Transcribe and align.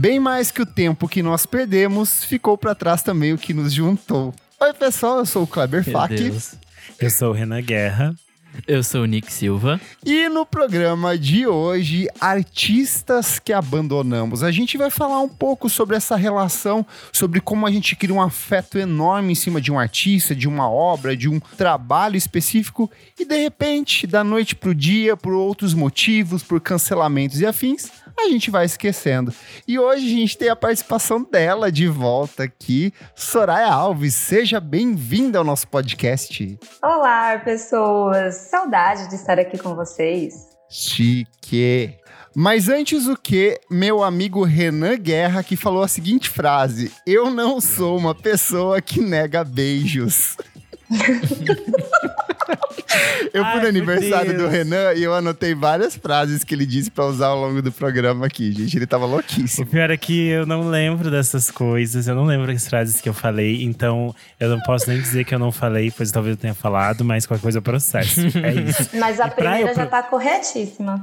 Bem 0.00 0.20
mais 0.20 0.52
que 0.52 0.62
o 0.62 0.66
tempo 0.66 1.08
que 1.08 1.24
nós 1.24 1.44
perdemos, 1.44 2.22
ficou 2.22 2.56
para 2.56 2.72
trás 2.72 3.02
também 3.02 3.32
o 3.32 3.38
que 3.38 3.52
nos 3.52 3.72
juntou. 3.72 4.32
Oi, 4.60 4.72
pessoal, 4.72 5.18
eu 5.18 5.26
sou 5.26 5.42
o 5.42 5.46
Kleber 5.46 5.82
Fak. 5.82 6.14
Eu 7.00 7.10
sou 7.10 7.30
o 7.30 7.32
Renan 7.32 7.60
Guerra. 7.60 8.14
Eu 8.66 8.84
sou 8.84 9.02
o 9.02 9.06
Nick 9.06 9.32
Silva. 9.32 9.80
E 10.06 10.28
no 10.28 10.46
programa 10.46 11.18
de 11.18 11.48
hoje, 11.48 12.08
artistas 12.20 13.40
que 13.40 13.52
abandonamos. 13.52 14.44
A 14.44 14.52
gente 14.52 14.78
vai 14.78 14.88
falar 14.88 15.20
um 15.20 15.28
pouco 15.28 15.68
sobre 15.68 15.96
essa 15.96 16.14
relação, 16.14 16.86
sobre 17.12 17.40
como 17.40 17.66
a 17.66 17.70
gente 17.70 17.96
cria 17.96 18.14
um 18.14 18.22
afeto 18.22 18.78
enorme 18.78 19.32
em 19.32 19.34
cima 19.34 19.60
de 19.60 19.72
um 19.72 19.80
artista, 19.80 20.32
de 20.32 20.46
uma 20.46 20.70
obra, 20.70 21.16
de 21.16 21.28
um 21.28 21.40
trabalho 21.40 22.16
específico 22.16 22.88
e 23.18 23.24
de 23.24 23.36
repente, 23.36 24.06
da 24.06 24.22
noite 24.22 24.54
pro 24.54 24.74
dia, 24.74 25.16
por 25.16 25.32
outros 25.32 25.74
motivos, 25.74 26.44
por 26.44 26.60
cancelamentos 26.60 27.40
e 27.40 27.46
afins, 27.46 27.90
a 28.20 28.28
gente 28.28 28.50
vai 28.50 28.64
esquecendo. 28.64 29.32
E 29.66 29.78
hoje 29.78 30.06
a 30.06 30.10
gente 30.10 30.36
tem 30.36 30.48
a 30.48 30.56
participação 30.56 31.22
dela 31.22 31.70
de 31.70 31.86
volta 31.86 32.44
aqui, 32.44 32.92
Soraya 33.14 33.72
Alves. 33.72 34.14
Seja 34.14 34.60
bem-vinda 34.60 35.38
ao 35.38 35.44
nosso 35.44 35.68
podcast. 35.68 36.58
Olá, 36.82 37.38
pessoas. 37.38 38.34
Saudade 38.34 39.08
de 39.08 39.14
estar 39.14 39.38
aqui 39.38 39.58
com 39.58 39.74
vocês. 39.74 40.48
Chique. 40.68 41.94
Mas 42.34 42.68
antes 42.68 43.06
o 43.06 43.16
que, 43.16 43.58
meu 43.70 44.02
amigo 44.02 44.44
Renan 44.44 44.96
Guerra 44.96 45.42
que 45.42 45.56
falou 45.56 45.82
a 45.82 45.88
seguinte 45.88 46.28
frase: 46.28 46.92
Eu 47.06 47.30
não 47.30 47.60
sou 47.60 47.96
uma 47.96 48.14
pessoa 48.14 48.80
que 48.82 49.00
nega 49.00 49.42
beijos. 49.42 50.36
eu 53.32 53.44
fui 53.44 53.54
Ai, 53.54 53.60
no 53.62 53.68
aniversário 53.68 54.36
do 54.36 54.48
Renan 54.48 54.92
e 54.94 55.02
eu 55.02 55.14
anotei 55.14 55.54
várias 55.54 55.96
frases 55.96 56.44
que 56.44 56.54
ele 56.54 56.66
disse 56.66 56.90
para 56.90 57.04
usar 57.04 57.28
ao 57.28 57.40
longo 57.40 57.62
do 57.62 57.72
programa 57.72 58.26
aqui, 58.26 58.52
gente. 58.52 58.76
Ele 58.76 58.86
tava 58.86 59.06
louquíssimo. 59.06 59.66
O 59.66 59.70
pior 59.70 59.90
é 59.90 59.96
que 59.96 60.28
eu 60.28 60.46
não 60.46 60.68
lembro 60.68 61.10
dessas 61.10 61.50
coisas, 61.50 62.08
eu 62.08 62.14
não 62.14 62.24
lembro 62.24 62.50
as 62.50 62.66
frases 62.66 63.00
que 63.00 63.08
eu 63.08 63.14
falei, 63.14 63.62
então 63.62 64.14
eu 64.38 64.48
não 64.48 64.60
posso 64.60 64.88
nem 64.88 65.00
dizer 65.00 65.24
que 65.24 65.34
eu 65.34 65.38
não 65.38 65.52
falei, 65.52 65.92
pois 65.94 66.10
talvez 66.10 66.36
eu 66.36 66.40
tenha 66.40 66.54
falado, 66.54 67.04
mas 67.04 67.26
qualquer 67.26 67.42
coisa 67.42 67.58
eu 67.58 67.62
processo. 67.62 68.20
É 68.20 68.54
isso. 68.54 68.90
Mas 68.98 69.20
a 69.20 69.28
primeira 69.28 69.74
já 69.74 69.86
tá 69.86 70.02
corretíssima. 70.02 71.00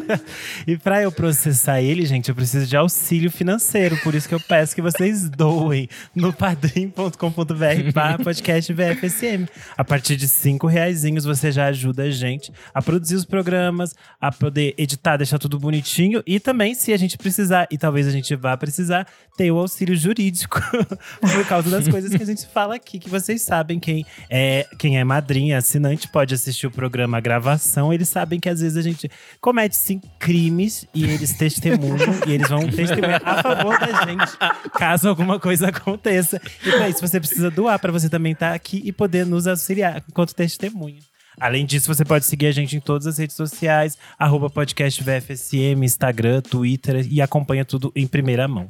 e 0.66 0.76
pra 0.76 1.02
eu 1.02 1.12
processar 1.12 1.80
ele, 1.80 2.04
gente, 2.06 2.28
eu 2.28 2.34
preciso 2.34 2.66
de 2.66 2.76
auxílio 2.76 3.30
financeiro, 3.30 3.96
por 3.98 4.14
isso 4.14 4.28
que 4.28 4.34
eu 4.34 4.40
peço 4.40 4.74
que 4.74 4.82
vocês 4.82 5.28
doem 5.28 5.88
no 6.14 6.32
padrim.com.br 6.32 8.24
podcast 8.24 8.72
VFSM. 8.72 9.46
A 9.76 9.84
partir 9.84 10.16
de 10.16 10.28
cinco 10.28 10.66
reais 10.66 11.04
você 11.24 11.52
já 11.52 11.66
ajuda 11.66 12.04
a 12.04 12.10
gente 12.10 12.52
a 12.74 12.82
produzir 12.82 13.14
os 13.14 13.24
programas, 13.24 13.94
a 14.20 14.30
poder 14.30 14.74
editar, 14.76 15.16
deixar 15.16 15.38
tudo 15.38 15.58
bonitinho 15.58 16.22
e 16.26 16.38
também, 16.40 16.74
se 16.74 16.92
a 16.92 16.96
gente 16.96 17.16
precisar, 17.16 17.66
e 17.70 17.78
talvez 17.78 18.06
a 18.06 18.10
gente 18.10 18.34
vá 18.36 18.56
precisar, 18.56 19.06
ter 19.36 19.50
o 19.50 19.58
auxílio 19.58 19.96
jurídico 19.96 20.60
por 21.20 21.46
causa 21.46 21.70
das 21.70 21.86
coisas 21.88 22.14
que 22.14 22.22
a 22.22 22.26
gente 22.26 22.46
fala 22.46 22.74
aqui, 22.74 22.98
que 22.98 23.08
vocês 23.08 23.42
sabem 23.42 23.78
quem 23.78 24.04
é, 24.28 24.66
quem 24.78 24.98
é 24.98 25.04
madrinha, 25.04 25.58
assinante, 25.58 26.08
pode 26.08 26.34
assistir 26.34 26.66
o 26.66 26.70
programa 26.70 27.18
a 27.18 27.20
gravação, 27.20 27.92
eles 27.92 28.08
sabem 28.08 28.38
que 28.38 28.48
às 28.48 28.60
vezes 28.60 28.76
a 28.76 28.82
gente 28.82 29.10
comete 29.40 29.76
sim 29.76 30.00
crimes 30.18 30.86
e 30.94 31.04
eles 31.04 31.32
testemunham 31.34 32.20
e 32.26 32.32
eles 32.32 32.48
vão 32.48 32.68
testemunhar 32.68 33.22
a 33.24 33.42
favor 33.42 33.78
da 33.78 34.04
gente, 34.04 34.36
caso 34.74 35.08
alguma 35.08 35.38
coisa 35.38 35.68
aconteça. 35.68 36.40
E 36.64 36.70
pra 36.70 36.88
isso 36.88 37.00
você 37.00 37.18
precisa 37.18 37.50
doar 37.50 37.78
para 37.78 37.92
você 37.92 38.08
também 38.08 38.32
estar 38.32 38.50
tá 38.50 38.54
aqui 38.54 38.82
e 38.84 38.92
poder 38.92 39.26
nos 39.26 39.46
auxiliar 39.46 40.02
enquanto 40.08 40.34
testemunha. 40.34 41.09
Além 41.38 41.66
disso, 41.66 41.92
você 41.92 42.04
pode 42.04 42.24
seguir 42.24 42.46
a 42.46 42.52
gente 42.52 42.76
em 42.76 42.80
todas 42.80 43.06
as 43.06 43.18
redes 43.18 43.36
sociais, 43.36 43.96
arroba 44.18 44.50
podcast 44.50 45.02
VFSM, 45.02 45.84
Instagram, 45.84 46.40
Twitter 46.40 47.06
e 47.10 47.20
acompanha 47.20 47.64
tudo 47.64 47.92
em 47.94 48.06
primeira 48.06 48.48
mão. 48.48 48.66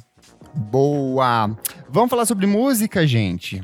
Boa! 0.53 1.55
Vamos 1.89 2.09
falar 2.09 2.25
sobre 2.25 2.45
música, 2.45 3.07
gente? 3.07 3.61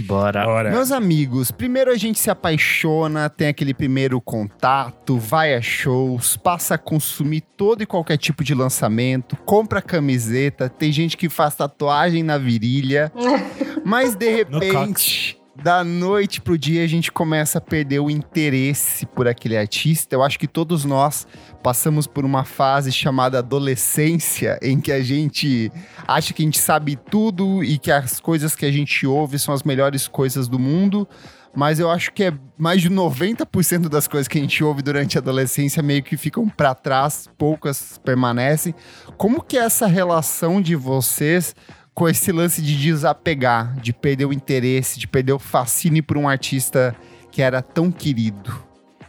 Bora. 0.00 0.44
Bora. 0.44 0.70
Meus 0.70 0.92
amigos, 0.92 1.50
primeiro 1.50 1.90
a 1.90 1.96
gente 1.96 2.18
se 2.18 2.30
apaixona, 2.30 3.28
tem 3.28 3.48
aquele 3.48 3.74
primeiro 3.74 4.20
contato, 4.20 5.18
vai 5.18 5.54
a 5.54 5.62
shows, 5.62 6.36
passa 6.36 6.74
a 6.74 6.78
consumir 6.78 7.40
todo 7.56 7.82
e 7.82 7.86
qualquer 7.86 8.16
tipo 8.16 8.44
de 8.44 8.54
lançamento, 8.54 9.36
compra 9.44 9.82
camiseta, 9.82 10.68
tem 10.68 10.92
gente 10.92 11.16
que 11.16 11.28
faz 11.28 11.54
tatuagem 11.56 12.22
na 12.22 12.38
virilha, 12.38 13.10
mas 13.84 14.14
de 14.14 14.28
repente 14.30 15.37
da 15.68 15.84
noite 15.84 16.40
pro 16.40 16.56
dia 16.56 16.82
a 16.82 16.86
gente 16.86 17.12
começa 17.12 17.58
a 17.58 17.60
perder 17.60 17.98
o 17.98 18.08
interesse 18.08 19.04
por 19.04 19.28
aquele 19.28 19.54
artista. 19.54 20.14
Eu 20.14 20.22
acho 20.22 20.38
que 20.38 20.48
todos 20.48 20.82
nós 20.82 21.26
passamos 21.62 22.06
por 22.06 22.24
uma 22.24 22.42
fase 22.42 22.90
chamada 22.90 23.40
adolescência, 23.40 24.58
em 24.62 24.80
que 24.80 24.90
a 24.90 25.02
gente 25.02 25.70
acha 26.06 26.32
que 26.32 26.40
a 26.40 26.46
gente 26.46 26.58
sabe 26.58 26.96
tudo 26.96 27.62
e 27.62 27.76
que 27.76 27.92
as 27.92 28.18
coisas 28.18 28.56
que 28.56 28.64
a 28.64 28.72
gente 28.72 29.06
ouve 29.06 29.38
são 29.38 29.52
as 29.52 29.62
melhores 29.62 30.08
coisas 30.08 30.48
do 30.48 30.58
mundo. 30.58 31.06
Mas 31.54 31.78
eu 31.78 31.90
acho 31.90 32.14
que 32.14 32.24
é 32.24 32.32
mais 32.56 32.80
de 32.80 32.88
90% 32.88 33.90
das 33.90 34.08
coisas 34.08 34.26
que 34.26 34.38
a 34.38 34.40
gente 34.40 34.64
ouve 34.64 34.80
durante 34.80 35.18
a 35.18 35.20
adolescência 35.20 35.82
meio 35.82 36.02
que 36.02 36.16
ficam 36.16 36.48
para 36.48 36.74
trás, 36.74 37.28
poucas 37.36 38.00
permanecem. 38.02 38.74
Como 39.18 39.42
que 39.42 39.58
é 39.58 39.64
essa 39.64 39.86
relação 39.86 40.62
de 40.62 40.74
vocês 40.74 41.54
com 41.98 42.08
esse 42.08 42.30
lance 42.30 42.62
de 42.62 42.78
desapegar, 42.78 43.74
de 43.80 43.92
perder 43.92 44.24
o 44.24 44.32
interesse, 44.32 45.00
de 45.00 45.08
perder 45.08 45.32
o 45.32 45.38
fascínio 45.40 46.00
por 46.00 46.16
um 46.16 46.28
artista 46.28 46.94
que 47.28 47.42
era 47.42 47.60
tão 47.60 47.90
querido? 47.90 48.56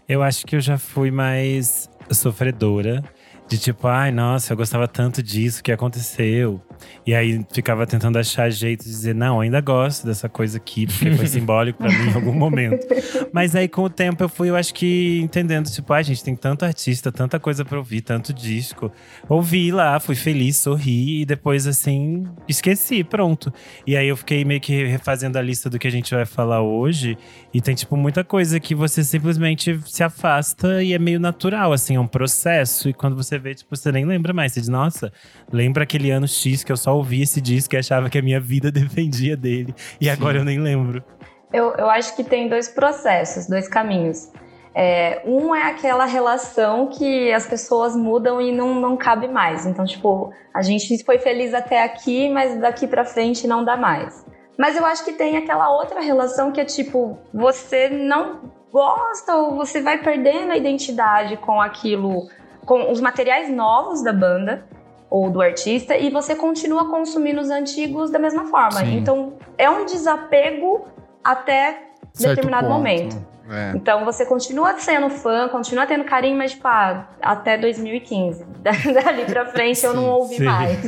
Eu 0.08 0.24
acho 0.24 0.44
que 0.44 0.56
eu 0.56 0.60
já 0.60 0.76
fui 0.76 1.12
mais 1.12 1.88
sofredora. 2.10 3.04
De 3.48 3.60
tipo, 3.60 3.88
ai, 3.88 4.12
nossa, 4.12 4.54
eu 4.54 4.58
gostava 4.58 4.88
tanto 4.88 5.22
disso, 5.22 5.60
o 5.60 5.64
que 5.64 5.72
aconteceu? 5.72 6.60
E 7.06 7.14
aí 7.14 7.46
ficava 7.52 7.86
tentando 7.86 8.18
achar 8.18 8.50
jeito 8.50 8.84
de 8.84 8.90
dizer, 8.90 9.16
não, 9.16 9.42
ainda 9.42 9.60
gosto 9.62 10.06
dessa 10.06 10.30
coisa 10.30 10.58
aqui, 10.58 10.88
porque 10.88 11.12
foi 11.12 11.28
simbólico 11.28 11.80
para 11.80 11.90
mim 11.90 12.10
em 12.10 12.14
algum 12.14 12.34
momento. 12.34 12.86
Mas 13.32 13.56
aí 13.56 13.68
com 13.68 13.84
o 13.84 13.90
tempo 13.90 14.24
eu 14.24 14.30
fui, 14.30 14.50
eu 14.50 14.56
acho 14.56 14.74
que 14.74 15.20
entendendo, 15.22 15.70
tipo, 15.70 15.92
a 15.94 16.02
gente 16.02 16.24
tem 16.24 16.36
tanto 16.36 16.66
artista, 16.66 17.12
tanta 17.12 17.40
coisa 17.40 17.64
para 17.66 17.78
ouvir, 17.78 18.02
tanto 18.02 18.34
disco. 18.34 18.92
Ouvi 19.28 19.72
lá, 19.72 20.00
fui 20.00 20.16
feliz, 20.16 20.58
sorri 20.58 21.22
e 21.22 21.26
depois 21.26 21.68
assim, 21.68 22.26
esqueci, 22.48 23.04
pronto. 23.04 23.54
E 23.86 23.96
aí 23.96 24.08
eu 24.08 24.18
fiquei 24.18 24.44
meio 24.46 24.62
que 24.62 24.86
refazendo 24.86 25.38
a 25.38 25.42
lista 25.42 25.70
do 25.70 25.80
que 25.80 25.88
a 25.88 25.92
gente 25.92 26.14
vai 26.14 26.26
falar 26.26 26.62
hoje 26.62 27.18
e 27.54 27.62
tem 27.62 27.76
tipo 27.76 27.96
muita 27.98 28.24
coisa 28.24 28.60
que 28.60 28.76
você 28.76 29.04
simplesmente 29.04 29.80
se 29.86 30.04
afasta 30.04 30.84
e 30.84 30.94
é 30.94 31.00
meio 31.00 31.20
natural, 31.20 31.74
assim, 31.74 31.96
é 31.96 32.00
um 32.00 32.08
processo 32.08 32.90
e 32.90 32.94
quando 32.94 33.16
você 33.16 33.38
vê, 33.38 33.56
tipo, 33.56 33.76
você 33.76 33.92
nem 33.92 34.06
lembra 34.06 34.34
mais, 34.34 34.54
você 34.54 34.60
diz, 34.60 34.70
nossa, 34.70 35.12
lembra 35.52 35.84
aquele 35.84 36.12
ano 36.12 36.28
X 36.28 36.64
que 36.69 36.74
eu 36.74 36.78
só 36.78 36.96
ouvi 36.96 37.24
esse 37.24 37.41
disco 37.41 37.74
e 37.74 37.78
achava 37.80 38.12
que 38.12 38.18
a 38.19 38.22
minha 38.22 38.40
vida 38.40 38.69
dependia 38.72 39.35
dele. 39.35 39.74
E 40.00 40.06
Sim. 40.06 40.12
agora 40.12 40.38
eu 40.38 40.46
nem 40.46 40.59
lembro. 40.59 41.03
Eu, 41.52 41.74
eu 41.74 41.90
acho 41.90 42.16
que 42.16 42.24
tem 42.24 42.47
dois 42.47 42.69
processos, 42.69 43.47
dois 43.47 43.68
caminhos. 43.68 44.31
É, 44.75 45.24
um 45.25 45.56
é 45.56 45.63
aquela 45.63 46.06
relação 46.06 46.88
que 46.88 47.34
as 47.34 47.47
pessoas 47.47 47.96
mudam 47.96 48.40
e 48.40 48.52
não, 48.52 48.75
não 48.75 48.96
cabe 48.96 49.28
mais. 49.28 49.66
Então, 49.66 49.84
tipo, 49.84 50.31
a 50.53 50.62
gente 50.62 51.03
foi 51.03 51.18
feliz 51.18 51.56
até 51.56 51.84
aqui, 51.84 52.30
mas 52.30 52.59
daqui 52.62 52.86
para 52.86 53.03
frente 53.03 53.47
não 53.47 53.66
dá 53.66 53.75
mais. 53.75 54.24
Mas 54.56 54.78
eu 54.78 54.86
acho 54.86 55.03
que 55.03 55.13
tem 55.13 55.38
aquela 55.38 55.72
outra 55.72 56.01
relação 56.01 56.51
que 56.51 56.62
é 56.62 56.66
tipo, 56.66 57.18
você 57.34 57.90
não 57.90 58.41
gosta 58.72 59.36
ou 59.36 59.56
você 59.56 59.81
vai 59.81 59.97
perdendo 59.97 60.51
a 60.51 60.57
identidade 60.57 61.36
com 61.38 61.59
aquilo, 61.59 62.30
com 62.63 62.91
os 62.91 63.01
materiais 63.01 63.50
novos 63.50 64.03
da 64.03 64.13
banda 64.13 64.63
ou 65.09 65.30
do 65.30 65.42
artista 65.42 65.97
e 65.97 66.09
você 66.09 66.36
continua 66.36 66.90
consumindo 66.90 67.42
os 67.42 67.50
antigos 67.50 68.12
da 68.12 68.20
mesma 68.20 68.46
forma. 68.46 68.80
Sim. 68.80 68.97
Então 68.97 69.34
é 69.58 69.70
um 69.70 69.86
desapego 69.86 70.88
até 71.24 71.90
certo 72.14 72.36
determinado 72.36 72.68
ponto. 72.68 72.78
momento. 72.78 73.30
É. 73.50 73.72
Então 73.75 74.06
você 74.06 74.25
continua 74.25 74.78
sendo 74.78 75.10
fã, 75.10 75.48
continua 75.50 75.88
tendo 75.88 76.04
carinho, 76.04 76.38
mas 76.38 76.51
tipo, 76.51 76.68
ah, 76.68 77.07
até 77.22 77.57
2015. 77.57 78.45
Dali 78.62 79.25
pra 79.25 79.48
frente 79.48 79.84
eu 79.84 79.94
não 79.94 80.06
ouvi 80.06 80.38
sim. 80.38 80.44
mais. 80.44 80.80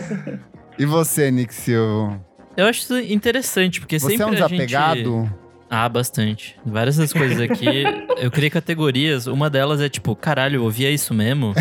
E 0.78 0.86
você, 0.86 1.31
Nick 1.31 1.54
Silva? 1.54 2.19
Eu 2.56 2.68
acho 2.68 2.81
isso 2.81 3.00
interessante, 3.00 3.80
porque 3.80 4.00
você 4.00 4.10
sempre 4.10 4.24
é 4.24 4.28
um 4.28 4.31
desapegado? 4.31 5.22
Gente... 5.22 5.42
Ah, 5.69 5.88
bastante. 5.88 6.60
Várias 6.66 6.98
das 6.98 7.13
coisas 7.13 7.40
aqui. 7.40 7.84
eu 8.18 8.30
criei 8.30 8.50
categorias. 8.50 9.25
Uma 9.25 9.50
delas 9.50 9.80
é 9.80 9.88
tipo, 9.88 10.13
caralho, 10.16 10.57
eu 10.57 10.63
ouvia 10.63 10.92
isso 10.92 11.13
mesmo? 11.13 11.54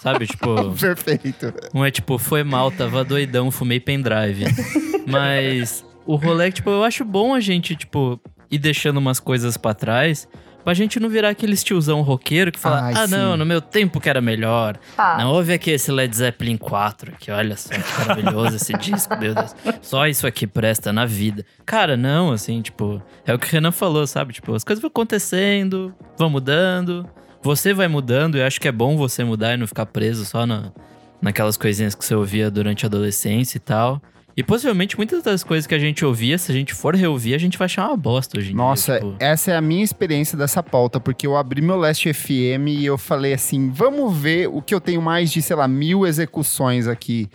Sabe? 0.00 0.26
Tipo. 0.26 0.72
Perfeito. 0.78 1.52
Um 1.74 1.84
é 1.84 1.90
tipo, 1.90 2.18
foi 2.18 2.42
mal, 2.44 2.70
tava 2.70 3.04
doidão, 3.04 3.50
fumei 3.50 3.80
pendrive. 3.80 4.44
Mas 5.06 5.84
o 6.06 6.16
rolê, 6.16 6.50
tipo, 6.52 6.70
eu 6.70 6.84
acho 6.84 7.04
bom 7.04 7.34
a 7.34 7.40
gente, 7.40 7.74
tipo, 7.74 8.20
ir 8.50 8.58
deixando 8.58 8.98
umas 8.98 9.20
coisas 9.20 9.56
para 9.56 9.74
trás. 9.74 10.28
Pra 10.64 10.74
gente 10.74 11.00
não 11.00 11.08
virar 11.08 11.30
aquele 11.30 11.56
tiozão 11.56 12.02
roqueiro 12.02 12.52
que 12.52 12.58
fala: 12.58 12.82
Ai, 12.82 12.92
Ah, 12.94 13.06
sim. 13.08 13.14
não, 13.14 13.36
no 13.38 13.46
meu 13.46 13.58
tempo 13.60 13.98
que 14.00 14.08
era 14.08 14.20
melhor. 14.20 14.76
Ah. 14.98 15.16
Não, 15.18 15.32
ouve 15.32 15.54
aqui 15.54 15.70
esse 15.70 15.90
Led 15.90 16.14
Zeppelin 16.14 16.58
4 16.58 17.12
aqui, 17.14 17.30
olha 17.30 17.56
só 17.56 17.70
que 17.70 17.98
maravilhoso 17.98 18.56
esse 18.56 18.72
disco, 18.74 19.16
meu 19.16 19.34
Deus. 19.34 19.54
Só 19.80 20.06
isso 20.06 20.26
aqui 20.26 20.46
presta 20.46 20.92
na 20.92 21.06
vida. 21.06 21.42
Cara, 21.64 21.96
não, 21.96 22.32
assim, 22.32 22.60
tipo, 22.60 23.00
é 23.24 23.32
o 23.32 23.38
que 23.38 23.46
o 23.46 23.50
Renan 23.50 23.72
falou, 23.72 24.06
sabe? 24.06 24.34
Tipo, 24.34 24.54
as 24.54 24.62
coisas 24.64 24.82
vão 24.82 24.88
acontecendo, 24.88 25.94
vão 26.18 26.28
mudando. 26.28 27.08
Você 27.42 27.72
vai 27.72 27.88
mudando, 27.88 28.36
e 28.36 28.42
acho 28.42 28.60
que 28.60 28.68
é 28.68 28.72
bom 28.72 28.96
você 28.96 29.22
mudar 29.24 29.54
e 29.54 29.56
não 29.56 29.66
ficar 29.66 29.86
preso 29.86 30.24
só 30.24 30.46
na, 30.46 30.72
naquelas 31.20 31.56
coisinhas 31.56 31.94
que 31.94 32.04
você 32.04 32.14
ouvia 32.14 32.50
durante 32.50 32.84
a 32.84 32.88
adolescência 32.88 33.56
e 33.56 33.60
tal. 33.60 34.02
E 34.36 34.42
possivelmente 34.44 34.96
muitas 34.96 35.20
das 35.24 35.42
coisas 35.42 35.66
que 35.66 35.74
a 35.74 35.78
gente 35.80 36.04
ouvia, 36.04 36.38
se 36.38 36.52
a 36.52 36.54
gente 36.54 36.72
for 36.72 36.94
reouvir, 36.94 37.34
a 37.34 37.38
gente 37.38 37.58
vai 37.58 37.66
achar 37.66 37.88
uma 37.88 37.96
bosta 37.96 38.38
hoje 38.38 38.52
em 38.52 38.54
Nossa, 38.54 38.92
dia. 38.92 39.00
tipo. 39.00 39.16
essa 39.18 39.50
é 39.50 39.56
a 39.56 39.60
minha 39.60 39.82
experiência 39.82 40.38
dessa 40.38 40.62
pauta, 40.62 41.00
porque 41.00 41.26
eu 41.26 41.36
abri 41.36 41.60
meu 41.60 41.76
Last 41.76 42.12
FM 42.12 42.68
e 42.68 42.86
eu 42.86 42.96
falei 42.96 43.32
assim: 43.32 43.68
vamos 43.68 44.16
ver 44.16 44.48
o 44.48 44.62
que 44.62 44.72
eu 44.72 44.80
tenho 44.80 45.02
mais 45.02 45.32
de, 45.32 45.42
sei 45.42 45.56
lá, 45.56 45.66
mil 45.66 46.06
execuções 46.06 46.86
aqui. 46.86 47.28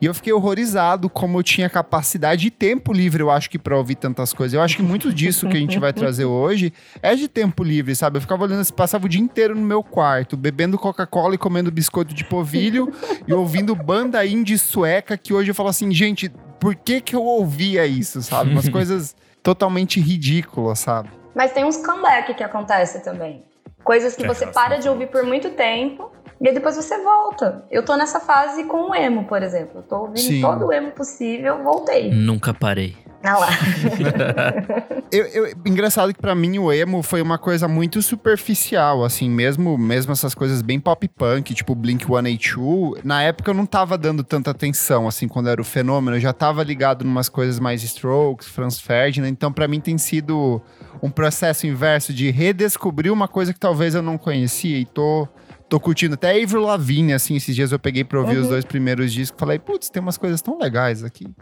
E 0.00 0.06
eu 0.06 0.14
fiquei 0.14 0.32
horrorizado 0.32 1.08
como 1.08 1.38
eu 1.38 1.42
tinha 1.42 1.70
capacidade 1.70 2.46
e 2.46 2.50
tempo 2.50 2.92
livre, 2.92 3.22
eu 3.22 3.30
acho 3.30 3.48
que 3.48 3.58
pra 3.58 3.76
ouvir 3.76 3.94
tantas 3.94 4.32
coisas. 4.32 4.54
Eu 4.54 4.62
acho 4.62 4.76
que 4.76 4.82
muito 4.82 5.12
disso 5.12 5.48
que 5.48 5.56
a 5.56 5.60
gente 5.60 5.78
vai 5.78 5.92
trazer 5.92 6.24
hoje 6.24 6.72
é 7.02 7.14
de 7.14 7.28
tempo 7.28 7.64
livre, 7.64 7.94
sabe? 7.94 8.18
Eu 8.18 8.20
ficava 8.20 8.44
olhando, 8.44 8.60
assim, 8.60 8.72
passava 8.72 9.06
o 9.06 9.08
dia 9.08 9.20
inteiro 9.20 9.54
no 9.54 9.62
meu 9.62 9.82
quarto, 9.82 10.36
bebendo 10.36 10.78
Coca-Cola 10.78 11.34
e 11.34 11.38
comendo 11.38 11.70
biscoito 11.70 12.14
de 12.14 12.24
polvilho 12.24 12.92
e 13.26 13.32
ouvindo 13.32 13.74
banda 13.74 14.24
indie 14.26 14.58
sueca, 14.58 15.16
que 15.16 15.32
hoje 15.32 15.50
eu 15.50 15.54
falo 15.54 15.70
assim, 15.70 15.90
gente, 15.92 16.28
por 16.60 16.74
que 16.74 17.00
que 17.00 17.16
eu 17.16 17.22
ouvia 17.22 17.86
isso, 17.86 18.22
sabe? 18.22 18.50
Umas 18.50 18.68
coisas 18.68 19.16
totalmente 19.42 20.00
ridículas, 20.00 20.80
sabe? 20.80 21.08
Mas 21.34 21.52
tem 21.52 21.64
uns 21.64 21.76
comeback 21.76 22.34
que 22.34 22.42
acontece 22.42 23.02
também. 23.02 23.44
Coisas 23.84 24.16
que 24.16 24.22
Que 24.22 24.28
você 24.28 24.44
é 24.44 24.48
para 24.48 24.78
de 24.78 24.88
ouvir 24.88 25.06
por 25.08 25.22
muito 25.22 25.50
tempo 25.50 26.10
e 26.40 26.48
aí 26.48 26.54
depois 26.54 26.76
você 26.76 27.02
volta. 27.02 27.64
Eu 27.70 27.82
tô 27.84 27.96
nessa 27.96 28.20
fase 28.20 28.64
com 28.64 28.90
o 28.90 28.94
emo, 28.94 29.24
por 29.24 29.42
exemplo. 29.42 29.78
Eu 29.80 29.82
tô 29.82 29.96
ouvindo 30.00 30.18
Sim. 30.20 30.40
todo 30.40 30.66
o 30.66 30.72
emo 30.72 30.90
possível, 30.92 31.62
voltei. 31.62 32.10
Nunca 32.10 32.52
parei. 32.54 32.96
Ah 33.24 33.38
lá. 33.38 33.48
Eu, 35.10 35.24
eu- 35.26 35.54
engraçado 35.64 36.12
que 36.12 36.20
pra 36.20 36.34
mim 36.34 36.58
o 36.58 36.72
emo 36.72 37.00
foi 37.02 37.22
uma 37.22 37.38
coisa 37.38 37.66
muito 37.68 38.02
superficial, 38.02 39.04
assim, 39.04 39.30
mesmo, 39.30 39.78
mesmo 39.78 40.12
essas 40.12 40.34
coisas 40.34 40.62
bem 40.62 40.80
pop 40.80 41.06
punk, 41.08 41.54
tipo 41.54 41.74
Blink-182, 41.76 43.00
na 43.04 43.22
época 43.22 43.50
eu 43.50 43.54
não 43.54 43.66
tava 43.66 43.96
dando 43.96 44.24
tanta 44.24 44.50
atenção, 44.50 45.06
assim, 45.06 45.28
quando 45.28 45.48
era 45.48 45.60
o 45.60 45.64
fenômeno, 45.64 46.16
eu 46.16 46.20
já 46.20 46.32
tava 46.32 46.62
ligado 46.64 47.04
em 47.04 47.08
umas 47.08 47.28
coisas 47.28 47.58
mais 47.60 47.82
Strokes, 47.84 48.48
Franz 48.48 48.80
Ferdinand, 48.80 49.28
então 49.28 49.52
pra 49.52 49.68
mim 49.68 49.80
tem 49.80 49.96
sido 49.96 50.60
um 51.00 51.10
processo 51.10 51.66
inverso 51.66 52.12
de 52.12 52.30
redescobrir 52.30 53.12
uma 53.12 53.28
coisa 53.28 53.52
que 53.52 53.60
talvez 53.60 53.94
eu 53.94 54.02
não 54.02 54.18
conhecia 54.18 54.76
e 54.78 54.84
tô... 54.84 55.28
Tô 55.68 55.80
curtindo. 55.80 56.14
Até 56.14 56.42
Avril 56.42 56.62
Lavigne, 56.62 57.12
assim, 57.12 57.36
esses 57.36 57.54
dias 57.54 57.72
eu 57.72 57.78
peguei 57.78 58.04
pra 58.04 58.20
ouvir 58.20 58.38
os 58.38 58.48
dois 58.48 58.64
primeiros 58.64 59.12
discos, 59.12 59.38
falei, 59.38 59.58
putz, 59.58 59.90
tem 59.90 60.00
umas 60.00 60.16
coisas 60.16 60.40
tão 60.40 60.58
legais 60.58 61.02
aqui. 61.02 61.26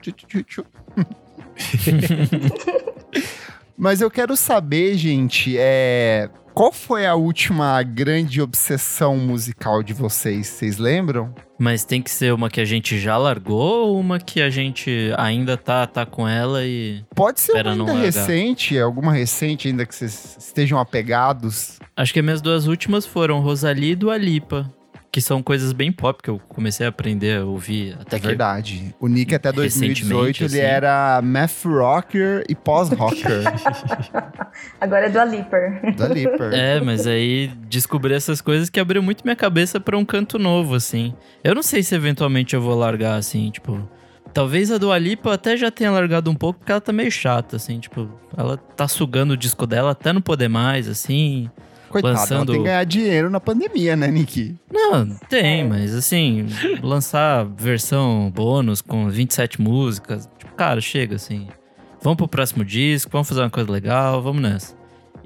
Mas 3.76 4.00
eu 4.00 4.10
quero 4.10 4.36
saber, 4.36 4.96
gente, 4.96 5.56
é... 5.58 6.30
qual 6.54 6.72
foi 6.72 7.04
a 7.04 7.16
última 7.16 7.82
grande 7.82 8.40
obsessão 8.40 9.16
musical 9.16 9.82
de 9.82 9.92
vocês? 9.92 10.46
Vocês 10.46 10.78
lembram? 10.78 11.34
Mas 11.58 11.84
tem 11.84 12.00
que 12.00 12.10
ser 12.10 12.32
uma 12.32 12.48
que 12.48 12.60
a 12.60 12.64
gente 12.64 12.98
já 12.98 13.16
largou 13.16 13.88
ou 13.88 14.00
uma 14.00 14.20
que 14.20 14.40
a 14.40 14.48
gente 14.48 15.12
ainda 15.18 15.56
tá, 15.56 15.86
tá 15.86 16.06
com 16.06 16.26
ela 16.28 16.64
e. 16.64 17.04
Pode 17.14 17.40
ser 17.40 17.66
uma 17.66 17.72
ainda 17.72 17.92
recente, 17.94 18.78
alguma 18.78 19.12
recente 19.12 19.68
ainda 19.68 19.84
que 19.84 19.94
vocês 19.94 20.36
estejam 20.38 20.78
apegados. 20.78 21.78
Acho 21.96 22.12
que 22.12 22.20
as 22.20 22.24
minhas 22.24 22.40
duas 22.40 22.66
últimas 22.66 23.04
foram 23.04 23.40
Rosalie 23.40 23.92
e 23.92 23.96
Dua 23.96 24.16
Lipa. 24.16 24.72
Que 25.14 25.20
são 25.20 25.40
coisas 25.40 25.72
bem 25.72 25.92
pop 25.92 26.20
que 26.20 26.28
eu 26.28 26.40
comecei 26.48 26.84
a 26.84 26.88
aprender 26.88 27.38
a 27.38 27.44
ouvir 27.44 27.96
até 28.00 28.16
É 28.16 28.18
que. 28.18 28.26
verdade. 28.26 28.92
O 28.98 29.06
Nick 29.06 29.32
até 29.32 29.52
2018 29.52 30.02
Recentemente, 30.08 30.42
ele 30.42 30.60
assim. 30.60 30.74
era 30.74 31.20
math 31.22 31.64
rocker 31.64 32.44
e 32.48 32.54
pós-rocker 32.56 33.44
Agora 34.80 35.06
é 35.06 35.08
do 35.08 35.20
Aliper. 35.20 35.94
da 35.96 36.08
Lipper. 36.08 36.52
É, 36.52 36.80
mas 36.80 37.06
aí 37.06 37.46
descobri 37.68 38.12
essas 38.12 38.40
coisas 38.40 38.68
que 38.68 38.80
abriu 38.80 39.00
muito 39.04 39.22
minha 39.22 39.36
cabeça 39.36 39.78
pra 39.78 39.96
um 39.96 40.04
canto 40.04 40.36
novo, 40.36 40.74
assim. 40.74 41.14
Eu 41.44 41.54
não 41.54 41.62
sei 41.62 41.84
se 41.84 41.94
eventualmente 41.94 42.54
eu 42.56 42.60
vou 42.60 42.74
largar, 42.74 43.14
assim, 43.14 43.50
tipo. 43.52 43.88
Talvez 44.32 44.72
a 44.72 44.78
Dua 44.78 44.98
Lipa 44.98 45.28
eu 45.28 45.32
até 45.34 45.56
já 45.56 45.70
tenha 45.70 45.92
largado 45.92 46.28
um 46.28 46.34
pouco, 46.34 46.58
porque 46.58 46.72
ela 46.72 46.80
tá 46.80 46.92
meio 46.92 47.12
chata, 47.12 47.54
assim, 47.54 47.78
tipo. 47.78 48.10
Ela 48.36 48.56
tá 48.56 48.88
sugando 48.88 49.34
o 49.34 49.36
disco 49.36 49.64
dela 49.64 49.92
até 49.92 50.12
não 50.12 50.20
poder 50.20 50.48
mais, 50.48 50.88
assim. 50.88 51.48
Coitado, 52.02 52.14
ela 52.14 52.20
lançando- 52.20 52.52
tem 52.52 52.60
que 52.60 52.64
ganhar 52.66 52.84
dinheiro 52.84 53.30
na 53.30 53.40
pandemia, 53.40 53.96
né, 53.96 54.08
Nick? 54.10 54.54
Não, 54.72 55.06
tem, 55.28 55.66
mas 55.68 55.94
assim, 55.94 56.46
lançar 56.82 57.44
versão 57.44 58.30
bônus 58.34 58.80
com 58.82 59.08
27 59.08 59.60
músicas, 59.60 60.28
tipo, 60.38 60.52
cara, 60.54 60.80
chega 60.80 61.16
assim. 61.16 61.46
Vamos 62.02 62.16
pro 62.18 62.28
próximo 62.28 62.64
disco, 62.64 63.10
vamos 63.10 63.28
fazer 63.28 63.40
uma 63.40 63.50
coisa 63.50 63.70
legal, 63.72 64.20
vamos 64.22 64.42
nessa. 64.42 64.74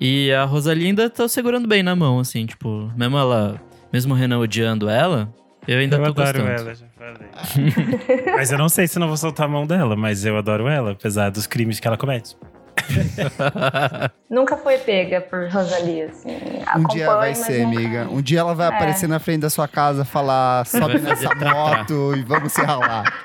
E 0.00 0.30
a 0.32 0.44
Rosalie 0.44 0.86
ainda 0.86 1.10
tá 1.10 1.26
segurando 1.26 1.66
bem 1.66 1.82
na 1.82 1.96
mão, 1.96 2.20
assim, 2.20 2.46
tipo, 2.46 2.90
mesmo 2.96 3.16
ela, 3.18 3.60
mesmo 3.92 4.14
o 4.14 4.16
Renan 4.16 4.38
odiando 4.38 4.88
ela, 4.88 5.28
eu 5.66 5.78
ainda 5.78 5.96
eu 5.96 6.02
tô 6.04 6.20
adoro 6.20 6.44
gostando. 6.44 6.60
ela, 6.62 6.74
já 6.74 6.86
falei. 6.96 8.24
mas 8.36 8.52
eu 8.52 8.58
não 8.58 8.68
sei 8.68 8.86
se 8.86 8.98
não 8.98 9.08
vou 9.08 9.16
soltar 9.16 9.46
a 9.46 9.48
mão 9.48 9.66
dela, 9.66 9.96
mas 9.96 10.24
eu 10.24 10.36
adoro 10.38 10.68
ela, 10.68 10.92
apesar 10.92 11.30
dos 11.30 11.46
crimes 11.48 11.80
que 11.80 11.88
ela 11.88 11.96
comete. 11.96 12.36
Nunca 14.30 14.56
foi 14.56 14.78
pega 14.78 15.20
por 15.20 15.48
Rosalie, 15.48 16.02
assim. 16.02 16.36
Um 16.76 16.86
dia 16.88 17.06
vai 17.14 17.34
ser, 17.34 17.64
nunca- 17.66 17.78
amiga. 17.78 18.08
Um 18.10 18.20
dia 18.22 18.40
ela 18.40 18.54
vai 18.54 18.66
É. 18.70 18.74
aparecer 18.74 19.08
na 19.08 19.18
frente 19.18 19.40
da 19.40 19.50
sua 19.50 19.66
casa, 19.68 20.04
falar, 20.04 20.66
sobe 20.66 20.98
nessa 20.98 21.34
moto 21.34 22.14
e 22.16 22.22
vamos 22.22 22.52
se 22.52 22.60
ralar. 22.62 23.04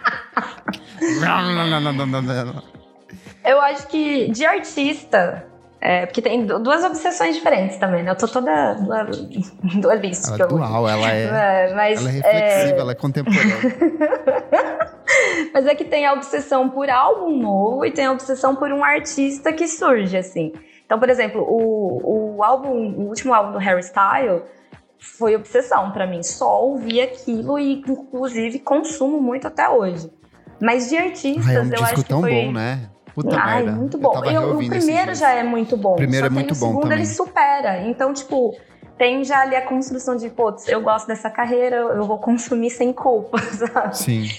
Eu 3.44 3.60
acho 3.62 3.88
que 3.88 4.32
de 4.32 4.46
artista. 4.46 5.46
É, 5.86 6.06
porque 6.06 6.22
tem 6.22 6.46
du- 6.46 6.60
duas 6.60 6.82
obsessões 6.86 7.36
diferentes 7.36 7.76
também, 7.76 8.04
né? 8.04 8.12
Eu 8.12 8.16
tô 8.16 8.26
toda 8.26 8.74
dual- 8.76 9.06
dualística. 9.82 10.36
Ela 10.36 10.46
é 10.46 10.48
dual, 10.48 10.88
ela 10.88 11.12
é, 11.12 11.24
É, 11.68 11.74
mas, 11.76 12.00
ela 12.00 12.10
é 12.10 12.12
é, 12.20 12.22
reflexiva, 12.22 12.80
ela 12.80 12.92
é 12.94 12.96
contemporânea. 12.96 14.33
Mas 15.54 15.66
é 15.66 15.76
que 15.76 15.86
tem 15.86 16.06
a 16.06 16.14
obsessão 16.14 16.70
por 16.70 16.90
álbum 16.90 17.38
novo 17.38 17.86
e 17.86 17.92
tem 17.92 18.06
a 18.06 18.12
obsessão 18.12 18.56
por 18.56 18.72
um 18.72 18.84
artista 18.84 19.52
que 19.54 19.68
surge, 19.68 20.18
assim. 20.18 20.52
Então, 20.86 21.00
por 21.00 21.10
exemplo, 21.10 21.42
o, 21.42 22.36
o 22.38 22.44
álbum, 22.44 22.70
o 22.98 23.08
último 23.08 23.34
álbum 23.34 23.54
do 23.54 23.58
Harry 23.58 23.80
Styles 23.82 24.42
foi 25.00 25.36
obsessão 25.36 25.92
pra 25.92 26.06
mim. 26.08 26.22
Só 26.24 26.64
ouvi 26.64 27.02
aquilo 27.02 27.58
e, 27.60 27.74
inclusive, 27.88 28.60
consumo 28.60 29.20
muito 29.22 29.48
até 29.48 29.68
hoje. 29.70 30.12
Mas 30.62 30.90
de 30.90 30.98
artistas, 30.98 31.48
Ai, 31.48 31.56
é 31.58 31.62
um 31.62 31.74
eu 31.74 31.84
acho 31.84 31.96
que 31.96 32.04
tão 32.06 32.22
foi... 32.22 32.32
bom, 32.32 32.52
né? 32.52 32.90
Puta 33.14 33.36
Ai, 33.38 33.64
merda. 33.64 33.72
muito 33.80 33.98
Eu 33.98 34.02
bom. 34.02 34.12
tava 34.12 34.32
E 34.32 34.38
o- 34.38 34.54
o 34.60 34.68
primeiro 34.68 35.14
já 35.14 35.32
é 35.32 35.44
muito 35.44 35.78
bom. 35.78 35.94
O 35.94 35.98
primeiro 35.98 36.26
só 36.26 36.32
é 36.32 36.34
muito 36.34 36.52
o 36.54 36.56
bom 36.56 36.68
segundo 36.68 36.82
também. 36.84 36.98
ele 37.00 37.08
supera. 37.08 37.82
Então, 37.88 38.12
tipo, 38.14 38.56
tem 38.98 39.24
já 39.24 39.42
ali 39.42 39.56
a 39.56 39.62
construção 39.66 40.16
de, 40.16 40.30
putz, 40.30 40.68
eu 40.68 40.82
gosto 40.82 41.08
dessa 41.08 41.30
carreira, 41.30 41.76
eu 41.78 42.04
vou 42.06 42.18
consumir 42.18 42.70
sem 42.72 42.92
culpa, 42.94 43.38
sabe? 43.54 43.98
Sim. 43.98 44.30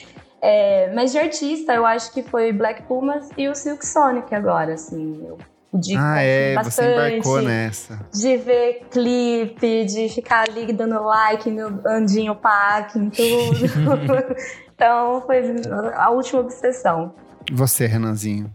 É, 0.46 0.92
mas 0.94 1.10
de 1.10 1.18
artista, 1.18 1.72
eu 1.72 1.86
acho 1.86 2.12
que 2.12 2.22
foi 2.22 2.52
Black 2.52 2.82
Pumas 2.82 3.30
e 3.38 3.48
o 3.48 3.54
Silk 3.54 3.84
Sonic 3.86 4.34
agora, 4.34 4.74
assim. 4.74 5.24
Eu 5.26 5.38
pude 5.70 5.96
Ah, 5.96 6.20
é, 6.20 6.54
consumir 6.56 6.70
você 6.70 6.92
embarcou 6.92 7.34
bastante, 7.36 7.46
nessa. 7.46 8.00
De 8.12 8.36
ver 8.36 8.86
clipe, 8.90 9.86
de 9.86 10.10
ficar 10.10 10.44
ali 10.46 10.70
dando 10.70 11.02
like 11.02 11.50
no 11.50 11.80
Andinho 11.88 12.34
Pac, 12.34 12.94
em 12.98 13.08
tudo. 13.08 13.56
então, 14.74 15.22
foi 15.22 15.40
a 15.94 16.10
última 16.10 16.42
obsessão. 16.42 17.14
Você, 17.50 17.86
Renanzinho. 17.86 18.52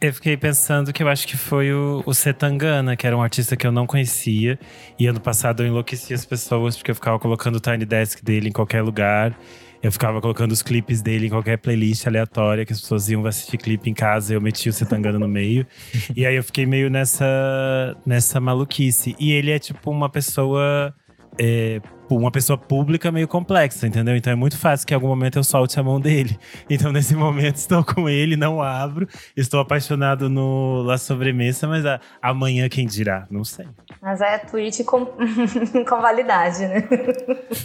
Eu 0.00 0.12
fiquei 0.12 0.36
pensando 0.36 0.92
que 0.92 1.04
eu 1.04 1.08
acho 1.08 1.24
que 1.26 1.36
foi 1.36 1.72
o, 1.72 2.02
o 2.04 2.14
Setangana, 2.14 2.96
que 2.96 3.06
era 3.06 3.16
um 3.16 3.22
artista 3.22 3.56
que 3.56 3.64
eu 3.64 3.70
não 3.72 3.86
conhecia. 3.86 4.58
E 4.98 5.06
ano 5.06 5.20
passado 5.20 5.62
eu 5.62 5.68
enlouqueci 5.68 6.12
as 6.12 6.24
pessoas 6.24 6.76
porque 6.76 6.90
eu 6.90 6.94
ficava 6.96 7.16
colocando 7.18 7.56
o 7.56 7.60
Tiny 7.60 7.84
Desk 7.84 8.24
dele 8.24 8.48
em 8.48 8.52
qualquer 8.52 8.82
lugar. 8.82 9.38
Eu 9.82 9.92
ficava 9.92 10.20
colocando 10.20 10.50
os 10.52 10.62
clipes 10.62 11.00
dele 11.00 11.26
em 11.26 11.30
qualquer 11.30 11.56
playlist 11.58 12.06
aleatória, 12.06 12.66
que 12.66 12.72
as 12.72 12.80
pessoas 12.80 13.08
iam 13.08 13.24
assistir 13.26 13.58
clipe 13.58 13.88
em 13.88 13.94
casa, 13.94 14.34
eu 14.34 14.40
metia 14.40 14.70
o 14.70 14.72
Setangana 14.72 15.18
no 15.18 15.28
meio. 15.28 15.66
E 16.16 16.26
aí 16.26 16.34
eu 16.34 16.42
fiquei 16.42 16.66
meio 16.66 16.90
nessa, 16.90 17.96
nessa 18.04 18.40
maluquice. 18.40 19.14
E 19.20 19.32
ele 19.32 19.50
é 19.50 19.58
tipo 19.58 19.90
uma 19.90 20.08
pessoa. 20.08 20.92
é, 21.38 21.80
uma 22.16 22.30
pessoa 22.30 22.56
pública 22.58 23.10
meio 23.12 23.28
complexa, 23.28 23.86
entendeu? 23.86 24.16
Então 24.16 24.32
é 24.32 24.36
muito 24.36 24.56
fácil 24.56 24.86
que 24.86 24.92
em 24.92 24.96
algum 24.96 25.08
momento 25.08 25.38
eu 25.38 25.44
solte 25.44 25.78
a 25.78 25.82
mão 25.82 26.00
dele. 26.00 26.38
Então 26.70 26.92
nesse 26.92 27.14
momento 27.14 27.56
estou 27.56 27.82
com 27.82 28.08
ele, 28.08 28.36
não 28.36 28.60
abro. 28.62 29.08
Estou 29.36 29.58
apaixonado 29.60 30.28
no 30.28 30.82
La 30.82 30.98
Sobremesa, 30.98 31.66
mas 31.66 31.84
a- 31.86 32.00
amanhã 32.22 32.68
quem 32.68 32.86
dirá? 32.86 33.26
Não 33.30 33.42
sei. 33.44 33.66
Mas 34.02 34.20
é 34.20 34.38
tweet 34.38 34.84
com, 34.84 35.06
com 35.88 36.00
validade, 36.00 36.60
né? 36.66 36.86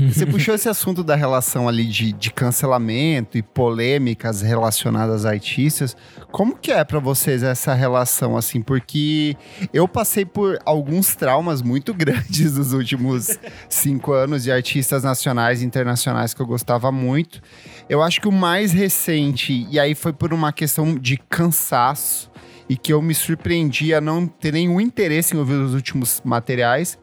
Você 0.09 0.25
puxou 0.25 0.55
esse 0.55 0.69
assunto 0.69 1.03
da 1.03 1.15
relação 1.15 1.67
ali 1.67 1.85
de, 1.85 2.11
de 2.13 2.31
cancelamento 2.31 3.37
e 3.37 3.41
polêmicas 3.43 4.41
relacionadas 4.41 5.25
a 5.25 5.31
artistas. 5.31 5.95
Como 6.31 6.55
que 6.55 6.71
é 6.71 6.83
pra 6.83 6.99
vocês 6.99 7.43
essa 7.43 7.73
relação, 7.73 8.37
assim? 8.37 8.61
Porque 8.61 9.35
eu 9.73 9.87
passei 9.87 10.25
por 10.25 10.57
alguns 10.65 11.15
traumas 11.15 11.61
muito 11.61 11.93
grandes 11.93 12.57
nos 12.57 12.73
últimos 12.73 13.37
cinco 13.69 14.13
anos 14.13 14.32
de 14.39 14.51
artistas 14.51 15.03
nacionais 15.03 15.61
e 15.61 15.65
internacionais 15.65 16.33
que 16.33 16.41
eu 16.41 16.45
gostava 16.47 16.91
muito. 16.91 17.41
Eu 17.87 18.01
acho 18.01 18.19
que 18.19 18.27
o 18.27 18.31
mais 18.31 18.71
recente, 18.71 19.67
e 19.69 19.79
aí 19.79 19.93
foi 19.93 20.13
por 20.13 20.33
uma 20.33 20.51
questão 20.51 20.95
de 20.95 21.17
cansaço, 21.17 22.31
e 22.67 22.77
que 22.77 22.93
eu 22.93 23.01
me 23.01 23.13
surpreendi 23.13 23.93
a 23.93 24.01
não 24.01 24.25
ter 24.25 24.53
nenhum 24.53 24.79
interesse 24.79 25.35
em 25.35 25.39
ouvir 25.39 25.55
os 25.55 25.73
últimos 25.73 26.21
materiais, 26.23 26.97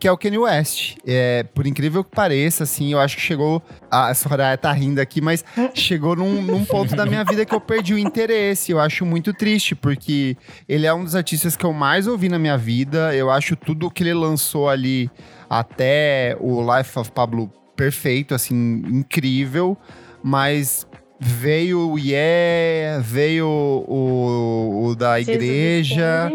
que 0.00 0.08
é 0.08 0.12
o 0.12 0.16
Kanye 0.16 0.38
West. 0.38 0.96
É, 1.06 1.42
por 1.54 1.66
incrível 1.66 2.02
que 2.02 2.10
pareça, 2.10 2.64
assim, 2.64 2.92
eu 2.92 2.98
acho 2.98 3.16
que 3.16 3.22
chegou. 3.22 3.62
A 3.90 4.14
Soraya 4.14 4.56
tá 4.56 4.72
rindo 4.72 4.98
aqui, 4.98 5.20
mas 5.20 5.44
chegou 5.74 6.16
num, 6.16 6.40
num 6.40 6.64
ponto 6.64 6.96
da 6.96 7.04
minha 7.04 7.22
vida 7.22 7.44
que 7.44 7.54
eu 7.54 7.60
perdi 7.60 7.92
o 7.92 7.98
interesse. 7.98 8.72
Eu 8.72 8.80
acho 8.80 9.04
muito 9.04 9.34
triste, 9.34 9.74
porque 9.74 10.38
ele 10.66 10.86
é 10.86 10.94
um 10.94 11.04
dos 11.04 11.14
artistas 11.14 11.54
que 11.54 11.66
eu 11.66 11.72
mais 11.74 12.06
ouvi 12.06 12.30
na 12.30 12.38
minha 12.38 12.56
vida. 12.56 13.14
Eu 13.14 13.30
acho 13.30 13.54
tudo 13.54 13.90
que 13.90 14.02
ele 14.02 14.14
lançou 14.14 14.70
ali, 14.70 15.10
até 15.50 16.36
o 16.40 16.62
Life 16.76 16.96
of 16.96 17.10
Pablo, 17.10 17.50
perfeito, 17.76 18.34
assim, 18.34 18.54
incrível. 18.86 19.76
Mas 20.22 20.86
veio 21.22 21.90
o 21.90 21.98
Yeah, 21.98 23.02
veio 23.02 23.46
o, 23.46 24.86
o 24.86 24.94
da 24.94 25.20
igreja, 25.20 26.30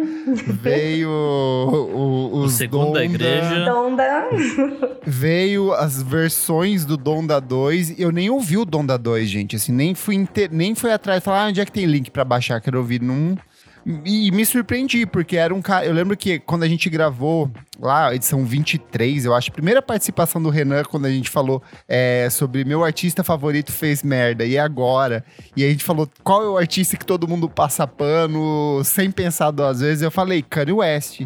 veio 0.61 1.09
o, 1.09 2.31
o, 2.33 2.37
os 2.43 2.53
segundo 2.53 2.93
da 2.93 2.99
Donda, 2.99 3.05
igreja. 3.05 3.65
Donda. 3.65 4.27
veio 5.05 5.73
as 5.73 6.03
versões 6.03 6.85
do 6.85 6.97
Donda 6.97 7.39
2. 7.39 7.99
Eu 7.99 8.11
nem 8.11 8.29
ouvi 8.29 8.57
o 8.57 8.65
Donda 8.65 8.97
2, 8.97 9.27
gente, 9.29 9.55
assim, 9.55 9.71
nem 9.71 9.95
fui 9.95 10.15
inte- 10.15 10.49
nem 10.51 10.75
fui 10.75 10.91
atrás 10.91 11.23
falar 11.23 11.45
ah, 11.45 11.47
onde 11.47 11.61
é 11.61 11.65
que 11.65 11.71
tem 11.71 11.85
link 11.85 12.11
pra 12.11 12.23
baixar, 12.23 12.61
quero 12.61 12.77
ouvir 12.77 13.01
num 13.01 13.35
e 13.85 14.31
me 14.31 14.43
surpreendi, 14.43 15.05
porque 15.05 15.37
era 15.37 15.53
um 15.53 15.61
cara. 15.61 15.85
Eu 15.85 15.93
lembro 15.93 16.17
que 16.17 16.39
quando 16.39 16.63
a 16.63 16.67
gente 16.67 16.89
gravou 16.89 17.51
lá, 17.79 18.15
edição 18.15 18.43
23, 18.43 19.25
eu 19.25 19.33
acho, 19.35 19.51
primeira 19.51 19.79
participação 19.79 20.41
do 20.41 20.49
Renan, 20.49 20.83
quando 20.83 21.05
a 21.05 21.11
gente 21.11 21.29
falou 21.29 21.61
é, 21.87 22.27
sobre 22.31 22.65
meu 22.65 22.83
artista 22.83 23.23
favorito 23.23 23.71
fez 23.71 24.01
merda, 24.01 24.43
e 24.43 24.57
agora? 24.57 25.23
E 25.55 25.63
a 25.63 25.69
gente 25.69 25.83
falou 25.83 26.09
qual 26.23 26.43
é 26.43 26.49
o 26.49 26.57
artista 26.57 26.97
que 26.97 27.05
todo 27.05 27.27
mundo 27.27 27.47
passa 27.47 27.85
pano, 27.85 28.81
sem 28.83 29.11
pensar 29.11 29.51
duas 29.51 29.81
vezes. 29.81 30.01
Eu 30.01 30.11
falei, 30.11 30.41
Kanye 30.41 30.73
West. 30.73 31.21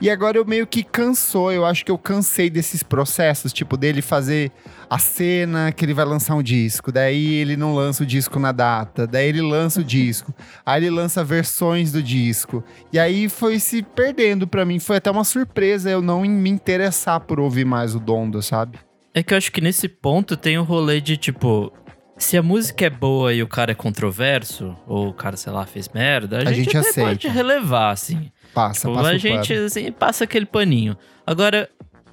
E 0.00 0.10
agora 0.10 0.36
eu 0.36 0.44
meio 0.44 0.66
que 0.66 0.82
cansou, 0.82 1.52
eu 1.52 1.64
acho 1.64 1.84
que 1.84 1.92
eu 1.92 1.98
cansei 1.98 2.50
desses 2.50 2.82
processos, 2.82 3.52
tipo, 3.52 3.76
dele 3.76 4.02
fazer 4.02 4.50
a 4.90 4.98
cena 4.98 5.70
que 5.70 5.84
ele 5.84 5.94
vai 5.94 6.04
lançar 6.04 6.34
um 6.34 6.42
disco, 6.42 6.90
daí 6.90 7.34
ele 7.34 7.56
não 7.56 7.74
lança 7.76 8.02
o 8.02 8.06
disco 8.06 8.40
na 8.40 8.50
data, 8.50 9.06
daí 9.06 9.28
ele 9.28 9.40
lança 9.40 9.80
o 9.80 9.84
disco, 9.84 10.34
aí 10.66 10.82
ele 10.82 10.90
lança 10.90 11.22
versões 11.22 11.92
do 11.92 12.02
disco. 12.02 12.64
E 12.92 12.98
aí 12.98 13.28
foi 13.28 13.60
se 13.60 13.82
perdendo 13.82 14.48
pra 14.48 14.64
mim, 14.64 14.80
foi 14.80 14.96
até 14.96 15.08
uma 15.08 15.22
surpresa 15.22 15.88
eu 15.88 16.02
não 16.02 16.22
me 16.22 16.50
interessar 16.50 17.20
por 17.20 17.38
ouvir 17.38 17.64
mais 17.64 17.94
o 17.94 18.00
Dondo, 18.00 18.42
sabe? 18.42 18.78
É 19.14 19.22
que 19.22 19.32
eu 19.32 19.38
acho 19.38 19.52
que 19.52 19.60
nesse 19.60 19.88
ponto 19.88 20.36
tem 20.36 20.58
o 20.58 20.64
rolê 20.64 21.00
de 21.00 21.16
tipo. 21.16 21.72
Se 22.18 22.36
a 22.36 22.42
música 22.42 22.84
é 22.84 22.90
boa 22.90 23.32
e 23.32 23.42
o 23.42 23.48
cara 23.48 23.72
é 23.72 23.74
controverso, 23.74 24.76
ou 24.86 25.08
o 25.08 25.14
cara, 25.14 25.36
sei 25.38 25.52
lá, 25.52 25.64
fez 25.64 25.88
merda, 25.88 26.38
a, 26.40 26.48
A 26.48 26.52
gente 26.52 26.76
até 26.76 26.88
aceita. 26.90 27.08
pode 27.10 27.28
relevar, 27.28 27.92
assim. 27.92 28.30
Passa, 28.52 28.82
Tipo, 28.88 28.94
passa 28.94 29.08
a 29.10 29.16
gente 29.18 29.54
pano. 29.54 29.66
assim, 29.66 29.92
passa 29.92 30.24
aquele 30.24 30.44
paninho. 30.44 30.96
Agora, 31.26 31.68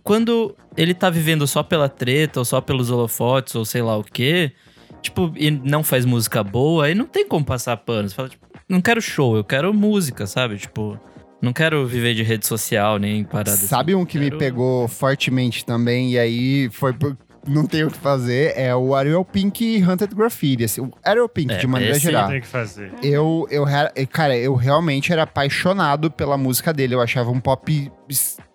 quando 0.07 0.55
ele 0.77 0.93
tá 0.93 1.09
vivendo 1.09 1.45
só 1.45 1.61
pela 1.61 1.89
treta, 1.89 2.39
ou 2.39 2.45
só 2.45 2.61
pelos 2.61 2.89
holofotes, 2.89 3.53
ou 3.55 3.65
sei 3.65 3.81
lá 3.81 3.97
o 3.97 4.03
quê, 4.03 4.53
tipo, 5.01 5.33
e 5.35 5.51
não 5.51 5.83
faz 5.83 6.05
música 6.05 6.41
boa, 6.43 6.85
aí 6.85 6.95
não 6.95 7.05
tem 7.05 7.27
como 7.27 7.43
passar 7.45 7.75
pano. 7.77 8.07
Você 8.07 8.15
fala, 8.15 8.29
tipo, 8.29 8.47
não 8.69 8.79
quero 8.81 9.01
show, 9.01 9.35
eu 9.35 9.43
quero 9.43 9.73
música, 9.73 10.25
sabe? 10.25 10.57
Tipo, 10.57 10.97
não 11.41 11.51
quero 11.51 11.85
viver 11.85 12.13
de 12.15 12.23
rede 12.23 12.47
social, 12.47 12.97
nem 12.97 13.23
parada 13.23 13.51
assim. 13.51 13.67
Sabe 13.67 13.93
um 13.95 14.05
que 14.05 14.17
me 14.17 14.25
Quero- 14.27 14.37
pegou 14.37 14.87
fortemente 14.87 15.65
também, 15.65 16.11
e 16.13 16.19
aí 16.19 16.69
foi 16.71 16.93
por- 16.93 17.17
não 17.47 17.65
tem 17.65 17.83
o 17.85 17.89
que 17.91 17.97
fazer, 17.97 18.53
é 18.57 18.75
o 18.75 18.93
Ariel 18.95 19.23
Pink 19.23 19.63
e 19.63 19.83
Hunted 19.83 20.13
Graffiti. 20.15 20.63
Assim, 20.65 20.81
o 20.81 20.91
Ariel 21.03 21.29
Pink, 21.29 21.53
É, 21.53 21.57
de 21.57 21.67
maneira 21.67 21.95
esse 21.95 22.05
geral. 22.05 22.29
Tem 22.29 22.41
que 22.41 22.47
fazer. 22.47 22.91
Eu, 23.01 23.47
eu, 23.49 23.65
cara, 24.11 24.35
eu 24.37 24.53
realmente 24.55 25.11
era 25.13 25.23
apaixonado 25.23 26.11
pela 26.11 26.37
música 26.37 26.73
dele. 26.73 26.95
Eu 26.95 27.01
achava 27.01 27.29
um 27.31 27.39
pop 27.39 27.91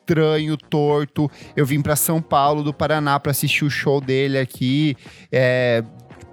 estranho, 0.03 0.57
torto. 0.57 1.31
Eu 1.57 1.65
vim 1.65 1.81
pra 1.81 1.97
São 1.97 2.21
Paulo, 2.21 2.63
do 2.63 2.75
Paraná, 2.75 3.19
pra 3.19 3.31
assistir 3.31 3.65
o 3.65 3.71
show 3.71 4.01
dele 4.01 4.39
aqui. 4.39 4.97
É, 5.31 5.83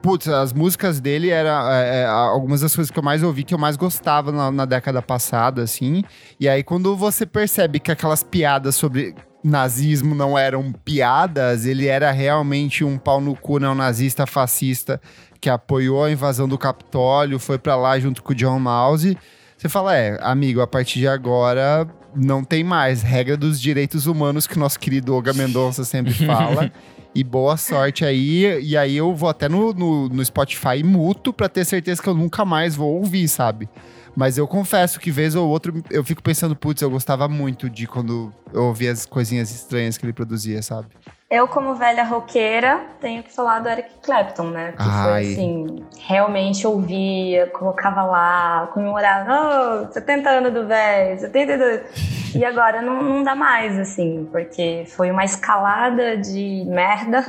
putz, 0.02 0.28
as 0.28 0.52
músicas 0.52 1.00
dele 1.00 1.30
eram 1.30 1.70
é, 1.72 2.02
é, 2.02 2.06
algumas 2.06 2.62
das 2.62 2.76
coisas 2.76 2.92
que 2.92 2.98
eu 2.98 3.04
mais 3.04 3.24
ouvi, 3.24 3.44
que 3.44 3.54
eu 3.54 3.60
mais 3.60 3.78
gostava 3.78 4.32
na, 4.32 4.52
na 4.52 4.66
década 4.66 5.02
passada, 5.02 5.62
assim. 5.62 6.04
E 6.40 6.50
aí, 6.50 6.64
quando 6.64 6.96
você 6.96 7.26
percebe 7.26 7.80
que 7.80 7.92
aquelas 7.92 8.24
piadas 8.24 8.76
sobre 8.76 9.16
nazismo 9.42 10.14
não 10.14 10.38
eram 10.38 10.74
piadas, 10.84 11.66
ele 11.66 11.88
era 11.88 12.12
realmente 12.12 12.84
um 12.84 12.98
pau 12.98 13.22
no 13.22 13.36
cu 13.36 13.58
neonazista 13.58 14.28
fascista 14.28 15.00
que 15.40 15.50
apoiou 15.50 16.04
a 16.04 16.12
invasão 16.12 16.50
do 16.50 16.58
Capitólio, 16.58 17.40
foi 17.40 17.58
pra 17.58 17.78
lá 17.78 17.98
junto 17.98 18.22
com 18.22 18.34
o 18.34 18.36
John 18.36 18.60
Mouse. 18.60 19.18
Você 19.58 19.70
fala, 19.70 19.96
é, 19.96 20.18
amigo, 20.22 20.60
a 20.60 20.68
partir 20.68 21.00
de 21.00 21.08
agora 21.08 21.88
não 22.16 22.44
tem 22.44 22.64
mais 22.64 23.02
regra 23.02 23.38
dos 23.38 23.60
direitos 23.60 24.06
humanos 24.06 24.48
que 24.48 24.58
nosso 24.58 24.80
querido 24.80 25.14
Olga 25.14 25.34
Mendonça 25.34 25.84
sempre 25.84 26.14
fala. 26.26 26.72
e 27.14 27.24
boa 27.24 27.58
sorte 27.58 28.06
aí. 28.06 28.62
E 28.62 28.78
aí 28.78 28.96
eu 28.98 29.16
vou 29.16 29.30
até 29.30 29.50
no, 29.50 29.74
no, 29.74 30.10
no 30.10 30.26
Spotify 30.26 30.84
muto 30.84 31.34
pra 31.34 31.50
ter 31.50 31.66
certeza 31.66 32.02
que 32.02 32.10
eu 32.10 32.14
nunca 32.14 32.46
mais 32.46 32.76
vou 32.76 32.96
ouvir, 32.98 33.28
sabe? 33.28 33.70
Mas 34.16 34.38
eu 34.38 34.48
confesso 34.48 35.00
que 35.00 35.12
vez 35.12 35.36
ou 35.36 35.48
outra 35.48 35.72
eu 35.90 36.04
fico 36.04 36.22
pensando, 36.22 36.56
putz, 36.56 36.82
eu 36.82 36.90
gostava 36.90 37.28
muito 37.28 37.70
de 37.70 37.88
quando 37.88 38.34
eu 38.52 38.64
ouvia 38.66 38.92
as 38.92 39.06
coisinhas 39.06 39.52
estranhas 39.52 39.98
que 39.98 40.06
ele 40.06 40.14
produzia, 40.14 40.62
sabe? 40.62 40.88
Eu, 41.32 41.48
como 41.48 41.76
velha 41.76 42.04
roqueira, 42.04 42.82
tenho 43.00 43.22
que 43.22 43.32
falar 43.32 43.60
do 43.60 43.70
Eric 43.70 43.90
Clapton, 44.02 44.46
né? 44.50 44.72
Que 44.72 44.78
Ai. 44.82 45.04
foi 45.26 45.32
assim, 45.34 45.86
realmente 46.00 46.66
ouvia, 46.66 47.46
colocava 47.48 48.02
lá, 48.04 48.68
comemorava, 48.74 49.86
oh, 49.88 49.94
70 49.94 50.28
anos 50.28 50.54
do 50.54 50.66
velho, 50.66 51.20
72. 51.20 52.34
e 52.36 52.44
agora 52.44 52.82
não, 52.82 53.04
não 53.04 53.24
dá 53.24 53.36
mais, 53.36 53.78
assim, 53.78 54.28
porque 54.32 54.86
foi 54.88 55.12
uma 55.12 55.24
escalada 55.24 56.18
de 56.18 56.64
merda 56.68 57.24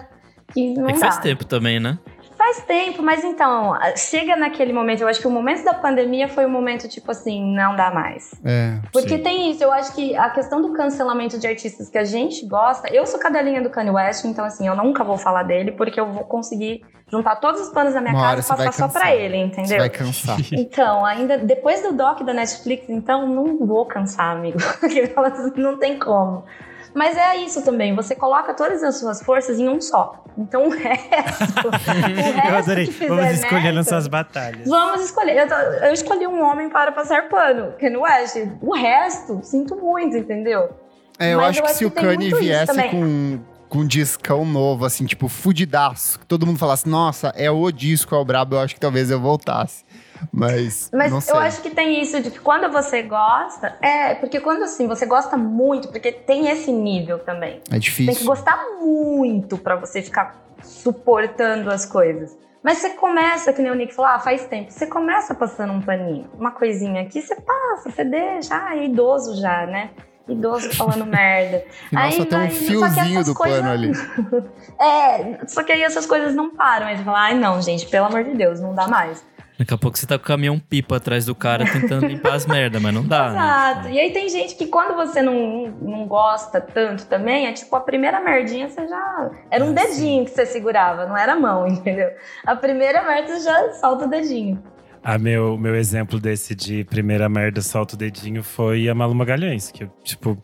que 0.55 0.73
não 0.73 0.89
É 0.89 0.95
que 0.95 0.99
dá. 0.99 1.07
faz 1.07 1.19
tempo 1.19 1.45
também, 1.45 1.79
né? 1.79 1.99
Faz 2.41 2.65
tempo, 2.65 3.03
mas 3.03 3.23
então, 3.23 3.79
chega 3.95 4.35
naquele 4.35 4.73
momento, 4.73 5.03
eu 5.03 5.09
acho 5.09 5.21
que 5.21 5.27
o 5.27 5.31
momento 5.31 5.63
da 5.63 5.75
pandemia 5.75 6.27
foi 6.27 6.47
o 6.47 6.49
momento, 6.49 6.89
tipo 6.89 7.11
assim, 7.11 7.55
não 7.55 7.77
dá 7.77 7.91
mais. 7.91 8.35
É. 8.43 8.79
Porque 8.91 9.19
Sim. 9.19 9.23
tem 9.23 9.51
isso, 9.51 9.63
eu 9.63 9.71
acho 9.71 9.95
que 9.95 10.17
a 10.17 10.31
questão 10.31 10.63
do 10.63 10.73
cancelamento 10.73 11.39
de 11.39 11.47
artistas 11.47 11.91
que 11.91 11.99
a 11.99 12.05
gente 12.05 12.47
gosta, 12.47 12.89
eu 12.95 13.05
sou 13.05 13.21
cadelinha 13.21 13.61
do 13.61 13.69
Kanye 13.69 13.91
West, 13.91 14.25
então 14.25 14.43
assim, 14.43 14.67
eu 14.67 14.75
nunca 14.75 15.05
vou 15.05 15.19
falar 15.19 15.43
dele, 15.43 15.73
porque 15.73 16.01
eu 16.01 16.11
vou 16.11 16.25
conseguir 16.25 16.83
juntar 17.11 17.37
todos 17.37 17.61
os 17.61 17.69
panos 17.75 17.93
da 17.93 18.01
minha 18.01 18.15
Uma 18.15 18.23
casa 18.23 18.41
e 18.41 18.43
você 18.43 18.65
passar 18.65 18.73
só 18.73 18.89
pra 18.89 19.15
ele, 19.15 19.37
Você 19.37 19.45
entendeu? 19.45 19.79
vai 19.79 19.91
cansar. 19.91 20.39
Então, 20.51 21.05
ainda 21.05 21.37
depois 21.37 21.83
do 21.83 21.93
doc 21.93 22.23
da 22.23 22.33
Netflix, 22.33 22.89
então, 22.89 23.29
não 23.29 23.59
vou 23.67 23.85
cansar, 23.85 24.35
amigo. 24.35 24.59
Porque 24.81 25.13
não 25.57 25.79
tem 25.79 25.99
como. 25.99 26.47
Mas 26.95 27.17
é 27.17 27.37
isso 27.37 27.63
também, 27.63 27.95
você 27.95 28.15
coloca 28.17 28.53
todas 28.55 28.83
as 28.83 28.97
suas 28.99 29.23
forças 29.23 29.59
em 29.59 29.69
um 29.69 29.81
só. 29.81 30.25
Então 30.37 30.67
o 30.69 30.71
resto. 30.71 31.69
o 31.69 31.71
resto 31.71 32.49
Eu 32.49 32.57
adorei. 32.57 32.87
que 32.87 32.93
fizer 32.93 33.09
Vamos 33.09 33.31
escolhendo 33.35 33.65
merda, 33.75 33.83
suas 33.85 34.07
batalhas. 34.09 34.69
Vamos 34.69 35.01
escolher. 35.05 35.37
Eu, 35.39 35.49
tô- 35.49 35.55
eu 35.55 35.93
escolhi 35.93 36.27
um 36.27 36.43
homem 36.43 36.69
para 36.69 36.93
passar 36.93 37.29
pano, 37.29 37.73
Kanye 37.79 37.97
West. 37.97 38.37
O 38.61 38.75
resto, 38.75 39.41
sinto 39.43 39.77
muito, 39.77 40.17
entendeu? 40.17 40.71
É, 41.19 41.35
eu 41.35 41.39
Mas 41.39 41.49
acho 41.51 41.59
eu 41.59 41.63
que 41.65 41.69
acho 41.71 41.79
se 41.79 41.85
que 41.85 41.87
o 41.87 41.91
Kanye 41.91 42.31
viesse 42.35 42.83
com, 42.91 43.39
com 43.69 43.79
um 43.81 43.87
discão 43.87 44.45
novo, 44.45 44.85
assim, 44.85 45.05
tipo, 45.05 45.29
fudidaço, 45.29 46.19
que 46.19 46.27
todo 46.27 46.47
mundo 46.47 46.59
falasse, 46.59 46.89
nossa, 46.89 47.29
é 47.37 47.51
o 47.51 47.71
disco, 47.71 48.15
é 48.15 48.19
o 48.19 48.25
brabo, 48.25 48.57
eu 48.57 48.61
acho 48.61 48.75
que 48.75 48.81
talvez 48.81 49.11
eu 49.11 49.21
voltasse. 49.21 49.85
Mas, 50.33 50.91
Mas 50.93 51.11
não 51.13 51.21
sei. 51.21 51.35
eu 51.35 51.39
acho 51.41 51.61
que 51.63 51.71
tem 51.71 52.01
isso 52.03 52.21
de 52.23 52.31
que 52.31 52.39
quando 52.41 52.71
você 52.73 53.03
gosta, 53.03 53.77
é, 53.81 54.15
porque 54.15 54.41
quando 54.41 54.63
assim, 54.65 54.87
você 54.87 55.07
gosta 55.07 55.37
muito, 55.37 55.89
porque 55.89 56.13
tem 56.13 56.49
esse 56.49 56.71
nível 56.73 57.19
também. 57.19 57.61
É 57.69 57.71
Tem 57.71 57.81
que 57.81 57.85
difícil. 57.87 58.27
gostar 58.27 58.59
muito 58.81 59.57
pra 59.59 59.77
você 59.77 60.03
ficar 60.03 60.37
suportando 60.63 61.71
as 61.71 61.87
coisas. 61.87 62.37
Mas 62.63 62.79
você 62.79 62.91
começa, 62.91 63.53
que 63.55 63.63
nem 63.63 63.71
o 63.71 63.75
Nick 63.75 63.95
falou, 63.95 64.11
ah, 64.11 64.19
faz 64.19 64.45
tempo. 64.45 64.71
Você 64.71 64.87
começa 64.87 65.35
passando 65.35 65.73
um 65.73 65.81
paninho, 65.81 66.29
uma 66.39 66.51
coisinha 66.51 67.03
aqui, 67.03 67.23
você 67.23 67.35
passa, 67.37 67.91
você 67.91 68.05
deixa. 68.05 68.55
Ah, 68.55 68.77
é 68.77 68.85
idoso 68.85 69.41
já, 69.41 69.65
né? 69.67 69.91
Idoso 70.29 70.71
falando 70.77 71.07
merda. 71.09 71.65
Aí 71.97 72.25
tem 72.27 72.39
um 72.39 72.43
vai- 72.43 72.49
que 72.49 72.55
fiozinho 72.57 73.21
essas 73.21 73.27
do 73.27 73.35
coisas- 73.35 73.61
pano 73.61 73.71
ali. 73.73 73.93
É, 74.79 75.47
só 75.47 75.63
que 75.63 75.73
aí 75.73 75.83
essas 75.83 76.05
coisas 76.07 76.35
não 76.35 76.51
param. 76.55 76.87
Aí 76.87 76.97
você 76.99 77.05
fala, 77.05 77.21
ai 77.21 77.35
não, 77.35 77.61
gente, 77.63 77.87
pelo 77.87 78.07
amor 78.07 78.25
de 78.25 78.35
Deus, 78.35 78.61
não 78.61 78.75
dá 78.75 78.87
mais. 78.89 79.25
Daqui 79.61 79.75
a 79.75 79.77
pouco 79.77 79.99
você 79.99 80.07
tá 80.07 80.17
com 80.17 80.25
o 80.25 80.27
caminhão 80.27 80.59
pipa 80.59 80.97
atrás 80.97 81.27
do 81.27 81.35
cara 81.35 81.71
tentando 81.71 82.07
limpar 82.07 82.33
as 82.33 82.47
merda, 82.47 82.81
mas 82.81 82.95
não 82.95 83.07
dá, 83.07 83.29
Exato. 83.29 83.89
né? 83.89 83.93
E 83.93 84.01
aí 84.01 84.11
tem 84.11 84.27
gente 84.31 84.55
que 84.55 84.67
quando 84.67 84.97
você 84.97 85.21
não, 85.21 85.67
não 85.83 86.07
gosta 86.07 86.63
tanto 86.63 87.05
também, 87.05 87.47
é 87.47 87.53
tipo 87.53 87.77
a 87.77 87.81
primeira 87.81 88.21
merdinha 88.21 88.71
você 88.71 88.89
já. 88.89 89.31
Era 89.51 89.63
um 89.63 89.73
Ah, 89.73 89.75
dedinho 89.75 90.25
que 90.25 90.31
você 90.31 90.47
segurava, 90.47 91.05
não 91.05 91.15
era 91.15 91.35
a 91.35 91.37
mão, 91.39 91.67
entendeu? 91.69 92.09
A 92.47 92.57
primeira 92.57 93.03
merda 93.07 93.35
você 93.37 93.45
já 93.45 93.73
solta 93.75 94.07
o 94.07 94.09
dedinho. 94.09 94.63
A 95.05 95.19
meu, 95.19 95.59
meu 95.59 95.75
exemplo 95.77 96.19
desse 96.19 96.55
de 96.55 96.83
primeira 96.85 97.29
merda, 97.29 97.61
solta 97.61 97.95
o 97.97 97.99
dedinho, 97.99 98.43
foi 98.43 98.89
a 98.89 98.95
Malu 98.95 99.15
Magalhães. 99.15 99.71
Que 99.71 99.85
eu, 99.85 99.91
tipo, 100.03 100.43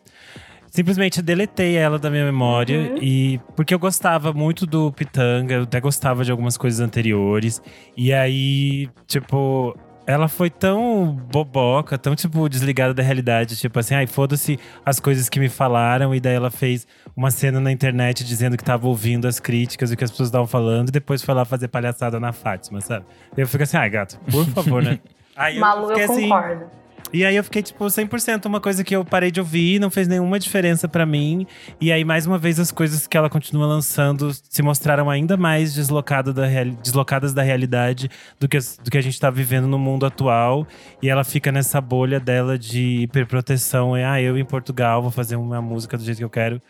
simplesmente 0.76 1.23
deletei 1.23 1.75
ela 1.75 1.99
da 1.99 2.11
minha 2.11 2.25
memória. 2.25 2.78
Uhum. 2.78 2.99
e 3.00 3.40
Porque 3.56 3.73
eu 3.73 3.78
gostava 3.78 4.33
muito 4.35 4.66
do 4.66 4.92
Pitanga, 4.92 5.54
eu 5.54 5.62
até 5.62 5.80
gostava 5.80 6.23
de 6.23 6.30
algumas 6.30 6.59
coisas 6.59 6.80
anteriores. 6.80 7.62
E 7.97 8.12
aí, 8.12 8.90
tipo, 9.06 9.75
ela 10.06 10.28
foi 10.28 10.50
tão 10.50 11.18
boboca, 11.33 11.97
tão, 11.97 12.14
tipo, 12.14 12.47
desligada 12.47 12.92
da 12.92 13.02
realidade. 13.02 13.56
Tipo 13.56 13.78
assim, 13.78 13.95
ai, 13.95 14.06
foda-se 14.06 14.59
as 14.85 15.00
coisas 15.00 15.30
que 15.30 15.40
me 15.40 15.49
falaram. 15.49 16.14
E 16.14 16.21
daí 16.21 16.35
ela 16.35 16.50
fez 16.50 16.87
uma 17.16 17.30
cena 17.30 17.59
na 17.59 17.73
internet 17.73 18.23
dizendo 18.23 18.54
que 18.59 18.62
tava 18.62 18.87
ouvindo 18.87 19.26
as 19.26 19.40
críticas 19.40 19.90
e 19.90 19.95
o 19.95 19.97
que 19.97 20.04
as 20.04 20.11
pessoas 20.11 20.28
estavam 20.28 20.47
falando. 20.47 20.90
E 20.90 20.92
depois 20.92 21.23
foi 21.23 21.35
lá 21.35 21.47
fazer 21.47 21.68
palhaçada 21.68 22.21
na 22.21 22.33
Fátima, 22.35 22.83
sabe? 22.83 23.06
Eu 23.35 23.49
fico 23.49 23.62
assim, 23.62 23.78
ai, 23.78 23.88
gato, 23.88 24.21
por 24.30 24.45
favor, 24.45 24.83
né? 24.83 24.99
Aí 25.35 25.59
Malu, 25.59 25.85
eu, 25.85 25.88
fiquei 25.88 26.04
assim, 26.04 26.28
concordo. 26.28 26.86
E 27.12 27.25
aí 27.25 27.36
eu 27.36 27.44
fiquei, 27.44 27.62
tipo, 27.62 27.84
100% 27.84 28.46
uma 28.46 28.60
coisa 28.60 28.82
que 28.82 28.94
eu 28.94 29.04
parei 29.04 29.30
de 29.30 29.40
ouvir, 29.40 29.78
não 29.80 29.90
fez 29.90 30.08
nenhuma 30.08 30.38
diferença 30.38 30.88
pra 30.88 31.06
mim. 31.06 31.46
E 31.80 31.92
aí, 31.92 32.04
mais 32.04 32.26
uma 32.26 32.36
vez, 32.36 32.58
as 32.58 32.70
coisas 32.72 33.06
que 33.06 33.16
ela 33.16 33.30
continua 33.30 33.66
lançando 33.66 34.32
se 34.32 34.62
mostraram 34.62 35.08
ainda 35.08 35.36
mais 35.36 35.72
deslocado 35.75 36.34
da 36.34 36.46
deslocadas 36.82 37.32
da 37.32 37.42
realidade 37.42 38.10
do 38.40 38.48
que, 38.48 38.58
do 38.82 38.90
que 38.90 38.98
a 38.98 39.00
gente 39.00 39.18
tá 39.20 39.30
vivendo 39.30 39.66
no 39.68 39.78
mundo 39.78 40.04
atual. 40.04 40.66
E 41.02 41.08
ela 41.08 41.22
fica 41.25 41.52
nessa 41.52 41.80
bolha 41.80 42.18
dela 42.18 42.58
de 42.58 43.02
hiperproteção. 43.02 43.96
É, 43.96 44.04
ah, 44.04 44.20
eu 44.20 44.36
em 44.36 44.44
Portugal 44.44 45.00
vou 45.00 45.10
fazer 45.10 45.36
uma 45.36 45.62
música 45.62 45.96
do 45.96 46.04
jeito 46.04 46.18
que 46.18 46.25
eu 46.25 46.30
quero. 46.30 46.60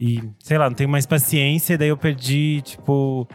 E, 0.00 0.22
sei 0.40 0.58
lá, 0.58 0.68
não 0.68 0.74
tenho 0.74 0.88
mais 0.90 1.06
paciência. 1.06 1.74
E 1.74 1.76
daí 1.76 1.88
eu 1.88 1.96
perdi, 1.96 2.62
tipo… 2.62 3.28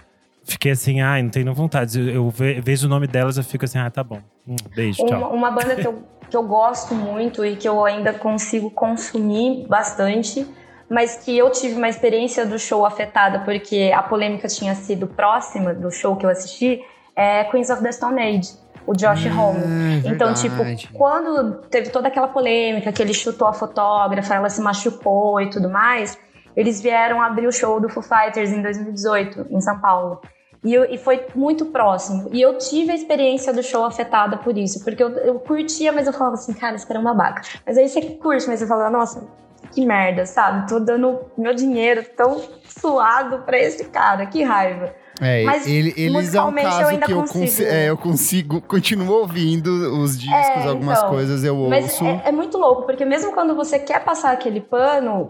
Fiquei 0.43 0.71
assim, 0.71 0.99
ai, 0.99 1.21
não 1.21 1.29
tenho 1.29 1.53
vontade. 1.53 1.99
Eu, 1.99 2.07
eu 2.09 2.29
ve- 2.31 2.59
vejo 2.59 2.87
o 2.87 2.89
nome 2.89 3.05
delas, 3.05 3.37
eu 3.37 3.43
fico 3.43 3.65
assim, 3.65 3.77
ah, 3.77 3.89
tá 3.91 4.03
bom. 4.03 4.19
Hum, 4.47 4.55
beijo, 4.75 5.05
tchau. 5.05 5.19
Uma, 5.19 5.27
uma 5.29 5.51
banda 5.51 5.75
que 5.75 5.85
eu, 5.85 6.03
que 6.29 6.37
eu 6.37 6.43
gosto 6.43 6.93
muito 6.93 7.45
e 7.45 7.55
que 7.55 7.67
eu 7.67 7.83
ainda 7.83 8.13
consigo 8.13 8.69
consumir 8.69 9.65
bastante, 9.67 10.47
mas 10.89 11.17
que 11.17 11.37
eu 11.37 11.51
tive 11.51 11.75
uma 11.75 11.89
experiência 11.89 12.45
do 12.45 12.57
show 12.57 12.85
afetada 12.85 13.39
porque 13.39 13.91
a 13.93 14.01
polêmica 14.03 14.47
tinha 14.47 14.75
sido 14.75 15.07
próxima 15.07 15.73
do 15.73 15.91
show 15.91 16.15
que 16.15 16.25
eu 16.25 16.29
assisti, 16.29 16.81
é 17.15 17.43
Queens 17.45 17.69
of 17.69 17.81
the 17.81 17.91
Stone 17.91 18.21
Age, 18.21 18.53
o 18.85 18.93
Josh 18.93 19.25
Homme. 19.25 19.61
Então, 20.05 20.33
tipo, 20.33 20.55
quando 20.93 21.61
teve 21.69 21.89
toda 21.89 22.07
aquela 22.07 22.27
polêmica 22.27 22.91
que 22.91 23.01
ele 23.01 23.13
chutou 23.13 23.47
a 23.47 23.53
fotógrafa, 23.53 24.33
ela 24.35 24.49
se 24.49 24.61
machucou 24.61 25.39
e 25.41 25.49
tudo 25.49 25.69
mais, 25.69 26.17
eles 26.55 26.81
vieram 26.81 27.21
abrir 27.21 27.47
o 27.47 27.51
show 27.51 27.79
do 27.79 27.89
Foo 27.89 28.03
Fighters 28.03 28.51
em 28.51 28.61
2018, 28.61 29.47
em 29.49 29.61
São 29.61 29.79
Paulo. 29.79 30.21
E, 30.63 30.73
eu- 30.73 30.85
e 30.85 30.97
foi 30.97 31.25
muito 31.35 31.67
próximo. 31.67 32.29
E 32.33 32.41
eu 32.41 32.57
tive 32.57 32.91
a 32.91 32.95
experiência 32.95 33.53
do 33.53 33.63
show 33.63 33.85
afetada 33.85 34.37
por 34.37 34.57
isso. 34.57 34.83
Porque 34.83 35.01
eu, 35.01 35.09
eu 35.09 35.35
curtia, 35.39 35.91
mas 35.91 36.05
eu 36.07 36.13
falava 36.13 36.35
assim, 36.35 36.53
cara, 36.53 36.75
esse 36.75 36.85
cara 36.85 36.99
é 36.99 37.01
uma 37.01 37.13
baca. 37.13 37.41
Mas 37.65 37.77
aí 37.77 37.87
você 37.87 38.01
curte, 38.01 38.45
mas 38.47 38.59
você 38.59 38.67
fala, 38.67 38.89
nossa, 38.89 39.25
que 39.71 39.85
merda, 39.85 40.25
sabe? 40.25 40.67
Tô 40.67 40.79
dando 40.79 41.19
meu 41.37 41.53
dinheiro 41.53 42.03
tão 42.17 42.41
suado 42.65 43.39
pra 43.45 43.57
esse 43.57 43.85
cara, 43.85 44.25
que 44.25 44.43
raiva. 44.43 44.93
É, 45.21 45.43
Mas, 45.43 45.67
ele, 45.67 45.93
eles 45.97 46.33
é 46.33 46.41
um 46.41 46.45
musicalmente, 46.45 46.65
eu 46.65 46.71
caso 46.71 46.89
ainda 46.91 47.05
que 47.05 47.11
eu 47.11 47.19
consigo. 47.19 47.39
consigo. 47.45 47.69
É, 47.69 47.89
eu 47.89 47.97
consigo, 47.97 48.61
continuo 48.61 49.15
ouvindo 49.19 49.67
os 50.01 50.17
discos, 50.17 50.65
É, 50.65 50.67
algumas 50.69 50.97
então. 50.97 51.09
coisas 51.09 51.43
eu 51.43 51.55
Mas 51.67 51.83
ouço. 51.85 52.05
é, 52.05 52.21
é 52.25 52.31
muito 52.31 52.57
louco, 52.57 52.83
porque 52.83 53.03
mesmo 53.03 53.33
quando 53.33 53.53
você 53.53 53.79
quer 53.79 54.03
passar 54.03 54.31
aquele 54.31 54.61
pano, 54.61 55.27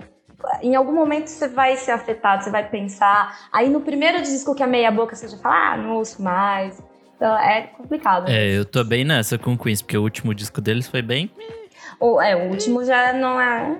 em 0.62 0.76
algum 0.76 0.94
momento 0.94 1.28
você 1.28 1.48
vai 1.48 1.76
ser 1.78 1.92
afetado, 1.92 2.44
você 2.44 2.50
vai 2.50 2.68
pensar. 2.68 3.48
Aí 3.52 3.70
no 3.70 3.82
primeiro 3.82 4.22
disco 4.22 4.56
que 4.56 4.64
é 4.64 4.68
meia 4.68 4.92
boca, 4.92 5.16
você 5.16 5.28
já 5.28 5.38
fala, 5.38 5.74
ah, 5.74 5.78
não 5.78 5.96
ouço 5.96 6.22
mais. 6.22 6.82
Então 7.16 7.38
é 7.38 7.64
complicado. 7.64 8.30
É, 8.30 8.58
eu 8.58 8.64
tô 8.64 8.84
bem 8.84 9.04
nessa 9.04 9.38
com 9.38 9.54
o 9.54 9.58
Queens, 9.58 9.82
porque 9.82 9.98
o 9.98 10.02
último 10.04 10.34
disco 10.34 10.62
deles 10.62 10.88
foi 10.88 11.02
bem. 11.02 11.30
Ou, 12.00 12.22
é, 12.22 12.34
o 12.36 12.50
último 12.50 12.84
já 12.86 13.12
não 13.12 13.40
é. 13.42 13.76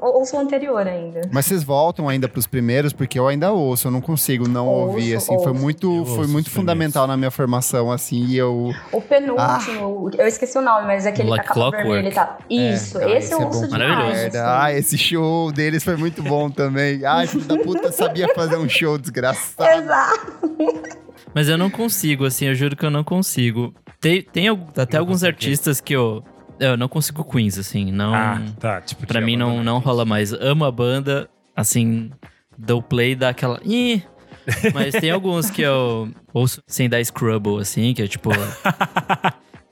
ou- 0.00 0.18
Ouço 0.18 0.36
o 0.36 0.40
anterior 0.40 0.84
ainda. 0.86 1.20
Mas 1.32 1.46
vocês 1.46 1.62
voltam 1.62 2.08
ainda 2.08 2.28
pros 2.28 2.44
primeiros, 2.46 2.92
porque 2.92 3.16
eu 3.18 3.28
ainda 3.28 3.52
ouço, 3.52 3.86
eu 3.86 3.92
não 3.92 4.00
consigo 4.00 4.48
não 4.48 4.66
Ouço, 4.66 4.88
ouvir, 4.94 5.14
assim. 5.14 5.26
Foi 5.38 5.48
ouço. 5.52 5.54
muito, 5.54 5.96
Eu 5.98 6.04
foi 6.06 6.26
muito 6.26 6.50
fundamental 6.50 7.06
na 7.06 7.16
minha 7.16 7.30
formação, 7.30 7.92
assim, 7.92 8.24
e 8.24 8.36
eu. 8.36 8.72
O 8.92 9.00
penúltimo, 9.00 10.10
eu 10.18 10.26
esqueci 10.26 10.58
o 10.58 10.62
nome, 10.62 10.86
mas 10.88 11.06
é 11.06 11.10
aquele 11.10 11.30
Like 11.30 11.46
capa 11.46 11.70
vermelha 11.70 12.08
e 12.08 12.12
tal. 12.12 12.38
Isso, 12.50 12.98
É, 12.98 13.04
ah, 13.04 13.18
esse 13.18 13.32
eu 13.32 13.40
é 13.40 13.44
ouço 13.46 13.68
pra 13.68 13.78
demais. 13.78 14.24
Assim. 14.34 14.38
Ah, 14.44 14.72
esse 14.72 14.98
show 14.98 15.52
deles 15.52 15.84
foi 15.84 15.96
muito 15.96 16.22
bom 16.24 16.50
também. 16.50 17.04
Ai, 17.04 17.26
filho 17.28 17.44
da 17.44 17.56
puta 17.56 17.92
sabia 17.92 18.28
fazer 18.34 18.56
um 18.56 18.68
show 18.68 18.98
desgraçado. 18.98 19.70
Exato. 19.80 20.40
Mas 21.32 21.48
eu 21.48 21.56
não 21.56 21.70
consigo, 21.70 22.24
assim, 22.24 22.46
eu 22.46 22.54
juro 22.56 22.74
que 22.76 22.84
eu 22.84 22.90
não 22.90 23.04
consigo. 23.04 23.72
Tem, 24.00 24.22
tem 24.22 24.48
até 24.76 24.96
alguns 24.98 25.22
artistas 25.22 25.80
que 25.80 25.94
eu. 25.94 26.24
Eu 26.60 26.76
não 26.76 26.88
consigo 26.88 27.24
Queens, 27.24 27.58
assim. 27.58 27.90
Não. 27.90 28.14
Ah, 28.14 28.40
tá. 28.60 28.80
Tipo, 28.82 29.06
pra 29.06 29.20
mim 29.20 29.36
não, 29.36 29.64
não 29.64 29.78
rola 29.78 30.04
mais. 30.04 30.32
Amo 30.32 30.64
a 30.64 30.70
banda, 30.70 31.28
assim, 31.56 32.10
dou 32.56 32.82
play 32.82 33.16
dá 33.16 33.30
aquela. 33.30 33.58
Ih! 33.64 34.02
Mas 34.74 34.94
tem 34.94 35.10
alguns 35.10 35.50
que 35.50 35.62
eu 35.62 36.08
ouço 36.32 36.62
sem 36.66 36.88
dar 36.88 37.02
scrubble, 37.04 37.58
assim, 37.60 37.94
que 37.94 38.02
é 38.02 38.06
tipo. 38.06 38.30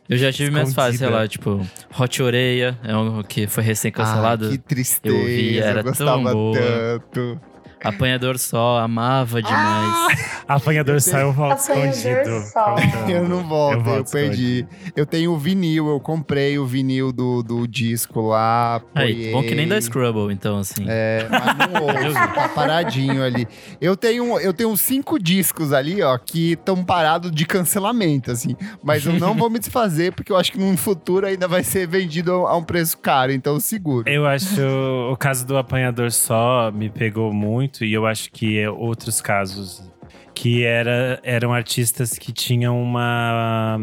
Eu 0.09 0.17
já 0.17 0.33
tive 0.33 0.51
minhas 0.51 0.73
fases, 0.73 0.99
sei 0.99 1.07
Escondida. 1.07 1.23
lá, 1.23 1.29
tipo, 1.29 1.67
Hot 2.01 2.23
Oreia, 2.23 2.79
é 2.83 2.97
um 2.97 3.23
que 3.23 3.47
foi 3.47 3.63
recém-cancelado. 3.63 4.47
Ah, 4.47 4.51
que 4.53 4.57
tristeza. 4.57 5.15
Eu 5.15 5.21
ouvi, 5.21 5.59
era 5.59 5.81
eu 5.81 5.85
tão 5.85 6.23
gostava 6.23 6.33
boa. 6.33 6.57
tanto. 6.59 7.41
Apanhador 7.83 8.39
só, 8.39 8.79
amava 8.79 9.43
demais. 9.43 10.29
Apanhador 10.47 11.01
saiu 11.01 11.33
volta 11.33 11.63
Apanhador 11.63 11.91
escondido. 11.91 13.11
Eu 13.13 13.29
não 13.29 13.43
volto, 13.47 13.79
eu, 13.79 13.83
volto 13.83 14.11
perdi. 14.11 14.67
Eu 14.97 15.05
tenho 15.05 15.33
o 15.33 15.39
vinil, 15.39 15.89
eu 15.89 16.01
comprei 16.01 16.59
o 16.59 16.67
vinil 16.67 17.13
do, 17.13 17.43
do 17.43 17.67
disco 17.69 18.21
lá. 18.21 18.81
Aí, 18.95 19.31
bom 19.33 19.43
que 19.43 19.55
nem 19.55 19.69
dá 19.69 19.81
Scrubble, 19.81 20.33
então, 20.33 20.59
assim. 20.59 20.85
É, 20.89 21.27
mas 21.31 21.57
não 21.57 21.83
ouço, 21.85 22.35
tá 22.35 22.49
paradinho 22.49 23.23
ali. 23.23 23.47
Eu 23.81 23.97
tenho, 23.97 24.39
eu 24.41 24.53
tenho 24.53 24.75
cinco 24.77 25.19
discos 25.19 25.73
ali, 25.73 26.03
ó, 26.03 26.17
que 26.19 26.53
estão 26.53 26.83
parados 26.85 27.31
de 27.31 27.47
cancelamento, 27.47 28.31
assim. 28.31 28.57
Mas 28.83 29.05
eu 29.05 29.13
não 29.15 29.35
vou 29.35 29.51
me 29.51 29.59
desfazer, 29.59 30.13
porque 30.13 30.33
eu 30.33 30.37
acho 30.37 30.53
que 30.53 30.59
no 30.59 30.77
futuro 30.77 31.27
ainda 31.27 31.47
vai 31.47 31.63
ser 31.63 31.87
vendido 31.87 32.33
a 32.33 32.57
um 32.57 32.63
preço 32.63 32.99
caro, 32.99 33.33
então 33.33 33.55
eu 33.55 33.61
seguro. 33.61 34.09
Eu 34.09 34.27
acho 34.27 34.49
o 35.11 35.17
caso 35.17 35.47
do 35.47 35.57
apanhador 35.57 36.11
só 36.11 36.71
me 36.73 36.89
pegou 36.89 37.33
muito 37.33 37.68
e 37.85 37.93
eu 37.93 38.07
acho 38.07 38.31
que 38.31 38.59
é 38.59 38.71
outros 38.71 39.21
casos 39.21 39.83
que 40.35 40.65
era, 40.65 41.21
eram 41.23 41.53
artistas 41.53 42.13
que 42.19 42.33
tinham 42.33 42.81
uma 42.81 43.79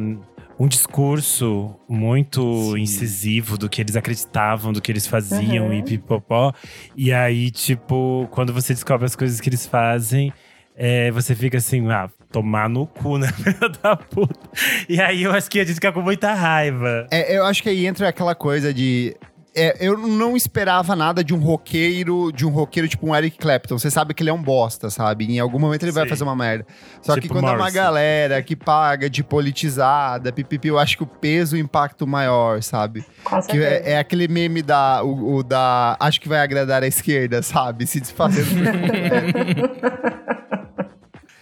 um 0.57 0.67
discurso 0.67 1.75
muito 1.87 2.71
Sim. 2.71 2.79
incisivo 2.79 3.57
do 3.57 3.67
que 3.69 3.81
eles 3.81 3.95
acreditavam, 3.97 4.71
do 4.71 4.81
que 4.81 4.89
eles 4.91 5.05
faziam 5.05 5.67
Uhum. 5.67 5.73
e 5.73 5.83
pipopó. 5.83 6.53
E 6.95 7.11
aí, 7.11 7.51
tipo, 7.51 8.27
quando 8.31 8.53
você 8.53 8.73
descobre 8.73 9.05
as 9.05 9.17
coisas 9.17 9.41
que 9.41 9.49
eles 9.49 9.65
fazem, 9.65 10.31
é, 10.73 11.11
você 11.11 11.35
fica 11.35 11.57
assim, 11.57 11.89
ah, 11.89 12.09
tomar 12.31 12.69
no 12.69 12.87
cu, 12.87 13.17
né, 13.17 13.27
filha 13.35 13.69
da 13.83 13.97
puta. 13.97 14.49
E 14.87 15.01
aí 15.01 15.23
eu 15.23 15.31
acho 15.31 15.49
que 15.51 15.59
a 15.59 15.65
gente 15.65 15.75
fica 15.75 15.91
com 15.91 16.01
muita 16.01 16.33
raiva. 16.33 17.05
É, 17.11 17.37
eu 17.37 17.45
acho 17.45 17.61
que 17.61 17.67
aí 17.69 17.85
entra 17.85 18.07
aquela 18.07 18.33
coisa 18.33 18.73
de. 18.73 19.13
É, 19.55 19.77
eu 19.79 19.97
não 19.97 20.35
esperava 20.35 20.95
nada 20.95 21.23
de 21.23 21.33
um 21.33 21.39
roqueiro, 21.39 22.31
de 22.31 22.45
um 22.45 22.49
roqueiro 22.49 22.87
tipo 22.87 23.07
um 23.07 23.15
Eric 23.15 23.37
Clapton. 23.37 23.77
Você 23.79 23.89
sabe 23.89 24.13
que 24.13 24.21
ele 24.21 24.29
é 24.29 24.33
um 24.33 24.41
bosta, 24.41 24.89
sabe? 24.89 25.25
Em 25.25 25.39
algum 25.39 25.57
momento 25.59 25.83
ele 25.83 25.91
vai 25.91 26.03
Sim. 26.03 26.09
fazer 26.09 26.23
uma 26.23 26.35
merda. 26.35 26.65
Só 27.01 27.15
que 27.15 27.21
Tipo 27.21 27.35
quando 27.35 27.47
é 27.47 27.55
uma 27.55 27.71
galera 27.71 28.41
que 28.43 28.55
paga 28.55 29.09
de 29.09 29.23
politizada, 29.23 30.31
pipipi, 30.31 30.67
eu 30.67 30.77
acho 30.77 30.97
que 30.97 31.03
o 31.03 31.07
peso 31.07 31.55
e 31.55 31.61
o 31.61 31.63
impacto 31.63 32.05
maior, 32.05 32.61
sabe? 32.61 33.05
Com 33.23 33.37
Que 33.41 33.53
certeza. 33.53 33.65
é, 33.89 33.91
é 33.93 33.97
aquele 33.99 34.27
meme 34.27 34.61
da, 34.61 35.01
o, 35.03 35.37
o 35.37 35.43
da. 35.43 35.95
Acho 35.99 36.19
que 36.19 36.27
vai 36.27 36.39
agradar 36.39 36.83
a 36.83 36.87
esquerda, 36.87 37.41
sabe? 37.41 37.87
Se 37.87 37.99
desfazendo. 37.99 38.45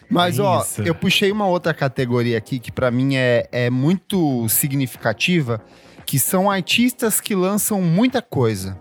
Mas, 0.10 0.38
É 0.38 0.42
ó, 0.44 0.64
eu 0.86 0.94
puxei 0.94 1.32
uma 1.32 1.48
outra 1.48 1.74
categoria 1.74 2.38
aqui 2.38 2.60
que 2.60 2.72
pra 2.72 2.92
mim 2.92 3.16
é, 3.16 3.48
é 3.52 3.70
muito 3.72 4.48
significativa, 4.48 5.60
que 6.14 6.20
são 6.20 6.48
artistas 6.48 7.20
que 7.20 7.34
lançam 7.34 7.82
muita 7.82 8.22
coisa. 8.22 8.80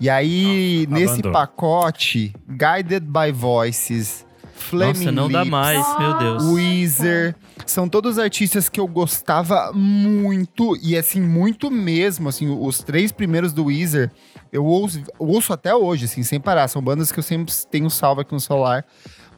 E 0.00 0.10
aí, 0.10 0.88
Nossa, 0.88 1.00
nesse 1.00 1.12
abandono. 1.20 1.32
pacote, 1.32 2.34
Guided 2.48 3.06
by 3.06 3.30
Voices, 3.32 4.26
Flaming 4.56 5.04
Nossa, 5.04 5.12
não 5.12 5.30
dá 5.30 5.44
Lips, 5.44 5.50
mais, 5.52 5.98
meu 6.00 6.18
Deus. 6.18 6.42
Weezer, 6.46 7.36
são 7.64 7.88
todos 7.88 8.18
artistas 8.18 8.68
que 8.68 8.80
eu 8.80 8.88
gostava 8.88 9.70
muito, 9.72 10.76
e 10.82 10.96
assim, 10.96 11.20
muito 11.20 11.70
mesmo, 11.70 12.28
assim, 12.28 12.48
os 12.50 12.78
três 12.80 13.12
primeiros 13.12 13.52
do 13.52 13.66
Weezer, 13.66 14.10
eu 14.52 14.64
ouço, 14.64 15.00
ouço 15.16 15.52
até 15.52 15.72
hoje, 15.72 16.06
assim, 16.06 16.24
sem 16.24 16.40
parar, 16.40 16.66
são 16.66 16.82
bandas 16.82 17.12
que 17.12 17.20
eu 17.20 17.22
sempre 17.22 17.54
tenho 17.70 17.88
salvo 17.88 18.22
aqui 18.22 18.32
no 18.32 18.40
celular, 18.40 18.84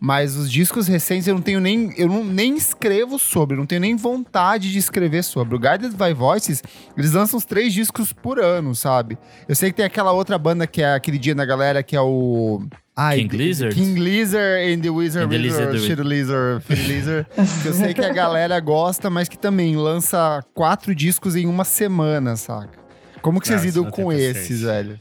mas 0.07 0.37
os 0.37 0.49
discos 0.49 0.87
recentes 0.87 1.27
eu 1.27 1.35
não 1.35 1.43
tenho 1.43 1.59
nem, 1.59 1.93
eu 1.97 2.07
não, 2.07 2.23
nem 2.23 2.57
escrevo 2.57 3.19
sobre, 3.19 3.57
não 3.57 3.67
tenho 3.67 3.81
nem 3.81 3.97
vontade 3.97 4.71
de 4.71 4.79
escrever 4.79 5.25
sobre. 5.25 5.57
O 5.57 5.59
Guided 5.59 5.97
by 5.97 6.15
Voices, 6.15 6.63
eles 6.97 7.11
lançam 7.11 7.37
os 7.37 7.45
três 7.45 7.75
discos 7.75 8.13
por 8.13 8.39
ano, 8.39 8.73
sabe? 8.73 9.19
Eu 9.49 9.57
sei 9.57 9.71
que 9.71 9.79
tem 9.79 9.85
aquela 9.85 10.13
outra 10.13 10.39
banda 10.39 10.65
que 10.65 10.81
é 10.81 10.95
aquele 10.95 11.19
dia 11.19 11.35
da 11.35 11.45
galera, 11.45 11.83
que 11.83 11.97
é 11.97 12.01
o... 12.01 12.63
Ai, 12.95 13.17
King 13.17 13.37
Lizard? 13.37 13.75
King 13.75 13.99
Lizard 13.99 14.73
and 14.73 14.81
the 14.81 14.91
Wizard 14.91 15.27
And 15.27 15.29
the 15.29 15.39
Lizard, 15.39 15.73
Lizard. 15.73 15.89
Shit 15.89 16.03
Lizard, 16.09 16.65
Lizard. 16.71 17.27
que 17.63 17.69
eu 17.69 17.73
sei 17.73 17.93
que 17.93 18.05
a 18.05 18.13
galera 18.13 18.61
gosta, 18.61 19.11
mas 19.11 19.29
que 19.29 19.37
também 19.37 19.75
lança 19.75 20.41
quatro 20.55 20.95
discos 20.95 21.35
em 21.35 21.49
uma 21.49 21.65
semana, 21.65 22.37
saca? 22.37 22.79
Como 23.21 23.41
que 23.41 23.49
vocês 23.49 23.65
lidam 23.65 23.91
com 23.91 24.13
esses, 24.13 24.61
velho? 24.61 25.01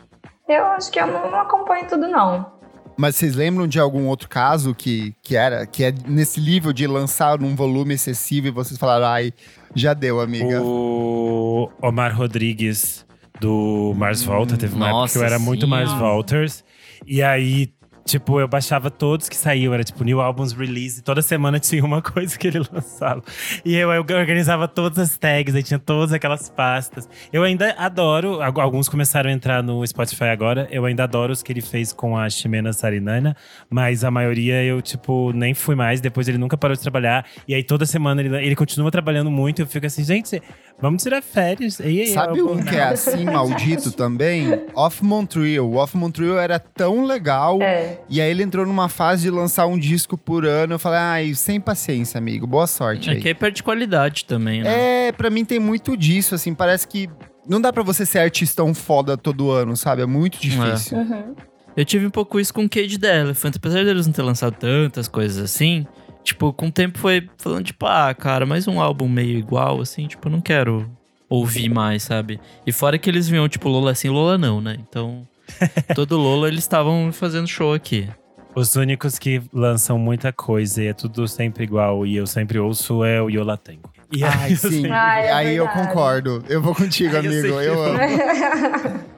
Eu 0.50 0.64
acho 0.66 0.92
que 0.92 1.00
eu 1.00 1.06
não, 1.06 1.30
não 1.30 1.42
acompanho 1.42 1.88
tudo, 1.88 2.08
não. 2.08 2.55
Mas 2.98 3.16
vocês 3.16 3.36
lembram 3.36 3.68
de 3.68 3.80
algum 3.80 4.08
outro 4.08 4.30
caso 4.30 4.74
que, 4.74 5.14
que 5.22 5.36
era 5.36 5.66
que 5.66 5.84
é 5.84 5.94
nesse 6.08 6.40
nível 6.40 6.72
de 6.72 6.88
lançar 6.88 7.40
num 7.40 7.56
volume 7.56 7.94
excessivo 7.94 8.48
e 8.48 8.52
vocês 8.52 8.80
falaram, 8.80 9.06
ai, 9.06 9.34
já 9.76 9.94
deu, 9.94 10.22
amiga? 10.22 10.62
O 10.62 11.70
Omar 11.82 12.16
Rodrigues 12.16 13.06
do 13.40 13.94
Mars 13.96 14.24
Volta 14.24 14.58
teve 14.58 14.76
uma 14.76 14.88
época 14.88 15.10
que 15.10 15.18
eu 15.18 15.24
era 15.24 15.40
muito 15.40 15.66
sim. 15.66 15.70
Mars 15.70 15.92
Volters. 15.94 16.64
E 17.06 17.22
aí, 17.22 17.70
tipo, 18.06 18.40
eu 18.40 18.48
baixava 18.48 18.92
todos 18.92 19.28
que 19.28 19.36
saíam, 19.36 19.74
era 19.74 19.84
tipo 19.84 20.04
new 20.04 20.22
albums 20.22 20.54
release, 20.54 21.02
toda 21.02 21.22
semana 21.24 21.60
tinha 21.60 21.84
uma 21.84 22.02
coisa 22.04 22.38
que 22.38 22.48
ele 22.48 22.60
lançava. 22.72 23.24
E 23.66 23.76
eu, 23.76 23.92
eu 23.92 24.02
organizava 24.02 24.68
todas 24.68 25.00
as 25.00 25.18
tags, 25.18 25.56
aí 25.56 25.64
tinha 25.64 25.80
todas 25.80 26.14
aquelas 26.14 26.48
pastas. 26.48 27.10
Eu 27.34 27.44
ainda 27.44 27.72
adoro, 27.78 28.42
alguns 28.42 28.88
começaram 28.88 29.30
a 29.30 29.34
entrar 29.34 29.64
no 29.64 29.86
Spotify 29.86 30.26
agora, 30.26 30.68
eu 30.70 30.86
ainda 30.86 31.04
adoro 31.04 31.34
os 31.34 31.42
que 31.42 31.52
ele 31.52 31.62
fez 31.62 31.92
com 31.92 32.16
a 32.16 32.30
Ximena 32.30 32.72
Sarinana, 32.72 33.36
mas 33.70 34.04
a 34.04 34.12
maioria 34.12 34.64
eu, 34.64 34.82
tipo, 34.82 35.32
nem 35.34 35.56
fui 35.56 35.74
mais, 35.76 36.00
depois 36.00 36.28
ele 36.28 36.38
nunca 36.38 36.56
parou 36.56 36.76
de 36.76 36.84
trabalhar. 36.84 37.26
E 37.48 37.56
aí 37.56 37.64
toda 37.64 37.86
semana 37.86 38.22
ele, 38.22 38.36
ele 38.46 38.56
continua 38.56 38.92
trabalhando 38.92 39.32
muito, 39.32 39.64
eu 39.64 39.68
fico 39.68 39.86
assim, 39.86 40.04
gente, 40.04 40.42
vamos 40.82 41.04
tirar 41.04 41.22
férias. 41.22 41.80
E 41.80 41.84
aí, 41.84 42.08
Sabe 42.08 42.42
um 42.42 42.64
que 42.64 42.76
é 42.76 42.84
assim, 42.84 43.26
maldito 43.26 43.92
também? 43.92 44.48
Off 44.76 45.04
Montreal. 45.04 45.66
O 45.68 45.76
Off 45.76 45.96
Montreal 45.98 46.38
era 46.40 46.60
tão 46.60 47.06
legal. 47.06 47.62
É. 47.62 48.00
E 48.10 48.22
aí 48.22 48.30
ele 48.30 48.44
entrou 48.44 48.66
numa 48.66 48.90
fase 48.90 49.24
de 49.24 49.30
lançar 49.30 49.66
um 49.68 49.78
disco 49.78 50.18
por 50.18 50.46
ano. 50.46 50.74
Eu 50.76 50.80
falei, 50.80 51.00
ai, 51.00 51.34
sem 51.34 51.60
paciência, 51.60 52.18
amigo. 52.18 52.46
Boa 52.46 52.68
sorte 52.68 53.10
É 53.10 53.14
aí. 53.14 53.22
que 53.22 53.28
aí 53.30 53.34
perde 53.34 53.64
qualidade 53.64 54.26
também, 54.26 54.62
né? 54.64 55.08
É, 55.08 55.12
pra 55.12 55.30
mim 55.30 55.44
tem 55.46 55.60
muito 55.60 55.96
disso, 55.98 56.36
assim. 56.36 56.54
Parece 56.54 56.88
que 56.88 57.10
não 57.48 57.62
dá 57.62 57.72
pra 57.72 57.84
você 57.84 58.06
ser 58.06 58.20
artistão 58.20 58.74
foda 58.74 59.16
todo 59.18 59.52
ano, 59.52 59.76
sabe? 59.78 60.02
É 60.02 60.06
muito 60.06 60.40
difícil. 60.40 60.98
Uhum. 60.98 61.36
Eu 61.78 61.84
tive 61.84 62.06
um 62.06 62.10
pouco 62.10 62.40
isso 62.40 62.54
com 62.54 62.64
o 62.64 62.70
Cage 62.70 62.98
the 62.98 63.20
Elephant. 63.22 63.56
Apesar 63.58 63.84
deles 63.84 64.08
não 64.08 64.14
ter 64.14 64.22
lançado 64.24 64.56
tantas 64.56 65.08
coisas 65.08 65.44
assim, 65.44 65.86
tipo, 66.26 66.52
com 66.52 66.68
o 66.68 66.72
tempo 66.72 66.98
foi 66.98 67.30
falando, 67.38 67.64
tipo, 67.64 67.86
ah, 67.86 68.14
cara, 68.14 68.46
mais 68.46 68.68
um 68.68 68.82
álbum 68.82 69.08
meio 69.08 69.38
igual, 69.38 69.80
assim, 69.80 70.08
tipo, 70.08 70.28
eu 70.28 70.32
não 70.32 70.42
quero 70.42 70.90
ouvir 71.30 71.70
mais, 71.70 72.04
sabe? 72.04 72.40
E 72.66 72.72
fora 72.72 72.98
que 72.98 73.10
eles 73.10 73.30
vinham, 73.30 73.48
tipo, 73.48 73.70
Lola 73.70 73.92
assim, 73.92 74.10
Lola 74.10 74.38
não, 74.38 74.60
né? 74.60 74.76
Então, 74.90 75.22
todo 75.96 76.18
Lola 76.18 76.48
eles 76.48 76.60
estavam 76.64 77.12
fazendo 77.14 77.48
show 77.48 77.74
aqui. 77.74 78.10
Os 78.56 78.76
únicos 78.76 79.20
que 79.20 79.42
lançam 79.54 80.00
muita 80.00 80.32
coisa 80.34 80.82
e 80.84 80.88
é 80.88 80.94
tudo 80.94 81.28
sempre 81.28 81.66
igual 81.66 82.06
e 82.06 82.16
eu 82.16 82.26
sempre 82.26 82.58
ouço 82.58 83.04
é 83.04 83.22
o 83.22 83.30
Yola 83.30 83.58
Tengo. 83.58 83.90
E 84.12 84.24
aí 84.24 84.32
Ai, 84.34 84.52
eu 84.54 84.58
sim. 84.58 84.70
sempre- 84.70 84.92
Ah, 84.92 85.20
é 85.20 85.32
aí 85.34 85.56
eu 85.58 85.68
concordo. 85.68 86.44
Eu 86.48 86.62
vou 86.62 86.74
contigo, 86.74 87.16
Ai, 87.18 87.20
amigo. 87.26 87.48
Eu, 87.48 87.60
eu- 87.62 87.84
amo. 87.84 88.00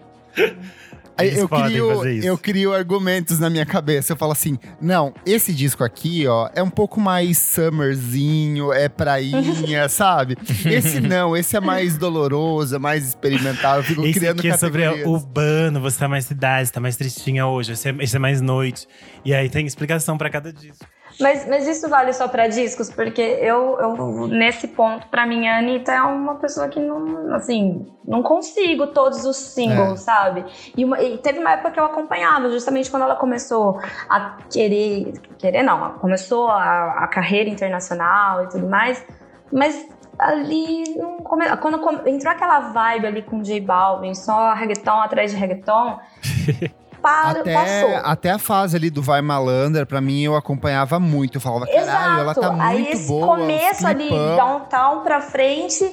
Aí 1.17 1.27
Eles 1.29 1.39
eu 1.39 1.49
crio, 1.49 2.05
eu 2.23 2.37
crio 2.37 2.73
argumentos 2.73 3.39
na 3.39 3.49
minha 3.49 3.65
cabeça. 3.65 4.13
Eu 4.13 4.17
falo 4.17 4.31
assim: 4.31 4.57
não, 4.79 5.13
esse 5.25 5.51
disco 5.53 5.83
aqui, 5.83 6.27
ó, 6.27 6.49
é 6.53 6.61
um 6.61 6.69
pouco 6.69 6.99
mais 6.99 7.37
summerzinho, 7.39 8.71
é 8.71 8.87
prainha, 8.87 9.87
sabe? 9.89 10.37
Esse 10.65 10.99
não, 10.99 11.35
esse 11.35 11.55
é 11.55 11.59
mais 11.59 11.97
doloroso, 11.97 12.75
é 12.75 12.79
mais 12.79 13.07
experimental. 13.07 13.77
Eu 13.77 13.83
fico 13.83 14.05
Esse 14.05 14.19
criando 14.19 14.39
aqui 14.39 14.49
é 14.49 14.57
sobre 14.57 14.83
categorias. 14.83 15.07
urbano, 15.07 15.81
você 15.81 15.99
tá 15.99 16.07
mais 16.07 16.25
cidade, 16.25 16.67
você 16.67 16.73
tá 16.73 16.79
mais 16.79 16.95
tristinha 16.95 17.47
hoje, 17.47 17.71
esse 17.73 17.89
é, 17.89 17.95
esse 17.99 18.15
é 18.15 18.19
mais 18.19 18.39
noite. 18.41 18.87
E 19.25 19.33
aí 19.33 19.49
tem 19.49 19.65
explicação 19.65 20.17
pra 20.17 20.29
cada 20.29 20.53
disco. 20.53 20.85
Mas, 21.19 21.47
mas 21.47 21.67
isso 21.67 21.89
vale 21.89 22.13
só 22.13 22.27
pra 22.27 22.47
discos, 22.47 22.89
porque 22.91 23.21
eu, 23.21 23.77
eu 23.79 24.27
nesse 24.27 24.67
ponto, 24.67 25.07
pra 25.07 25.25
mim, 25.25 25.47
a 25.47 25.57
Anitta 25.57 25.91
é 25.91 26.01
uma 26.01 26.35
pessoa 26.35 26.67
que 26.67 26.79
não, 26.79 27.33
assim, 27.33 27.87
não 28.07 28.21
consigo 28.21 28.87
todos 28.87 29.25
os 29.25 29.35
singles, 29.35 29.93
É. 29.93 29.95
sabe? 29.97 30.45
E, 30.75 30.85
uma- 30.85 31.01
e 31.01 31.17
teve 31.17 31.39
uma 31.39 31.51
época 31.53 31.71
que 31.71 31.79
eu 31.79 31.85
acompanhava, 31.85 32.49
justamente 32.49 32.91
quando 32.91 33.03
ela 33.03 33.15
começou 33.15 33.79
a 34.09 34.37
querer, 34.51 35.13
querer 35.39 35.63
não, 35.63 35.93
começou 35.99 36.49
a, 36.49 37.03
a 37.03 37.07
carreira 37.07 37.49
internacional 37.49 38.43
e 38.43 38.49
tudo 38.49 38.67
mais, 38.67 39.03
mas 39.51 39.87
ali, 40.19 40.83
come- 41.23 41.55
quando 41.57 42.07
entrou 42.07 42.31
aquela 42.31 42.59
vibe 42.71 43.07
ali 43.07 43.21
com 43.21 43.41
J 43.41 43.59
Balvin, 43.61 44.13
só 44.13 44.53
reggaeton 44.53 44.99
atrás 45.01 45.31
de 45.31 45.37
reggaeton, 45.37 45.99
para, 47.01 47.41
Até, 47.41 47.53
passou. 47.53 47.95
até 48.03 48.31
a 48.31 48.39
fase 48.39 48.75
ali 48.75 48.89
do 48.89 49.01
Vai 49.01 49.21
Malandra, 49.21 49.85
pra 49.85 50.01
mim, 50.01 50.23
eu 50.23 50.35
acompanhava 50.35 50.99
muito. 50.99 51.37
Eu 51.37 51.41
falava, 51.41 51.65
caralho, 51.67 52.19
ela 52.21 52.35
tá 52.35 52.51
muito 52.51 52.63
Aí 52.63 52.87
esse 52.91 53.07
boa. 53.07 53.27
começo 53.37 53.85
ali, 53.87 54.09
downtown 54.09 55.01
pra 55.01 55.21
frente, 55.21 55.83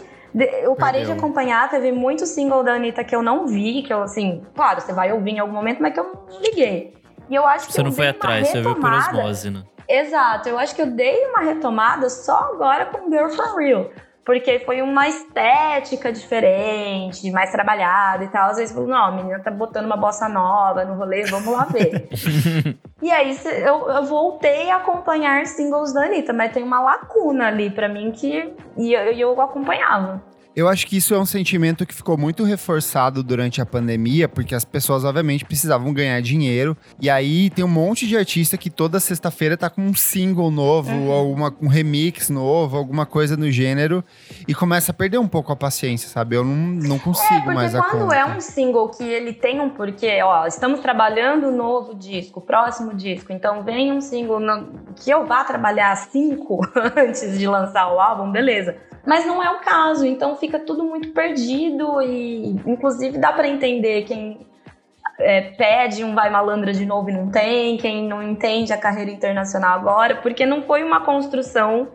eu 0.63 0.75
parei 0.75 1.01
Perdeu. 1.03 1.15
de 1.15 1.21
acompanhar, 1.21 1.69
teve 1.71 1.93
muito 1.93 2.27
single 2.27 2.63
da 2.65 2.75
Anitta 2.75 3.05
que 3.05 3.15
eu 3.15 3.23
não 3.23 3.47
vi, 3.47 3.83
que 3.83 3.93
eu 3.93 4.03
assim, 4.03 4.43
claro, 4.55 4.81
você 4.81 4.93
vai 4.93 5.13
ouvir 5.13 5.33
em 5.33 5.39
algum 5.39 5.53
momento, 5.53 5.81
mas 5.81 5.93
que 5.95 6.01
eu 6.01 6.05
não 6.05 6.41
liguei. 6.41 6.95
E 7.31 7.35
eu 7.35 7.47
acho 7.47 7.67
que 7.69 7.73
Você 7.73 7.81
eu 7.81 7.85
não 7.85 7.93
foi 7.93 8.09
atrás, 8.09 8.49
você 8.49 8.61
viu 8.61 8.75
por 8.75 8.93
osmose, 8.93 9.51
né? 9.51 9.63
Exato, 9.89 10.49
eu 10.49 10.59
acho 10.59 10.75
que 10.75 10.83
eu 10.83 10.91
dei 10.91 11.27
uma 11.27 11.41
retomada 11.43 12.09
só 12.09 12.51
agora 12.53 12.87
com 12.87 13.11
Girl 13.11 13.29
For 13.29 13.57
Real. 13.57 13.91
Porque 14.25 14.59
foi 14.61 14.81
uma 14.81 15.07
estética 15.07 16.11
diferente, 16.11 17.31
mais 17.31 17.53
trabalhada 17.53 18.25
e 18.25 18.29
tal. 18.29 18.51
Às 18.51 18.57
vezes 18.57 18.71
eu 18.71 18.83
falo, 18.83 18.89
não, 18.89 19.05
a 19.05 19.13
menina 19.13 19.39
tá 19.41 19.51
botando 19.51 19.85
uma 19.85 19.97
bossa 19.97 20.29
nova 20.29 20.85
no 20.85 20.95
rolê, 20.95 21.25
vamos 21.25 21.53
lá 21.53 21.65
ver. 21.65 22.09
e 23.03 23.11
aí 23.11 23.39
eu, 23.45 23.89
eu 23.89 24.05
voltei 24.07 24.71
a 24.71 24.77
acompanhar 24.77 25.47
singles 25.47 25.93
da 25.93 26.05
Anitta, 26.05 26.33
mas 26.33 26.53
tem 26.53 26.63
uma 26.63 26.81
lacuna 26.81 27.49
ali 27.49 27.69
pra 27.69 27.89
mim 27.89 28.11
que. 28.13 28.55
E 28.79 28.95
eu, 28.95 29.13
eu 29.13 29.41
acompanhava. 29.43 30.23
Eu 30.57 30.69
acho 30.69 30.87
que 30.87 30.97
isso 30.97 31.13
é 31.13 31.19
um 31.19 31.27
sentimento 31.27 31.85
que 31.85 31.93
ficou 31.93 32.17
muito 32.17 32.45
reforçado 32.45 33.25
durante 33.25 33.61
a 33.61 33.67
pandemia, 33.67 34.29
porque 34.29 34.55
as 34.55 34.65
pessoas, 34.65 35.05
obviamente, 35.05 35.45
precisavam 35.45 35.93
ganhar 35.93 36.21
dinheiro. 36.23 36.77
E 37.01 37.11
aí 37.11 37.51
tem 37.51 37.65
um 37.65 37.69
monte 37.69 38.07
de 38.07 38.17
artista 38.17 38.57
que 38.57 38.71
toda 38.71 39.01
sexta-feira 39.01 39.57
tá 39.57 39.69
com 39.69 39.83
um 39.83 39.95
single 39.95 40.53
novo, 40.53 40.93
Uhum. 40.93 41.09
ou 41.09 41.13
alguma, 41.13 41.57
um 41.61 41.67
remix 41.67 42.31
novo, 42.31 42.77
alguma 42.77 43.05
coisa 43.05 43.37
no 43.37 43.51
gênero, 43.51 44.05
e 44.47 44.55
começa 44.55 44.93
a 44.93 44.95
perder 44.95 45.19
um 45.19 45.27
pouco 45.27 45.51
a 45.53 45.57
paciência, 45.57 46.09
sabe? 46.09 46.37
Eu 46.37 46.45
não, 46.45 46.55
não 46.55 46.99
consigo 47.01 47.35
É, 47.35 47.41
porque 47.41 47.55
mais 47.55 47.75
a 47.75 47.83
quando 47.83 48.03
conta. 48.03 48.15
é 48.15 48.25
um 48.25 48.41
single 48.41 48.89
que 48.91 49.03
ele 49.03 49.33
tem 49.33 49.61
um 49.61 49.71
porquê, 49.71 50.21
ó, 50.23 50.47
estamos 50.47 50.79
trabalhando 50.79 51.49
um 51.49 51.57
novo 51.57 51.97
disco, 51.97 52.41
próximo 52.41 52.95
disco, 52.95 53.33
então 53.33 53.65
vem 53.65 53.93
um 53.93 54.01
single 54.01 54.39
no- 54.39 54.69
que 54.95 55.11
eu 55.11 55.27
vá 55.27 55.43
trabalhar 55.43 55.97
cinco 55.97 56.61
antes 56.97 57.37
de 57.37 57.47
lançar 57.49 57.93
o 57.93 57.99
álbum, 57.99 58.31
beleza. 58.31 58.77
Mas 59.07 59.27
não 59.27 59.43
é 59.43 59.51
o 59.51 59.61
caso, 59.61 60.07
então 60.07 60.37
fica 60.37 60.59
tudo 60.59 60.85
muito 60.85 61.11
perdido 61.13 62.01
e, 62.01 62.51
inclusive, 62.67 63.19
dá 63.19 63.33
pra 63.33 63.47
entender 63.47 64.03
quem 64.05 64.47
é, 65.19 65.43
pede 65.43 66.03
um 66.03 66.15
Vai 66.15 66.31
Malandra 66.31 66.73
de 66.73 66.87
novo 66.87 67.11
e 67.11 67.13
não 67.13 67.31
tem, 67.31 67.77
quem 67.77 68.09
não 68.09 68.23
entende 68.23 68.73
a 68.73 68.79
carreira 68.79 69.11
internacional 69.11 69.79
agora, 69.79 70.17
porque 70.17 70.47
não 70.47 70.63
foi 70.63 70.83
uma 70.83 71.05
construção 71.05 71.89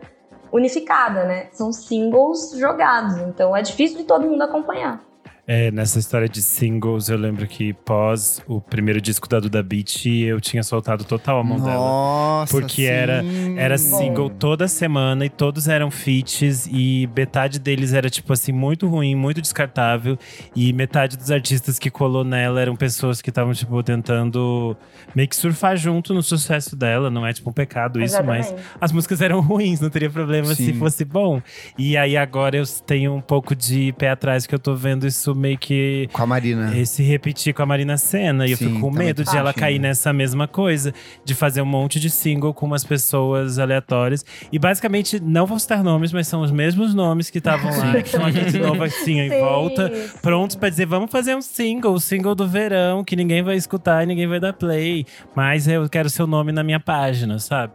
unificada, 0.52 1.24
né? 1.24 1.48
São 1.52 1.72
singles 1.72 2.56
jogados, 2.56 3.16
então 3.18 3.56
é 3.56 3.62
difícil 3.62 3.98
de 3.98 4.04
todo 4.04 4.26
mundo 4.26 4.42
acompanhar. 4.42 5.09
É, 5.52 5.68
nessa 5.72 5.98
história 5.98 6.28
de 6.28 6.40
singles, 6.40 7.08
eu 7.08 7.18
lembro 7.18 7.44
que 7.44 7.72
pós 7.72 8.40
o 8.46 8.60
primeiro 8.60 9.00
disco 9.00 9.28
da 9.28 9.40
Duda 9.40 9.60
Beat, 9.64 10.06
eu 10.06 10.40
tinha 10.40 10.62
soltado 10.62 11.02
total 11.02 11.40
a 11.40 11.42
mão 11.42 11.58
dela. 11.58 11.74
Nossa, 11.74 12.52
Porque 12.52 12.82
era- 12.84 13.20
sim. 13.20 13.58
Era 13.58 13.74
Bom. 13.76 13.98
single 13.98 14.30
toda 14.30 14.68
semana 14.68 15.26
e 15.26 15.28
todos 15.28 15.66
eram 15.66 15.90
feats 15.90 16.68
e 16.70 17.08
metade 17.16 17.58
deles 17.58 17.92
era 17.92 18.08
tipo 18.08 18.32
assim 18.32 18.52
muito 18.52 18.86
ruim, 18.86 19.16
muito 19.16 19.40
descartável 19.40 20.16
e 20.54 20.72
metade 20.72 21.16
dos 21.16 21.32
artistas 21.32 21.80
que 21.80 21.90
colou 21.90 22.22
nela 22.22 22.60
eram 22.60 22.76
pessoas 22.76 23.20
que 23.20 23.30
estavam 23.30 23.52
tipo 23.52 23.82
tentando 23.82 24.76
meio 25.16 25.28
que 25.28 25.34
surfar 25.34 25.76
junto 25.76 26.14
no 26.14 26.22
sucesso 26.22 26.76
dela, 26.76 27.10
não 27.10 27.26
é 27.26 27.32
tipo 27.32 27.50
um 27.50 27.52
pecado 27.52 28.00
isso, 28.00 28.22
mas 28.22 28.46
Exatamente. 28.46 28.68
as 28.80 28.92
músicas 28.92 29.20
eram 29.20 29.40
ruins, 29.42 29.80
não 29.80 29.90
teria 29.90 30.10
problema 30.10 30.54
se 30.54 30.66
Sim. 30.66 30.74
fosse 30.74 31.04
bom. 31.04 31.42
E 31.76 31.96
aí 31.96 32.16
agora 32.16 32.56
eu 32.56 32.64
tenho 32.86 33.12
um 33.12 33.20
pouco 33.20 33.56
de 33.56 33.92
pé 33.94 34.10
atrás 34.10 34.46
que 34.46 34.54
eu 34.54 34.58
tô 34.60 34.76
vendo 34.76 35.08
isso 35.08 35.39
meio 35.40 35.58
que 35.58 36.08
Com 36.12 36.22
a 36.22 36.26
Marina. 36.26 36.76
esse 36.76 37.02
repetir 37.02 37.54
com 37.54 37.62
a 37.62 37.66
Marina 37.66 37.96
Senna. 37.96 38.46
E 38.46 38.52
eu 38.52 38.56
Sim, 38.56 38.68
fico 38.68 38.80
com 38.80 38.90
medo 38.90 39.24
de 39.24 39.36
ela 39.36 39.52
cair 39.52 39.78
nessa 39.78 40.12
mesma 40.12 40.46
coisa, 40.46 40.92
de 41.24 41.34
fazer 41.34 41.62
um 41.62 41.66
monte 41.66 41.98
de 41.98 42.10
single 42.10 42.52
com 42.54 42.66
umas 42.66 42.84
pessoas 42.84 43.58
aleatórias. 43.58 44.24
E 44.52 44.58
basicamente, 44.58 45.18
não 45.18 45.46
vou 45.46 45.58
citar 45.58 45.82
nomes, 45.82 46.12
mas 46.12 46.28
são 46.28 46.42
os 46.42 46.50
mesmos 46.52 46.94
nomes 46.94 47.30
que 47.30 47.38
estavam 47.38 47.70
lá, 47.76 47.92
que 47.94 48.08
estão 48.08 48.24
aqui 48.24 48.44
de 48.50 48.58
novo 48.58 48.82
assim 48.84 49.18
em 49.20 49.30
volta. 49.40 49.90
Prontos 50.22 50.56
pra 50.56 50.68
dizer, 50.68 50.86
vamos 50.86 51.10
fazer 51.10 51.34
um 51.34 51.42
single, 51.42 51.94
o 51.94 52.00
single 52.00 52.34
do 52.34 52.46
verão, 52.46 53.02
que 53.02 53.16
ninguém 53.16 53.42
vai 53.42 53.56
escutar 53.56 54.02
e 54.02 54.06
ninguém 54.06 54.26
vai 54.26 54.38
dar 54.38 54.52
play. 54.52 55.06
Mas 55.34 55.66
eu 55.66 55.88
quero 55.88 56.10
seu 56.10 56.26
nome 56.26 56.52
na 56.52 56.62
minha 56.62 56.78
página, 56.80 57.38
sabe? 57.38 57.72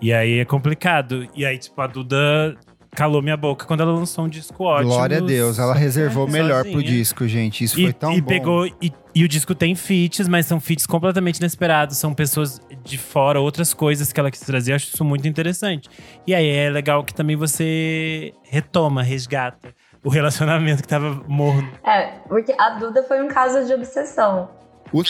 E 0.00 0.12
aí 0.12 0.40
é 0.40 0.44
complicado. 0.44 1.26
E 1.34 1.46
aí, 1.46 1.56
tipo, 1.56 1.80
a 1.80 1.86
Duda 1.86 2.54
calou 2.96 3.20
minha 3.20 3.36
boca 3.36 3.66
quando 3.66 3.82
ela 3.82 3.92
lançou 3.92 4.24
um 4.24 4.28
disco 4.28 4.64
ótimo. 4.64 4.88
Glória 4.94 5.18
a 5.18 5.20
Deus, 5.20 5.58
ela 5.58 5.74
reservou 5.74 6.26
o 6.26 6.30
melhor 6.30 6.62
pro 6.64 6.72
Sozinha. 6.72 6.90
disco, 6.90 7.28
gente. 7.28 7.62
Isso 7.62 7.78
E, 7.78 7.84
foi 7.84 7.92
tão 7.92 8.12
e 8.14 8.20
bom. 8.20 8.26
pegou 8.28 8.66
e, 8.66 8.92
e 9.14 9.22
o 9.22 9.28
disco 9.28 9.54
tem 9.54 9.74
feats, 9.74 10.26
mas 10.26 10.46
são 10.46 10.58
feats 10.58 10.86
completamente 10.86 11.36
inesperados, 11.38 11.98
são 11.98 12.14
pessoas 12.14 12.60
de 12.82 12.96
fora, 12.96 13.38
outras 13.40 13.74
coisas 13.74 14.12
que 14.12 14.18
ela 14.18 14.30
quis 14.30 14.40
trazer, 14.40 14.72
eu 14.72 14.76
acho 14.76 14.86
isso 14.92 15.04
muito 15.04 15.28
interessante. 15.28 15.88
E 16.26 16.34
aí 16.34 16.48
é 16.48 16.70
legal 16.70 17.04
que 17.04 17.14
também 17.14 17.36
você 17.36 18.32
retoma, 18.44 19.02
resgata 19.02 19.74
o 20.02 20.08
relacionamento 20.08 20.82
que 20.82 20.88
tava 20.88 21.22
morno. 21.28 21.68
É, 21.84 22.06
porque 22.28 22.54
a 22.58 22.70
Duda 22.78 23.02
foi 23.02 23.20
um 23.22 23.28
caso 23.28 23.66
de 23.66 23.74
obsessão. 23.74 24.48
O... 24.92 25.02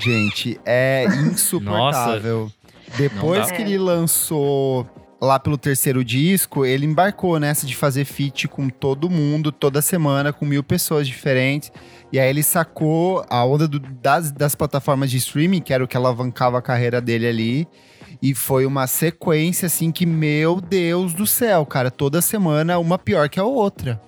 Gente, 0.00 0.60
é 0.66 1.04
insuportável. 1.30 2.50
Depois 2.96 3.50
que 3.50 3.62
ele 3.62 3.78
lançou 3.78 4.86
lá 5.22 5.38
pelo 5.38 5.56
terceiro 5.56 6.04
disco, 6.04 6.66
ele 6.66 6.84
embarcou 6.84 7.38
nessa 7.38 7.64
de 7.64 7.76
fazer 7.76 8.04
feat 8.04 8.48
com 8.48 8.68
todo 8.68 9.08
mundo, 9.08 9.52
toda 9.52 9.80
semana, 9.80 10.32
com 10.32 10.44
mil 10.44 10.64
pessoas 10.64 11.06
diferentes. 11.06 11.70
E 12.12 12.18
aí 12.18 12.28
ele 12.28 12.42
sacou 12.42 13.24
a 13.30 13.44
onda 13.44 13.68
do- 13.68 13.78
das, 13.78 14.32
das 14.32 14.56
plataformas 14.56 15.10
de 15.12 15.18
streaming, 15.18 15.60
que 15.60 15.72
era 15.72 15.84
o 15.84 15.86
que 15.86 15.96
alavancava 15.96 16.58
a 16.58 16.62
carreira 16.62 17.00
dele 17.00 17.28
ali. 17.28 17.68
E 18.20 18.34
foi 18.34 18.66
uma 18.66 18.86
sequência, 18.88 19.66
assim, 19.66 19.92
que, 19.92 20.04
meu 20.04 20.60
Deus 20.60 21.14
do 21.14 21.26
céu, 21.26 21.64
cara, 21.64 21.90
toda 21.90 22.20
semana 22.20 22.78
uma 22.78 22.98
pior 22.98 23.28
que 23.28 23.38
a 23.38 23.44
outra. 23.44 24.00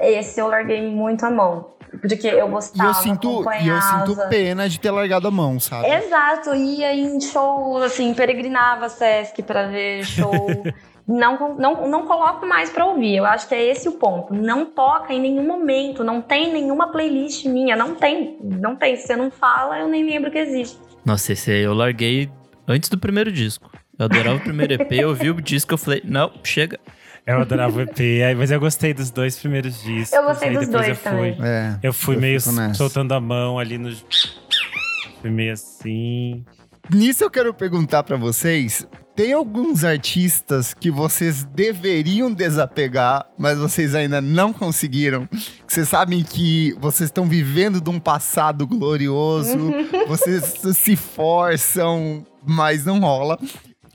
Esse 0.00 0.40
eu 0.40 0.48
larguei 0.48 0.82
muito 0.90 1.24
a 1.24 1.30
mão. 1.30 1.75
Porque 2.00 2.26
eu 2.26 2.46
E 2.46 2.50
gostava, 2.50 2.90
eu 2.90 2.94
sinto, 2.94 3.44
e 3.60 3.68
eu 3.68 3.80
sinto 3.80 4.28
pena 4.28 4.68
de 4.68 4.78
ter 4.78 4.90
largado 4.90 5.28
a 5.28 5.30
mão, 5.30 5.58
sabe? 5.58 5.88
Exato, 5.88 6.54
ia 6.54 6.94
em 6.94 7.20
show, 7.20 7.78
assim, 7.82 8.12
peregrinava 8.14 8.88
Sesc 8.88 9.42
pra 9.42 9.66
ver 9.68 10.04
show. 10.04 10.32
não, 11.06 11.56
não, 11.56 11.88
não 11.88 12.06
coloco 12.06 12.46
mais 12.46 12.70
pra 12.70 12.84
ouvir. 12.84 13.16
Eu 13.16 13.24
acho 13.24 13.48
que 13.48 13.54
é 13.54 13.64
esse 13.64 13.88
o 13.88 13.92
ponto. 13.92 14.34
Não 14.34 14.66
toca 14.66 15.12
em 15.12 15.20
nenhum 15.20 15.46
momento, 15.46 16.02
não 16.02 16.20
tem 16.20 16.52
nenhuma 16.52 16.90
playlist 16.90 17.44
minha, 17.44 17.76
não 17.76 17.94
tem. 17.94 18.38
Não 18.42 18.74
tem. 18.74 18.96
Se 18.96 19.06
você 19.06 19.16
não 19.16 19.30
fala, 19.30 19.78
eu 19.78 19.88
nem 19.88 20.04
lembro 20.04 20.30
que 20.30 20.38
existe. 20.38 20.78
Nossa, 21.04 21.32
esse 21.32 21.50
aí 21.50 21.62
eu 21.62 21.74
larguei 21.74 22.28
antes 22.66 22.88
do 22.88 22.98
primeiro 22.98 23.30
disco. 23.30 23.70
Eu 23.98 24.06
adorava 24.06 24.36
o 24.36 24.40
primeiro 24.40 24.74
EP, 24.74 24.92
eu 24.92 25.14
vi 25.14 25.30
o 25.30 25.40
disco 25.40 25.72
eu 25.72 25.78
falei, 25.78 26.02
não, 26.04 26.30
chega. 26.42 26.78
Eu 27.26 27.40
adorava 27.40 27.76
o 27.76 27.80
EP, 27.80 27.98
mas 28.36 28.52
eu 28.52 28.60
gostei 28.60 28.94
dos 28.94 29.10
dois 29.10 29.36
primeiros 29.36 29.82
discos. 29.82 30.12
Eu 30.12 30.22
gostei 30.22 30.56
dos 30.56 30.68
dois 30.68 30.88
eu 30.88 30.94
fui, 30.94 31.02
também. 31.02 31.36
É. 31.42 31.78
Eu 31.82 31.92
fui 31.92 32.14
Eu 32.14 32.20
meio 32.20 32.40
soltando 32.74 33.12
a 33.12 33.20
mão 33.20 33.58
ali 33.58 33.76
no. 33.76 33.90
Fui 35.20 35.30
meio 35.30 35.52
assim. 35.52 36.44
Nisso 36.88 37.24
eu 37.24 37.30
quero 37.30 37.52
perguntar 37.52 38.04
pra 38.04 38.16
vocês: 38.16 38.86
tem 39.16 39.32
alguns 39.32 39.82
artistas 39.82 40.72
que 40.72 40.88
vocês 40.88 41.42
deveriam 41.42 42.32
desapegar, 42.32 43.26
mas 43.36 43.58
vocês 43.58 43.96
ainda 43.96 44.20
não 44.20 44.52
conseguiram? 44.52 45.26
Que 45.26 45.72
vocês 45.72 45.88
sabem 45.88 46.22
que 46.22 46.76
vocês 46.78 47.08
estão 47.08 47.26
vivendo 47.26 47.80
de 47.80 47.90
um 47.90 47.98
passado 47.98 48.66
glorioso, 48.68 49.72
vocês 50.06 50.44
se 50.76 50.94
forçam, 50.94 52.24
mas 52.46 52.84
não 52.84 53.00
rola. 53.00 53.36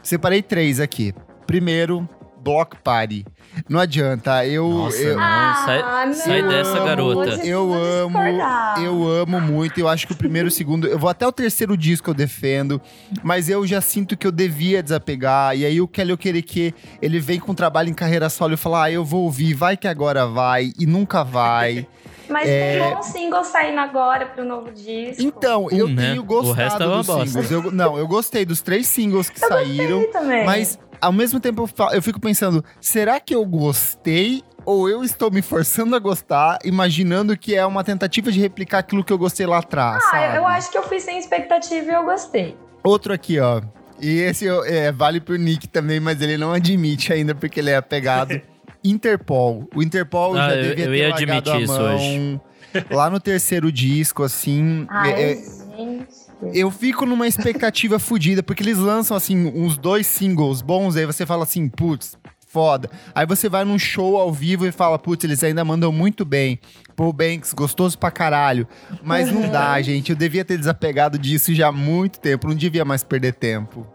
Separei 0.03 0.41
três 0.41 0.81
aqui. 0.81 1.13
Primeiro, 1.47 2.09
Block 2.43 2.77
Party. 2.83 3.25
Não 3.67 3.79
adianta, 3.79 4.45
eu. 4.45 4.67
Nossa, 4.69 4.97
eu, 4.97 5.15
não. 5.15 5.21
sai- 5.65 5.81
Ah, 5.81 6.11
sai 6.13 6.41
dessa, 6.47 6.75
vou 6.77 6.85
garota. 6.85 7.29
Eu 7.45 7.73
amo, 7.73 8.17
discordar. 8.19 8.81
eu 8.83 9.07
amo 9.07 9.41
muito. 9.41 9.77
Eu 9.79 9.87
acho 9.89 10.07
que 10.07 10.13
o 10.13 10.15
primeiro 10.15 10.47
e 10.47 10.49
o 10.49 10.51
segundo, 10.51 10.87
eu 10.87 10.97
vou 10.97 11.09
até 11.09 11.27
o 11.27 11.31
terceiro 11.31 11.75
disco 11.75 12.09
eu 12.09 12.13
defendo, 12.13 12.81
mas 13.21 13.49
eu 13.49 13.67
já 13.67 13.81
sinto 13.81 14.15
que 14.15 14.25
eu 14.25 14.31
devia 14.31 14.81
desapegar. 14.81 15.55
E 15.57 15.65
aí 15.65 15.81
o 15.81 15.87
Kelly 15.87 16.13
Okereke, 16.13 16.73
ele 17.01 17.19
vem 17.19 17.39
com 17.39 17.53
trabalho 17.53 17.89
em 17.89 17.93
carreira 17.93 18.29
solo 18.29 18.53
e 18.53 18.57
fala: 18.57 18.83
"Ah, 18.85 18.91
eu 18.91 19.03
vou 19.03 19.23
ouvir, 19.25 19.53
vai 19.53 19.75
que 19.75 19.87
agora 19.87 20.25
vai" 20.25 20.71
e 20.79 20.85
nunca 20.85 21.23
vai. 21.23 21.85
Mas 22.29 22.47
É. 22.47 22.79
tem 22.79 22.93
bons 22.95 23.05
singles 23.07 23.47
saindo 23.47 23.79
agora 23.81 24.25
pro 24.27 24.45
novo 24.45 24.71
disco. 24.71 25.21
Então, 25.21 25.67
eu 25.69 25.87
Um, 25.87 25.89
né? 25.93 26.11
tenho 26.11 26.21
O 26.21 26.25
gostado 26.25 26.53
resto 26.53 26.83
é 26.83 26.87
uma 26.87 26.97
dos 26.99 27.07
bosta. 27.07 27.25
singles. 27.27 27.51
Eu- 27.51 27.71
não, 27.73 27.97
eu 27.97 28.07
gostei 28.07 28.45
dos 28.45 28.61
três 28.61 28.87
singles 28.87 29.29
que 29.29 29.37
saíram, 29.37 29.99
Eu 30.03 30.11
também. 30.13 30.45
mas 30.45 30.79
ao 31.01 31.11
mesmo 31.11 31.39
tempo 31.39 31.67
eu 31.93 32.01
fico 32.01 32.19
pensando, 32.19 32.63
será 32.79 33.19
que 33.19 33.33
eu 33.35 33.45
gostei 33.45 34.43
ou 34.65 34.87
eu 34.87 35.03
estou 35.03 35.31
me 35.31 35.41
forçando 35.41 35.95
a 35.95 35.99
gostar, 35.99 36.59
imaginando 36.63 37.35
que 37.37 37.55
é 37.55 37.65
uma 37.65 37.83
tentativa 37.83 38.31
de 38.31 38.39
replicar 38.39 38.79
aquilo 38.79 39.03
que 39.03 39.11
eu 39.11 39.17
gostei 39.17 39.45
lá 39.45 39.57
atrás, 39.57 40.03
Ah, 40.05 40.11
sabe? 40.11 40.37
eu 40.37 40.45
acho 40.45 40.71
que 40.71 40.77
eu 40.77 40.83
fui 40.83 40.99
sem 40.99 41.17
expectativa 41.17 41.91
e 41.91 41.93
eu 41.93 42.03
gostei. 42.03 42.55
Outro 42.83 43.11
aqui, 43.13 43.39
ó. 43.39 43.61
E 43.99 44.19
esse 44.19 44.45
eu- 44.45 44.63
é, 44.65 44.91
vale 44.91 45.19
pro 45.19 45.35
Nick 45.35 45.67
também, 45.67 45.99
mas 45.99 46.21
ele 46.21 46.37
não 46.37 46.53
admite 46.53 47.11
ainda 47.11 47.33
porque 47.35 47.59
ele 47.59 47.69
é 47.71 47.75
apegado. 47.75 48.39
Interpol. 48.83 49.67
O 49.75 49.81
Interpol 49.83 50.35
Ah, 50.35 50.49
já 50.49 50.55
eu- 50.55 50.63
devia 50.75 50.85
eu 50.85 50.91
ter 50.91 50.97
ia 50.97 51.13
admitir 51.13 51.61
isso 51.61 51.73
mão. 51.73 51.95
hoje. 51.95 52.41
Lá 52.89 53.09
no 53.09 53.19
terceiro 53.19 53.71
disco, 53.71 54.23
assim. 54.23 54.85
Ai, 54.89 55.11
é- 55.11 55.31
é- 55.31 55.35
gente. 55.35 56.20
Eu 56.53 56.71
fico 56.71 57.05
numa 57.05 57.27
expectativa 57.27 57.97
fodida, 57.99 58.41
porque 58.41 58.63
eles 58.63 58.77
lançam, 58.77 59.15
assim, 59.15 59.51
uns 59.55 59.77
dois 59.77 60.07
singles 60.07 60.61
bons, 60.61 60.95
aí 60.95 61.05
você 61.05 61.25
fala 61.25 61.43
assim, 61.43 61.67
putz, 61.67 62.17
foda. 62.47 62.89
Aí 63.15 63.25
você 63.25 63.47
vai 63.47 63.63
num 63.63 63.79
show 63.79 64.17
ao 64.17 64.31
vivo 64.31 64.65
e 64.65 64.71
fala, 64.71 64.99
putz, 64.99 65.23
eles 65.23 65.43
ainda 65.43 65.63
mandam 65.63 65.91
muito 65.91 66.25
bem. 66.25 66.59
Paul 66.95 67.13
Banks, 67.13 67.53
gostoso 67.53 67.97
pra 67.97 68.11
caralho. 68.11 68.67
Mas 69.01 69.31
não 69.31 69.49
dá, 69.49 69.79
gente. 69.83 70.09
Eu 70.11 70.15
devia 70.15 70.43
ter 70.43 70.57
desapegado 70.57 71.17
disso 71.17 71.53
já 71.53 71.69
há 71.69 71.71
muito 71.71 72.19
tempo. 72.19 72.47
Não 72.47 72.55
devia 72.55 72.83
mais 72.83 73.03
perder 73.03 73.33
tempo. 73.33 73.87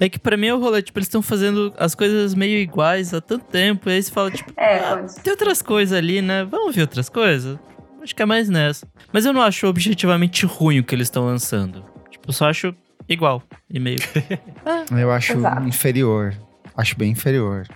É 0.00 0.08
que 0.08 0.18
pra 0.18 0.36
mim 0.36 0.48
é 0.48 0.54
o 0.54 0.58
rolê, 0.58 0.82
tipo, 0.82 0.98
eles 0.98 1.06
estão 1.06 1.22
fazendo 1.22 1.72
as 1.76 1.94
coisas 1.94 2.34
meio 2.34 2.58
iguais 2.58 3.12
há 3.14 3.20
tanto 3.20 3.44
tempo. 3.46 3.88
E 3.88 3.92
aí 3.92 4.02
você 4.02 4.10
fala, 4.10 4.30
tipo, 4.30 4.52
É, 4.56 4.78
ah, 4.78 5.04
tem 5.22 5.32
outras 5.32 5.62
coisas 5.62 5.96
ali, 5.96 6.20
né? 6.22 6.44
Vamos 6.44 6.74
ver 6.74 6.82
outras 6.82 7.08
coisas? 7.08 7.58
Acho 8.02 8.14
que 8.14 8.22
é 8.22 8.26
mais 8.26 8.48
nessa. 8.48 8.86
Mas 9.12 9.24
eu 9.24 9.32
não 9.32 9.40
acho 9.40 9.66
objetivamente 9.66 10.46
ruim 10.46 10.80
o 10.80 10.84
que 10.84 10.94
eles 10.94 11.06
estão 11.06 11.24
lançando. 11.24 11.84
Eu 12.26 12.32
só 12.32 12.48
acho 12.48 12.74
igual 13.08 13.42
e 13.70 13.78
meio. 13.78 13.98
Eu 14.96 15.10
acho 15.10 15.34
Exato. 15.34 15.66
inferior. 15.68 16.34
Acho 16.76 16.96
bem 16.98 17.12
inferior. 17.12 17.66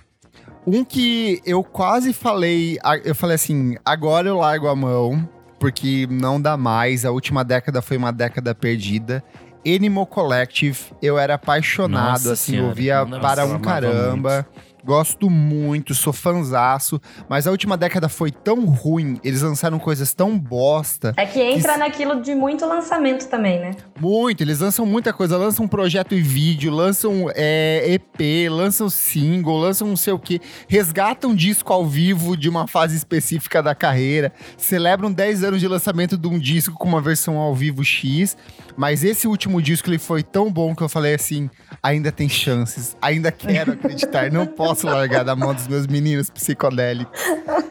Um 0.67 0.83
que 0.83 1.41
eu 1.45 1.63
quase 1.63 2.11
falei, 2.11 2.77
eu 3.05 3.15
falei 3.15 3.35
assim, 3.35 3.75
agora 3.83 4.27
eu 4.27 4.37
largo 4.37 4.67
a 4.67 4.75
mão, 4.75 5.27
porque 5.57 6.05
não 6.11 6.39
dá 6.39 6.57
mais. 6.57 7.05
A 7.05 7.11
última 7.11 7.43
década 7.43 7.81
foi 7.81 7.97
uma 7.97 8.11
década 8.11 8.53
perdida. 8.53 9.23
Animal 9.65 10.05
Collective, 10.05 10.77
eu 11.01 11.17
era 11.17 11.35
apaixonado, 11.35 12.11
Nossa 12.11 12.33
assim, 12.33 12.53
senhora, 12.53 12.67
ouvia 12.69 13.05
para 13.05 13.45
um 13.45 13.59
caramba. 13.59 14.45
Gosto 14.83 15.29
muito, 15.29 15.93
sou 15.93 16.13
fanzaço. 16.13 17.01
Mas 17.27 17.45
a 17.45 17.51
última 17.51 17.75
década 17.77 18.07
foi 18.09 18.31
tão 18.31 18.65
ruim, 18.65 19.19
eles 19.23 19.41
lançaram 19.41 19.77
coisas 19.77 20.13
tão 20.13 20.37
bosta. 20.37 21.13
É 21.17 21.25
que 21.25 21.39
entra 21.41 21.73
Que- 21.73 21.79
naquilo 21.79 22.21
de 22.21 22.33
muito 22.33 22.65
lançamento 22.65 23.27
também, 23.27 23.59
né? 23.59 23.71
Muito, 23.99 24.41
eles 24.41 24.59
lançam 24.59 24.85
muita 24.85 25.11
coisa, 25.11 25.37
lançam 25.37 25.65
um 25.65 25.67
projeto 25.67 26.15
e 26.15 26.21
vídeo, 26.21 26.71
lançam 26.71 27.29
é, 27.35 27.83
EP, 27.93 28.49
lançam 28.49 28.89
single, 28.89 29.57
lançam 29.57 29.87
não 29.87 29.95
sei 29.97 30.13
o 30.13 30.19
que, 30.19 30.39
resgatam 30.67 31.35
disco 31.35 31.71
ao 31.73 31.85
vivo 31.85 32.37
de 32.37 32.47
uma 32.47 32.67
fase 32.67 32.95
específica 32.95 33.61
da 33.61 33.75
carreira, 33.75 34.31
celebram 34.57 35.11
10 35.11 35.43
anos 35.43 35.59
de 35.59 35.67
lançamento 35.67 36.17
de 36.17 36.27
um 36.27 36.39
disco 36.39 36.75
com 36.75 36.87
uma 36.87 37.01
versão 37.01 37.37
ao 37.37 37.53
vivo 37.53 37.83
X, 37.83 38.37
mas 38.77 39.03
esse 39.03 39.27
último 39.27 39.61
disco 39.61 39.89
ele 39.89 39.99
foi 39.99 40.23
tão 40.23 40.51
bom 40.51 40.73
que 40.73 40.81
eu 40.81 40.89
falei 40.89 41.13
assim, 41.15 41.49
ainda 41.83 42.11
tem 42.11 42.29
chances, 42.29 42.95
ainda 43.01 43.31
quero 43.31 43.73
acreditar, 43.73 44.31
não 44.31 44.45
posso 44.45 44.68
largar 44.87 45.23
da 45.23 45.35
mão 45.35 45.53
dos 45.53 45.67
meus 45.67 45.87
meninos 45.87 46.29
psicodélicos. 46.29 47.19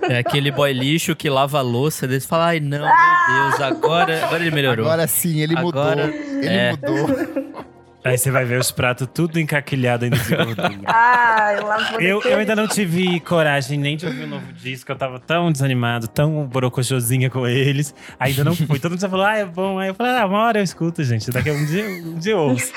É 0.02 0.18
aquele 0.18 0.50
boy 0.50 0.72
lixo 0.72 1.14
que 1.14 1.28
lava 1.28 1.58
a 1.58 1.62
louça, 1.62 2.06
eles 2.06 2.24
falam, 2.24 2.46
ai 2.46 2.60
não, 2.60 2.78
meu 2.78 3.50
Deus, 3.50 3.60
agora, 3.60 4.24
agora 4.24 4.42
ele 4.42 4.54
melhorou. 4.54 4.86
Agora 4.86 5.06
sim, 5.06 5.40
ele 5.40 5.56
Agora, 5.56 6.06
mudou, 6.06 6.20
ele 6.20 6.46
é. 6.46 6.70
mudou. 6.70 7.68
Aí 8.04 8.16
você 8.16 8.30
vai 8.30 8.44
ver 8.44 8.60
os 8.60 8.70
pratos 8.70 9.08
tudo 9.12 9.40
encaquilhado 9.40 10.04
ainda 10.04 10.16
de 10.16 10.36
gordura. 10.36 10.68
Ah, 10.86 11.52
eu 12.00 12.20
Eu, 12.22 12.38
ainda 12.38 12.54
não 12.54 12.66
tive 12.66 13.20
coragem 13.20 13.78
nem 13.78 13.96
de 13.96 14.06
ouvir 14.06 14.24
o 14.24 14.26
novo 14.26 14.52
disco. 14.52 14.90
Eu 14.90 14.96
tava 14.96 15.18
tão 15.18 15.50
desanimado, 15.50 16.06
tão 16.08 16.46
borocochosinha 16.46 17.28
com 17.28 17.46
eles. 17.46 17.94
Ainda 18.18 18.44
não 18.44 18.54
fui. 18.54 18.78
Todo 18.78 18.92
mundo 18.92 19.00
já 19.00 19.08
falou, 19.08 19.26
ah, 19.26 19.36
é 19.36 19.44
bom. 19.44 19.78
Aí 19.78 19.88
eu 19.88 19.94
falei, 19.94 20.12
ah, 20.12 20.26
uma 20.26 20.38
hora 20.38 20.60
eu 20.60 20.64
escuto, 20.64 21.02
gente. 21.02 21.30
Daqui 21.30 21.50
a 21.50 21.52
um 21.52 21.64
dia, 21.66 21.84
um 21.84 22.18
dia 22.18 22.32
eu 22.32 22.38
ouço. 22.38 22.72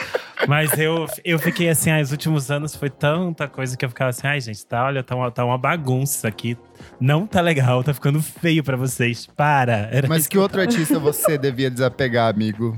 Mas 0.47 0.77
eu, 0.77 1.05
eu 1.23 1.37
fiquei 1.37 1.69
assim, 1.69 1.91
ah, 1.91 2.01
os 2.01 2.11
últimos 2.11 2.49
anos 2.49 2.75
foi 2.75 2.89
tanta 2.89 3.47
coisa 3.47 3.77
que 3.77 3.85
eu 3.85 3.89
ficava 3.89 4.09
assim, 4.09 4.27
ai, 4.27 4.41
gente, 4.41 4.65
tá, 4.65 4.83
olha, 4.85 5.03
tá 5.03 5.15
uma, 5.15 5.31
tá 5.31 5.45
uma 5.45 5.57
bagunça 5.57 6.17
isso 6.17 6.27
aqui. 6.27 6.57
Não 6.99 7.27
tá 7.27 7.41
legal, 7.41 7.83
tá 7.83 7.93
ficando 7.93 8.21
feio 8.21 8.63
pra 8.63 8.75
vocês. 8.75 9.27
Para. 9.27 9.89
Era 9.91 10.07
Mas 10.07 10.21
isso 10.21 10.29
que 10.29 10.37
outro 10.37 10.61
artista 10.61 10.97
você 10.99 11.37
devia 11.37 11.69
desapegar, 11.69 12.27
amigo? 12.33 12.75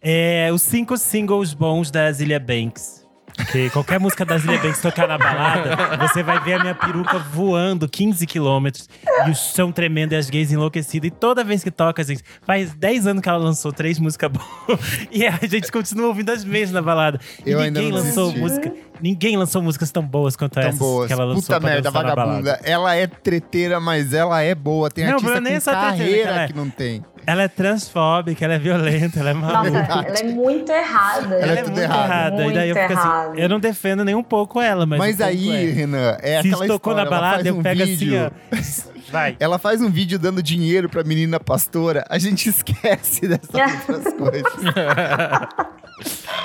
É, 0.00 0.50
os 0.52 0.62
cinco 0.62 0.96
singles 0.96 1.52
bons 1.54 1.90
da 1.90 2.10
Zilia 2.12 2.38
Banks. 2.38 2.98
Porque 3.36 3.70
qualquer 3.70 4.00
música 4.00 4.24
da 4.24 4.36
Zilia 4.36 4.58
Banks 4.58 4.80
tocar 4.80 5.06
na 5.06 5.16
balada, 5.16 5.96
você 6.08 6.24
vai 6.24 6.40
ver 6.40 6.54
a 6.54 6.58
minha 6.60 6.74
peruca 6.74 7.20
voando 7.20 7.88
15 7.88 8.26
quilômetros 8.26 8.88
e 9.26 9.30
o 9.30 9.34
chão 9.34 9.70
tremendo 9.70 10.12
e 10.12 10.16
as 10.16 10.28
gays 10.28 10.50
enlouquecidas. 10.50 11.06
E 11.06 11.10
toda 11.12 11.44
vez 11.44 11.62
que 11.62 11.70
toca, 11.70 12.02
gente, 12.02 12.24
faz 12.42 12.74
10 12.74 13.06
anos 13.06 13.22
que 13.22 13.28
ela 13.28 13.38
lançou 13.38 13.72
três 13.72 14.00
músicas 14.00 14.28
boas 14.32 14.80
e 15.12 15.24
a 15.24 15.38
gente 15.46 15.70
continua 15.70 16.08
ouvindo 16.08 16.30
as 16.30 16.44
mesmas 16.44 16.72
na 16.72 16.82
balada. 16.82 17.20
E 17.46 17.50
Eu 17.52 17.60
ninguém 17.60 17.90
não 17.92 17.98
lançou 17.98 18.36
música, 18.36 18.72
ninguém 19.00 19.36
lançou 19.36 19.62
músicas 19.62 19.92
tão 19.92 20.02
boas 20.02 20.34
quanto 20.34 20.54
Tão 20.54 20.64
essas 20.64 20.78
boas. 20.78 21.06
que 21.06 21.12
ela 21.12 21.24
lançou 21.24 21.42
Puta 21.42 21.60
merda, 21.60 21.92
vagabunda. 21.92 22.60
Ela 22.64 22.96
é 22.96 23.06
treteira, 23.06 23.78
mas 23.78 24.12
ela 24.12 24.42
é 24.42 24.54
boa. 24.54 24.90
Tem 24.90 25.04
Não, 25.04 25.12
artista 25.14 25.30
com 25.32 25.38
é 25.38 25.42
treteira, 25.42 25.74
carreira 25.74 26.46
que 26.48 26.54
não 26.56 26.68
tem. 26.68 27.04
Ela 27.30 27.42
é 27.42 27.48
transfóbica, 27.48 28.42
ela 28.42 28.54
é 28.54 28.58
violenta, 28.58 29.20
ela 29.20 29.30
é 29.30 29.34
maluca. 29.34 29.70
Nossa, 29.70 30.08
ela 30.08 30.18
é 30.18 30.22
muito 30.32 30.72
errada. 30.72 31.34
Ela 31.34 31.36
é 31.36 31.42
Ela 31.42 31.52
é 31.52 31.56
tudo 31.62 31.72
muito 31.74 31.80
errado. 31.82 32.40
errada. 32.40 32.46
E 32.46 32.52
daí 32.54 32.68
eu 32.70 32.74
Muito 32.74 32.88
fico 32.88 33.00
assim, 33.00 33.38
eu 33.40 33.48
não 33.50 33.60
defendo 33.60 34.02
nem 34.02 34.14
um 34.14 34.22
pouco 34.22 34.62
ela, 34.62 34.86
mas. 34.86 34.98
Mas, 34.98 35.20
um 35.20 35.24
aí, 35.24 35.50
é. 35.50 35.70
Renan, 35.70 36.16
é 36.22 36.40
Se 36.40 36.48
aquela 36.48 36.66
tocou 36.66 36.92
história, 36.92 37.04
na 37.04 37.10
balada, 37.10 37.46
eu 37.46 37.58
um 37.58 37.62
pego 37.62 37.84
vídeo, 37.84 38.32
assim, 38.50 38.82
ó. 38.94 38.98
Vai. 39.12 39.36
Ela 39.40 39.58
faz 39.58 39.82
um 39.82 39.90
vídeo 39.90 40.18
dando 40.18 40.42
dinheiro 40.42 40.88
pra 40.88 41.04
menina 41.04 41.38
pastora, 41.38 42.02
a 42.08 42.18
gente 42.18 42.48
esquece 42.48 43.28
dessas 43.28 43.50
outras 43.90 44.14
coisas. 44.14 44.52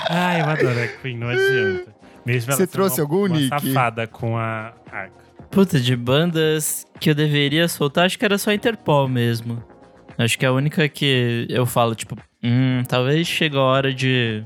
Ai, 0.10 0.42
eu 0.42 0.46
adoro 0.46 0.84
a 0.84 0.88
Queen, 1.02 1.18
não 1.18 1.30
adianta. 1.30 1.94
Mesmo 2.26 2.52
ela 2.52 2.58
Você 2.58 2.68
trouxe 2.68 3.00
uma, 3.00 3.04
algum, 3.06 3.26
uma 3.26 3.38
Nick? 3.38 3.50
safada 3.50 4.08
com 4.08 4.38
a 4.38 4.74
arca. 4.92 5.12
Puta, 5.52 5.80
de 5.80 5.96
bandas 5.96 6.86
que 7.00 7.10
eu 7.10 7.16
deveria 7.16 7.68
soltar, 7.68 8.06
acho 8.06 8.18
que 8.18 8.26
era 8.26 8.38
só 8.38 8.52
Interpol 8.52 9.08
mesmo. 9.08 9.62
Acho 10.18 10.38
que 10.38 10.46
é 10.46 10.48
a 10.48 10.54
única 10.54 10.88
que 10.88 11.46
eu 11.50 11.66
falo, 11.66 11.96
tipo, 11.96 12.16
hum, 12.44 12.84
talvez 12.88 13.28
chegue 13.28 13.58
a 13.58 13.62
hora 13.62 13.94
de 13.94 14.44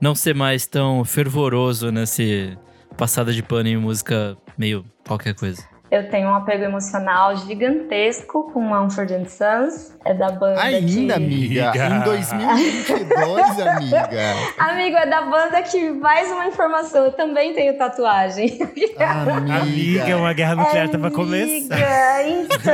não 0.00 0.14
ser 0.14 0.34
mais 0.34 0.66
tão 0.66 1.04
fervoroso 1.04 1.90
nesse 1.90 2.56
passada 2.96 3.32
de 3.32 3.42
pano 3.42 3.68
em 3.68 3.76
música 3.76 4.36
meio 4.56 4.84
qualquer 5.06 5.34
coisa. 5.34 5.71
Eu 5.92 6.08
tenho 6.08 6.26
um 6.28 6.34
apego 6.34 6.64
emocional 6.64 7.36
gigantesco 7.36 8.50
com 8.50 8.62
Mumford 8.62 9.12
and 9.12 9.26
Sons. 9.26 9.92
É 10.06 10.14
da 10.14 10.30
banda 10.30 10.58
Ainda, 10.62 10.88
que... 10.88 11.12
amiga. 11.12 11.68
Amiga. 11.68 11.86
Em 11.86 12.00
2022, 12.00 13.60
amiga. 13.60 14.08
Amigo, 14.58 14.96
é 14.96 15.06
da 15.06 15.20
banda 15.20 15.60
que 15.60 15.90
mais 15.90 16.32
uma 16.32 16.46
informação. 16.46 17.04
Eu 17.04 17.12
também 17.12 17.52
tenho 17.52 17.76
tatuagem. 17.76 18.58
Amiga. 18.62 19.60
Amiga, 19.60 20.16
uma 20.16 20.32
guerra 20.32 20.54
nuclear 20.54 20.88
tava 20.88 21.10
começando. 21.10 21.72
Amiga, 21.72 22.22
então. 22.26 22.72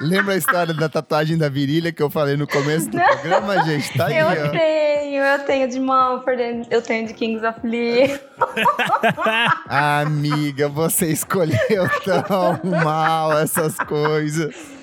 Lembra 0.00 0.34
a 0.34 0.36
história 0.36 0.74
da 0.74 0.90
tatuagem 0.90 1.38
da 1.38 1.48
virilha 1.48 1.90
que 1.90 2.02
eu 2.02 2.10
falei 2.10 2.36
no 2.36 2.46
começo 2.46 2.90
do 2.90 2.98
programa, 2.98 3.64
gente? 3.64 3.96
Tá 3.96 4.06
aí, 4.06 4.18
eu 4.18 4.26
ó. 4.26 4.50
tenho, 4.50 5.24
eu 5.24 5.38
tenho 5.40 5.68
de 5.68 5.80
Mumford, 5.80 6.66
eu 6.70 6.82
tenho 6.82 7.06
de 7.06 7.14
Kings 7.14 7.44
of 7.46 7.66
Leon. 7.66 8.18
Amiga, 9.68 10.65
você 10.68 11.06
escolheu 11.06 11.88
tão 12.04 12.70
mal 12.82 13.32
essas 13.38 13.76
coisas. 13.76 14.76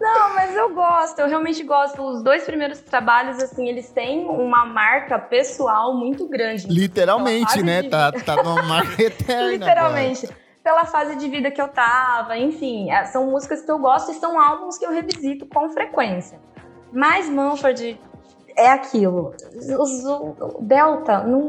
Não, 0.00 0.34
mas 0.34 0.54
eu 0.56 0.74
gosto, 0.74 1.20
eu 1.20 1.28
realmente 1.28 1.62
gosto. 1.62 2.02
Os 2.02 2.22
dois 2.22 2.44
primeiros 2.44 2.80
trabalhos, 2.80 3.42
assim, 3.42 3.68
eles 3.68 3.90
têm 3.90 4.24
uma 4.24 4.64
marca 4.64 5.18
pessoal 5.18 5.94
muito 5.94 6.28
grande. 6.28 6.66
Literalmente, 6.66 7.62
né? 7.62 7.82
Tá, 7.84 8.10
tá 8.10 8.42
numa 8.42 8.62
marca 8.62 9.00
eterna. 9.02 9.52
Literalmente. 9.52 10.28
Pela 10.62 10.84
fase 10.84 11.16
de 11.16 11.28
vida 11.28 11.50
que 11.50 11.60
eu 11.60 11.68
tava, 11.68 12.36
enfim, 12.38 12.90
é, 12.90 13.04
são 13.06 13.30
músicas 13.30 13.62
que 13.62 13.70
eu 13.70 13.78
gosto 13.78 14.12
e 14.12 14.14
são 14.14 14.40
álbuns 14.40 14.78
que 14.78 14.86
eu 14.86 14.92
revisito 14.92 15.44
com 15.46 15.68
frequência. 15.70 16.38
Mas 16.92 17.28
Mumford 17.28 17.98
é 18.56 18.68
aquilo. 18.68 19.34
O 19.78 20.62
Delta 20.62 21.22
não, 21.24 21.42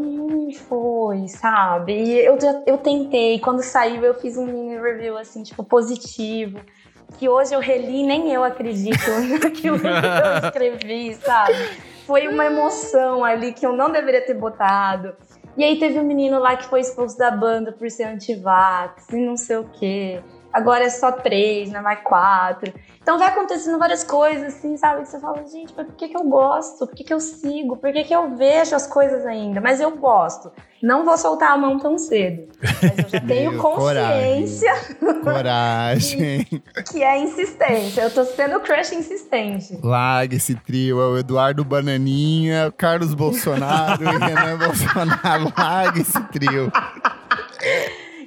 foi, 0.53 1.27
sabe? 1.27 1.93
E 1.93 2.19
eu, 2.19 2.37
eu 2.65 2.77
tentei, 2.77 3.39
quando 3.39 3.61
saiu 3.63 4.03
eu 4.03 4.13
fiz 4.13 4.37
um 4.37 4.45
mini 4.45 4.77
review, 4.79 5.17
assim, 5.17 5.43
tipo, 5.43 5.63
positivo. 5.63 6.59
Que 7.17 7.29
hoje 7.29 7.53
eu 7.53 7.59
reli 7.59 8.03
nem 8.03 8.31
eu 8.31 8.43
acredito 8.43 8.97
naquilo 9.43 9.79
que 9.79 9.87
eu 9.87 10.47
escrevi, 10.47 11.13
sabe? 11.15 11.53
Foi 12.07 12.27
uma 12.27 12.45
emoção 12.45 13.23
ali 13.23 13.53
que 13.53 13.65
eu 13.65 13.73
não 13.73 13.91
deveria 13.91 14.25
ter 14.25 14.33
botado. 14.33 15.15
E 15.55 15.63
aí 15.63 15.77
teve 15.77 15.99
um 15.99 16.03
menino 16.03 16.39
lá 16.39 16.55
que 16.55 16.65
foi 16.65 16.81
expulso 16.81 17.17
da 17.17 17.29
banda 17.29 17.71
por 17.71 17.89
ser 17.89 18.05
antivax 18.05 19.07
e 19.09 19.17
não 19.17 19.37
sei 19.37 19.57
o 19.57 19.65
quê. 19.65 20.21
Agora 20.53 20.83
é 20.83 20.89
só 20.89 21.11
três, 21.11 21.71
não 21.71 21.79
é 21.79 21.81
mais 21.81 21.99
quatro. 22.03 22.71
Então 23.01 23.17
vai 23.17 23.29
acontecendo 23.29 23.79
várias 23.79 24.03
coisas, 24.03 24.53
assim, 24.55 24.77
sabe? 24.77 25.01
Que 25.01 25.09
você 25.09 25.19
fala, 25.19 25.43
gente, 25.45 25.73
mas 25.75 25.87
por 25.87 25.95
que, 25.95 26.07
que 26.07 26.15
eu 26.15 26.23
gosto? 26.23 26.85
Por 26.85 26.95
que, 26.95 27.03
que 27.03 27.13
eu 27.13 27.19
sigo? 27.19 27.75
Por 27.75 27.91
que, 27.91 28.03
que 28.03 28.13
eu 28.15 28.35
vejo 28.35 28.75
as 28.75 28.85
coisas 28.87 29.25
ainda? 29.25 29.59
Mas 29.59 29.81
eu 29.81 29.91
gosto. 29.97 30.51
Não 30.81 31.03
vou 31.03 31.17
soltar 31.17 31.51
a 31.51 31.57
mão 31.57 31.79
tão 31.79 31.97
cedo. 31.97 32.47
Mas 32.61 32.99
eu 32.99 33.09
já 33.09 33.19
tenho 33.25 33.51
Meu, 33.53 33.61
consciência 33.61 34.73
Coragem. 35.23 36.45
que 36.91 37.01
é 37.03 37.17
insistência. 37.19 38.01
Eu 38.01 38.11
tô 38.11 38.23
sendo 38.23 38.59
crush 38.59 38.93
insistente. 38.93 39.79
Larga 39.83 40.35
esse 40.35 40.55
trio. 40.55 41.01
É 41.01 41.05
o 41.07 41.17
Eduardo 41.17 41.63
Bananinha, 41.65 42.71
Carlos 42.77 43.13
Bolsonaro 43.13 44.03
e 44.03 44.05
Renan 44.05 44.57
Bolsonaro. 44.63 45.51
Larga 45.57 45.99
esse 45.99 46.21
trio. 46.25 46.71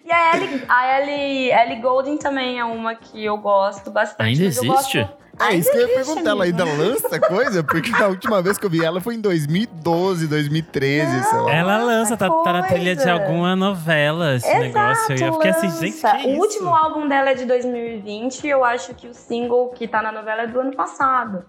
E 0.07 0.13
a 0.13 0.37
Ellie, 0.37 0.63
a 0.69 1.01
Ellie, 1.01 1.51
Ellie 1.53 1.81
Goulding 1.81 2.17
também 2.17 2.61
é 2.61 2.65
uma 2.65 2.95
que 2.95 3.25
eu 3.25 3.37
gosto 3.39 3.91
bastante. 3.91 4.29
Ainda 4.29 4.45
existe? 4.45 4.67
gosto- 4.67 5.09
É 5.39 5.55
isso 5.55 5.71
que 5.71 5.77
eu 5.77 5.89
ia 5.89 5.95
perguntar. 5.97 6.31
Ela 6.31 6.45
ainda 6.45 6.65
lança 6.65 7.21
coisa? 7.21 7.63
Porque 7.65 7.93
a 8.03 8.07
última 8.07 8.41
vez 8.41 8.57
que 8.57 8.65
eu 8.65 8.71
vi 8.71 8.83
ela 8.85 9.01
foi 9.03 9.17
em 9.17 9.21
2012, 9.21 10.27
2013. 10.29 11.25
sei 11.25 11.39
lá. 11.41 11.53
Ela 11.53 11.77
lança, 11.79 12.17
tá, 12.17 12.31
tá 12.31 12.53
na 12.53 12.63
trilha 12.63 12.95
de 12.97 13.11
alguma 13.11 13.55
novela 13.57 14.37
esse 14.37 14.49
negócio. 14.59 15.13
aí. 15.15 15.21
Eu 15.21 15.33
fiquei 15.35 15.51
assim, 15.51 15.71
gente, 15.71 16.01
que 16.01 16.07
O 16.29 16.31
isso? 16.31 16.41
último 16.41 16.75
álbum 16.75 17.07
dela 17.09 17.31
é 17.31 17.35
de 17.35 17.45
2020 17.45 18.45
e 18.45 18.49
eu 18.49 18.65
acho 18.65 18.95
que 18.95 19.09
o 19.09 19.13
single 19.15 19.71
que 19.71 19.87
tá 19.89 20.01
na 20.01 20.11
novela 20.13 20.43
é 20.43 20.47
do 20.47 20.59
ano 20.61 20.75
passado. 20.75 21.45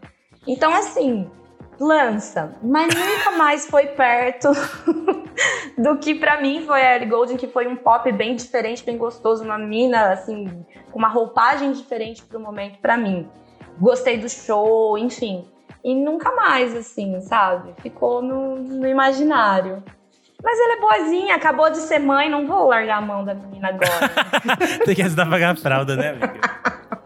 Então, 0.45 0.73
assim, 0.73 1.29
lança. 1.79 2.55
Mas 2.61 2.93
nunca 2.93 3.31
mais 3.37 3.67
foi 3.67 3.87
perto 3.87 4.49
do 5.77 5.97
que 5.97 6.15
pra 6.15 6.41
mim 6.41 6.63
foi 6.65 6.81
a 6.81 6.95
Ellie 6.95 7.09
Goulding, 7.09 7.37
que 7.37 7.47
foi 7.47 7.67
um 7.67 7.75
pop 7.75 8.11
bem 8.11 8.35
diferente, 8.35 8.83
bem 8.83 8.97
gostoso. 8.97 9.43
Uma 9.43 9.57
mina, 9.57 10.11
assim, 10.11 10.65
com 10.91 10.99
uma 10.99 11.07
roupagem 11.07 11.71
diferente 11.71 12.23
pro 12.23 12.39
momento 12.39 12.79
pra 12.79 12.97
mim. 12.97 13.27
Gostei 13.79 14.17
do 14.17 14.29
show, 14.29 14.97
enfim. 14.97 15.45
E 15.83 15.95
nunca 15.95 16.35
mais, 16.35 16.75
assim, 16.75 17.21
sabe? 17.21 17.73
Ficou 17.81 18.21
no, 18.21 18.57
no 18.57 18.87
imaginário. 18.87 19.83
Mas 20.43 20.59
ela 20.59 20.73
é 20.73 20.79
boazinha, 20.79 21.35
acabou 21.35 21.69
de 21.69 21.77
ser 21.77 21.99
mãe, 21.99 22.29
não 22.29 22.45
vou 22.45 22.67
largar 22.67 22.97
a 22.97 23.01
mão 23.01 23.25
da 23.25 23.33
menina 23.33 23.69
agora. 23.69 24.11
Tem 24.85 24.95
que 24.95 25.01
ajudar 25.01 25.23
a 25.23 25.29
pagar 25.29 25.51
a 25.51 25.55
fralda, 25.55 25.95
né, 25.95 26.09
amiga? 26.09 26.41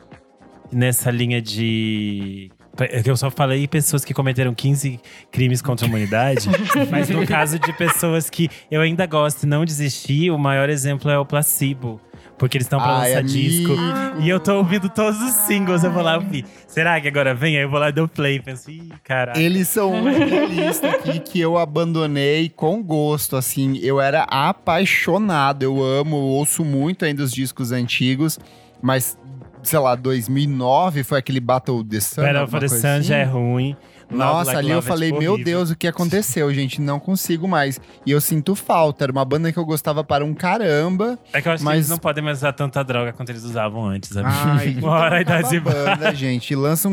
Nessa 0.71 1.11
linha 1.11 1.41
de. 1.41 2.51
É 2.79 3.01
Eu 3.05 3.17
só 3.17 3.29
falei 3.29 3.67
pessoas 3.67 4.05
que 4.05 4.13
cometeram 4.13 4.53
15 4.53 4.99
crimes 5.31 5.61
contra 5.61 5.85
a 5.85 5.89
humanidade, 5.89 6.49
mas 6.89 7.09
no 7.09 7.25
caso 7.25 7.59
de 7.59 7.73
pessoas 7.73 8.29
que 8.29 8.49
eu 8.69 8.81
ainda 8.81 9.05
gosto 9.05 9.43
e 9.43 9.45
não 9.45 9.65
desisti, 9.65 10.29
o 10.29 10.37
maior 10.37 10.69
exemplo 10.69 11.09
é 11.09 11.17
o 11.17 11.25
placebo. 11.25 11.99
Porque 12.37 12.57
eles 12.57 12.65
estão 12.65 12.79
pra 12.79 12.97
Ai, 12.97 13.09
lançar 13.09 13.23
disco. 13.23 13.71
E 14.19 14.27
eu 14.27 14.39
tô 14.39 14.55
ouvindo 14.57 14.89
todos 14.89 15.21
os 15.21 15.31
singles, 15.45 15.83
eu 15.83 15.91
vou 15.91 16.01
lá 16.01 16.15
ouvir. 16.15 16.43
Será 16.67 16.99
que 16.99 17.07
agora 17.07 17.35
vem? 17.35 17.55
Aí 17.55 17.61
eu 17.61 17.69
vou 17.69 17.79
lá 17.79 17.89
e 17.89 17.91
dou 17.91 18.07
play. 18.07 18.39
Penso, 18.39 18.71
ih, 18.71 18.91
caralho. 19.03 19.39
Eles 19.39 19.67
são 19.67 19.93
uma 19.93 20.09
lista 20.11 20.89
aqui 20.89 21.19
que 21.19 21.39
eu 21.39 21.55
abandonei 21.55 22.49
com 22.49 22.81
gosto, 22.81 23.35
assim. 23.35 23.77
Eu 23.77 24.01
era 24.01 24.23
apaixonado, 24.23 25.61
eu 25.61 25.83
amo, 25.83 26.15
eu 26.15 26.21
ouço 26.21 26.65
muito 26.65 27.05
ainda 27.05 27.21
os 27.21 27.31
discos 27.31 27.71
antigos, 27.71 28.39
mas, 28.81 29.15
sei 29.63 29.79
lá, 29.79 29.95
2009 29.95 31.03
foi 31.03 31.19
aquele 31.19 31.39
Battle 31.39 31.83
the 31.83 31.99
Sun, 31.99 32.21
Battle 32.23 32.47
for 32.47 32.59
the 32.59 32.67
Sun 32.67 32.87
assim? 32.87 33.03
já 33.03 33.17
é 33.17 33.23
ruim. 33.23 33.75
Love 34.09 34.23
Nossa, 34.23 34.45
Like 34.51 34.57
ali 34.59 34.71
eu 34.71 34.79
é, 34.79 34.81
falei, 34.81 35.07
tipo, 35.09 35.21
meu 35.21 35.31
horrível. 35.33 35.53
Deus, 35.53 35.69
o 35.69 35.75
que 35.77 35.87
aconteceu, 35.87 36.51
gente? 36.53 36.81
Não 36.81 36.99
consigo 36.99 37.47
mais. 37.47 37.79
E 38.05 38.11
eu 38.11 38.19
sinto 38.19 38.55
falta. 38.55 39.05
Era 39.05 39.11
uma 39.13 39.23
banda 39.23 39.53
que 39.53 39.57
eu 39.57 39.63
gostava 39.63 40.03
para 40.03 40.25
um 40.25 40.33
caramba. 40.33 41.17
É 41.31 41.41
que 41.41 41.47
eu 41.47 41.53
acho 41.53 41.61
que 41.61 41.65
Mas- 41.65 41.75
eles 41.77 41.89
não 41.89 41.97
podem 41.97 42.21
mais 42.21 42.39
usar 42.39 42.51
tanta 42.51 42.83
droga 42.83 43.13
quanto 43.13 43.29
eles 43.29 43.43
usavam 43.43 43.85
antes. 43.87 44.17
amigo. 44.17 44.29
Ai, 44.35 44.77
hora 44.83 45.15
a 45.17 45.21
então 45.21 45.39
idade 45.39 45.59
banda, 45.61 46.13
gente. 46.13 46.53
Lança 46.55 46.89
um, 46.89 46.91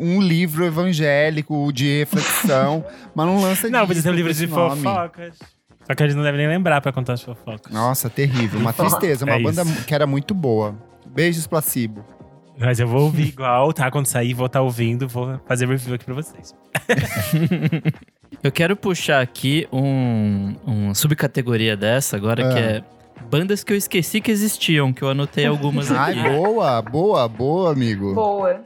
um 0.00 0.20
livro 0.22 0.64
evangélico 0.64 1.72
de 1.72 1.98
reflexão, 1.98 2.84
mas 3.12 3.26
não 3.26 3.42
lança 3.42 3.68
Não, 3.68 3.84
podia 3.84 4.00
ser 4.02 4.10
um 4.10 4.14
livro 4.14 4.32
de 4.32 4.46
nome. 4.46 4.82
fofocas. 4.82 5.34
Só 5.84 5.96
que 5.96 6.06
gente 6.06 6.14
não 6.14 6.22
deve 6.22 6.38
nem 6.38 6.46
lembrar 6.46 6.80
pra 6.80 6.92
contar 6.92 7.14
as 7.14 7.22
fofocas. 7.22 7.72
Nossa, 7.72 8.08
terrível. 8.08 8.60
Uma 8.60 8.72
tristeza. 8.72 9.24
Uma 9.24 9.34
É 9.34 9.42
banda 9.42 9.62
isso. 9.62 9.84
que 9.84 9.92
era 9.92 10.06
muito 10.06 10.32
boa. 10.32 10.76
Beijos, 11.14 11.46
placebo. 11.46 12.04
Mas 12.58 12.78
eu 12.78 12.86
vou 12.86 13.02
ouvir 13.02 13.28
igual, 13.28 13.72
tá? 13.72 13.90
Quando 13.90 14.06
sair, 14.06 14.34
vou 14.34 14.46
estar 14.46 14.60
ouvindo, 14.62 15.08
vou 15.08 15.38
fazer 15.46 15.66
review 15.66 15.94
aqui 15.94 16.04
pra 16.04 16.14
vocês. 16.14 16.54
Eu 18.42 18.50
quero 18.50 18.74
puxar 18.74 19.20
aqui 19.20 19.68
um, 19.72 20.54
um 20.66 20.94
subcategoria 20.94 21.76
dessa 21.76 22.16
agora, 22.16 22.48
Ah. 22.48 22.52
que 22.52 22.58
é 22.58 22.84
bandas 23.30 23.62
que 23.62 23.72
eu 23.72 23.76
esqueci 23.76 24.20
que 24.20 24.30
existiam, 24.30 24.92
que 24.92 25.02
eu 25.02 25.08
anotei 25.10 25.46
algumas 25.46 25.90
Ai, 25.92 26.18
aqui. 26.18 26.28
boa, 26.36 26.82
boa, 26.82 27.28
boa, 27.28 27.70
amigo. 27.72 28.14
Boa. 28.14 28.60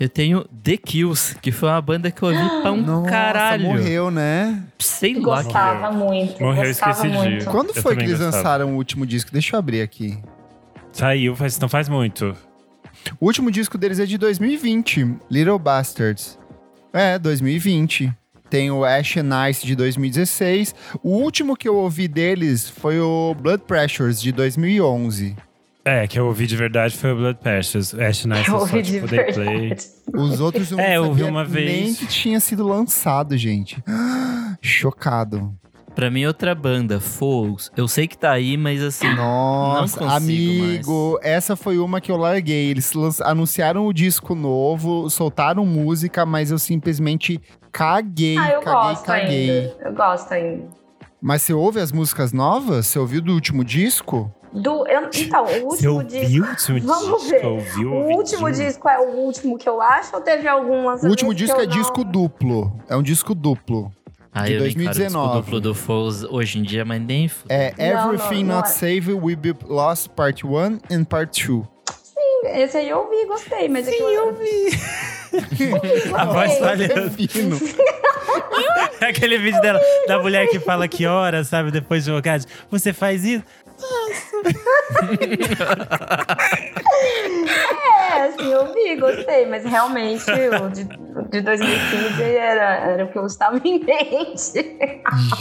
Eu 0.00 0.08
tenho 0.08 0.44
The 0.64 0.76
Kills, 0.78 1.36
que 1.40 1.52
foi 1.52 1.68
uma 1.68 1.80
banda 1.80 2.10
que 2.10 2.22
eu 2.22 2.28
ouvi 2.30 2.62
pra 2.62 2.72
um 2.72 2.80
Nossa, 2.82 3.10
caralho. 3.10 3.64
morreu, 3.64 4.10
né? 4.10 4.62
Sei 4.78 5.14
lá. 5.14 5.42
Gostava 5.42 5.92
muito. 5.92 6.42
Morreu, 6.42 6.64
gostava 6.64 6.90
esqueci 6.92 7.10
de 7.10 7.16
muito. 7.16 7.44
Quando 7.46 7.68
Eu 7.68 7.82
foi 7.82 7.94
que 7.96 8.02
eles 8.02 8.12
gostava. 8.18 8.36
lançaram 8.36 8.72
o 8.72 8.76
último 8.76 9.04
disco? 9.06 9.30
Deixa 9.30 9.54
eu 9.54 9.58
abrir 9.58 9.82
aqui. 9.82 10.18
Saiu, 10.92 11.34
faz, 11.36 11.58
não 11.58 11.68
faz 11.68 11.88
muito. 11.88 12.34
O 13.18 13.26
último 13.26 13.50
disco 13.50 13.78
deles 13.78 13.98
é 13.98 14.06
de 14.06 14.18
2020, 14.18 15.16
Little 15.30 15.58
Bastards. 15.58 16.38
É, 16.92 17.18
2020. 17.18 18.12
Tem 18.50 18.68
o 18.70 18.84
Ash 18.84 19.16
and 19.16 19.48
Ice 19.48 19.64
de 19.64 19.76
2016. 19.76 20.74
O 21.04 21.10
último 21.10 21.56
que 21.56 21.68
eu 21.68 21.76
ouvi 21.76 22.08
deles 22.08 22.68
foi 22.68 22.98
o 22.98 23.32
Blood 23.40 23.62
Pressures 23.64 24.20
de 24.20 24.32
2011. 24.32 25.36
É, 25.84 26.06
que 26.06 26.18
eu 26.18 26.26
ouvi 26.26 26.46
de 26.46 26.56
verdade 26.56 26.96
foi 26.96 27.12
o 27.12 27.16
Blood 27.16 27.38
Pressures. 27.40 27.94
Ash 27.94 28.24
Nice 28.26 28.48
Eu 28.48 28.54
eu 28.54 28.58
só, 28.58 28.58
ouvi 28.58 28.82
de 28.82 28.92
tipo, 28.94 29.06
dei 29.06 29.24
play. 29.32 29.58
verdade. 29.68 29.86
Os 30.12 30.40
outros 30.40 30.70
eu 30.72 30.76
não 30.76 30.84
É, 30.84 30.96
eu 30.96 31.04
ouvi 31.04 31.22
uma 31.22 31.44
nem 31.44 31.52
vez. 31.84 31.98
que 32.00 32.06
tinha 32.08 32.40
sido 32.40 32.66
lançado, 32.66 33.36
gente. 33.38 33.82
Chocado. 34.60 35.54
Pra 36.00 36.10
mim, 36.10 36.24
outra 36.24 36.54
banda, 36.54 36.98
Foles. 36.98 37.70
Eu 37.76 37.86
sei 37.86 38.08
que 38.08 38.16
tá 38.16 38.30
aí, 38.30 38.56
mas 38.56 38.82
assim. 38.82 39.14
Nossa, 39.14 40.02
amigo, 40.06 41.20
essa 41.22 41.54
foi 41.56 41.76
uma 41.76 42.00
que 42.00 42.10
eu 42.10 42.16
larguei. 42.16 42.70
Eles 42.70 42.90
anunciaram 43.20 43.86
o 43.86 43.92
disco 43.92 44.34
novo, 44.34 45.10
soltaram 45.10 45.66
música, 45.66 46.24
mas 46.24 46.50
eu 46.50 46.58
simplesmente 46.58 47.38
caguei, 47.70 48.38
Ah, 48.38 48.50
eu 48.52 48.60
caguei, 48.62 48.72
gosto 48.92 49.04
caguei. 49.04 49.50
ainda. 49.60 49.76
Eu 49.84 49.92
gosto 49.92 50.32
ainda. 50.32 50.64
Mas 51.20 51.42
você 51.42 51.52
ouve 51.52 51.78
as 51.80 51.92
músicas 51.92 52.32
novas? 52.32 52.86
Você 52.86 52.98
ouviu 52.98 53.20
do 53.20 53.34
último 53.34 53.62
disco? 53.62 54.32
Do, 54.54 54.86
eu- 54.88 55.10
então, 55.14 55.44
o 55.44 55.70
Você 55.70 55.86
último 55.86 55.92
ouviu 55.96 56.44
disco. 56.44 56.72
o 56.72 56.74
último 56.74 56.80
Vamos 56.94 57.28
ver. 57.30 57.44
Ouviu, 57.46 57.92
O 57.92 58.16
último 58.16 58.50
disco 58.50 58.88
é 58.88 58.98
o 58.98 59.16
último 59.18 59.58
que 59.58 59.68
eu 59.68 59.82
acho 59.82 60.16
ou 60.16 60.22
teve 60.22 60.48
algumas 60.48 61.02
O 61.04 61.08
último 61.08 61.34
disco 61.34 61.60
é 61.60 61.66
não- 61.66 61.70
disco 61.76 62.02
duplo. 62.02 62.72
É 62.88 62.96
um 62.96 63.02
disco 63.02 63.34
duplo. 63.34 63.92
Ah, 64.32 64.44
de 64.46 64.52
eu 64.52 64.60
não 64.60 64.66
encaro 64.66 64.80
o 64.80 64.84
disco 64.84 64.84
2019. 64.84 65.40
duplo 65.40 65.60
do 65.60 65.74
Foles 65.74 66.22
hoje 66.24 66.58
em 66.58 66.62
dia, 66.62 66.84
mas 66.84 67.00
nem. 67.02 67.30
É 67.48 67.74
Não, 67.76 68.12
Everything 68.14 68.44
não, 68.44 68.50
não 68.50 68.56
Not 68.56 68.68
é. 68.68 68.72
Saved 68.72 69.12
Will 69.12 69.36
Be 69.36 69.56
Lost 69.66 70.08
Part 70.10 70.46
1 70.46 70.56
and 70.90 71.04
Part 71.04 71.46
2. 71.46 71.64
Esse 72.42 72.78
aí 72.78 72.88
eu 72.88 72.98
ouvi, 73.00 73.26
gostei, 73.26 73.68
mas 73.68 73.84
Sim, 73.84 73.92
eu 73.96 74.34
vi. 74.34 74.70
A 76.16 76.24
voz 76.24 76.58
falhando. 76.58 77.00
É 77.00 77.10
fino. 77.28 77.60
Aquele 79.00 79.38
vídeo 79.38 79.60
dela, 79.60 79.80
da 80.06 80.18
mulher 80.18 80.48
que 80.48 80.58
fala 80.58 80.88
que 80.88 81.06
hora, 81.06 81.44
sabe, 81.44 81.70
depois 81.70 82.04
de 82.04 82.10
jogar. 82.10 82.40
Você 82.70 82.92
faz 82.92 83.24
isso? 83.24 83.44
É, 88.12 88.22
assim, 88.24 88.50
eu 88.50 88.72
vi, 88.72 88.96
gostei, 88.96 89.46
mas 89.46 89.64
realmente 89.64 90.24
o 90.30 90.68
de, 90.68 90.84
de 91.30 91.40
2015 91.40 92.22
era, 92.22 92.74
era 92.90 93.04
o 93.04 93.08
que 93.10 93.18
eu 93.18 93.26
estava 93.26 93.58
em 93.64 93.78
mente. 93.84 94.76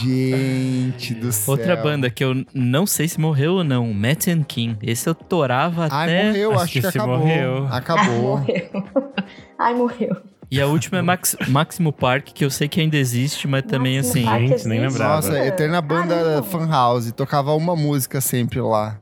Gente 0.02 1.14
do 1.16 1.32
céu. 1.32 1.54
Outra 1.54 1.76
banda 1.76 2.10
que 2.10 2.24
eu 2.24 2.46
não 2.54 2.86
sei 2.86 3.08
se 3.08 3.20
morreu 3.20 3.54
ou 3.56 3.64
não, 3.64 3.92
Matt 3.94 4.28
and 4.28 4.44
King. 4.44 4.78
Esse 4.82 5.10
eu 5.10 5.16
torava 5.16 5.88
Ai, 5.92 6.04
até. 6.06 6.24
morreu, 6.28 6.52
Acho 6.54 6.64
acho, 6.64 6.74
que 6.74 6.82
que, 6.82 6.88
acabou. 6.88 7.18
morreu. 7.18 7.68
Acabou. 7.72 8.38
morreu. 8.38 8.70
Ai, 9.58 9.74
morreu. 9.74 10.18
E 10.52 10.60
a 10.60 10.66
última 10.66 10.98
é 10.98 11.02
Max, 11.02 11.36
Máximo 11.48 11.94
Park, 11.94 12.30
que 12.34 12.44
eu 12.44 12.50
sei 12.50 12.68
que 12.68 12.82
ainda 12.82 12.98
existe, 12.98 13.48
mas 13.48 13.64
também 13.64 14.00
assim. 14.00 14.24
Park 14.24 14.42
Gente, 14.48 14.68
nem 14.68 14.80
lembrava. 14.82 15.16
Nossa, 15.16 15.46
eterna 15.46 15.80
banda 15.82 16.16
Caramba. 16.16 16.44
fan 16.44 16.68
house. 16.68 17.12
Tocava 17.12 17.54
uma 17.54 17.76
música 17.76 18.20
sempre 18.20 18.60
lá. 18.60 19.00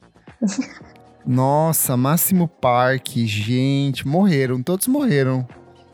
Nossa, 1.25 1.97
Máximo 1.97 2.47
Park, 2.47 3.07
gente, 3.25 4.07
morreram, 4.07 4.61
todos 4.63 4.87
morreram. 4.87 5.47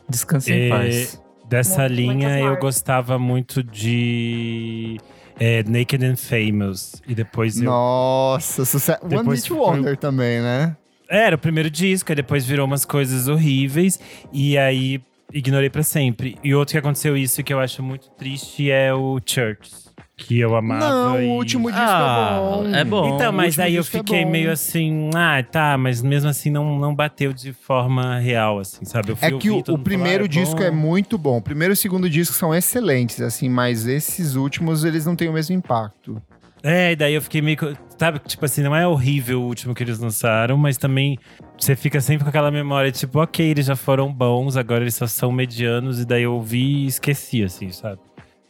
Descanse 0.08 0.52
em 0.52 0.66
É, 0.66 0.68
paz. 0.68 1.20
Dessa 1.48 1.80
Muito- 1.82 1.94
linha, 1.94 2.38
eu 2.40 2.56
gostava 2.58 3.18
muito 3.18 3.62
de 3.62 4.98
é, 5.38 5.62
Naked 5.64 6.04
and 6.04 6.16
Famous. 6.16 7.02
E 7.06 7.14
depois 7.14 7.58
eu. 7.58 7.64
Nossa, 7.64 8.64
sucesso. 8.64 8.98
One 9.04 9.16
Depois 9.18 9.42
Hit 9.42 9.52
Wonder 9.52 9.96
também, 9.96 10.40
né? 10.40 10.76
Era 11.08 11.36
o 11.36 11.38
primeiro 11.38 11.70
disco, 11.70 12.10
aí 12.10 12.16
depois 12.16 12.44
virou 12.44 12.66
umas 12.66 12.84
coisas 12.84 13.28
horríveis. 13.28 13.98
E 14.32 14.56
aí 14.56 15.00
ignorei 15.32 15.70
pra 15.70 15.82
sempre. 15.82 16.36
E 16.42 16.54
outro 16.54 16.72
que 16.72 16.78
aconteceu 16.78 17.16
isso 17.16 17.42
que 17.42 17.52
eu 17.52 17.60
acho 17.60 17.82
muito 17.82 18.10
triste 18.12 18.70
é 18.70 18.92
o 18.94 19.18
Church. 19.24 19.84
Que 20.16 20.38
eu 20.38 20.54
amava. 20.54 20.88
Não, 20.88 21.20
e... 21.20 21.26
o 21.26 21.30
último 21.32 21.68
disco 21.72 21.82
Ah, 21.84 22.38
é 22.38 22.38
bom. 22.38 22.74
é 22.76 22.84
bom. 22.84 23.14
Então, 23.16 23.32
mas 23.32 23.58
aí 23.58 23.74
eu 23.74 23.80
é 23.80 23.84
fiquei 23.84 24.24
bom. 24.24 24.30
meio 24.30 24.50
assim, 24.52 25.10
ah, 25.12 25.42
tá, 25.42 25.76
mas 25.76 26.02
mesmo 26.02 26.30
assim 26.30 26.50
não, 26.50 26.78
não 26.78 26.94
bateu 26.94 27.32
de 27.32 27.52
forma 27.52 28.18
real, 28.20 28.60
assim, 28.60 28.84
sabe? 28.84 29.10
Eu 29.10 29.16
fui 29.16 29.26
É 29.26 29.32
que 29.32 29.50
o, 29.50 29.58
o 29.58 29.78
primeiro 29.78 30.24
falou, 30.24 30.40
ah, 30.40 30.44
disco 30.44 30.56
bom. 30.56 30.62
é 30.62 30.70
muito 30.70 31.18
bom. 31.18 31.38
O 31.38 31.42
primeiro 31.42 31.72
e 31.72 31.74
o 31.74 31.76
segundo 31.76 32.08
disco 32.08 32.34
são 32.36 32.54
excelentes, 32.54 33.20
assim, 33.20 33.48
mas 33.48 33.88
esses 33.88 34.36
últimos, 34.36 34.84
eles 34.84 35.04
não 35.04 35.16
têm 35.16 35.28
o 35.28 35.32
mesmo 35.32 35.56
impacto. 35.56 36.22
É, 36.66 36.92
e 36.92 36.96
daí 36.96 37.12
eu 37.12 37.20
fiquei 37.20 37.42
meio. 37.42 37.58
Sabe, 37.98 38.18
tipo 38.20 38.42
assim, 38.42 38.62
não 38.62 38.74
é 38.74 38.88
horrível 38.88 39.42
o 39.42 39.46
último 39.46 39.74
que 39.74 39.82
eles 39.82 39.98
lançaram, 39.98 40.56
mas 40.56 40.78
também 40.78 41.18
você 41.58 41.76
fica 41.76 42.00
sempre 42.00 42.24
com 42.24 42.30
aquela 42.30 42.50
memória, 42.50 42.90
tipo, 42.90 43.20
ok, 43.20 43.46
eles 43.46 43.66
já 43.66 43.76
foram 43.76 44.10
bons, 44.10 44.56
agora 44.56 44.82
eles 44.82 44.94
só 44.94 45.06
são 45.06 45.30
medianos, 45.30 46.00
e 46.00 46.06
daí 46.06 46.22
eu 46.22 46.32
ouvi 46.32 46.84
e 46.84 46.86
esqueci, 46.86 47.44
assim, 47.44 47.70
sabe? 47.70 48.00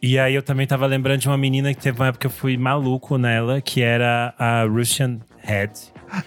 E 0.01 0.17
aí 0.17 0.33
eu 0.33 0.41
também 0.41 0.65
tava 0.65 0.85
lembrando 0.85 1.19
de 1.19 1.27
uma 1.27 1.37
menina 1.37 1.73
que 1.73 1.81
teve 1.81 1.99
uma 1.99 2.07
época 2.07 2.21
que 2.21 2.27
eu 2.27 2.31
fui 2.31 2.57
maluco 2.57 3.17
nela, 3.17 3.59
que 3.59 3.81
era 3.81 4.33
a 4.37 4.63
Russian 4.63 5.19
Head. 5.41 5.71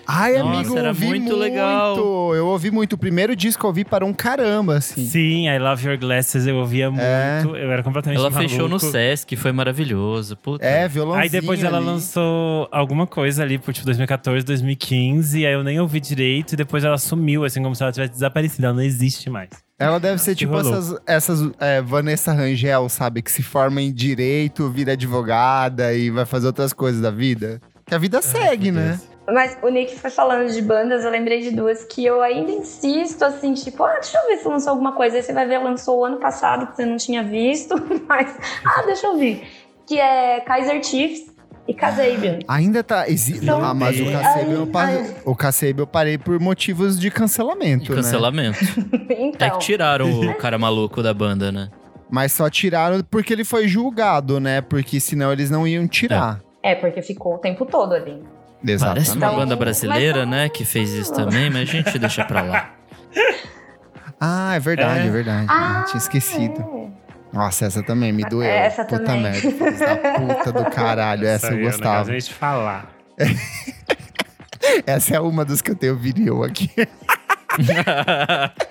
Ai, 0.06 0.38
Nossa, 0.38 0.48
amigo, 0.58 0.74
eu 0.74 0.78
era 0.78 0.88
ouvi 0.88 1.06
muito 1.06 1.22
muito. 1.24 1.36
legal. 1.36 1.96
Eu 2.34 2.46
ouvi 2.46 2.70
muito. 2.70 2.92
O 2.94 2.98
primeiro 2.98 3.34
disco 3.36 3.64
eu 3.64 3.68
ouvi 3.68 3.84
para 3.84 4.04
um 4.04 4.12
caramba, 4.12 4.76
assim. 4.76 5.06
Sim, 5.06 5.48
I 5.48 5.58
Love 5.58 5.86
Your 5.88 5.98
Glasses 5.98 6.46
eu 6.46 6.56
ouvia 6.56 6.86
É. 6.98 7.42
muito, 7.42 7.56
eu 7.56 7.70
era 7.70 7.82
completamente 7.82 8.18
Ela 8.20 8.30
maluco. 8.30 8.50
fechou 8.50 8.68
no 8.68 8.78
Sesc, 8.78 9.36
foi 9.36 9.52
maravilhoso. 9.52 10.36
Puta. 10.36 10.64
É, 10.64 10.86
violãozinho 10.88 11.22
Aí 11.22 11.28
depois 11.28 11.62
ela 11.62 11.78
ali. 11.78 11.86
lançou 11.86 12.68
alguma 12.70 13.06
coisa 13.06 13.42
ali 13.42 13.58
por 13.58 13.72
tipo 13.72 13.86
2014, 13.86 14.44
2015, 14.44 15.46
aí 15.46 15.52
eu 15.52 15.62
nem 15.64 15.80
ouvi 15.80 16.00
direito 16.00 16.52
e 16.52 16.56
depois 16.56 16.84
ela 16.84 16.98
sumiu, 16.98 17.44
assim 17.44 17.62
como 17.62 17.74
se 17.74 17.82
ela 17.82 17.92
tivesse 17.92 18.12
desaparecido, 18.12 18.66
ela 18.66 18.74
não 18.74 18.82
existe 18.82 19.30
mais. 19.30 19.50
Ela 19.78 20.00
deve 20.00 20.18
ser 20.20 20.32
Que 20.32 20.38
tipo 20.38 20.52
rolou. 20.54 20.72
essas, 20.72 20.98
essas 21.06 21.50
é, 21.60 21.80
Vanessa 21.80 22.32
Rangel, 22.32 22.88
sabe? 22.88 23.22
Que 23.22 23.30
se 23.30 23.42
forma 23.44 23.80
em 23.80 23.92
direito, 23.92 24.68
vira 24.70 24.92
advogada 24.94 25.94
e 25.94 26.10
vai 26.10 26.26
fazer 26.26 26.48
outras 26.48 26.72
coisas 26.72 27.00
da 27.00 27.10
vida. 27.12 27.60
Que 27.86 27.94
a 27.94 27.98
vida 27.98 28.20
segue, 28.20 28.72
meu 28.72 28.82
né? 28.82 28.88
Deus. 28.90 29.17
Mas 29.30 29.58
o 29.62 29.68
Nick 29.68 29.98
foi 29.98 30.10
falando 30.10 30.50
de 30.50 30.62
bandas, 30.62 31.04
eu 31.04 31.10
lembrei 31.10 31.42
de 31.42 31.50
duas 31.50 31.84
que 31.84 32.04
eu 32.04 32.22
ainda 32.22 32.50
insisto, 32.50 33.22
assim, 33.22 33.52
tipo, 33.52 33.84
ah, 33.84 33.94
deixa 33.94 34.18
eu 34.18 34.26
ver 34.26 34.38
se 34.38 34.48
lançou 34.48 34.70
alguma 34.70 34.92
coisa. 34.92 35.16
Aí 35.16 35.22
você 35.22 35.34
vai 35.34 35.46
ver, 35.46 35.58
lançou 35.58 35.98
o 35.98 36.04
ano 36.04 36.16
passado, 36.16 36.66
que 36.68 36.76
você 36.76 36.86
não 36.86 36.96
tinha 36.96 37.22
visto, 37.22 37.74
mas, 38.08 38.34
ah, 38.64 38.82
deixa 38.86 39.06
eu 39.06 39.18
ver. 39.18 39.46
Que 39.86 40.00
é 40.00 40.40
Kaiser 40.40 40.82
Chiefs 40.82 41.30
e 41.66 41.74
Kasabian. 41.74 42.38
Ainda 42.48 42.82
tá. 42.82 43.06
Exi... 43.06 43.36
Então, 43.36 43.62
ah, 43.62 43.74
mas 43.74 44.00
o 44.00 44.04
é. 44.04 44.12
Kassab 44.12 44.50
eu, 44.50 44.68
ai. 44.74 45.76
o 45.76 45.80
eu 45.80 45.86
parei 45.86 46.16
por 46.16 46.40
motivos 46.40 46.98
de 46.98 47.10
cancelamento, 47.10 47.84
De 47.84 47.90
né? 47.90 47.96
cancelamento. 47.96 48.58
É 49.10 49.14
então, 49.22 49.50
que 49.50 49.58
tiraram 49.58 50.10
o 50.10 50.34
cara 50.36 50.58
maluco 50.58 51.02
da 51.02 51.12
banda, 51.12 51.52
né? 51.52 51.68
Mas 52.10 52.32
só 52.32 52.48
tiraram 52.48 53.02
porque 53.10 53.34
ele 53.34 53.44
foi 53.44 53.68
julgado, 53.68 54.40
né? 54.40 54.62
Porque 54.62 54.98
senão 54.98 55.30
eles 55.30 55.50
não 55.50 55.68
iam 55.68 55.86
tirar. 55.86 56.40
é 56.62 56.74
porque 56.74 57.02
ficou 57.02 57.34
o 57.34 57.38
tempo 57.38 57.66
todo 57.66 57.92
ali. 57.92 58.22
Exatamente. 58.66 59.06
Parece 59.06 59.16
uma 59.16 59.26
Então, 59.26 59.36
banda 59.38 59.56
brasileira, 59.56 60.26
né? 60.26 60.48
Que 60.48 60.64
fez 60.64 60.90
isso 60.90 61.12
também, 61.12 61.48
mas 61.50 61.68
a 61.68 61.72
gente 61.72 61.98
deixa 61.98 62.24
pra 62.24 62.42
lá. 62.42 62.70
Ah, 64.20 64.56
é 64.56 64.58
verdade, 64.58 65.04
É. 65.04 65.06
é, 65.06 65.10
verdade. 65.10 65.46
Ah, 65.48 65.84
Tinha 65.86 65.98
esquecido. 65.98 66.60
é. 66.60 66.88
Nossa, 67.32 67.66
essa 67.66 67.84
também 67.84 68.12
me 68.12 68.24
doeu. 68.24 68.42
Essa 68.50 68.84
puta 68.84 69.04
também. 69.04 69.22
merda. 69.30 69.40
filhos 69.52 69.78
da 69.78 69.96
puta 69.96 70.52
do 70.52 70.64
caralho. 70.70 71.24
Essa 71.24 71.50
aí 71.50 71.54
eu 71.54 71.60
é 71.60 71.62
gostava. 71.70 72.10
de 72.10 72.18
gente 72.18 72.34
falar. 72.34 72.90
Essa 74.84 75.14
é 75.16 75.20
uma 75.20 75.44
dos 75.44 75.62
que 75.62 75.70
eu 75.70 75.76
tenho 75.76 75.96
vinil 75.96 76.42
aqui. 76.42 76.68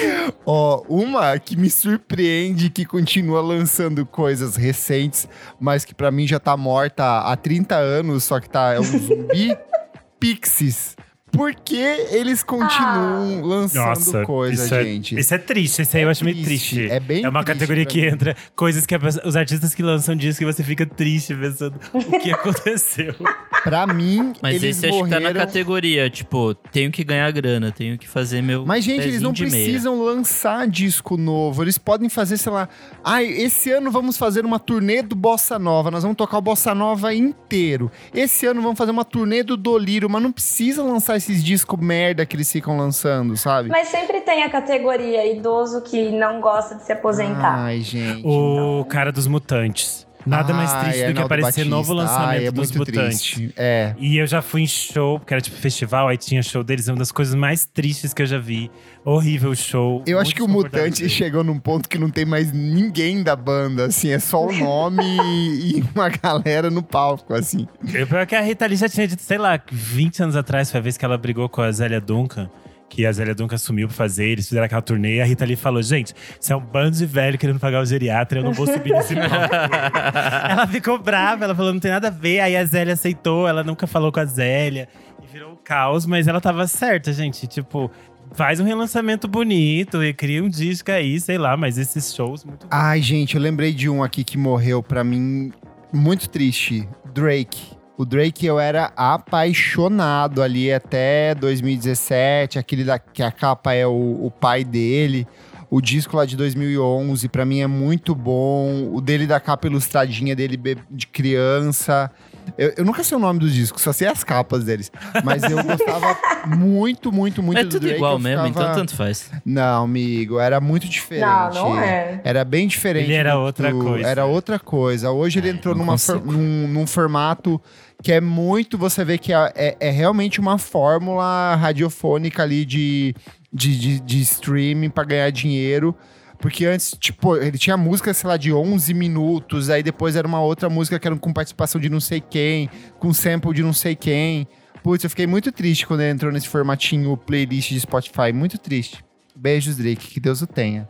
Ó, 0.44 0.82
uma 0.88 1.38
que 1.38 1.56
me 1.56 1.70
surpreende, 1.70 2.70
que 2.70 2.84
continua 2.84 3.40
lançando 3.40 4.04
coisas 4.06 4.56
recentes, 4.56 5.28
mas 5.58 5.84
que 5.84 5.94
pra 5.94 6.10
mim 6.10 6.26
já 6.26 6.38
tá 6.38 6.56
morta 6.56 7.20
há 7.20 7.36
30 7.36 7.74
anos, 7.76 8.24
só 8.24 8.40
que 8.40 8.48
tá 8.48 8.74
é 8.74 8.80
um 8.80 8.84
zumbi. 8.84 9.56
Pixies. 10.18 10.96
Por 11.36 11.54
que 11.54 11.76
eles 11.76 12.42
continuam 12.42 13.42
lançando 13.44 13.86
Nossa, 13.88 14.22
coisa, 14.24 14.64
isso, 14.64 14.74
gente? 14.82 15.16
É, 15.16 15.20
isso 15.20 15.34
é 15.34 15.38
triste, 15.38 15.82
isso 15.82 15.96
aí 15.96 16.02
eu 16.02 16.08
acho 16.10 16.24
meio 16.24 16.42
triste. 16.42 16.88
É 16.90 16.98
bem 17.00 17.24
É 17.24 17.28
uma 17.28 17.42
triste 17.44 17.58
categoria 17.58 17.84
que 17.86 18.00
mim. 18.00 18.06
entra 18.08 18.36
coisas 18.54 18.84
que 18.86 18.94
a 18.94 18.98
os 19.24 19.36
artistas 19.36 19.74
que 19.74 19.82
lançam 19.82 20.16
discos 20.16 20.38
que 20.38 20.44
você 20.44 20.64
fica 20.64 20.84
triste 20.86 21.34
pensando 21.34 21.78
o 21.92 22.18
que 22.18 22.30
aconteceu. 22.32 23.14
Pra 23.62 23.86
mim, 23.86 24.32
Mas 24.42 24.56
eles 24.62 24.76
esse 24.78 24.86
acho 24.86 25.04
que 25.04 25.10
tá 25.10 25.16
na 25.16 25.20
morreram... 25.28 25.40
categoria, 25.46 26.08
tipo, 26.10 26.54
tenho 26.54 26.90
que 26.90 27.02
ganhar 27.04 27.30
grana, 27.32 27.70
tenho 27.72 27.98
que 27.98 28.08
fazer 28.08 28.42
meu. 28.42 28.64
Mas, 28.66 28.84
gente, 28.84 29.02
eles 29.06 29.20
não 29.22 29.32
de 29.32 29.44
meia. 29.46 29.52
precisam 29.64 30.00
lançar 30.02 30.66
disco 30.66 31.16
novo. 31.16 31.62
Eles 31.62 31.76
podem 31.78 32.08
fazer, 32.08 32.36
sei 32.36 32.52
lá. 32.52 32.68
Ai, 33.04 33.26
esse 33.26 33.70
ano 33.70 33.90
vamos 33.90 34.16
fazer 34.16 34.44
uma 34.44 34.58
turnê 34.58 35.02
do 35.02 35.14
Bossa 35.16 35.58
Nova. 35.58 35.90
Nós 35.90 36.02
vamos 36.02 36.16
tocar 36.16 36.38
o 36.38 36.42
Bossa 36.42 36.74
Nova 36.74 37.12
inteiro. 37.14 37.90
Esse 38.14 38.46
ano 38.46 38.62
vamos 38.62 38.78
fazer 38.78 38.90
uma 38.92 39.04
turnê 39.04 39.42
do 39.42 39.56
Dolírio, 39.56 40.08
mas 40.08 40.22
não 40.22 40.32
precisa 40.32 40.82
lançar 40.82 41.16
esses 41.26 41.42
discos 41.42 41.78
merda 41.80 42.24
que 42.24 42.36
eles 42.36 42.50
ficam 42.50 42.76
lançando, 42.76 43.36
sabe? 43.36 43.68
Mas 43.68 43.88
sempre 43.88 44.20
tem 44.20 44.44
a 44.44 44.50
categoria 44.50 45.26
idoso 45.32 45.82
que 45.82 46.10
não 46.10 46.40
gosta 46.40 46.76
de 46.76 46.84
se 46.84 46.92
aposentar. 46.92 47.58
Ai, 47.58 47.80
gente. 47.80 48.22
O 48.24 48.84
cara 48.88 49.10
dos 49.10 49.26
mutantes. 49.26 50.05
Nada 50.26 50.52
mais 50.52 50.70
Ai, 50.72 50.84
triste 50.84 50.98
do 50.98 51.02
que 51.04 51.08
Arnaldo 51.10 51.26
aparecer 51.26 51.46
Batista. 51.60 51.70
novo 51.70 51.92
lançamento 51.92 52.28
Ai, 52.28 52.46
é 52.46 52.50
dos 52.50 52.72
mutantes. 52.72 53.30
triste. 53.30 53.54
É. 53.56 53.94
E 53.98 54.16
eu 54.16 54.26
já 54.26 54.42
fui 54.42 54.62
em 54.62 54.66
show, 54.66 55.20
porque 55.20 55.32
era 55.32 55.40
tipo 55.40 55.56
festival, 55.56 56.08
aí 56.08 56.16
tinha 56.16 56.42
show 56.42 56.64
deles, 56.64 56.88
é 56.88 56.92
uma 56.92 56.98
das 56.98 57.12
coisas 57.12 57.34
mais 57.34 57.64
tristes 57.64 58.12
que 58.12 58.22
eu 58.22 58.26
já 58.26 58.38
vi. 58.38 58.70
Horrível 59.04 59.54
show. 59.54 60.02
Eu 60.06 60.18
acho 60.18 60.34
que 60.34 60.42
o 60.42 60.48
Mutante 60.48 61.08
chegou 61.08 61.44
num 61.44 61.60
ponto 61.60 61.88
que 61.88 61.96
não 61.96 62.10
tem 62.10 62.24
mais 62.24 62.52
ninguém 62.52 63.22
da 63.22 63.36
banda, 63.36 63.86
assim, 63.86 64.10
é 64.10 64.18
só 64.18 64.46
o 64.46 64.52
nome 64.52 65.04
e, 65.04 65.78
e 65.78 65.84
uma 65.94 66.08
galera 66.08 66.70
no 66.70 66.82
palco, 66.82 67.32
assim. 67.32 67.68
O 67.82 68.06
pior 68.06 68.20
é 68.22 68.26
que 68.26 68.34
a 68.34 68.40
Rita 68.40 68.66
Lee 68.66 68.76
já 68.76 68.88
tinha 68.88 69.06
dito, 69.06 69.22
sei 69.22 69.38
lá, 69.38 69.60
20 69.70 70.24
anos 70.24 70.36
atrás, 70.36 70.70
foi 70.70 70.80
a 70.80 70.82
vez 70.82 70.96
que 70.96 71.04
ela 71.04 71.16
brigou 71.16 71.48
com 71.48 71.62
a 71.62 71.70
Zélia 71.70 72.00
Duncan. 72.00 72.50
Que 72.88 73.04
a 73.04 73.12
Zélia 73.12 73.34
Duncan 73.34 73.56
assumiu 73.56 73.88
pra 73.88 73.96
fazer, 73.96 74.26
eles 74.26 74.48
fizeram 74.48 74.66
aquela 74.66 74.82
turnê, 74.82 75.16
e 75.16 75.20
a 75.20 75.24
Rita 75.24 75.44
Lee 75.44 75.56
falou: 75.56 75.82
gente, 75.82 76.14
isso 76.40 76.52
é 76.52 76.56
um 76.56 76.60
bando 76.60 76.96
de 76.96 77.06
velho 77.06 77.38
querendo 77.38 77.58
pagar 77.58 77.80
o 77.80 77.84
geriatra, 77.84 78.40
eu 78.40 78.44
não 78.44 78.52
vou 78.52 78.66
subir 78.66 78.92
nesse 78.92 79.14
palco. 79.14 79.28
ela 80.50 80.66
ficou 80.66 80.98
brava, 80.98 81.44
ela 81.44 81.54
falou: 81.54 81.72
não 81.72 81.80
tem 81.80 81.90
nada 81.90 82.08
a 82.08 82.10
ver. 82.10 82.40
Aí 82.40 82.56
a 82.56 82.64
Zélia 82.64 82.94
aceitou, 82.94 83.48
ela 83.48 83.62
nunca 83.64 83.86
falou 83.86 84.12
com 84.12 84.20
a 84.20 84.24
Zélia. 84.24 84.88
E 85.22 85.26
virou 85.26 85.52
um 85.52 85.56
caos, 85.56 86.06
mas 86.06 86.26
ela 86.28 86.40
tava 86.40 86.66
certa, 86.66 87.12
gente. 87.12 87.46
Tipo, 87.46 87.90
faz 88.32 88.60
um 88.60 88.64
relançamento 88.64 89.26
bonito 89.28 90.02
e 90.02 90.12
cria 90.12 90.42
um 90.42 90.48
disco 90.48 90.90
aí, 90.90 91.20
sei 91.20 91.38
lá, 91.38 91.56
mas 91.56 91.78
esses 91.78 92.14
shows 92.14 92.44
muito. 92.44 92.66
Ai, 92.70 93.00
gente, 93.02 93.34
eu 93.36 93.40
lembrei 93.40 93.72
de 93.72 93.88
um 93.88 94.02
aqui 94.02 94.24
que 94.24 94.38
morreu 94.38 94.82
pra 94.82 95.02
mim 95.02 95.52
muito 95.92 96.28
triste. 96.28 96.88
Drake. 97.12 97.75
O 97.98 98.04
Drake 98.04 98.44
eu 98.44 98.60
era 98.60 98.92
apaixonado 98.96 100.42
ali 100.42 100.72
até 100.72 101.34
2017, 101.34 102.58
aquele 102.58 102.84
da, 102.84 102.98
que 102.98 103.22
a 103.22 103.30
capa 103.30 103.72
é 103.72 103.86
o, 103.86 103.90
o 104.26 104.30
pai 104.30 104.64
dele. 104.64 105.26
O 105.68 105.80
disco 105.80 106.16
lá 106.16 106.24
de 106.24 106.36
2011, 106.36 107.28
pra 107.28 107.44
mim 107.44 107.60
é 107.60 107.66
muito 107.66 108.14
bom. 108.14 108.90
O 108.92 109.00
dele 109.00 109.26
da 109.26 109.40
capa 109.40 109.66
ilustradinha 109.66 110.36
dele 110.36 110.56
de 110.90 111.06
criança. 111.08 112.10
Eu, 112.56 112.74
eu 112.76 112.84
nunca 112.84 113.02
sei 113.02 113.16
o 113.16 113.20
nome 113.20 113.40
dos 113.40 113.52
discos, 113.52 113.82
só 113.82 113.92
sei 113.92 114.06
as 114.06 114.22
capas 114.22 114.62
deles. 114.62 114.92
Mas 115.24 115.42
eu 115.42 115.60
gostava 115.64 116.16
muito, 116.56 117.10
muito, 117.10 117.42
muito 117.42 117.58
é 117.58 117.64
do 117.64 117.70
tudo 117.70 117.80
Drake. 117.80 117.96
igual 117.96 118.12
eu 118.12 118.18
mesmo, 118.20 118.44
ficava- 118.46 118.66
então 118.66 118.74
tanto 118.80 118.94
faz. 118.94 119.28
Não, 119.44 119.82
amigo, 119.84 120.38
era 120.38 120.60
muito 120.60 120.88
diferente. 120.88 121.26
Não, 121.26 121.50
não 121.72 121.80
é. 121.80 122.20
Era 122.22 122.44
bem 122.44 122.68
diferente. 122.68 123.06
Ele 123.06 123.14
era 123.14 123.32
do- 123.32 123.40
outra 123.40 123.72
coisa. 123.72 124.08
Era 124.08 124.24
outra 124.24 124.58
coisa. 124.60 125.10
Hoje 125.10 125.40
ele 125.40 125.48
entrou 125.50 125.74
não 125.74 125.84
numa 125.84 125.98
for- 125.98 126.24
num, 126.24 126.68
num 126.68 126.86
formato 126.86 127.60
que 128.02 128.12
é 128.12 128.20
muito. 128.20 128.78
Você 128.78 129.04
vê 129.04 129.18
que 129.18 129.32
é, 129.32 129.76
é- 129.80 129.90
realmente 129.90 130.40
uma 130.40 130.58
fórmula 130.58 131.54
radiofônica 131.56 132.42
ali 132.42 132.64
de, 132.64 133.14
de, 133.52 133.78
de, 133.78 134.00
de 134.00 134.20
streaming 134.22 134.90
para 134.90 135.04
ganhar 135.04 135.30
dinheiro. 135.30 135.94
Porque 136.38 136.66
antes, 136.66 136.94
tipo, 137.00 137.36
ele 137.36 137.56
tinha 137.56 137.76
música, 137.76 138.12
sei 138.12 138.28
lá, 138.28 138.36
de 138.36 138.52
11 138.52 138.92
minutos, 138.92 139.70
aí 139.70 139.82
depois 139.82 140.16
era 140.16 140.28
uma 140.28 140.40
outra 140.40 140.68
música 140.68 140.98
que 140.98 141.08
era 141.08 141.16
com 141.16 141.32
participação 141.32 141.80
de 141.80 141.88
não 141.88 141.98
sei 142.00 142.20
quem, 142.20 142.68
com 142.98 143.12
sample 143.14 143.54
de 143.54 143.62
não 143.62 143.72
sei 143.72 143.96
quem. 143.96 144.46
Putz, 144.82 145.02
eu 145.02 145.10
fiquei 145.10 145.26
muito 145.26 145.50
triste 145.50 145.86
quando 145.86 146.02
ele 146.02 146.12
entrou 146.12 146.30
nesse 146.30 146.46
formatinho 146.46 147.16
playlist 147.16 147.70
de 147.70 147.80
Spotify. 147.80 148.32
Muito 148.34 148.58
triste. 148.58 149.02
Beijos, 149.34 149.76
Drake. 149.76 150.08
Que 150.08 150.20
Deus 150.20 150.42
o 150.42 150.46
tenha. 150.46 150.88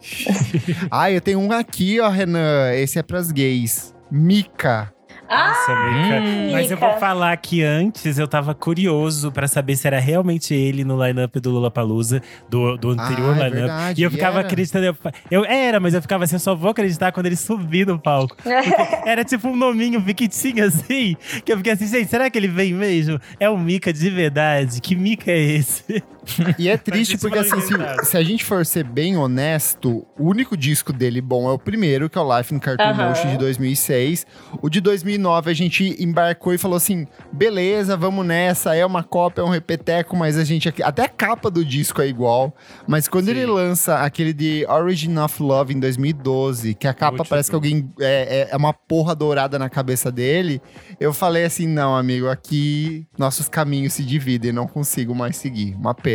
ah, 0.90 1.10
eu 1.10 1.20
tenho 1.20 1.40
um 1.40 1.52
aqui, 1.52 2.00
ó, 2.00 2.08
Renan. 2.08 2.72
Esse 2.72 2.98
é 2.98 3.02
pras 3.02 3.30
gays. 3.32 3.94
Mika. 4.10 4.93
Nossa, 5.36 5.74
Mica. 5.90 6.20
Hum. 6.20 6.48
Mas 6.52 6.70
eu 6.70 6.76
vou 6.76 6.92
falar 6.98 7.36
que 7.36 7.62
antes 7.62 8.18
eu 8.18 8.28
tava 8.28 8.54
curioso 8.54 9.30
pra 9.32 9.46
saber 9.48 9.76
se 9.76 9.86
era 9.86 9.98
realmente 9.98 10.54
ele 10.54 10.84
no 10.84 11.02
line-up 11.04 11.38
do 11.40 11.50
Lollapalooza, 11.50 12.22
do, 12.48 12.76
do 12.76 12.90
anterior 12.90 13.30
Ah, 13.34 13.46
é 13.46 13.48
line-up. 13.48 13.54
verdade, 13.54 14.00
E 14.00 14.04
eu 14.04 14.10
ficava 14.10 14.38
era. 14.38 14.46
acreditando. 14.48 14.84
Eu, 14.86 14.96
eu 15.30 15.44
era, 15.44 15.80
mas 15.80 15.94
eu 15.94 16.02
ficava 16.02 16.24
assim, 16.24 16.36
eu 16.36 16.40
só 16.40 16.54
vou 16.54 16.70
acreditar 16.70 17.12
quando 17.12 17.26
ele 17.26 17.36
subir 17.36 17.86
no 17.86 17.98
palco. 17.98 18.36
Era 19.06 19.24
tipo 19.24 19.48
um 19.48 19.56
nominho 19.56 20.00
piquitinho 20.02 20.64
assim, 20.66 21.16
que 21.44 21.52
eu 21.52 21.56
fiquei 21.58 21.72
assim, 21.72 21.86
gente, 21.86 22.08
será 22.08 22.30
que 22.30 22.38
ele 22.38 22.48
vem 22.48 22.72
mesmo? 22.72 23.20
É 23.38 23.48
o 23.48 23.56
Mika 23.58 23.92
de 23.92 24.10
verdade? 24.10 24.80
Que 24.80 24.94
Mika 24.94 25.30
é 25.30 25.38
esse? 25.38 26.02
E 26.58 26.68
é 26.68 26.76
triste 26.76 27.18
porque, 27.18 27.38
assim, 27.38 27.60
se, 27.60 27.74
inventado. 27.74 28.04
se 28.04 28.16
a 28.16 28.22
gente 28.22 28.44
for 28.44 28.64
ser 28.64 28.84
bem 28.84 29.16
honesto, 29.16 30.06
o 30.18 30.24
único 30.28 30.56
disco 30.56 30.92
dele 30.92 31.20
bom 31.20 31.48
é 31.48 31.52
o 31.52 31.58
primeiro, 31.58 32.08
que 32.08 32.16
é 32.16 32.20
o 32.20 32.36
Life 32.38 32.54
in 32.54 32.58
Cartoon 32.58 32.84
Aham. 32.84 33.08
Motion 33.08 33.30
de 33.30 33.38
2006. 33.38 34.26
O 34.62 34.68
de 34.68 34.80
2009 34.80 35.50
a 35.50 35.54
gente 35.54 35.96
embarcou 36.02 36.54
e 36.54 36.58
falou 36.58 36.76
assim: 36.76 37.06
beleza, 37.32 37.96
vamos 37.96 38.24
nessa, 38.26 38.74
é 38.74 38.84
uma 38.84 39.02
cópia, 39.02 39.42
é 39.42 39.44
um 39.44 39.48
repeteco, 39.50 40.16
mas 40.16 40.36
a 40.38 40.44
gente. 40.44 40.72
Até 40.82 41.02
a 41.04 41.08
capa 41.08 41.50
do 41.50 41.64
disco 41.64 42.00
é 42.00 42.06
igual. 42.06 42.54
Mas 42.86 43.08
quando 43.08 43.28
ele 43.28 43.44
lança 43.46 43.96
aquele 44.00 44.32
de 44.32 44.66
Origin 44.68 45.18
of 45.18 45.42
Love 45.42 45.74
em 45.74 45.80
2012, 45.80 46.74
que 46.74 46.86
a 46.88 46.94
capa 46.94 47.16
Muito 47.18 47.28
parece 47.28 47.48
que 47.50 47.52
bom. 47.52 47.58
alguém. 47.58 47.92
É, 48.00 48.48
é- 48.50 48.54
é 48.54 48.56
uma 48.56 48.72
porra 48.72 49.14
dourada 49.14 49.58
na 49.58 49.68
cabeça 49.68 50.10
dele, 50.12 50.60
eu 51.00 51.12
falei 51.12 51.44
assim: 51.44 51.66
não, 51.66 51.96
amigo, 51.96 52.28
aqui 52.28 53.06
nossos 53.18 53.48
caminhos 53.48 53.92
se 53.94 54.04
dividem, 54.04 54.52
não 54.52 54.66
consigo 54.66 55.14
mais 55.14 55.36
seguir. 55.36 55.74
Uma 55.74 55.94
pena. 55.94 56.13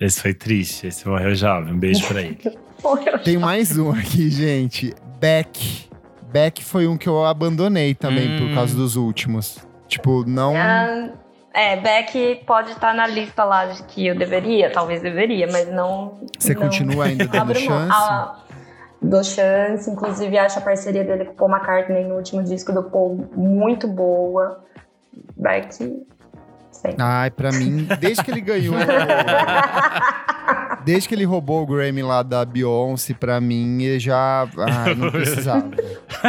Esse 0.00 0.20
foi 0.20 0.32
triste, 0.34 0.86
esse 0.86 1.06
morreu 1.08 1.34
jovem. 1.34 1.74
Um 1.74 1.78
beijo 1.78 2.06
pra 2.06 2.20
ele. 2.22 2.38
Tem 3.24 3.36
mais 3.36 3.76
um 3.76 3.90
aqui, 3.90 4.30
gente. 4.30 4.94
Beck. 5.18 5.88
Beck 6.32 6.62
foi 6.64 6.86
um 6.86 6.96
que 6.96 7.08
eu 7.08 7.24
abandonei 7.24 7.94
também 7.94 8.36
Hum. 8.36 8.46
por 8.48 8.54
causa 8.54 8.76
dos 8.76 8.94
últimos. 8.96 9.58
Tipo, 9.88 10.24
não. 10.24 10.54
Ah, 10.56 11.10
é, 11.52 11.76
Beck 11.76 12.44
pode 12.46 12.70
estar 12.72 12.94
na 12.94 13.06
lista 13.06 13.42
lá 13.44 13.64
de 13.66 13.82
que 13.84 14.06
eu 14.06 14.16
deveria, 14.16 14.70
talvez 14.70 15.00
deveria, 15.02 15.48
mas 15.50 15.68
não. 15.68 16.20
Você 16.38 16.54
não. 16.54 16.62
continua 16.62 17.06
ainda 17.06 17.26
dando 17.26 17.54
chance? 17.54 17.90
Ah, 17.92 18.36
dou 19.02 19.24
chance, 19.24 19.90
inclusive 19.90 20.36
acho 20.38 20.58
a 20.58 20.62
parceria 20.62 21.02
dele 21.02 21.24
com 21.24 21.32
o 21.32 21.34
Paul 21.34 21.50
McCartney 21.50 22.04
no 22.04 22.14
último 22.16 22.44
disco 22.44 22.72
do 22.72 22.84
Paul 22.84 23.28
muito 23.34 23.88
boa. 23.88 24.62
Beck. 25.36 26.06
Sempre. 26.80 27.02
Ai, 27.02 27.30
pra 27.30 27.50
mim, 27.50 27.88
desde 27.98 28.22
que 28.22 28.30
ele 28.30 28.40
ganhou. 28.40 28.76
desde 30.84 31.08
que 31.08 31.14
ele 31.14 31.24
roubou 31.24 31.62
o 31.62 31.66
Grammy 31.66 32.02
lá 32.02 32.22
da 32.22 32.44
Beyoncé, 32.44 33.14
pra 33.14 33.40
mim, 33.40 33.98
já. 33.98 34.48
Ai, 34.56 34.94
não 34.94 35.10
precisava. 35.10 35.68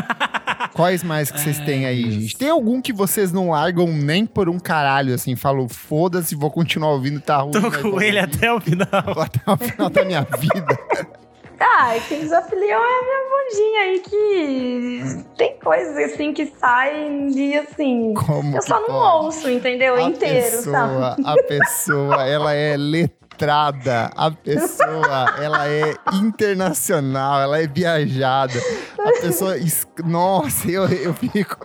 Quais 0.73 1.03
mais 1.03 1.29
que 1.29 1.39
vocês 1.39 1.59
têm 1.59 1.85
aí, 1.85 2.09
gente? 2.09 2.37
Tem 2.37 2.49
algum 2.49 2.81
que 2.81 2.91
vocês 2.91 3.31
não 3.31 3.51
largam 3.51 3.87
nem 3.87 4.25
por 4.25 4.49
um 4.49 4.57
caralho, 4.57 5.13
assim? 5.13 5.35
Falam, 5.35 5.69
foda-se, 5.69 6.35
vou 6.35 6.49
continuar 6.49 6.93
ouvindo, 6.93 7.19
tá 7.19 7.37
ruim. 7.37 7.51
Tô 7.51 7.71
com 7.71 8.01
ele 8.01 8.17
até 8.17 8.51
o 8.51 8.59
final. 8.59 8.87
até 8.89 9.51
o 9.51 9.57
final 9.57 9.89
da 9.89 10.03
minha 10.03 10.25
vida. 10.39 10.79
Ah, 11.61 11.93
of 11.95 12.55
Leon 12.55 12.79
é 12.79 12.99
a 12.99 13.03
minha 13.03 13.21
bundinha 13.29 13.81
aí 13.81 13.99
que 13.99 15.25
tem 15.37 15.57
coisas 15.59 15.97
assim 16.11 16.33
que 16.33 16.45
saem 16.59 17.27
de 17.27 17.55
assim. 17.55 18.13
Como 18.13 18.55
Eu 18.55 18.61
que 18.61 18.67
só 18.67 18.79
não 18.79 18.87
pode? 18.87 19.25
ouço, 19.25 19.49
entendeu? 19.49 19.95
a 19.95 20.01
Inteiro, 20.03 20.61
sabe? 20.61 20.63
pessoa, 20.65 21.15
a 21.25 21.35
pessoa, 21.43 22.27
ela 22.27 22.53
é 22.53 22.77
letrada, 22.77 24.09
a 24.15 24.31
pessoa, 24.31 25.35
ela 25.41 25.67
é 25.67 25.95
internacional, 26.13 27.41
ela 27.41 27.59
é 27.61 27.67
viajada. 27.67 28.59
A 28.97 29.11
pessoa, 29.21 29.57
es- 29.57 29.87
nossa, 30.05 30.69
eu, 30.69 30.85
eu 30.87 31.13
fico, 31.13 31.57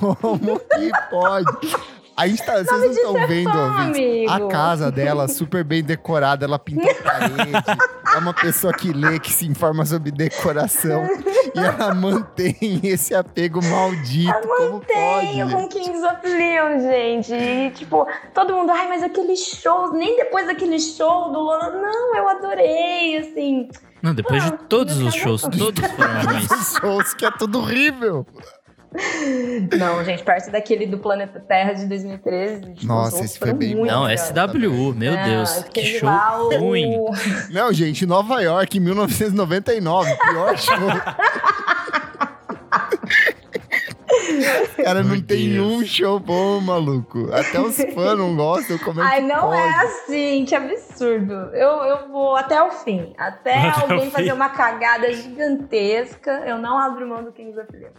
como 0.00 0.58
que 0.60 0.90
pode? 1.10 1.46
A 2.16 2.26
gente 2.26 2.42
tá, 2.44 2.54
vocês 2.54 2.80
não 2.80 2.90
estão 2.90 3.18
é 3.18 3.26
vendo, 3.26 3.52
fã, 3.52 3.88
ouvintes? 3.88 4.30
A 4.32 4.48
casa 4.48 4.90
dela, 4.90 5.28
super 5.28 5.62
bem 5.62 5.82
decorada, 5.82 6.46
ela 6.46 6.58
pinta 6.58 6.90
a 6.90 6.94
parede. 7.04 7.52
É 8.14 8.18
uma 8.18 8.32
pessoa 8.32 8.72
que 8.72 8.90
lê, 8.90 9.18
que 9.18 9.30
se 9.30 9.46
informa 9.46 9.84
sobre 9.84 10.10
decoração. 10.10 11.06
E 11.54 11.58
ela 11.58 11.94
mantém 11.94 12.80
esse 12.84 13.14
apego 13.14 13.62
maldito. 13.62 14.32
Como 14.48 14.80
pode? 14.80 14.86
Tenho 14.86 15.50
com 15.50 15.68
Kings 15.68 16.02
of 16.06 16.26
Leon, 16.26 16.80
gente. 16.80 17.34
E, 17.34 17.70
tipo, 17.72 18.08
todo 18.32 18.54
mundo, 18.54 18.72
ai, 18.72 18.88
mas 18.88 19.02
aquele 19.02 19.36
show, 19.36 19.92
nem 19.92 20.16
depois 20.16 20.46
daquele 20.46 20.80
show 20.80 21.30
do 21.30 21.38
Lola. 21.38 21.70
Não, 21.70 22.16
eu 22.16 22.28
adorei, 22.30 23.18
assim. 23.18 23.68
Não, 24.00 24.14
depois 24.14 24.42
de 24.42 24.52
todos 24.52 24.96
os 24.96 25.14
eu 25.14 25.20
shows, 25.20 25.42
todos 25.42 25.84
foram 25.90 26.22
ruins. 26.22 26.50
Os 26.50 26.76
shows 26.78 27.14
que 27.14 27.26
é 27.26 27.30
tudo 27.30 27.58
horrível. 27.58 28.26
Não, 29.78 30.04
gente, 30.04 30.22
perto 30.22 30.50
daquele 30.50 30.86
do 30.86 30.98
Planeta 30.98 31.38
Terra 31.40 31.72
de 31.74 31.86
2013. 31.86 32.74
Tipo, 32.74 32.86
Nossa, 32.86 33.24
esse 33.24 33.38
foi 33.38 33.52
bem 33.52 33.74
muito 33.76 33.90
Não. 33.90 34.06
SWU, 34.08 34.94
meu 34.94 35.12
Não, 35.14 35.24
Deus. 35.24 35.64
Que 35.72 35.84
show 35.98 36.08
lá, 36.08 36.42
o- 36.42 36.58
ruim. 36.58 36.96
Não, 37.50 37.72
gente, 37.72 38.06
Nova 38.06 38.40
York, 38.40 38.78
1999, 38.80 40.16
pior 40.16 40.56
show. 40.58 40.76
Cara, 44.84 45.02
não 45.02 45.10
Meu 45.16 45.22
tem 45.22 45.52
Deus. 45.52 45.66
um 45.72 45.84
show 45.84 46.18
bom, 46.20 46.60
maluco. 46.60 47.28
Até 47.32 47.60
os 47.60 47.76
fãs 47.76 48.16
não 48.18 48.34
gostam, 48.36 48.78
como 48.78 49.00
é 49.00 49.04
Ai, 49.04 49.20
que 49.22 49.26
não 49.28 49.40
pode? 49.42 49.60
é 49.60 49.70
assim, 49.80 50.44
que 50.46 50.54
absurdo. 50.54 51.32
Eu, 51.54 51.68
eu 51.84 52.08
vou 52.08 52.36
até 52.36 52.62
o 52.62 52.70
fim. 52.70 53.12
Até, 53.18 53.68
Até 53.68 53.80
alguém 53.82 54.02
fim. 54.06 54.10
fazer 54.10 54.32
uma 54.32 54.48
cagada 54.48 55.12
gigantesca, 55.12 56.30
eu 56.46 56.58
não 56.58 56.78
abro 56.78 57.06
mão 57.08 57.24
do 57.24 57.32
Kings 57.32 57.58
of 57.58 57.68
Leon. 57.72 57.90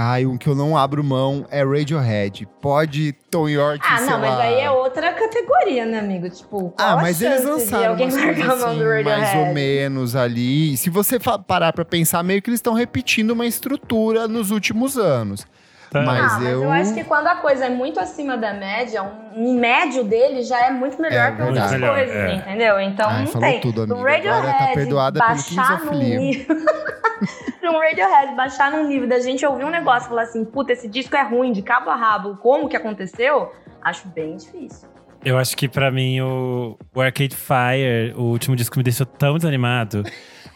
Ai, 0.00 0.24
um 0.26 0.38
que 0.38 0.46
eu 0.46 0.54
não 0.54 0.76
abro 0.76 1.02
mão 1.02 1.44
é 1.50 1.64
Radiohead. 1.64 2.46
Pode 2.62 3.12
Tom 3.28 3.48
York, 3.48 3.84
Ah, 3.84 4.00
não, 4.02 4.20
mas 4.20 4.30
lá. 4.30 4.42
aí 4.42 4.60
é 4.60 4.70
outra 4.70 5.12
categoria, 5.12 5.84
né, 5.84 5.98
amigo? 5.98 6.30
Tipo, 6.30 6.72
Ah, 6.78 6.92
a 6.92 6.96
mas 6.96 7.20
eles 7.20 7.44
lançaram 7.44 7.88
alguém 7.90 8.08
largar 8.08 8.34
coisas 8.34 8.44
a 8.52 8.56
mão 8.58 8.68
assim, 8.68 8.78
do 8.78 8.84
Radiohead? 8.84 9.04
mais 9.04 9.34
ou 9.48 9.52
menos 9.54 10.14
ali. 10.14 10.74
E 10.74 10.76
se 10.76 10.88
você 10.88 11.18
parar 11.46 11.72
pra 11.72 11.84
pensar, 11.84 12.22
meio 12.22 12.40
que 12.40 12.48
eles 12.48 12.58
estão 12.58 12.74
repetindo 12.74 13.32
uma 13.32 13.44
estrutura 13.44 14.28
nos 14.28 14.52
últimos 14.52 14.96
anos. 14.96 15.44
Tá. 15.90 16.02
Mas 16.02 16.20
ah, 16.20 16.38
mas 16.38 16.48
eu... 16.48 16.62
eu... 16.64 16.70
acho 16.70 16.94
que 16.94 17.04
quando 17.04 17.26
a 17.28 17.36
coisa 17.36 17.66
é 17.66 17.70
muito 17.70 17.98
acima 17.98 18.36
da 18.36 18.52
média, 18.52 19.02
um, 19.02 19.48
um 19.48 19.58
médio 19.58 20.04
dele 20.04 20.42
já 20.42 20.66
é 20.66 20.70
muito 20.70 21.00
melhor 21.00 21.28
É 21.28 21.32
que 21.32 21.42
outras 21.42 21.70
coisas, 21.70 22.16
é. 22.16 22.34
entendeu? 22.34 22.80
Então 22.80 23.08
Ai, 23.08 23.20
não 23.20 23.26
falou 23.26 23.48
tem. 23.48 23.60
tudo, 23.60 23.80
um 23.80 24.06
amiga. 24.06 24.30
Agora 24.30 24.42
tá 24.42 24.52
Radiohead 24.52 24.74
perdoada 24.74 25.20
pelo 25.20 25.34
Kings 25.36 25.56
baixar 25.56 25.94
Leon. 25.94 26.20
nível... 26.20 26.56
um 27.64 27.78
Radiohead 27.80 28.34
baixar 28.34 28.70
num 28.70 28.86
nível 28.86 29.08
da 29.08 29.20
gente 29.20 29.44
ouvir 29.44 29.64
um 29.64 29.70
negócio 29.70 30.06
e 30.06 30.08
falar 30.10 30.22
assim, 30.22 30.44
puta, 30.44 30.72
esse 30.72 30.88
disco 30.88 31.16
é 31.16 31.22
ruim, 31.22 31.52
de 31.52 31.62
cabo 31.62 31.90
a 31.90 31.96
rabo, 31.96 32.36
como 32.36 32.68
que 32.68 32.76
aconteceu? 32.76 33.52
Acho 33.82 34.08
bem 34.08 34.36
difícil. 34.36 34.88
Eu 35.24 35.36
acho 35.36 35.56
que 35.56 35.68
pra 35.68 35.90
mim 35.90 36.20
o, 36.20 36.78
o 36.94 37.00
Arcade 37.00 37.34
Fire, 37.34 38.14
o 38.16 38.24
último 38.24 38.54
disco, 38.54 38.78
me 38.78 38.84
deixou 38.84 39.04
tão 39.04 39.36
desanimado. 39.36 40.04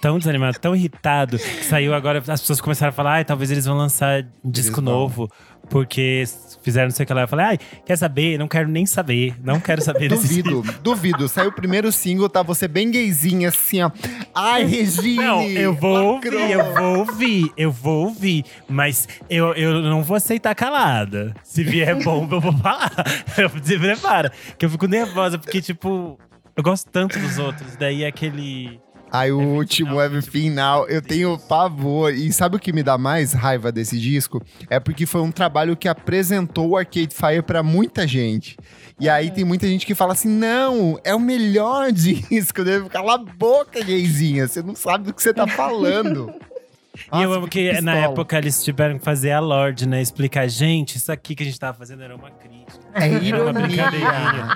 Tão 0.02 0.18
desanimado, 0.18 0.58
tão 0.58 0.74
irritado, 0.74 1.38
que 1.38 1.64
saiu 1.64 1.94
agora, 1.94 2.18
as 2.26 2.40
pessoas 2.40 2.60
começaram 2.60 2.90
a 2.90 2.92
falar, 2.92 3.12
ai, 3.12 3.24
talvez 3.24 3.52
eles 3.52 3.64
vão 3.64 3.76
lançar 3.76 4.24
um 4.42 4.50
disco 4.50 4.82
vão. 4.82 4.92
novo, 4.92 5.30
porque 5.70 6.24
fizeram 6.60 6.88
não 6.88 6.90
sei 6.90 7.04
o 7.04 7.06
que 7.06 7.14
lá. 7.14 7.20
Eu 7.20 7.28
falei, 7.28 7.46
ai, 7.46 7.58
quer 7.86 7.94
saber? 7.94 8.36
Não 8.36 8.48
quero 8.48 8.68
nem 8.68 8.84
saber. 8.84 9.36
Não 9.44 9.60
quero 9.60 9.80
saber 9.80 10.08
desse 10.08 10.42
Duvido, 10.42 10.74
duvido. 10.82 11.28
Saiu 11.28 11.50
o 11.50 11.52
primeiro 11.52 11.92
single, 11.92 12.28
tá 12.28 12.42
você 12.42 12.66
bem 12.66 12.90
gayzinha, 12.90 13.50
assim, 13.50 13.80
ó. 13.80 13.92
Ai, 14.34 14.64
Regine! 14.64 15.18
Não, 15.22 15.42
eu 15.44 15.72
vou 15.72 16.14
lacrou. 16.14 16.40
ouvir, 16.40 16.50
eu 16.50 16.74
vou 16.74 16.98
ouvir, 16.98 17.52
eu 17.56 17.70
vou 17.70 18.04
ouvir. 18.06 18.44
Mas 18.68 19.08
eu, 19.30 19.52
eu 19.54 19.82
não 19.82 20.02
vou 20.02 20.16
aceitar 20.16 20.52
calada. 20.56 21.32
Se 21.44 21.62
vier 21.62 22.02
bom, 22.02 22.26
eu 22.28 22.40
vou 22.40 22.52
falar. 22.58 22.90
Eu 23.38 23.48
se 23.62 23.78
prepara. 23.78 24.32
Que 24.58 24.66
eu 24.66 24.70
fico 24.70 24.88
nervosa, 24.88 25.38
porque, 25.38 25.62
tipo, 25.62 26.18
eu 26.56 26.62
gosto 26.64 26.90
tanto 26.90 27.20
dos 27.20 27.38
outros. 27.38 27.76
Daí 27.76 28.02
é 28.02 28.08
aquele. 28.08 28.80
Aí 29.12 29.30
o 29.30 29.40
Everything 29.40 29.56
último 29.58 29.90
Now, 29.90 30.02
Everything 30.02 30.50
Now, 30.50 30.86
eu 30.88 31.02
tenho 31.02 31.38
pavor. 31.38 32.14
E 32.14 32.32
sabe 32.32 32.56
o 32.56 32.58
que 32.58 32.72
me 32.72 32.82
dá 32.82 32.96
mais 32.96 33.34
raiva 33.34 33.70
desse 33.70 34.00
disco? 34.00 34.42
É 34.70 34.80
porque 34.80 35.04
foi 35.04 35.20
um 35.20 35.30
trabalho 35.30 35.76
que 35.76 35.86
apresentou 35.86 36.70
o 36.70 36.76
Arcade 36.78 37.14
Fire 37.14 37.42
pra 37.42 37.62
muita 37.62 38.08
gente. 38.08 38.56
E 38.98 39.10
aí 39.10 39.30
tem 39.30 39.44
muita 39.44 39.66
gente 39.66 39.84
que 39.84 39.94
fala 39.94 40.14
assim: 40.14 40.28
não, 40.28 40.98
é 41.04 41.14
o 41.14 41.20
melhor 41.20 41.92
disco. 41.92 42.60
Eu 42.60 42.64
devo 42.64 42.88
cala 42.88 43.16
a 43.16 43.18
boca, 43.18 43.84
gayzinha. 43.84 44.48
Você 44.48 44.62
não 44.62 44.74
sabe 44.74 45.04
do 45.04 45.12
que 45.12 45.22
você 45.22 45.34
tá 45.34 45.46
falando. 45.46 46.32
e 47.12 47.22
eu 47.22 47.28
Nossa, 47.28 47.36
amo 47.36 47.44
fico 47.46 47.48
que 47.50 47.72
na 47.82 47.92
pistola. 47.92 47.98
época 47.98 48.38
eles 48.38 48.64
tiveram 48.64 48.98
que 48.98 49.04
fazer 49.04 49.32
a 49.32 49.40
Lorde, 49.40 49.86
né? 49.86 50.00
Explicar, 50.00 50.48
gente, 50.48 50.96
isso 50.96 51.12
aqui 51.12 51.34
que 51.34 51.42
a 51.42 51.46
gente 51.46 51.60
tava 51.60 51.76
fazendo 51.76 52.02
era 52.02 52.16
uma 52.16 52.30
crítica. 52.30 52.61
É 52.94 53.08
ironia. 53.22 53.84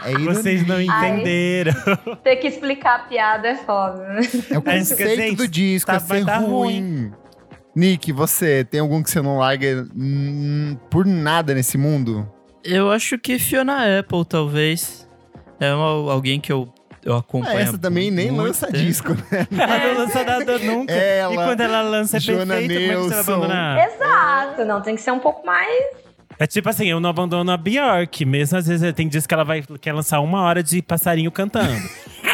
É 0.04 0.10
ironia. 0.12 0.34
Vocês 0.34 0.66
não 0.66 0.80
entenderam. 0.80 1.72
Ter 2.22 2.36
que 2.36 2.46
explicar 2.48 2.96
a 2.96 2.98
piada 3.00 3.48
é 3.48 3.54
foda, 3.56 4.02
né? 4.08 4.20
É 4.50 4.58
o 4.58 4.62
fica, 4.62 4.78
conceito 4.78 5.16
gente, 5.16 5.36
do 5.36 5.48
disco, 5.48 5.90
tá- 5.90 5.96
é 5.96 6.00
ser 6.00 6.24
tá 6.24 6.36
ruim. 6.38 7.12
Nick, 7.74 8.10
você 8.12 8.64
tem 8.64 8.80
algum 8.80 9.02
que 9.02 9.10
você 9.10 9.20
não 9.20 9.38
larga 9.38 9.86
hum, 9.94 10.76
por 10.90 11.04
nada 11.04 11.52
nesse 11.54 11.76
mundo? 11.76 12.26
Eu 12.64 12.90
acho 12.90 13.18
que 13.18 13.38
Fiona 13.38 13.98
Apple, 13.98 14.24
talvez. 14.24 15.06
É 15.60 15.72
uma- 15.74 16.12
alguém 16.12 16.40
que 16.40 16.50
eu, 16.52 16.72
eu 17.04 17.14
Ah, 17.14 17.18
acompanho. 17.18 17.58
essa 17.58 17.78
também 17.78 18.10
nem 18.10 18.30
muito 18.30 18.46
lança 18.48 18.66
tempo. 18.66 18.78
disco, 18.78 19.12
né? 19.14 19.46
Ela 19.52 19.78
não 19.94 19.98
lança 20.04 20.24
nada 20.24 20.58
nunca. 20.58 20.92
Ela, 20.92 21.32
e 21.32 21.36
quando 21.36 21.60
ela 21.60 21.82
lança 21.82 22.16
é 22.16 22.20
Joana 22.20 22.54
perfeito, 22.56 22.74
como 22.74 22.92
é 22.92 22.96
que 22.96 23.02
você 23.02 23.22
vai 23.22 23.34
abandonar? 23.36 23.88
Exato, 23.88 24.64
não, 24.64 24.80
tem 24.82 24.94
que 24.94 25.00
ser 25.02 25.10
um 25.12 25.18
pouco 25.18 25.46
mais. 25.46 25.84
É 26.38 26.46
tipo 26.46 26.68
assim, 26.68 26.86
eu 26.86 27.00
não 27.00 27.10
abandono 27.10 27.50
a 27.50 27.56
Bjork. 27.56 28.24
Mesmo 28.24 28.58
às 28.58 28.66
vezes 28.66 28.92
tem 28.92 29.08
dias 29.08 29.26
que 29.26 29.34
ela 29.34 29.44
vai 29.44 29.62
quer 29.80 29.92
lançar 29.92 30.20
uma 30.20 30.42
hora 30.42 30.62
de 30.62 30.82
passarinho 30.82 31.30
cantando. 31.30 31.74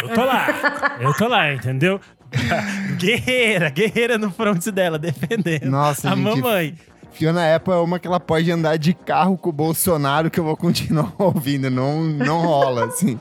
Eu 0.03 0.09
tô 0.09 0.25
lá. 0.25 0.99
Eu 1.01 1.15
tô 1.15 1.29
lá, 1.29 1.53
entendeu? 1.53 2.01
guerreira, 2.99 3.71
guerreira 3.71 4.19
no 4.19 4.31
front 4.31 4.67
dela, 4.69 4.99
defendendo. 4.99 5.67
Nossa, 5.71 6.11
a 6.11 6.17
gente, 6.17 6.25
mamãe. 6.25 6.75
Fiona 7.13 7.55
Apple 7.55 7.75
é 7.75 7.77
uma 7.77 7.99
que 7.99 8.07
ela 8.07 8.19
pode 8.19 8.51
andar 8.51 8.79
de 8.79 8.95
carro 8.95 9.37
com 9.37 9.51
o 9.51 9.53
Bolsonaro 9.53 10.31
que 10.31 10.41
eu 10.41 10.45
vou 10.45 10.57
continuar 10.57 11.13
ouvindo. 11.19 11.71
Não, 11.71 12.03
não 12.03 12.41
rola, 12.41 12.87
assim. 12.87 13.19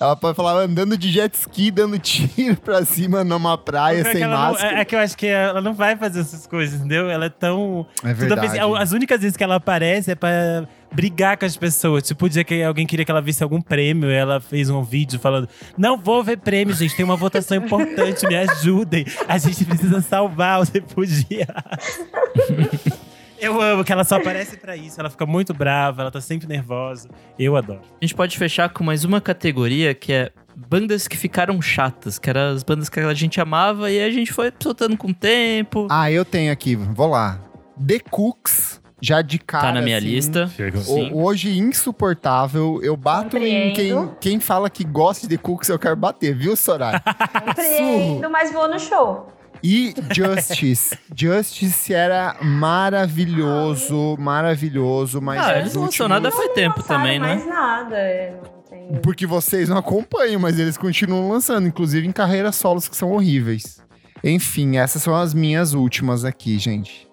Ela 0.00 0.16
pode 0.16 0.34
falar 0.34 0.52
andando 0.62 0.96
de 0.96 1.10
jet 1.12 1.34
ski, 1.34 1.70
dando 1.70 1.98
tiro 1.98 2.56
pra 2.56 2.84
cima 2.86 3.22
numa 3.22 3.58
praia 3.58 3.98
Porque 4.02 4.14
sem 4.16 4.22
ela 4.22 4.34
não- 4.34 4.52
máscara. 4.52 4.78
é, 4.78 4.80
é 4.80 4.84
que 4.86 4.94
eu 4.94 4.98
acho 4.98 5.14
que 5.16 5.26
ela 5.26 5.60
não 5.60 5.74
vai 5.74 5.94
fazer 5.94 6.20
essas 6.20 6.46
coisas, 6.46 6.80
entendeu? 6.80 7.10
Ela 7.10 7.26
é 7.26 7.28
tão. 7.28 7.86
É 8.02 8.14
verdade. 8.14 8.48
vez- 8.48 8.62
as 8.78 8.92
únicas 8.92 9.20
vezes 9.20 9.36
que 9.36 9.44
ela 9.44 9.56
aparece 9.56 10.10
é 10.12 10.14
pra 10.14 10.64
brigar 10.90 11.36
com 11.36 11.44
as 11.44 11.54
pessoas. 11.54 12.02
Tipo, 12.04 12.24
o 12.24 12.28
dia 12.30 12.42
que 12.42 12.62
alguém 12.62 12.86
queria 12.86 13.04
que 13.04 13.10
ela 13.10 13.20
visse 13.20 13.42
algum 13.42 13.60
prêmio, 13.60 14.08
ela 14.10 14.40
fez 14.40 14.70
um 14.70 14.82
vídeo 14.82 15.20
falando: 15.20 15.46
Não 15.76 15.98
vou 15.98 16.24
ver 16.24 16.38
prêmio, 16.38 16.74
gente. 16.74 16.96
Tem 16.96 17.04
uma 17.04 17.16
votação 17.16 17.58
importante, 17.58 18.26
me 18.26 18.36
ajudem. 18.36 19.04
A 19.28 19.36
gente 19.36 19.64
precisa 19.66 20.00
salvar 20.00 20.60
os 20.62 20.70
refugiados. 20.70 22.00
Eu 23.40 23.60
amo 23.60 23.82
que 23.84 23.92
ela 23.92 24.04
só 24.04 24.16
aparece 24.16 24.56
pra 24.56 24.76
isso. 24.76 25.00
Ela 25.00 25.08
fica 25.10 25.24
muito 25.26 25.54
brava, 25.54 26.02
ela 26.02 26.10
tá 26.10 26.20
sempre 26.20 26.46
nervosa. 26.46 27.08
Eu 27.38 27.56
adoro. 27.56 27.80
A 28.00 28.04
gente 28.04 28.14
pode 28.14 28.36
fechar 28.36 28.68
com 28.68 28.84
mais 28.84 29.04
uma 29.04 29.20
categoria 29.20 29.94
que 29.94 30.12
é 30.12 30.30
bandas 30.56 31.08
que 31.08 31.16
ficaram 31.16 31.60
chatas, 31.62 32.18
que 32.18 32.28
eram 32.28 32.52
as 32.52 32.62
bandas 32.62 32.88
que 32.88 33.00
a 33.00 33.14
gente 33.14 33.40
amava 33.40 33.90
e 33.90 34.02
a 34.02 34.10
gente 34.10 34.32
foi 34.32 34.52
soltando 34.62 34.96
com 34.96 35.08
o 35.08 35.14
tempo. 35.14 35.86
Ah, 35.90 36.10
eu 36.10 36.24
tenho 36.24 36.52
aqui, 36.52 36.76
vou 36.76 37.08
lá. 37.08 37.40
The 37.86 37.98
Cooks, 38.10 38.78
já 39.00 39.22
de 39.22 39.38
cara. 39.38 39.68
tá 39.68 39.72
na 39.72 39.80
minha 39.80 39.96
assim, 39.96 40.06
lista. 40.06 40.50
o- 40.76 40.80
Sim. 40.82 41.10
Hoje, 41.14 41.56
insuportável. 41.58 42.78
Eu 42.82 42.94
bato 42.96 43.38
em 43.38 43.72
quem, 43.72 43.92
Compreendo. 43.94 44.16
quem 44.20 44.40
fala 44.40 44.68
que 44.68 44.84
gosta 44.84 45.26
de 45.26 45.36
The 45.36 45.42
Cooks, 45.42 45.68
eu 45.70 45.78
quero 45.78 45.96
bater, 45.96 46.34
viu, 46.36 46.54
Soraya? 46.56 47.02
Compreendo, 47.46 48.28
mas 48.30 48.52
vou 48.52 48.68
no 48.68 48.78
show. 48.78 49.32
E 49.62 49.94
Justice. 50.14 50.98
Justice 51.14 51.92
era 51.92 52.36
maravilhoso, 52.42 54.16
maravilhoso, 54.18 55.20
mas. 55.20 55.40
Ah, 55.44 55.58
eles 55.58 55.74
não 55.74 55.82
últimos- 55.82 56.08
nada 56.08 56.30
faz 56.30 56.52
tempo 56.52 56.78
Lançaram 56.80 57.00
também, 57.02 57.18
né? 57.18 57.26
mais 57.34 57.46
nada. 57.46 57.96
é, 57.96 58.36
não 58.42 58.62
tem- 58.62 59.00
Porque 59.02 59.26
vocês 59.26 59.68
não 59.68 59.76
acompanham, 59.78 60.40
mas 60.40 60.58
eles 60.58 60.76
continuam 60.78 61.28
lançando, 61.28 61.66
inclusive 61.68 62.06
em 62.06 62.12
carreiras 62.12 62.56
solos 62.56 62.88
que 62.88 62.96
são 62.96 63.12
horríveis. 63.12 63.80
Enfim, 64.24 64.76
essas 64.78 65.02
são 65.02 65.14
as 65.14 65.32
minhas 65.34 65.72
últimas 65.74 66.24
aqui, 66.24 66.58
gente. 66.58 67.08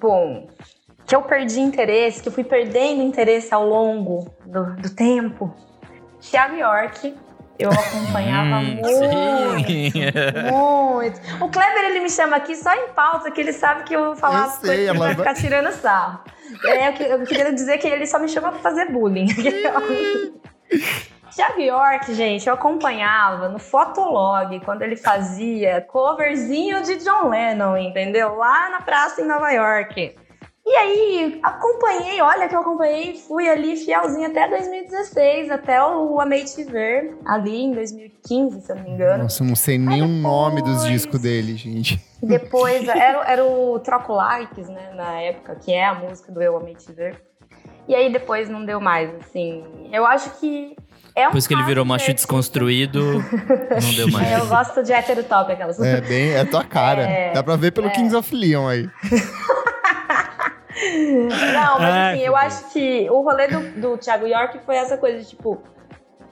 Bom, 0.00 0.48
que 1.06 1.14
eu 1.14 1.22
perdi 1.22 1.60
interesse, 1.60 2.20
que 2.22 2.28
eu 2.28 2.32
fui 2.32 2.44
perdendo 2.44 3.02
interesse 3.02 3.52
ao 3.54 3.66
longo 3.66 4.28
do, 4.44 4.74
do 4.76 4.90
tempo. 4.90 5.54
Thiago 6.20 6.56
York, 6.56 7.14
eu 7.58 7.70
acompanhava 7.70 8.56
Hum, 8.56 8.74
muito. 8.74 8.88
sim. 8.88 9.92
Muito. 10.52 11.20
O 11.44 11.48
Kleber, 11.48 11.84
ele 11.84 12.00
me 12.00 12.10
chama 12.10 12.36
aqui 12.36 12.54
só 12.54 12.72
em 12.74 12.88
pauta, 12.88 13.30
que 13.30 13.40
ele 13.40 13.52
sabe 13.52 13.84
que 13.84 13.94
eu 13.94 14.04
vou 14.06 14.16
falar 14.16 14.38
Eu 14.38 14.44
as 14.44 14.52
sei, 14.54 14.68
coisas 14.86 14.92
que 14.92 14.98
vai 14.98 15.14
ficar 15.14 15.34
tirando 15.34 15.72
sarro. 15.72 16.20
É, 16.64 16.88
eu, 16.88 17.18
eu 17.18 17.24
queria 17.26 17.52
dizer 17.52 17.78
que 17.78 17.86
ele 17.88 18.06
só 18.06 18.18
me 18.18 18.28
chama 18.28 18.50
pra 18.52 18.60
fazer 18.60 18.90
bullying. 18.92 19.26
Thiago 21.34 21.60
York, 21.60 22.14
gente, 22.14 22.46
eu 22.48 22.54
acompanhava 22.54 23.48
no 23.48 23.58
Fotolog, 23.58 24.58
quando 24.64 24.80
ele 24.82 24.96
fazia 24.96 25.82
coverzinho 25.82 26.82
de 26.82 26.96
John 26.96 27.28
Lennon, 27.28 27.76
entendeu? 27.76 28.36
Lá 28.36 28.70
na 28.70 28.80
praça 28.80 29.20
em 29.20 29.26
Nova 29.26 29.50
York. 29.50 30.16
E 30.68 30.74
aí, 30.74 31.38
acompanhei, 31.44 32.20
olha 32.20 32.48
que 32.48 32.56
eu 32.56 32.58
acompanhei, 32.60 33.14
fui 33.16 33.48
ali 33.48 33.76
fielzinho 33.76 34.26
até 34.26 34.48
2016, 34.48 35.48
até 35.48 35.80
o 35.80 36.20
Amei 36.20 36.42
Te 36.44 36.64
Ver, 36.64 37.16
ali 37.24 37.62
em 37.62 37.72
2015, 37.72 38.60
se 38.62 38.72
eu 38.72 38.76
não 38.76 38.82
me 38.82 38.90
engano. 38.90 39.22
Nossa, 39.22 39.44
eu 39.44 39.46
não 39.46 39.54
sei 39.54 39.78
nem 39.78 40.02
o 40.02 40.06
depois- 40.06 40.22
nome 40.22 40.62
dos 40.62 40.84
discos 40.84 41.20
dele, 41.20 41.54
gente. 41.54 42.04
Depois, 42.20 42.88
era, 42.88 43.22
era 43.30 43.44
o 43.44 43.78
Troco 43.78 44.12
Likes, 44.12 44.68
né, 44.68 44.90
na 44.96 45.20
época, 45.20 45.54
que 45.54 45.72
é 45.72 45.84
a 45.86 45.94
música 45.94 46.32
do 46.32 46.42
Eu 46.42 46.56
Amei 46.56 46.74
Te 46.74 46.90
Ver. 46.90 47.22
E 47.86 47.94
aí 47.94 48.10
depois 48.12 48.48
não 48.48 48.64
deu 48.64 48.80
mais, 48.80 49.08
assim. 49.20 49.62
Eu 49.92 50.04
acho 50.04 50.30
que 50.40 50.74
é 51.14 51.22
um 51.22 51.26
Depois 51.26 51.46
que 51.46 51.54
ele 51.54 51.62
virou 51.62 51.84
macho 51.84 52.12
desconstruído, 52.12 53.22
não 53.22 53.94
deu 53.94 54.10
mais. 54.10 54.26
É, 54.32 54.40
eu 54.40 54.46
gosto 54.48 54.82
de 54.82 54.92
hétero 54.92 55.22
top, 55.22 55.52
aquelas. 55.52 55.78
É 55.80 56.00
bem, 56.00 56.32
é 56.32 56.44
tua 56.44 56.64
cara. 56.64 57.02
É, 57.02 57.32
Dá 57.32 57.42
pra 57.44 57.54
ver 57.54 57.70
pelo 57.70 57.86
é. 57.86 57.90
Kings 57.90 58.16
of 58.16 58.34
Leon 58.34 58.66
aí. 58.66 58.90
Não, 61.54 61.78
mas 61.80 62.14
assim, 62.14 62.20
eu 62.20 62.36
acho 62.36 62.72
que 62.72 63.08
o 63.10 63.20
rolê 63.22 63.48
do, 63.48 63.80
do 63.80 63.98
Thiago 63.98 64.26
York 64.26 64.58
foi 64.64 64.76
essa 64.76 64.98
coisa 64.98 65.18
de 65.18 65.28
tipo. 65.28 65.62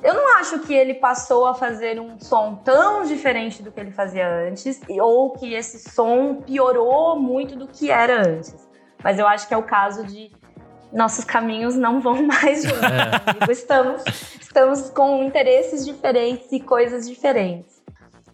Eu 0.03 0.13
não 0.13 0.37
acho 0.37 0.59
que 0.61 0.75
ele 0.75 0.95
passou 0.95 1.47
a 1.47 1.55
fazer 1.55 1.99
um 1.99 2.21
som 2.21 2.57
tão 2.57 3.05
diferente 3.05 3.63
do 3.63 3.73
que 3.73 3.81
ele 3.81 3.91
fazia 3.91 4.29
antes, 4.29 4.81
ou 5.01 5.31
que 5.31 5.55
esse 5.55 5.91
som 5.91 6.43
piorou 6.43 7.19
muito 7.19 7.57
do 7.57 7.67
que 7.67 7.91
era 7.91 8.21
antes. 8.21 8.55
Mas 9.03 9.19
eu 9.19 9.27
acho 9.27 9.49
que 9.49 9.55
é 9.55 9.57
o 9.57 9.63
caso 9.63 10.05
de 10.05 10.31
nossos 10.93 11.25
caminhos 11.25 11.75
não 11.75 12.01
vão 12.01 12.23
mais 12.27 12.63
juntos. 12.63 12.83
É. 12.83 13.53
Estamos, 13.53 14.05
estamos 14.41 14.91
com 14.91 15.25
interesses 15.25 15.85
diferentes 15.85 16.53
e 16.53 16.61
coisas 16.61 17.09
diferentes. 17.09 17.83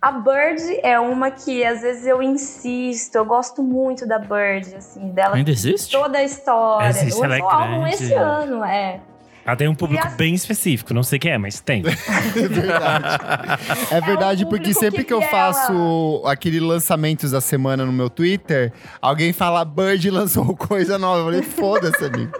A 0.01 0.13
Bird 0.13 0.81
é 0.83 0.99
uma 0.99 1.31
que 1.31 1.63
às 1.63 1.83
vezes 1.83 2.07
eu 2.07 2.23
insisto, 2.23 3.17
eu 3.17 3.25
gosto 3.25 3.63
muito 3.63 4.07
da 4.07 4.19
Bird, 4.19 4.75
assim, 4.77 5.11
dela 5.11 5.37
Ainda 5.37 5.51
existe? 5.51 5.93
toda 5.93 6.17
a 6.19 6.25
história. 6.25 6.89
Existe, 6.89 7.21
o 7.21 7.25
ela 7.25 7.37
é 7.37 7.41
álbum 7.41 7.81
grande. 7.81 7.95
esse 8.05 8.13
ano, 8.15 8.65
é. 8.65 9.01
Ela 9.45 9.57
tem 9.57 9.69
um 9.69 9.75
público 9.75 10.07
as- 10.07 10.15
bem 10.15 10.35
específico, 10.35 10.93
não 10.95 11.03
sei 11.03 11.19
quem 11.19 11.33
é, 11.33 11.39
mas 11.39 11.61
tem. 11.61 11.83
É 12.37 12.49
verdade. 12.49 13.05
É 13.91 14.01
verdade, 14.01 14.45
o 14.45 14.49
porque 14.49 14.65
público 14.73 14.81
sempre 14.81 14.99
que 15.01 15.09
que 15.09 15.13
eu 15.15 15.21
vê 15.21 15.27
faço 15.27 16.23
aquele 16.27 16.61
lançamentos 16.61 17.31
da 17.33 17.41
semana 17.41 17.85
no 17.85 17.93
meu 17.93 18.09
Twitter, 18.09 18.73
alguém 19.03 19.33
fala 19.33 19.65
Bird 19.65 20.11
lançou 20.11 20.55
coisa 20.57 20.99
nova. 20.99 21.19
Eu 21.21 21.25
falei, 21.25 21.43
foda-se, 21.43 22.05
amigo. 22.05 22.33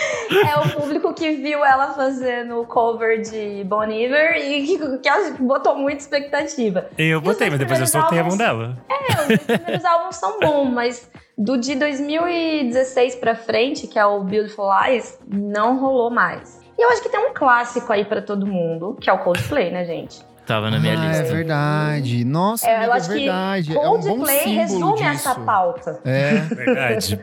É 0.30 0.56
o 0.58 0.70
público 0.80 1.12
que 1.12 1.32
viu 1.32 1.64
ela 1.64 1.92
fazendo 1.92 2.60
o 2.60 2.66
cover 2.66 3.20
de 3.20 3.64
Bon 3.64 3.82
Iver 3.84 4.36
e 4.36 4.64
que, 4.78 4.78
que 4.98 5.42
botou 5.42 5.76
muita 5.76 5.98
expectativa. 5.98 6.86
Eu 6.96 7.20
botei, 7.20 7.50
mas 7.50 7.58
depois 7.58 7.80
eu 7.80 7.86
soltei 7.86 8.18
a 8.18 8.22
mão 8.22 8.32
álbuns- 8.32 8.38
dela. 8.38 8.78
É, 8.88 9.34
os 9.34 9.42
primeiros 9.44 9.84
álbuns 9.84 10.16
são 10.16 10.38
bons, 10.38 10.70
mas 10.70 11.10
do 11.36 11.58
de 11.58 11.74
2016 11.74 13.16
pra 13.16 13.34
frente, 13.34 13.86
que 13.86 13.98
é 13.98 14.04
o 14.06 14.22
Beautiful 14.22 14.68
Lies, 14.82 15.18
não 15.28 15.78
rolou 15.78 16.10
mais. 16.10 16.60
E 16.78 16.82
eu 16.82 16.88
acho 16.90 17.02
que 17.02 17.08
tem 17.08 17.20
um 17.20 17.34
clássico 17.34 17.92
aí 17.92 18.04
pra 18.04 18.22
todo 18.22 18.46
mundo, 18.46 18.96
que 19.00 19.10
é 19.10 19.12
o 19.12 19.18
Coldplay, 19.18 19.70
né, 19.70 19.84
gente? 19.84 20.24
Tava 20.46 20.70
na 20.70 20.80
minha 20.80 20.94
ah, 20.98 21.06
lista. 21.06 21.22
É 21.28 21.32
verdade. 21.32 22.24
Nossa, 22.24 22.66
É, 22.68 22.72
eu 22.72 22.76
amiga, 22.78 22.92
é 22.92 22.96
acho 22.96 23.08
que 23.08 23.14
verdade. 23.14 23.76
é 23.76 23.78
um 23.78 23.82
bom 23.82 24.00
Coldplay 24.00 24.38
símbolo 24.38 24.56
resume 24.60 24.94
disso. 24.96 25.28
essa 25.28 25.34
pauta. 25.40 26.00
É, 26.04 26.32
Verdade. 26.38 27.20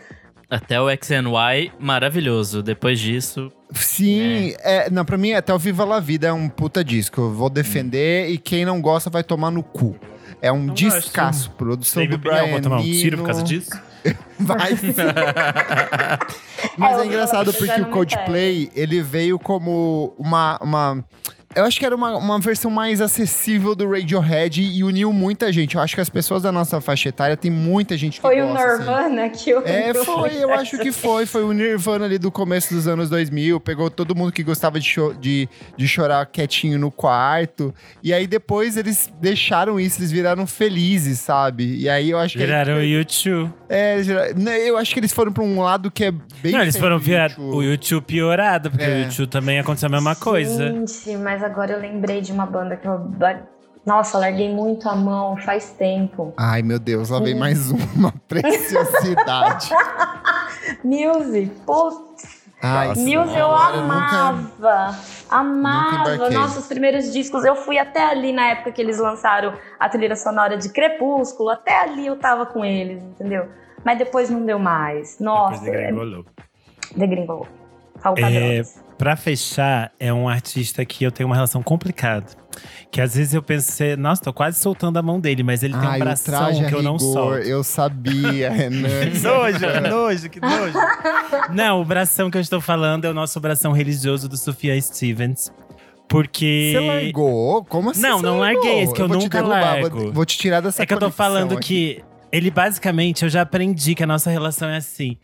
Até 0.50 0.80
o 0.80 0.88
XNY, 0.90 1.74
maravilhoso. 1.78 2.64
Depois 2.64 3.00
disso, 3.00 3.52
sim. 3.74 4.54
É. 4.60 4.90
não, 4.90 5.04
pra 5.04 5.18
mim, 5.18 5.34
até 5.34 5.54
o 5.54 5.60
Viva 5.60 5.84
La 5.84 6.00
Vida 6.00 6.28
é 6.28 6.34
um 6.34 6.48
puta 6.48 6.84
disco. 6.84 7.20
Eu 7.20 7.34
vou 7.34 7.50
defender 7.50 8.30
e 8.30 8.38
quem 8.38 8.64
não 8.64 8.82
gosta 8.82 9.10
vai 9.10 9.24
tomar 9.24 9.52
no 9.52 9.62
cu. 9.62 9.96
É 10.42 10.52
um 10.52 10.66
Não 10.66 10.74
descasso. 10.74 11.52
Produção 11.52 12.02
Tem 12.02 12.10
do 12.10 12.16
opinião, 12.16 12.44
Brian 12.44 12.52
vou 12.52 12.62
tomar 12.62 12.80
um 12.80 12.84
tiro 12.84 13.18
por 13.18 13.26
causa 13.26 13.44
disso? 13.44 13.72
Vai. 14.40 14.78
Mas 16.78 16.98
É, 16.98 17.02
é, 17.02 17.06
engraçado 17.06 17.54
porque 17.54 17.82
o 17.82 17.88
Coldplay, 17.88 18.70
ele 18.76 19.02
veio 19.02 19.40
como 19.40 20.14
uma... 20.18 20.60
uma 20.62 21.04
eu 21.58 21.66
acho 21.66 21.80
que 21.80 21.86
era 21.86 21.96
uma, 21.96 22.16
uma 22.18 22.40
versão 22.40 22.70
mais 22.72 23.02
acessível 23.02 23.76
do 23.76 23.90
Radiohead 23.90 24.62
e 24.62 24.84
uniu 24.84 25.12
muita 25.12 25.52
gente. 25.52 25.76
Eu 25.76 25.82
acho 25.82 25.96
que 25.96 26.02
as 26.02 26.10
pessoas 26.10 26.44
da 26.44 26.52
nossa 26.52 26.80
faixa 26.80 27.10
etária 27.10 27.36
tem 27.36 27.52
muita 27.52 27.98
gente 27.98 28.16
que 28.16 28.22
Foi 28.22 28.42
o 28.42 28.48
gosta, 28.48 28.64
assim. 28.66 28.78
Nirvana 28.80 29.30
que 29.30 29.54
o. 29.54 29.62
É, 29.66 29.94
foi, 29.94 30.44
eu 30.44 30.54
acho 30.54 30.78
que 30.80 30.92
foi. 30.92 31.26
Foi 31.26 31.44
o 31.44 31.52
Nirvana 31.52 32.06
ali 32.06 32.18
do 32.18 32.32
começo 32.32 32.74
dos 32.74 32.88
anos 32.88 33.10
2000. 33.10 33.60
Pegou 33.60 33.90
todo 33.90 34.16
mundo 34.16 34.32
que 34.32 34.44
gostava 34.44 34.80
de, 34.80 34.88
cho- 34.88 35.14
de, 35.20 35.48
de 35.76 35.88
chorar 35.88 36.26
quietinho 36.28 36.78
no 36.80 36.92
quarto. 36.92 37.74
E 38.04 38.14
aí 38.14 38.28
depois 38.28 38.78
eles 38.78 39.12
deixaram 39.20 39.80
isso, 39.80 40.00
eles 40.00 40.12
viraram 40.12 40.46
felizes, 40.48 41.20
sabe? 41.20 41.78
E 41.78 41.90
aí 41.90 42.10
eu 42.12 42.20
acho 42.20 42.34
que. 42.38 42.46
Viraram 42.46 42.76
o 42.78 42.84
YouTube. 42.84 43.52
É, 43.70 43.98
né, 44.36 44.60
eu 44.70 44.78
acho 44.78 44.94
que 44.94 45.00
eles 45.00 45.12
foram 45.12 45.32
pra 45.32 45.44
um 45.44 45.62
lado 45.62 45.92
que 45.92 46.06
é 46.06 46.12
bem. 46.12 46.52
Não, 46.54 46.62
eles 46.62 46.78
foram 46.78 46.98
virar 47.00 47.34
o 47.38 47.62
YouTube 47.62 48.04
piorado, 48.06 48.70
porque 48.70 48.86
É. 48.86 48.88
o 48.90 49.00
YouTube 49.06 49.28
também 49.30 49.60
aconteceu 49.60 49.88
a 49.88 49.92
mesma 49.92 50.16
coisa. 50.16 50.68
Gente, 50.72 51.18
mas 51.18 51.44
agora 51.48 51.74
eu 51.74 51.80
lembrei 51.80 52.22
de 52.22 52.32
uma 52.32 52.46
banda 52.46 52.76
que 52.78 52.88
eu. 52.88 53.12
Nossa, 53.86 54.18
larguei 54.18 54.54
muito 54.54 54.88
a 54.90 54.96
mão 54.96 55.38
faz 55.38 55.70
tempo. 55.72 56.34
Ai, 56.38 56.62
meu 56.62 56.78
Deus, 56.78 57.10
lá 57.10 57.20
vem 57.22 57.36
mais 57.36 57.72
uma 57.72 58.12
preciosidade. 58.28 59.70
Muse, 60.84 61.52
putz. 61.66 62.38
Ai, 62.62 62.88
Muse 62.90 63.08
eu 63.38 63.46
agora 63.46 63.78
nunca- 63.82 63.94
amava. 63.96 64.98
Amava. 65.30 66.16
embarquei. 66.16 66.38
Nossa, 66.38 66.60
os 66.60 66.68
primeiros 66.68 67.14
discos. 67.14 67.46
Eu 67.46 67.56
fui 67.56 67.78
até 67.78 68.04
ali 68.04 68.34
na 68.34 68.48
época 68.48 68.72
que 68.72 68.82
eles 68.82 68.98
lançaram 69.00 69.54
a 69.80 69.88
trilha 69.88 70.16
sonora 70.16 70.58
de 70.58 70.70
Crepúsculo. 70.70 71.50
Até 71.50 71.80
ali 71.82 72.08
eu 72.08 72.18
tava 72.18 72.46
com 72.46 72.66
eles, 72.66 73.02
entendeu? 73.04 73.48
Mas 73.86 73.98
depois 74.00 74.30
não 74.30 74.44
deu 74.46 74.58
mais. 74.60 75.20
Nossa, 75.20 75.62
Depois 75.64 75.74
é, 75.74 75.82
degringolou. 75.88 76.26
degringolou. 76.96 77.48
Falta 78.00 78.22
É, 78.22 78.64
Pra 78.98 79.16
fechar, 79.16 79.92
é 80.00 80.12
um 80.12 80.28
artista 80.28 80.84
que 80.84 81.04
eu 81.04 81.12
tenho 81.12 81.30
uma 81.30 81.36
relação 81.36 81.62
complicada. 81.62 82.26
Que 82.90 83.00
às 83.00 83.14
vezes 83.16 83.36
eu 83.36 83.44
pensei, 83.44 83.96
nossa, 83.96 84.24
tô 84.24 84.34
quase 84.34 84.60
soltando 84.60 84.98
a 84.98 85.04
mão 85.04 85.20
dele, 85.20 85.44
mas 85.44 85.62
ele 85.62 85.74
tem 85.74 85.88
Ai, 85.88 86.00
um 86.00 86.02
o 86.02 86.04
bração 86.06 86.34
traje 86.34 86.66
a 86.66 86.68
que 86.68 86.74
eu 86.74 86.82
não 86.82 86.98
rigor, 86.98 87.14
solto. 87.14 87.38
Eu 87.38 87.64
sabia, 87.64 88.50
Renan. 88.50 88.90
Que 89.12 89.20
nojo, 89.20 89.60
que 89.60 89.90
nojo, 89.90 90.30
que 90.32 90.40
nojo. 90.40 90.74
Não, 91.54 91.82
o 91.82 91.86
bração 91.86 92.32
que 92.32 92.38
eu 92.38 92.42
estou 92.42 92.60
falando 92.60 93.06
é 93.06 93.10
o 93.10 93.14
nosso 93.14 93.40
bração 93.40 93.72
religioso 93.72 94.28
do 94.28 94.36
Sofia 94.36 94.80
Stevens. 94.82 95.52
Porque. 96.10 96.72
Você 96.74 96.80
largou? 96.88 97.66
Como 97.66 97.92
assim? 97.92 98.02
Não, 98.02 98.22
não 98.22 98.40
largou? 98.40 98.64
larguei, 98.64 98.84
esse 98.84 98.94
que 98.94 99.02
eu 99.02 99.08
te 99.10 99.14
nunca 99.14 99.38
derrubar, 99.38 99.82
largo. 99.82 100.12
Vou, 100.12 100.26
te 100.26 100.38
tirar 100.38 100.62
dessa 100.62 100.82
É 100.82 100.86
que 100.86 100.94
eu 100.94 101.00
tô 101.00 101.12
falando 101.12 101.54
aqui. 101.58 102.02
que 102.02 102.04
ele 102.32 102.50
basicamente, 102.50 103.24
eu 103.24 103.30
já 103.30 103.42
aprendi 103.42 103.94
que 103.94 104.04
a 104.04 104.08
nossa 104.08 104.32
relação 104.32 104.70
é 104.70 104.78
assim. 104.78 105.18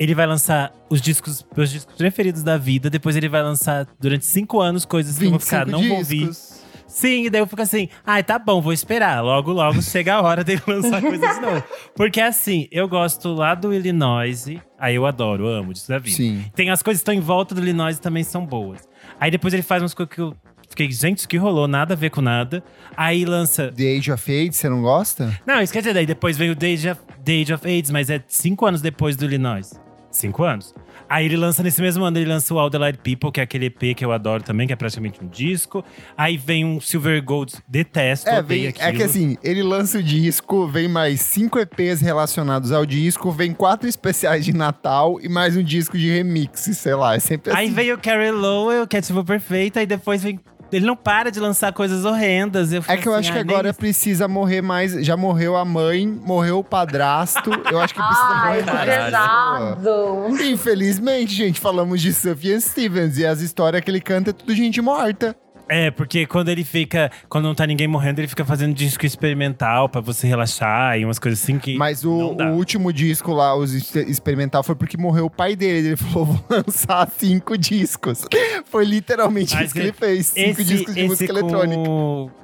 Ele 0.00 0.14
vai 0.14 0.26
lançar 0.26 0.72
os 0.88 1.00
discos, 1.00 1.46
meus 1.54 1.70
discos 1.70 1.94
preferidos 1.94 2.42
da 2.42 2.56
vida, 2.56 2.88
depois 2.88 3.14
ele 3.14 3.28
vai 3.28 3.42
lançar 3.42 3.86
durante 4.00 4.24
cinco 4.24 4.58
anos 4.58 4.86
coisas 4.86 5.18
que 5.18 5.26
eu 5.26 5.30
vou 5.30 5.38
ficar, 5.38 5.66
25 5.66 5.78
não 5.82 5.88
vou 5.88 5.98
ouvir. 5.98 6.26
discos. 6.28 6.60
Sim, 6.90 7.26
e 7.26 7.30
daí 7.30 7.40
eu 7.40 7.46
fico 7.46 7.62
assim, 7.62 7.88
ai, 8.04 8.24
tá 8.24 8.36
bom, 8.38 8.60
vou 8.60 8.72
esperar. 8.72 9.22
Logo, 9.22 9.52
logo 9.52 9.80
chega 9.80 10.14
a 10.14 10.22
hora 10.22 10.42
dele 10.42 10.60
lançar 10.66 11.00
coisas 11.00 11.36
novas. 11.40 11.62
Porque 11.94 12.20
assim, 12.20 12.66
eu 12.72 12.88
gosto 12.88 13.32
lá 13.32 13.54
do 13.54 13.72
Illinois, 13.72 14.46
aí 14.78 14.96
eu 14.96 15.06
adoro, 15.06 15.46
amo 15.46 15.72
disso 15.72 15.88
da 15.88 15.98
vida. 15.98 16.16
Sim. 16.16 16.44
Tem 16.54 16.68
as 16.70 16.82
coisas 16.82 17.00
que 17.00 17.02
estão 17.02 17.14
em 17.14 17.24
volta 17.24 17.54
do 17.54 17.60
Illinois 17.60 17.96
e 17.96 18.00
também 18.00 18.24
são 18.24 18.44
boas. 18.44 18.88
Aí 19.20 19.30
depois 19.30 19.54
ele 19.54 19.62
faz 19.62 19.82
umas 19.82 19.94
coisas 19.94 20.12
que 20.12 20.20
eu 20.20 20.34
fiquei, 20.68 20.90
gente, 20.90 21.18
isso 21.18 21.28
que 21.28 21.36
rolou, 21.36 21.68
nada 21.68 21.94
a 21.94 21.96
ver 21.96 22.10
com 22.10 22.20
nada. 22.20 22.64
Aí 22.96 23.24
lança. 23.24 23.70
The 23.70 23.96
Age 23.98 24.10
of 24.10 24.32
Age, 24.32 24.52
você 24.54 24.68
não 24.68 24.82
gosta? 24.82 25.38
Não, 25.46 25.62
dizer, 25.62 25.94
daí 25.94 26.06
depois 26.06 26.36
veio 26.36 26.52
o 26.52 26.56
The 26.56 26.72
Age 26.72 26.90
of, 26.90 27.00
The 27.24 27.32
Age 27.42 27.54
of 27.54 27.68
AIDS, 27.68 27.90
mas 27.92 28.10
é 28.10 28.20
cinco 28.26 28.66
anos 28.66 28.82
depois 28.82 29.14
do 29.14 29.24
Illinois. 29.24 29.78
Cinco 30.10 30.42
anos. 30.42 30.74
Aí 31.08 31.24
ele 31.26 31.36
lança 31.36 31.62
nesse 31.62 31.80
mesmo 31.80 32.04
ano, 32.04 32.18
ele 32.18 32.28
lança 32.28 32.52
o 32.54 32.58
All 32.58 32.70
the 32.70 32.78
Light 32.78 32.98
People, 32.98 33.32
que 33.32 33.40
é 33.40 33.42
aquele 33.42 33.66
EP 33.66 33.96
que 33.96 34.04
eu 34.04 34.12
adoro 34.12 34.42
também, 34.42 34.66
que 34.66 34.72
é 34.72 34.76
praticamente 34.76 35.22
um 35.22 35.28
disco. 35.28 35.84
Aí 36.16 36.36
vem 36.36 36.64
um 36.64 36.80
Silver 36.80 37.22
Gold, 37.24 37.54
detesto, 37.66 38.28
É, 38.28 38.42
vem, 38.42 38.66
é 38.66 38.72
que 38.92 39.02
assim, 39.02 39.36
ele 39.42 39.62
lança 39.62 39.98
o 39.98 40.02
disco, 40.02 40.66
vem 40.68 40.88
mais 40.88 41.20
cinco 41.20 41.58
EPs 41.58 42.00
relacionados 42.00 42.70
ao 42.72 42.84
disco, 42.86 43.30
vem 43.30 43.52
quatro 43.52 43.88
especiais 43.88 44.44
de 44.44 44.52
Natal 44.52 45.18
e 45.20 45.28
mais 45.28 45.56
um 45.56 45.62
disco 45.62 45.96
de 45.98 46.10
remix, 46.10 46.60
sei 46.60 46.94
lá, 46.94 47.14
é 47.14 47.18
sempre 47.18 47.52
Aí 47.52 47.66
assim. 47.66 47.74
veio 47.74 47.94
o 47.96 47.98
Carrie 47.98 48.30
Lowell, 48.30 48.86
que 48.86 48.96
é 48.96 49.00
tipo 49.00 49.24
perfeita, 49.24 49.80
aí 49.80 49.86
depois 49.86 50.22
vem. 50.22 50.38
Ele 50.72 50.86
não 50.86 50.96
para 50.96 51.30
de 51.30 51.40
lançar 51.40 51.72
coisas 51.72 52.04
horrendas. 52.04 52.72
Eu 52.72 52.82
É 52.86 52.96
que 52.96 53.08
eu 53.08 53.14
acho 53.14 53.32
que 53.32 53.38
agora 53.38 53.74
precisa 53.74 54.28
morrer 54.28 54.62
mais. 54.62 54.92
Já 55.04 55.16
morreu 55.16 55.56
a 55.56 55.64
mãe, 55.64 56.06
morreu 56.06 56.58
o 56.58 56.64
padrasto. 56.64 57.50
Eu 57.70 57.80
acho 57.80 57.94
que 57.94 58.00
precisa 58.00 58.28
Ai, 58.28 58.48
morrer 58.48 58.64
que 58.64 58.72
mais. 58.72 59.04
pesado. 59.04 60.42
Infelizmente, 60.42 61.34
gente, 61.34 61.60
falamos 61.60 62.00
de 62.00 62.12
Sufjan 62.12 62.60
Stevens 62.60 63.18
e 63.18 63.26
as 63.26 63.40
histórias 63.40 63.82
que 63.82 63.90
ele 63.90 64.00
canta 64.00 64.30
é 64.30 64.32
tudo 64.32 64.54
gente 64.54 64.80
morta. 64.80 65.36
É, 65.70 65.90
porque 65.90 66.26
quando 66.26 66.48
ele 66.48 66.64
fica. 66.64 67.10
Quando 67.28 67.44
não 67.44 67.54
tá 67.54 67.64
ninguém 67.64 67.86
morrendo, 67.86 68.18
ele 68.18 68.26
fica 68.26 68.44
fazendo 68.44 68.74
disco 68.74 69.06
experimental 69.06 69.88
pra 69.88 70.00
você 70.00 70.26
relaxar 70.26 70.98
e 70.98 71.04
umas 71.04 71.18
coisas 71.18 71.40
assim 71.40 71.58
que. 71.60 71.76
Mas 71.78 72.04
o, 72.04 72.10
o 72.10 72.42
último 72.54 72.92
disco 72.92 73.32
lá, 73.32 73.54
os 73.54 73.72
ex- 73.72 74.08
experimental, 74.08 74.64
foi 74.64 74.74
porque 74.74 74.96
morreu 74.96 75.26
o 75.26 75.30
pai 75.30 75.54
dele. 75.54 75.88
Ele 75.88 75.96
falou: 75.96 76.26
vou 76.26 76.44
lançar 76.50 77.08
cinco 77.16 77.56
discos. 77.56 78.24
Foi 78.64 78.84
literalmente 78.84 79.54
Mas 79.54 79.66
isso 79.66 79.74
que 79.74 79.80
ele 79.80 79.92
fez: 79.92 80.26
cinco 80.26 80.60
esse, 80.60 80.64
discos 80.64 80.94
de 80.94 81.04
música 81.04 81.32
com, 81.32 81.38
eletrônica. 81.38 81.90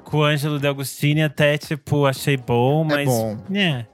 Com 0.05 0.17
o 0.19 0.23
Ângelo 0.23 0.57
de 0.57 0.67
Agostini, 0.67 1.21
até, 1.21 1.57
tipo, 1.57 2.05
achei 2.05 2.37
bom, 2.37 2.85
É 2.85 2.95
mas. 2.95 3.09
bom. 3.09 3.37
É. 3.53 3.85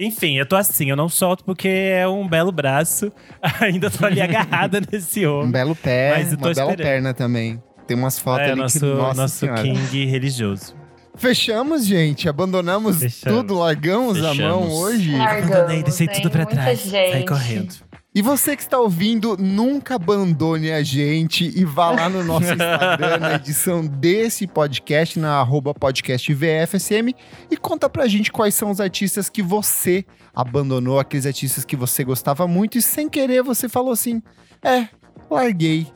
Enfim, 0.00 0.36
eu 0.38 0.46
tô 0.46 0.54
assim, 0.54 0.90
eu 0.90 0.94
não 0.94 1.08
solto 1.08 1.42
porque 1.42 1.66
é 1.66 2.06
um 2.06 2.28
belo 2.28 2.52
braço. 2.52 3.10
Ainda 3.60 3.90
tô 3.90 4.06
ali 4.06 4.20
agarrada 4.20 4.80
nesse 4.92 5.26
Um 5.26 5.38
homem. 5.40 5.50
belo 5.50 5.74
pé, 5.74 6.18
uma 6.28 6.36
bela 6.36 6.50
esperando. 6.52 6.76
perna 6.76 7.14
também. 7.14 7.60
Tem 7.88 7.96
umas 7.96 8.18
fotos 8.20 8.46
É, 8.46 8.52
ali 8.52 8.60
nosso, 8.60 8.78
que, 8.78 8.86
nossa 8.86 9.22
nosso 9.22 9.34
senhora. 9.36 9.62
king 9.62 10.04
religioso. 10.06 10.76
Fechamos, 11.16 11.84
gente. 11.84 12.28
Abandonamos 12.28 12.98
Fechamos. 12.98 13.38
tudo, 13.40 13.54
largamos 13.58 14.18
a 14.22 14.32
mão 14.34 14.62
Fechamos. 14.62 14.72
hoje. 14.74 15.16
Largamos, 15.16 15.50
Abandonei, 15.52 15.82
deixei 15.82 16.06
tudo 16.06 16.30
pra 16.30 16.46
trás. 16.46 16.78
Saí 16.80 17.12
gente. 17.12 17.26
correndo. 17.26 17.74
E 18.14 18.22
você 18.22 18.54
que 18.56 18.62
está 18.62 18.78
ouvindo, 18.78 19.36
nunca 19.38 19.94
abandone 19.96 20.70
a 20.72 20.82
gente 20.82 21.52
e 21.56 21.64
vá 21.64 21.90
lá 21.90 22.08
no 22.08 22.22
nosso 22.24 22.46
Instagram, 22.52 23.18
na 23.18 23.34
edição 23.34 23.84
desse 23.86 24.46
podcast, 24.46 25.18
na 25.18 25.34
arroba 25.40 25.72
podcast 25.74 26.32
VFSM, 26.32 27.14
e 27.50 27.56
conta 27.56 27.88
pra 27.88 28.06
gente 28.08 28.32
quais 28.32 28.54
são 28.54 28.70
os 28.70 28.80
artistas 28.80 29.28
que 29.28 29.42
você 29.42 30.04
abandonou, 30.34 30.98
aqueles 30.98 31.26
artistas 31.26 31.64
que 31.64 31.76
você 31.76 32.02
gostava 32.04 32.46
muito 32.48 32.78
e 32.78 32.82
sem 32.82 33.08
querer 33.08 33.42
você 33.42 33.68
falou 33.68 33.92
assim: 33.92 34.22
é, 34.64 34.88
larguei. 35.30 35.86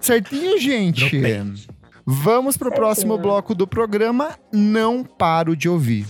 Certinho, 0.00 0.58
gente? 0.58 1.20
Vamos 2.06 2.56
pro 2.56 2.68
Certinho. 2.68 2.84
próximo 2.84 3.18
bloco 3.18 3.54
do 3.54 3.66
programa. 3.66 4.38
Não 4.52 5.04
paro 5.04 5.56
de 5.56 5.68
ouvir. 5.68 6.06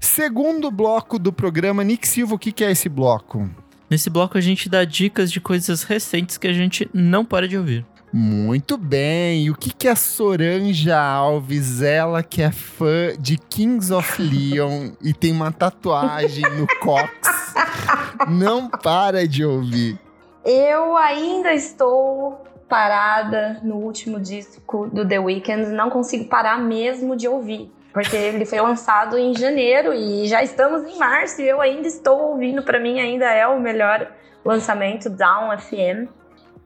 Segundo 0.00 0.70
bloco 0.70 1.18
do 1.18 1.32
programa, 1.32 1.82
Nick 1.82 2.06
Silva, 2.06 2.34
o 2.34 2.38
que, 2.38 2.52
que 2.52 2.64
é 2.64 2.70
esse 2.70 2.88
bloco? 2.88 3.50
Nesse 3.90 4.08
bloco 4.08 4.38
a 4.38 4.40
gente 4.40 4.68
dá 4.68 4.84
dicas 4.84 5.30
de 5.30 5.40
coisas 5.40 5.82
recentes 5.82 6.38
que 6.38 6.46
a 6.46 6.52
gente 6.52 6.88
não 6.94 7.24
para 7.24 7.48
de 7.48 7.58
ouvir. 7.58 7.84
Muito 8.16 8.76
bem. 8.76 9.46
E 9.46 9.50
o 9.50 9.56
que, 9.56 9.74
que 9.74 9.88
a 9.88 9.96
Soranja 9.96 10.96
Alves, 10.96 11.82
ela 11.82 12.22
que 12.22 12.42
é 12.42 12.52
fã 12.52 13.12
de 13.18 13.36
Kings 13.36 13.92
of 13.92 14.22
Leon 14.22 14.92
e 15.02 15.12
tem 15.12 15.32
uma 15.32 15.50
tatuagem 15.50 16.44
no 16.56 16.64
cox, 16.78 17.10
não 18.30 18.70
para 18.70 19.26
de 19.26 19.44
ouvir? 19.44 19.98
Eu 20.44 20.96
ainda 20.96 21.52
estou 21.52 22.40
parada 22.68 23.58
no 23.64 23.78
último 23.78 24.20
disco 24.20 24.88
do 24.92 25.04
The 25.04 25.18
Weeknd, 25.18 25.72
não 25.72 25.90
consigo 25.90 26.26
parar 26.26 26.60
mesmo 26.60 27.16
de 27.16 27.26
ouvir. 27.26 27.68
Porque 27.92 28.14
ele 28.14 28.44
foi 28.44 28.60
lançado 28.60 29.18
em 29.18 29.36
janeiro 29.36 29.92
e 29.92 30.28
já 30.28 30.40
estamos 30.40 30.86
em 30.88 30.96
março 31.00 31.42
e 31.42 31.48
eu 31.48 31.60
ainda 31.60 31.88
estou 31.88 32.30
ouvindo. 32.30 32.62
Pra 32.62 32.78
mim, 32.78 33.00
ainda 33.00 33.26
é 33.26 33.44
o 33.48 33.58
melhor 33.58 34.08
lançamento, 34.44 35.10
Down 35.10 35.58
FM. 35.58 36.08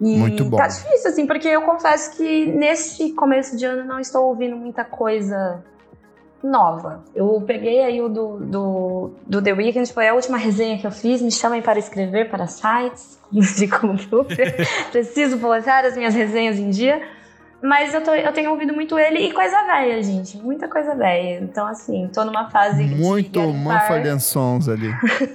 E 0.00 0.16
Muito 0.16 0.44
bom. 0.44 0.56
tá 0.56 0.68
difícil, 0.68 1.10
assim, 1.10 1.26
porque 1.26 1.48
eu 1.48 1.62
confesso 1.62 2.16
que 2.16 2.46
nesse 2.46 3.12
começo 3.12 3.56
de 3.56 3.64
ano 3.64 3.84
não 3.84 3.98
estou 3.98 4.28
ouvindo 4.28 4.56
muita 4.56 4.84
coisa 4.84 5.62
nova. 6.42 7.02
Eu 7.14 7.42
peguei 7.44 7.82
aí 7.82 8.00
o 8.00 8.08
do, 8.08 8.36
do, 8.38 9.10
do 9.26 9.42
The 9.42 9.52
Weeknd, 9.52 9.92
foi 9.92 10.08
a 10.08 10.14
última 10.14 10.38
resenha 10.38 10.78
que 10.78 10.86
eu 10.86 10.92
fiz. 10.92 11.20
Me 11.20 11.32
chamem 11.32 11.60
para 11.60 11.78
escrever 11.78 12.30
para 12.30 12.46
sites 12.46 13.18
de 13.56 13.66
computer. 13.66 14.56
Preciso 14.92 15.38
colocar 15.38 15.84
as 15.84 15.96
minhas 15.96 16.14
resenhas 16.14 16.58
em 16.58 16.70
dia. 16.70 17.02
Mas 17.60 17.92
eu, 17.92 18.00
tô, 18.04 18.14
eu 18.14 18.32
tenho 18.32 18.52
ouvido 18.52 18.72
muito 18.72 18.96
ele 18.96 19.18
e 19.18 19.32
coisa 19.32 19.64
velha, 19.64 20.00
gente. 20.00 20.38
Muita 20.38 20.68
coisa 20.68 20.94
velha. 20.94 21.40
Então, 21.42 21.66
assim, 21.66 22.08
tô 22.14 22.24
numa 22.24 22.48
fase 22.50 22.84
muito 22.84 23.32
de. 23.32 23.46
Mumford 23.46 24.20
Sons 24.20 24.68
ali. 24.68 24.90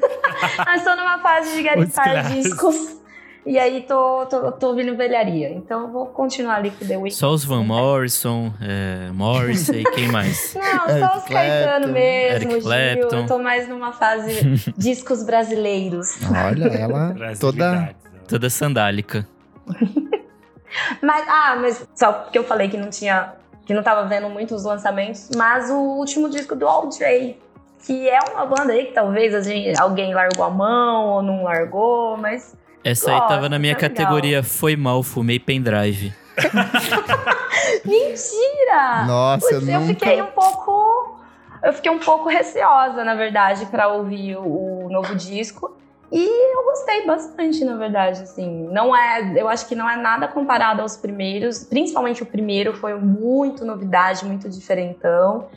Mas 0.65 0.85
tô 0.85 0.95
numa 0.95 1.19
fase 1.19 1.53
de 1.53 1.63
garimpar 1.63 2.31
discos. 2.31 3.02
E 3.45 3.59
aí 3.59 3.81
tô, 3.81 4.25
tô, 4.27 4.51
tô 4.53 4.67
ouvindo 4.67 4.95
velharia. 4.95 5.49
Então 5.49 5.91
vou 5.91 6.05
continuar 6.05 6.55
ali 6.55 6.71
com 6.71 6.85
The 6.85 6.95
Weeknd. 6.95 7.15
Só 7.15 7.29
os 7.29 7.43
Van 7.43 7.63
Morrison, 7.63 8.53
é, 8.61 9.11
Morrissey, 9.11 9.83
quem 9.83 10.07
mais? 10.07 10.53
Não, 10.55 11.07
só 11.07 11.17
os 11.17 11.23
Caetano 11.25 11.91
mesmo, 11.91 12.51
Eric 12.51 12.61
Gil. 12.61 13.09
Eu 13.09 13.25
tô 13.25 13.37
mais 13.39 13.67
numa 13.67 13.91
fase 13.91 14.71
discos 14.77 15.23
brasileiros. 15.23 16.17
Olha, 16.31 16.67
ela 16.67 17.13
toda... 17.39 17.93
Toda 18.27 18.49
sandálica. 18.49 19.27
mas, 21.01 21.25
ah, 21.27 21.57
mas 21.59 21.87
só 21.93 22.13
porque 22.13 22.37
eu 22.37 22.45
falei 22.45 22.69
que 22.69 22.77
não 22.77 22.89
tinha... 22.89 23.33
Que 23.65 23.73
não 23.73 23.83
tava 23.83 24.05
vendo 24.07 24.29
muitos 24.29 24.63
lançamentos. 24.63 25.29
Mas 25.35 25.69
o 25.69 25.75
último 25.75 26.29
disco 26.29 26.55
do 26.55 26.67
All 26.67 26.89
J, 26.89 27.37
que 27.85 28.09
é 28.09 28.19
uma 28.33 28.45
banda 28.45 28.73
aí 28.73 28.85
que 28.85 28.93
talvez 28.93 29.45
gente, 29.45 29.79
alguém 29.79 30.13
largou 30.13 30.43
a 30.45 30.49
mão 30.49 31.07
ou 31.07 31.21
não 31.21 31.43
largou, 31.43 32.17
mas 32.17 32.55
essa 32.83 33.11
aí 33.11 33.19
tava 33.27 33.47
na 33.47 33.57
minha 33.57 33.75
tá 33.75 33.81
categoria 33.81 34.37
legal. 34.37 34.43
Foi 34.43 34.75
Mal, 34.75 35.01
Fumei 35.01 35.39
Pendrive. 35.39 36.13
Mentira! 37.85 39.05
Nossa, 39.05 39.47
Puxa, 39.47 39.71
eu, 39.71 39.79
nunca... 39.79 39.93
fiquei 39.93 40.21
um 40.21 40.27
pouco. 40.27 41.19
Eu 41.63 41.73
fiquei 41.73 41.91
um 41.91 41.99
pouco 41.99 42.27
receosa, 42.27 43.03
na 43.03 43.15
verdade, 43.15 43.65
para 43.67 43.87
ouvir 43.87 44.35
o, 44.35 44.85
o, 44.85 44.89
novo 44.89 45.15
disco. 45.15 45.77
E 46.11 46.55
eu 46.55 46.63
gostei 46.65 47.05
bastante, 47.07 47.63
na 47.63 47.77
verdade, 47.77 48.21
assim. 48.21 48.67
Não 48.69 48.95
é, 48.95 49.33
eu 49.35 49.47
acho 49.47 49.67
que 49.67 49.75
não 49.75 49.89
é 49.89 49.95
nada 49.95 50.27
comparado 50.27 50.81
aos 50.81 50.97
primeiros, 50.97 51.63
principalmente 51.63 52.21
o 52.21 52.25
primeiro 52.25 52.73
foi 52.73 52.93
muito 52.95 53.63
novidade, 53.63 54.25
muito 54.25 54.49
diferentão, 54.49 55.47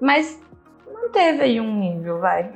mas 0.00 0.38
manteve 0.92 1.42
aí 1.42 1.60
um 1.60 1.78
nível, 1.78 2.18
vai. 2.18 2.52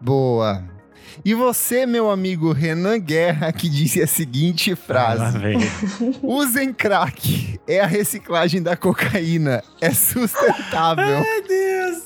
Boa. 0.00 0.75
E 1.24 1.34
você, 1.34 1.86
meu 1.86 2.10
amigo 2.10 2.52
Renan 2.52 2.98
Guerra, 2.98 3.52
que 3.52 3.68
disse 3.68 4.02
a 4.02 4.06
seguinte 4.06 4.74
frase: 4.74 5.22
ah, 5.22 6.18
Usem 6.22 6.72
crack, 6.72 7.58
é 7.66 7.80
a 7.80 7.86
reciclagem 7.86 8.62
da 8.62 8.76
cocaína, 8.76 9.62
é 9.80 9.90
sustentável. 9.90 11.18
Ai, 11.18 11.42
Deus! 11.48 12.02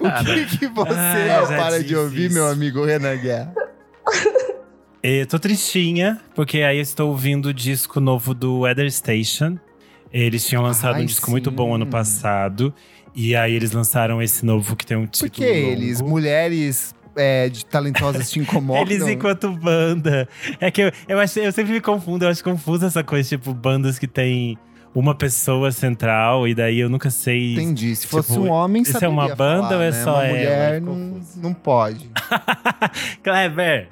o 0.00 0.24
que, 0.24 0.58
que 0.58 0.66
você 0.66 0.90
Ai, 0.92 1.40
não 1.40 1.46
para 1.46 1.82
de 1.82 1.94
ouvir, 1.94 2.26
isso. 2.26 2.34
meu 2.34 2.46
amigo 2.48 2.84
Renan 2.84 3.16
Guerra? 3.16 3.54
Eu 5.02 5.26
tô 5.26 5.38
tristinha, 5.38 6.20
porque 6.34 6.62
aí 6.62 6.78
eu 6.78 6.82
estou 6.82 7.10
ouvindo 7.10 7.46
o 7.46 7.54
disco 7.54 8.00
novo 8.00 8.34
do 8.34 8.60
Weather 8.60 8.90
Station. 8.90 9.58
Eles 10.12 10.46
tinham 10.46 10.62
lançado 10.62 10.96
Ai, 10.96 11.02
um 11.02 11.06
disco 11.06 11.26
sim. 11.26 11.32
muito 11.32 11.50
bom 11.50 11.74
ano 11.74 11.86
passado. 11.86 12.72
E 13.14 13.36
aí 13.36 13.52
eles 13.54 13.72
lançaram 13.72 14.20
esse 14.22 14.44
novo 14.44 14.74
que 14.74 14.86
tem 14.86 14.96
um 14.96 15.06
título. 15.06 15.30
Por 15.30 15.36
que 15.36 15.44
eles, 15.44 16.00
mulheres 16.00 16.94
é, 17.16 17.48
de 17.48 17.64
talentosas 17.64 18.30
te 18.30 18.38
incomodam? 18.38 18.82
Eles 18.82 19.06
enquanto 19.06 19.50
banda. 19.50 20.28
É 20.60 20.70
que 20.70 20.82
eu, 20.82 20.92
eu, 21.08 21.18
acho, 21.18 21.38
eu 21.38 21.52
sempre 21.52 21.72
me 21.72 21.80
confundo, 21.80 22.24
eu 22.24 22.28
acho 22.28 22.42
confuso 22.42 22.86
essa 22.86 23.02
coisa, 23.02 23.28
tipo, 23.28 23.52
bandas 23.52 23.98
que 23.98 24.06
tem 24.06 24.58
uma 24.94 25.14
pessoa 25.14 25.72
central 25.72 26.46
e 26.46 26.54
daí 26.54 26.78
eu 26.78 26.88
nunca 26.88 27.10
sei. 27.10 27.54
Entendi. 27.54 27.94
Se 27.96 28.02
tipo, 28.02 28.16
fosse 28.22 28.38
um 28.38 28.50
homem, 28.50 28.82
Isso 28.82 29.04
é 29.04 29.08
uma 29.08 29.34
banda 29.34 29.68
falar, 29.68 29.76
ou 29.76 29.82
é 29.82 29.90
né? 29.90 30.02
só 30.04 30.14
uma 30.14 30.24
ela? 30.24 30.28
mulher 30.28 30.80
não, 30.80 31.20
não 31.36 31.54
pode. 31.54 32.10
Kleber, 33.22 33.88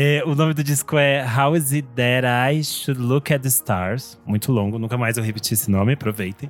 é, 0.00 0.22
o 0.24 0.32
nome 0.32 0.54
do 0.54 0.62
disco 0.62 0.96
é 0.96 1.26
How 1.26 1.56
Is 1.56 1.72
It 1.72 1.88
That 1.96 2.24
I 2.24 2.62
Should 2.62 3.00
Look 3.00 3.34
at 3.34 3.42
the 3.42 3.48
Stars. 3.48 4.16
Muito 4.24 4.52
longo, 4.52 4.78
nunca 4.78 4.96
mais 4.96 5.16
eu 5.16 5.24
repeti 5.24 5.54
esse 5.54 5.68
nome, 5.68 5.94
aproveitem. 5.94 6.48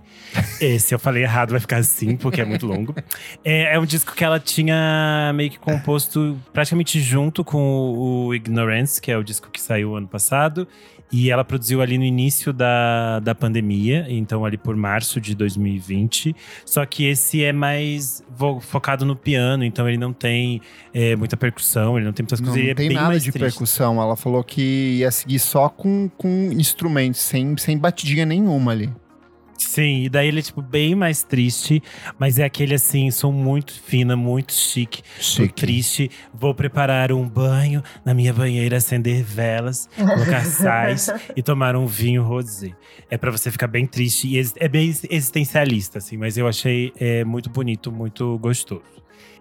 se 0.78 0.94
eu 0.94 0.98
falei 0.98 1.22
errado, 1.22 1.52
vai 1.52 1.60
ficar 1.60 1.78
assim, 1.78 2.14
porque 2.14 2.42
é 2.42 2.44
muito 2.44 2.66
longo. 2.66 2.94
É, 3.42 3.74
é, 3.74 3.78
um 3.78 3.86
disco 3.86 4.14
que 4.14 4.22
ela 4.22 4.38
tinha 4.38 5.32
meio 5.34 5.48
que 5.48 5.58
composto 5.58 6.38
praticamente 6.52 7.00
junto 7.00 7.42
com 7.42 7.58
o, 7.58 8.26
o 8.26 8.34
Ignorance, 8.34 9.00
que 9.00 9.10
é 9.10 9.16
o 9.16 9.24
disco 9.24 9.48
que 9.50 9.62
saiu 9.62 9.96
ano 9.96 10.08
passado. 10.08 10.68
E 11.10 11.30
ela 11.30 11.44
produziu 11.44 11.80
ali 11.80 11.96
no 11.96 12.04
início 12.04 12.52
da, 12.52 13.18
da 13.20 13.34
pandemia, 13.34 14.06
então 14.08 14.44
ali 14.44 14.58
por 14.58 14.76
março 14.76 15.20
de 15.20 15.34
2020. 15.34 16.36
Só 16.64 16.84
que 16.84 17.06
esse 17.06 17.42
é 17.42 17.52
mais 17.52 18.22
focado 18.60 19.04
no 19.04 19.16
piano, 19.16 19.64
então 19.64 19.88
ele 19.88 19.96
não 19.96 20.12
tem 20.12 20.60
é, 20.92 21.16
muita 21.16 21.36
percussão, 21.36 21.96
ele 21.96 22.06
não 22.06 22.12
tem 22.12 22.22
muitas 22.24 22.40
não, 22.40 22.52
coisas. 22.52 22.68
Não 22.68 22.74
tem 22.74 22.90
é 22.90 22.92
nada 22.92 23.18
de 23.18 23.32
triste. 23.32 23.38
percussão. 23.38 24.00
Ela 24.00 24.16
falou 24.16 24.44
que 24.44 24.98
ia 24.98 25.10
seguir 25.10 25.38
só 25.38 25.68
com, 25.68 26.10
com 26.16 26.50
instrumentos, 26.52 27.20
sem, 27.20 27.56
sem 27.56 27.78
batidinha 27.78 28.26
nenhuma 28.26 28.72
ali. 28.72 28.90
Sim, 29.68 30.04
e 30.04 30.08
daí 30.08 30.28
ele 30.28 30.38
é, 30.38 30.42
tipo, 30.42 30.62
bem 30.62 30.94
mais 30.94 31.22
triste, 31.22 31.82
mas 32.18 32.38
é 32.38 32.44
aquele 32.44 32.74
assim, 32.74 33.10
sou 33.10 33.30
muito 33.30 33.78
fina, 33.78 34.16
muito 34.16 34.54
chique, 34.54 35.02
chique. 35.20 35.52
triste. 35.52 36.10
Vou 36.32 36.54
preparar 36.54 37.12
um 37.12 37.28
banho 37.28 37.82
na 38.02 38.14
minha 38.14 38.32
banheira, 38.32 38.78
acender 38.78 39.22
velas, 39.22 39.86
colocar 39.94 40.42
sais 40.48 41.12
e 41.36 41.42
tomar 41.42 41.76
um 41.76 41.84
vinho 41.86 42.22
rosé. 42.22 42.70
É 43.10 43.18
para 43.18 43.30
você 43.30 43.50
ficar 43.50 43.66
bem 43.66 43.84
triste 43.84 44.26
e 44.26 44.42
é 44.56 44.68
bem 44.68 44.88
existencialista, 44.88 45.98
assim, 45.98 46.16
mas 46.16 46.38
eu 46.38 46.48
achei 46.48 46.90
é, 46.98 47.22
muito 47.22 47.50
bonito, 47.50 47.92
muito 47.92 48.38
gostoso. 48.38 48.82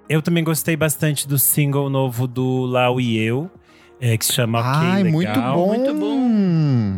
Eu 0.10 0.22
também 0.22 0.44
gostei 0.44 0.76
bastante 0.76 1.26
do 1.26 1.40
single 1.40 1.90
novo 1.90 2.28
do 2.28 2.66
Lau 2.66 3.00
e 3.00 3.18
Eu, 3.18 3.50
é, 3.98 4.18
que 4.18 4.26
se 4.26 4.34
chama 4.34 4.60
Ai, 4.60 5.04
Ok 5.04 5.04
Legal. 5.04 5.14
muito 5.14 5.42
bom! 5.42 5.68
Muito 5.68 5.94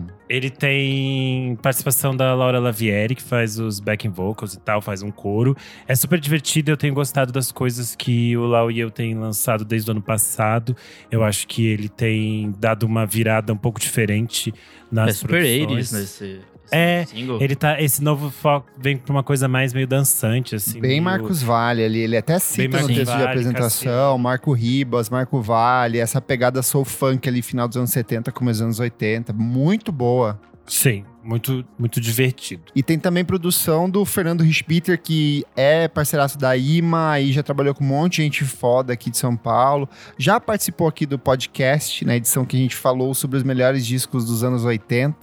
bom! 0.08 0.19
Ele 0.30 0.52
tem 0.52 1.56
participação 1.56 2.16
da 2.16 2.36
Laura 2.36 2.60
Lavieri, 2.60 3.16
que 3.16 3.24
faz 3.24 3.58
os 3.58 3.80
backing 3.80 4.12
vocals 4.12 4.54
e 4.54 4.60
tal, 4.60 4.80
faz 4.80 5.02
um 5.02 5.10
coro. 5.10 5.58
É 5.88 5.96
super 5.96 6.20
divertido, 6.20 6.70
eu 6.70 6.78
tenho 6.78 6.94
gostado 6.94 7.32
das 7.32 7.52
coisas 7.52 7.96
que 7.96 8.38
o 8.38 8.46
Lau 8.46 8.70
e 8.70 8.80
eu 8.80 8.92
tem 8.92 9.16
lançado 9.16 9.66
desde 9.66 9.90
o 9.90 9.92
ano 9.92 10.04
passado. 10.04 10.76
Eu 11.10 11.24
acho 11.24 11.48
que 11.48 11.66
ele 11.66 11.90
tem 11.90 12.54
dado 12.60 12.84
uma 12.84 13.08
virada 13.08 13.52
um 13.52 13.58
pouco 13.58 13.80
diferente 13.80 14.54
nas 14.92 15.10
é 15.10 15.14
super 15.14 15.66
produções. 15.66 15.92
nesse, 15.92 16.40
é, 16.72 17.06
single. 17.06 17.42
ele 17.42 17.56
tá. 17.56 17.82
Esse 17.82 18.04
novo 18.04 18.30
foco 18.30 18.68
vem 18.78 18.98
pra 18.98 19.12
uma 19.12 19.24
coisa 19.24 19.48
mais 19.48 19.74
meio 19.74 19.88
dançante, 19.88 20.56
assim. 20.56 20.80
Bem 20.80 20.92
meio... 20.92 21.04
Marcos 21.04 21.42
Vale 21.42 21.84
ali. 21.84 22.00
Ele 22.00 22.18
até 22.18 22.40
cita 22.40 22.82
no 22.82 22.88
texto 22.88 23.06
vale, 23.06 23.24
de 23.24 23.28
apresentação, 23.28 24.18
Marco 24.18 24.52
Ribas, 24.54 25.10
Marco 25.10 25.42
Vale, 25.42 26.00
essa 26.00 26.22
pegada 26.22 26.62
soul 26.62 26.86
funk 26.86 27.28
ali, 27.28 27.42
final 27.42 27.68
dos 27.68 27.78
anos 27.78 27.92
70, 27.92 28.32
começo 28.32 28.60
dos 28.60 28.66
anos 28.66 28.80
80. 28.80 29.34
Muito 29.34 29.92
boa. 29.92 30.40
Sim, 30.70 31.04
muito, 31.24 31.66
muito 31.80 32.00
divertido. 32.00 32.62
E 32.76 32.84
tem 32.84 33.00
também 33.00 33.26
produção 33.26 33.90
do 33.90 34.06
Fernando 34.06 34.42
Rispiter, 34.42 35.02
que 35.02 35.44
é 35.56 35.88
parceiraço 35.88 36.38
da 36.38 36.56
IMA, 36.56 37.10
aí 37.10 37.32
já 37.32 37.42
trabalhou 37.42 37.74
com 37.74 37.84
um 37.84 37.88
monte 37.88 38.18
de 38.18 38.24
gente 38.24 38.46
foda 38.46 38.94
aqui 38.94 39.10
de 39.10 39.18
São 39.18 39.36
Paulo. 39.36 39.90
Já 40.16 40.40
participou 40.40 40.88
aqui 40.88 41.08
do 41.08 41.18
podcast, 41.18 42.06
na 42.06 42.16
edição 42.16 42.46
que 42.46 42.56
a 42.56 42.60
gente 42.60 42.76
falou 42.76 43.16
sobre 43.16 43.38
os 43.38 43.44
melhores 43.44 43.84
discos 43.84 44.26
dos 44.26 44.44
anos 44.44 44.64
80. 44.64 45.18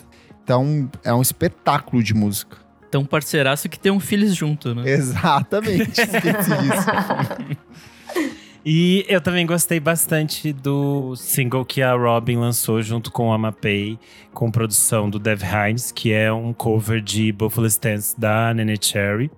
Então, 0.46 0.88
é 1.02 1.12
um 1.12 1.20
espetáculo 1.20 2.00
de 2.00 2.14
música. 2.14 2.56
Tão 2.88 3.04
parceiraço 3.04 3.68
que 3.68 3.76
tem 3.76 3.90
um 3.90 3.98
filhos 3.98 4.32
junto, 4.32 4.76
né? 4.76 4.88
Exatamente, 4.88 6.00
esqueci 6.00 6.50
disso. 6.50 7.56
E 8.68 9.06
eu 9.08 9.20
também 9.20 9.46
gostei 9.46 9.78
bastante 9.78 10.52
do 10.52 11.14
single 11.14 11.64
que 11.64 11.80
a 11.80 11.94
Robin 11.94 12.36
lançou 12.36 12.82
junto 12.82 13.12
com 13.12 13.32
a 13.32 13.38
Mapei, 13.38 13.96
com 14.34 14.50
produção 14.50 15.08
do 15.08 15.20
Dev 15.20 15.40
Hines, 15.44 15.92
que 15.92 16.12
é 16.12 16.32
um 16.32 16.52
cover 16.52 17.00
de 17.00 17.30
Buffalo 17.30 17.68
Stance 17.68 18.18
da 18.18 18.52
Nene 18.52 18.76
Cherry. 18.80 19.30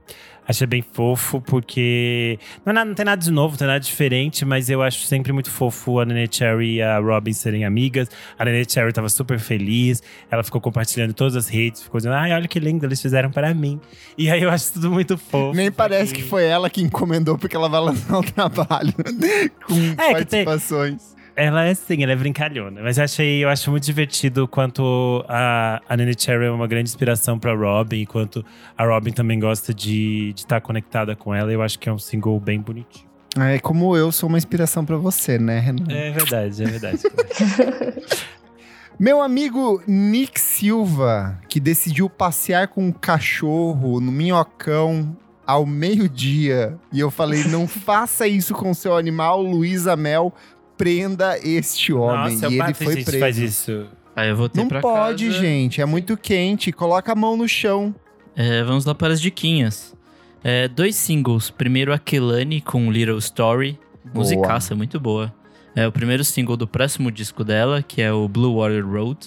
Achei 0.48 0.66
bem 0.66 0.80
fofo, 0.80 1.42
porque 1.42 2.38
não, 2.64 2.70
é 2.70 2.74
nada, 2.74 2.88
não, 2.88 2.94
tem 2.94 3.04
nada 3.04 3.22
de 3.22 3.30
novo, 3.30 3.50
não 3.50 3.58
tem 3.58 3.66
nada 3.66 3.80
diferente, 3.80 4.46
mas 4.46 4.70
eu 4.70 4.80
acho 4.80 5.04
sempre 5.04 5.30
muito 5.30 5.50
fofo 5.50 6.00
a 6.00 6.06
Nene 6.06 6.26
Cherry 6.30 6.76
e 6.76 6.82
a 6.82 6.98
Robin 6.98 7.34
serem 7.34 7.66
amigas. 7.66 8.08
A 8.38 8.46
Nene 8.46 8.64
Cherry 8.66 8.90
tava 8.90 9.10
super 9.10 9.38
feliz, 9.38 10.02
ela 10.30 10.42
ficou 10.42 10.58
compartilhando 10.58 11.12
todas 11.12 11.36
as 11.36 11.48
redes, 11.48 11.82
ficou 11.82 11.98
dizendo, 11.98 12.14
ai, 12.14 12.32
olha 12.32 12.48
que 12.48 12.58
lindo, 12.58 12.86
eles 12.86 13.02
fizeram 13.02 13.30
para 13.30 13.52
mim. 13.52 13.78
E 14.16 14.30
aí 14.30 14.42
eu 14.42 14.48
acho 14.48 14.72
tudo 14.72 14.90
muito 14.90 15.18
fofo. 15.18 15.54
Nem 15.54 15.70
parece 15.70 16.14
que 16.14 16.22
foi 16.22 16.44
ela 16.44 16.70
que 16.70 16.80
encomendou, 16.80 17.36
porque 17.36 17.54
ela 17.54 17.68
vai 17.68 17.82
lançar 17.82 18.16
o 18.18 18.22
trabalho 18.22 18.94
com 19.66 20.02
é, 20.02 20.12
participações. 20.12 21.17
Ela 21.38 21.66
é 21.66 21.72
sim, 21.72 22.02
ela 22.02 22.10
é 22.10 22.16
brincalhona. 22.16 22.82
Mas 22.82 22.98
eu 22.98 23.04
achei, 23.04 23.44
eu 23.44 23.48
acho 23.48 23.70
muito 23.70 23.84
divertido 23.84 24.48
quanto 24.48 25.24
a, 25.28 25.80
a 25.88 25.96
Nene 25.96 26.12
Cherry 26.18 26.46
é 26.46 26.50
uma 26.50 26.66
grande 26.66 26.90
inspiração 26.90 27.38
pra 27.38 27.54
Robin, 27.54 28.04
quanto 28.06 28.44
a 28.76 28.84
Robin 28.84 29.12
também 29.12 29.38
gosta 29.38 29.72
de 29.72 30.34
estar 30.34 30.56
tá 30.56 30.60
conectada 30.60 31.14
com 31.14 31.32
ela. 31.32 31.52
Eu 31.52 31.62
acho 31.62 31.78
que 31.78 31.88
é 31.88 31.92
um 31.92 31.98
single 31.98 32.40
bem 32.40 32.60
bonitinho. 32.60 33.06
É 33.38 33.60
como 33.60 33.96
eu 33.96 34.10
sou 34.10 34.28
uma 34.28 34.36
inspiração 34.36 34.84
para 34.84 34.96
você, 34.96 35.38
né, 35.38 35.60
Renan? 35.60 35.86
É 35.88 36.10
verdade, 36.10 36.60
é 36.60 36.66
verdade. 36.66 37.02
Meu 38.98 39.22
amigo 39.22 39.80
Nick 39.86 40.40
Silva, 40.40 41.38
que 41.48 41.60
decidiu 41.60 42.10
passear 42.10 42.66
com 42.66 42.84
um 42.84 42.90
cachorro 42.90 44.00
no 44.00 44.10
Minhocão 44.10 45.16
ao 45.46 45.64
meio-dia. 45.64 46.76
E 46.92 47.00
eu 47.00 47.10
falei: 47.10 47.44
não 47.44 47.66
faça 47.68 48.26
isso 48.28 48.54
com 48.54 48.74
seu 48.74 48.96
animal, 48.96 49.40
Luísa 49.40 49.94
Mel. 49.94 50.34
Prenda 50.78 51.36
este 51.46 51.92
homem. 51.92 52.34
Nossa, 52.34 52.48
e 52.48 52.58
ele 52.58 52.74
foi 52.74 52.94
gente 52.94 53.04
preso. 53.04 53.18
faz 53.20 53.36
isso. 53.36 53.86
Aí 54.16 54.30
eu 54.30 54.36
voltei 54.36 54.62
Não 54.62 54.68
pra 54.68 54.80
pode, 54.80 55.26
casa. 55.26 55.38
gente. 55.38 55.80
É 55.80 55.84
muito 55.84 56.16
quente. 56.16 56.72
Coloca 56.72 57.12
a 57.12 57.14
mão 57.14 57.36
no 57.36 57.46
chão. 57.46 57.94
É, 58.34 58.62
vamos 58.62 58.84
lá 58.86 58.94
para 58.94 59.12
as 59.12 59.20
diquinhas. 59.20 59.94
É, 60.42 60.66
dois 60.68 60.96
singles. 60.96 61.50
Primeiro, 61.50 61.92
a 61.92 61.98
Kelani 61.98 62.60
com 62.60 62.90
Little 62.90 63.18
Story. 63.18 63.78
Boa. 64.04 64.14
Musicaça, 64.14 64.74
muito 64.74 64.98
boa. 64.98 65.34
É 65.74 65.86
o 65.86 65.92
primeiro 65.92 66.24
single 66.24 66.56
do 66.56 66.66
próximo 66.66 67.10
disco 67.10 67.44
dela, 67.44 67.82
que 67.82 68.00
é 68.00 68.12
o 68.12 68.26
Blue 68.26 68.56
Water 68.56 68.84
Road, 68.84 69.18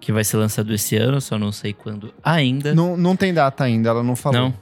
que 0.00 0.10
vai 0.10 0.24
ser 0.24 0.36
lançado 0.36 0.72
esse 0.74 0.96
ano, 0.96 1.20
só 1.20 1.38
não 1.38 1.52
sei 1.52 1.72
quando 1.72 2.12
ainda. 2.24 2.74
Não, 2.74 2.96
não 2.96 3.14
tem 3.14 3.32
data 3.32 3.62
ainda, 3.62 3.90
ela 3.90 4.02
não 4.02 4.16
falou. 4.16 4.40
Não? 4.40 4.54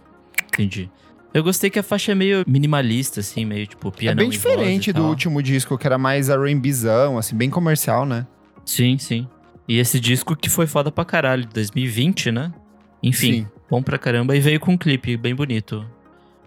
Entendi. 0.53 0.91
Eu 1.32 1.44
gostei 1.44 1.70
que 1.70 1.78
a 1.78 1.82
faixa 1.82 2.12
é 2.12 2.14
meio 2.14 2.44
minimalista, 2.46 3.20
assim, 3.20 3.44
meio 3.44 3.66
tipo 3.66 3.88
É 3.88 3.90
piano 3.92 4.16
bem 4.16 4.26
e 4.26 4.30
voz 4.30 4.36
diferente 4.36 4.92
do 4.92 5.04
último 5.04 5.42
disco, 5.42 5.78
que 5.78 5.86
era 5.86 5.96
mais 5.96 6.28
R&Bzão, 6.28 7.18
assim, 7.18 7.36
bem 7.36 7.48
comercial, 7.48 8.04
né? 8.04 8.26
Sim, 8.64 8.98
sim. 8.98 9.28
E 9.68 9.78
esse 9.78 10.00
disco 10.00 10.34
que 10.34 10.50
foi 10.50 10.66
foda 10.66 10.90
pra 10.90 11.04
caralho, 11.04 11.46
2020, 11.52 12.32
né? 12.32 12.52
Enfim, 13.02 13.32
Sim. 13.32 13.48
bom 13.70 13.82
pra 13.82 13.96
caramba. 13.98 14.36
E 14.36 14.40
veio 14.40 14.58
com 14.60 14.72
um 14.72 14.76
clipe 14.76 15.16
bem 15.16 15.34
bonito. 15.34 15.86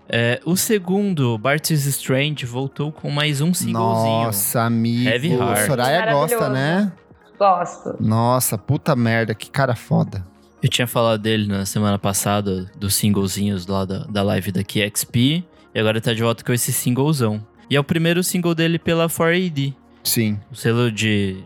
É, 0.07 0.41
o 0.45 0.55
segundo, 0.55 1.37
Bart's 1.37 1.85
Strange, 1.85 2.45
voltou 2.45 2.91
com 2.91 3.09
mais 3.09 3.39
um 3.39 3.53
singlezinho. 3.53 4.25
Nossa, 4.25 4.61
amigo. 4.61 5.09
Heavy 5.09 5.33
Heart. 5.33 5.65
Soraya 5.65 6.11
gosta, 6.11 6.49
né? 6.49 6.91
Gosto. 7.39 7.95
Nossa, 7.99 8.57
puta 8.57 8.95
merda, 8.95 9.33
que 9.33 9.49
cara 9.49 9.75
foda. 9.75 10.25
Eu 10.63 10.69
tinha 10.69 10.87
falado 10.87 11.21
dele 11.21 11.45
na 11.47 11.65
semana 11.65 11.99
passada, 11.99 12.71
dos 12.79 12.95
singlezinhos 12.95 13.67
lá 13.67 13.83
da, 13.83 13.99
da 14.05 14.23
live 14.23 14.51
da 14.51 14.63
KXP. 14.63 15.43
E 15.75 15.79
agora 15.79 15.99
tá 15.99 16.13
de 16.13 16.23
volta 16.23 16.43
com 16.43 16.53
esse 16.53 16.71
singlezão. 16.71 17.45
E 17.69 17.75
é 17.75 17.79
o 17.79 17.83
primeiro 17.83 18.23
single 18.23 18.55
dele 18.55 18.79
pela 18.79 19.07
4AD. 19.09 19.73
Sim. 20.03 20.39
O 20.51 20.55
selo 20.55 20.89
de... 20.91 21.37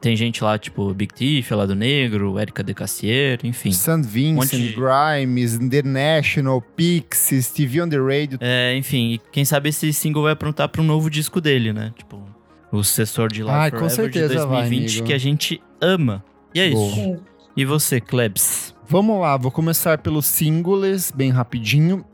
Tem 0.00 0.14
gente 0.14 0.44
lá, 0.44 0.56
tipo 0.56 0.94
Big 0.94 1.12
Thief, 1.12 1.50
Lado 1.50 1.74
Negro, 1.74 2.38
Erika 2.38 2.62
De 2.62 2.72
Cassier, 2.72 3.40
enfim. 3.42 3.72
St. 3.72 4.00
Vincent, 4.02 4.34
monte 4.36 4.56
de- 4.56 4.74
Grimes, 4.76 5.58
The 5.58 5.82
National, 5.82 6.62
Pixies, 6.62 7.50
TV 7.50 7.82
on 7.82 7.88
the 7.88 7.98
Radio. 7.98 8.38
É, 8.40 8.76
enfim, 8.76 9.14
e 9.14 9.20
quem 9.32 9.44
sabe 9.44 9.70
esse 9.70 9.92
single 9.92 10.22
vai 10.22 10.34
aprontar 10.34 10.68
pra 10.68 10.80
um 10.80 10.84
novo 10.84 11.10
disco 11.10 11.40
dele, 11.40 11.72
né? 11.72 11.92
Tipo, 11.98 12.22
o 12.70 12.76
sucessor 12.84 13.28
de 13.28 13.42
Live 13.42 13.72
com 13.72 13.88
Forever 13.90 13.96
certeza 14.12 14.28
de 14.28 14.46
vai, 14.46 14.60
2020, 14.68 14.90
amigo. 14.92 15.06
que 15.06 15.12
a 15.12 15.18
gente 15.18 15.60
ama. 15.80 16.24
E 16.54 16.60
é 16.60 16.70
Boa. 16.70 16.86
isso. 16.86 16.94
Sim. 16.94 17.16
E 17.56 17.64
você, 17.64 18.00
Klebs? 18.00 18.74
Vamos 18.86 19.18
lá, 19.18 19.34
vou 19.36 19.50
começar 19.50 19.96
pelos 19.98 20.26
singles, 20.26 21.10
bem 21.10 21.30
rapidinho. 21.30 22.04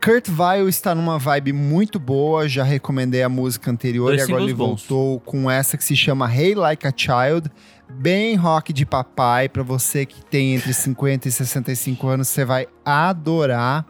Kurt 0.00 0.28
Vile 0.28 0.68
está 0.68 0.94
numa 0.94 1.18
vibe 1.18 1.52
muito 1.52 1.98
boa, 1.98 2.48
já 2.48 2.62
recomendei 2.62 3.22
a 3.22 3.28
música 3.28 3.70
anterior 3.72 4.10
Dois 4.10 4.20
e 4.20 4.24
agora 4.24 4.42
ele 4.44 4.54
bons. 4.54 4.86
voltou 4.86 5.18
com 5.20 5.50
essa 5.50 5.76
que 5.76 5.82
se 5.82 5.96
chama 5.96 6.32
Hey 6.32 6.54
Like 6.54 6.86
a 6.86 6.92
Child, 6.94 7.50
bem 7.90 8.36
rock 8.36 8.72
de 8.72 8.86
papai, 8.86 9.48
pra 9.48 9.64
você 9.64 10.06
que 10.06 10.24
tem 10.26 10.54
entre 10.54 10.72
50 10.72 11.26
e 11.26 11.32
65 11.32 12.06
anos, 12.06 12.28
você 12.28 12.44
vai 12.44 12.68
adorar. 12.84 13.84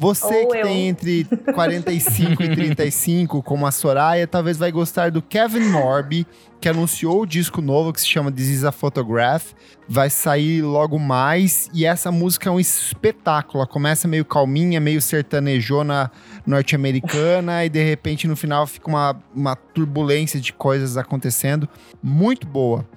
Você 0.00 0.44
Ou 0.44 0.48
que 0.48 0.56
eu. 0.56 0.62
tem 0.62 0.88
entre 0.88 1.26
45 1.52 2.42
e 2.42 2.56
35, 2.56 3.42
como 3.42 3.66
a 3.66 3.70
Soraya, 3.70 4.26
talvez 4.26 4.56
vai 4.56 4.72
gostar 4.72 5.10
do 5.10 5.20
Kevin 5.20 5.68
Morby, 5.68 6.26
que 6.58 6.70
anunciou 6.70 7.20
o 7.20 7.26
disco 7.26 7.60
novo 7.60 7.92
que 7.92 8.00
se 8.00 8.06
chama 8.08 8.32
This 8.32 8.48
Is 8.48 8.64
a 8.64 8.72
Photograph. 8.72 9.52
Vai 9.86 10.08
sair 10.08 10.62
logo 10.62 10.98
mais. 10.98 11.68
E 11.74 11.84
essa 11.84 12.10
música 12.10 12.48
é 12.48 12.52
um 12.52 12.58
espetáculo. 12.58 13.66
Começa 13.66 14.08
meio 14.08 14.24
calminha, 14.24 14.80
meio 14.80 15.02
sertanejona 15.02 16.10
norte-americana, 16.46 17.66
e 17.66 17.68
de 17.68 17.84
repente 17.84 18.26
no 18.26 18.36
final 18.36 18.66
fica 18.66 18.88
uma, 18.88 19.22
uma 19.34 19.54
turbulência 19.54 20.40
de 20.40 20.54
coisas 20.54 20.96
acontecendo. 20.96 21.68
Muito 22.02 22.46
boa. 22.46 22.88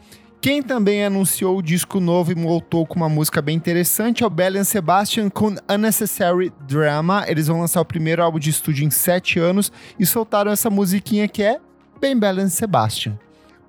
Quem 0.44 0.62
também 0.62 1.06
anunciou 1.06 1.58
o 1.58 1.62
disco 1.62 2.02
novo 2.02 2.34
e 2.34 2.36
voltou 2.36 2.86
com 2.86 2.96
uma 2.96 3.08
música 3.08 3.42
bem 3.42 3.56
interessante 3.56 4.26
é 4.26 4.28
o 4.28 4.30
Belle 4.30 4.60
and 4.60 4.66
Sebastian 4.66 5.30
com 5.30 5.56
Unnecessary 5.70 6.52
Drama. 6.68 7.24
Eles 7.30 7.48
vão 7.48 7.62
lançar 7.62 7.80
o 7.80 7.86
primeiro 7.86 8.22
álbum 8.22 8.38
de 8.38 8.50
estúdio 8.50 8.86
em 8.86 8.92
sete 8.92 9.40
anos 9.40 9.72
e 9.98 10.06
soltaram 10.06 10.52
essa 10.52 10.70
musiquinha 10.70 11.30
que 11.30 11.42
é 11.42 11.62
bem 11.98 12.20
Belle 12.20 12.42
and 12.42 12.50
Sebastian. 12.50 13.18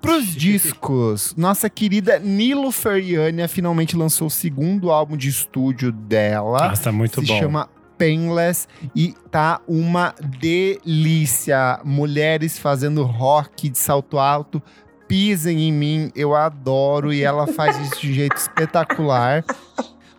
Pros 0.01 0.25
discos, 0.35 1.33
nossa 1.37 1.69
querida 1.69 2.19
Nilo 2.19 2.69
Feriania 2.73 3.47
finalmente 3.47 3.95
lançou 3.95 4.27
o 4.27 4.29
segundo 4.29 4.91
álbum 4.91 5.15
de 5.15 5.29
estúdio 5.29 5.93
dela. 5.93 6.67
Nossa, 6.67 6.91
muito 6.91 7.21
se 7.21 7.25
bom. 7.25 7.39
chama 7.39 7.69
Painless 7.97 8.67
e 8.93 9.13
tá 9.31 9.61
uma 9.65 10.13
delícia. 10.41 11.79
Mulheres 11.85 12.59
fazendo 12.59 13.03
rock 13.03 13.69
de 13.69 13.77
salto 13.77 14.19
alto. 14.19 14.61
Pisem 15.07 15.67
em 15.67 15.71
mim, 15.71 16.11
eu 16.15 16.35
adoro 16.35 17.13
e 17.13 17.23
ela 17.23 17.45
faz 17.47 17.77
isso 17.77 18.01
de 18.01 18.11
um 18.11 18.13
jeito 18.13 18.37
espetacular. 18.37 19.43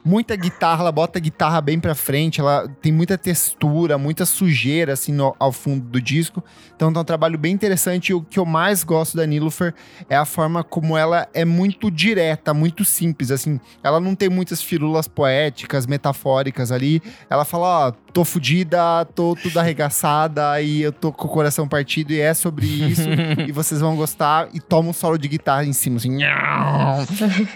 Muita 0.06 0.36
guitarra, 0.36 0.82
ela 0.82 0.92
bota 0.92 1.18
a 1.18 1.20
guitarra 1.20 1.60
bem 1.60 1.80
pra 1.80 1.92
frente, 1.94 2.40
ela 2.40 2.68
tem 2.80 2.92
muita 2.92 3.18
textura, 3.18 3.98
muita 3.98 4.24
sujeira 4.24 4.92
assim 4.92 5.12
no- 5.12 5.34
ao 5.36 5.50
fundo 5.50 5.84
do 5.84 6.00
disco. 6.00 6.44
Então 6.76 6.92
tá 6.92 7.00
um 7.00 7.04
trabalho 7.04 7.36
bem 7.36 7.52
interessante. 7.52 8.10
E 8.10 8.14
o 8.14 8.22
que 8.22 8.38
eu 8.38 8.44
mais 8.46 8.84
gosto 8.84 9.16
da 9.16 9.26
Nilufer 9.26 9.74
é 10.08 10.14
a 10.16 10.24
forma 10.24 10.62
como 10.62 10.96
ela 10.96 11.26
é 11.34 11.44
muito 11.44 11.90
direta, 11.90 12.54
muito 12.54 12.84
simples. 12.84 13.32
Assim, 13.32 13.58
ela 13.82 13.98
não 13.98 14.14
tem 14.14 14.28
muitas 14.28 14.62
firulas 14.62 15.08
poéticas, 15.08 15.86
metafóricas 15.88 16.70
ali. 16.70 17.02
Ela 17.28 17.44
fala: 17.44 17.88
Ó, 17.88 17.90
tô 18.12 18.24
fudida, 18.24 19.04
tô 19.14 19.34
tudo 19.42 19.58
arregaçada 19.58 20.60
e 20.62 20.82
eu 20.82 20.92
tô 20.92 21.10
com 21.12 21.26
o 21.26 21.30
coração 21.30 21.66
partido 21.66 22.12
e 22.12 22.20
é 22.20 22.32
sobre 22.32 22.66
isso. 22.66 23.08
e 23.44 23.50
vocês 23.50 23.80
vão 23.80 23.96
gostar. 23.96 24.48
E 24.54 24.60
toma 24.60 24.90
um 24.90 24.92
solo 24.92 25.18
de 25.18 25.26
guitarra 25.26 25.64
em 25.64 25.72
cima, 25.72 25.96
assim. 25.96 26.22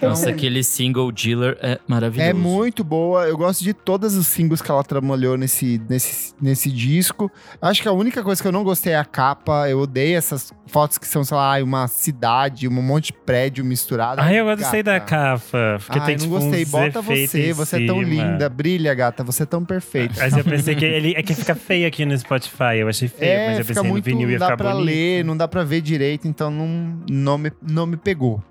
Nossa, 0.01 0.29
aquele 0.29 0.63
single 0.63 1.11
Dealer 1.11 1.57
é 1.61 1.79
maravilhoso. 1.87 2.29
É 2.29 2.33
muito 2.41 2.83
boa. 2.83 3.25
Eu 3.27 3.37
gosto 3.37 3.63
de 3.63 3.73
todos 3.73 4.15
os 4.15 4.27
singles 4.27 4.61
que 4.61 4.69
ela 4.69 4.83
trabalhou 4.83 5.37
nesse, 5.37 5.81
nesse, 5.89 6.33
nesse 6.41 6.71
disco. 6.71 7.31
Acho 7.61 7.81
que 7.81 7.87
a 7.87 7.91
única 7.91 8.23
coisa 8.23 8.41
que 8.41 8.47
eu 8.47 8.51
não 8.51 8.63
gostei 8.63 8.93
é 8.93 8.97
a 8.97 9.05
capa. 9.05 9.69
Eu 9.69 9.79
odeio 9.79 10.17
essas 10.17 10.51
fotos 10.67 10.97
que 10.97 11.07
são, 11.07 11.23
sei 11.23 11.35
lá, 11.37 11.57
uma 11.63 11.87
cidade, 11.87 12.67
um 12.67 12.71
monte 12.81 13.07
de 13.07 13.13
prédio 13.13 13.63
misturado. 13.63 14.21
Ai, 14.21 14.39
eu 14.39 14.45
gostei 14.45 14.83
da 14.83 14.99
capa. 14.99 15.77
Porque 15.85 15.99
Ai, 15.99 16.05
tem, 16.05 16.15
não 16.17 16.23
tipo, 16.23 16.39
gostei. 16.39 16.65
Bota 16.65 17.01
você. 17.01 17.53
Você 17.53 17.77
em 17.79 17.83
é 17.83 17.87
tão 17.87 17.99
cima. 17.99 18.09
linda. 18.09 18.49
Brilha, 18.49 18.93
gata. 18.93 19.23
Você 19.23 19.43
é 19.43 19.45
tão 19.45 19.63
perfeita. 19.63 20.15
Mas 20.17 20.35
eu 20.35 20.43
pensei 20.43 20.75
que 20.75 20.85
ele 20.85 21.13
é 21.15 21.23
que 21.23 21.33
fica 21.33 21.55
feio 21.55 21.87
aqui 21.87 22.05
no 22.05 22.17
Spotify. 22.17 22.77
Eu 22.79 22.87
achei 22.87 23.07
feio, 23.07 23.31
É, 23.31 23.47
mas 23.49 23.59
eu 23.59 23.65
pensei 23.65 23.83
no 23.83 23.89
muito, 23.89 24.05
vinil 24.05 24.23
não 24.27 24.31
ia 24.33 24.39
dá 24.39 24.45
ficar 24.45 24.57
pra 24.57 24.71
bonito. 24.71 24.85
ler, 24.85 25.25
não 25.25 25.37
dá 25.37 25.47
pra 25.47 25.63
ver 25.63 25.81
direito, 25.81 26.27
então 26.27 26.49
não, 26.49 26.97
não, 27.09 27.37
me, 27.37 27.51
não 27.61 27.85
me 27.85 27.97
pegou. 27.97 28.43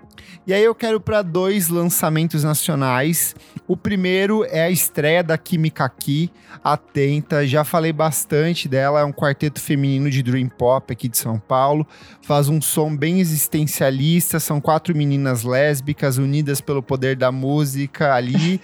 E 0.45 0.53
aí 0.53 0.63
eu 0.63 0.73
quero 0.73 0.99
pra 0.99 1.21
dois 1.21 1.69
lançamentos 1.69 2.43
nacionais. 2.43 3.35
O 3.67 3.77
primeiro 3.77 4.43
é 4.45 4.63
a 4.63 4.69
estreia 4.69 5.23
da 5.23 5.37
Química 5.37 5.85
Aqui, 5.85 6.31
Atenta. 6.63 7.45
Já 7.45 7.63
falei 7.63 7.93
bastante 7.93 8.67
dela, 8.67 9.01
é 9.01 9.03
um 9.03 9.13
quarteto 9.13 9.61
feminino 9.61 10.09
de 10.09 10.23
Dream 10.23 10.49
Pop 10.49 10.91
aqui 10.91 11.07
de 11.07 11.17
São 11.17 11.37
Paulo. 11.37 11.85
Faz 12.21 12.49
um 12.49 12.61
som 12.61 12.95
bem 12.95 13.19
existencialista, 13.19 14.39
são 14.39 14.59
quatro 14.59 14.95
meninas 14.95 15.43
lésbicas 15.43 16.17
unidas 16.17 16.59
pelo 16.59 16.81
poder 16.81 17.15
da 17.15 17.31
música 17.31 18.13
ali. 18.13 18.59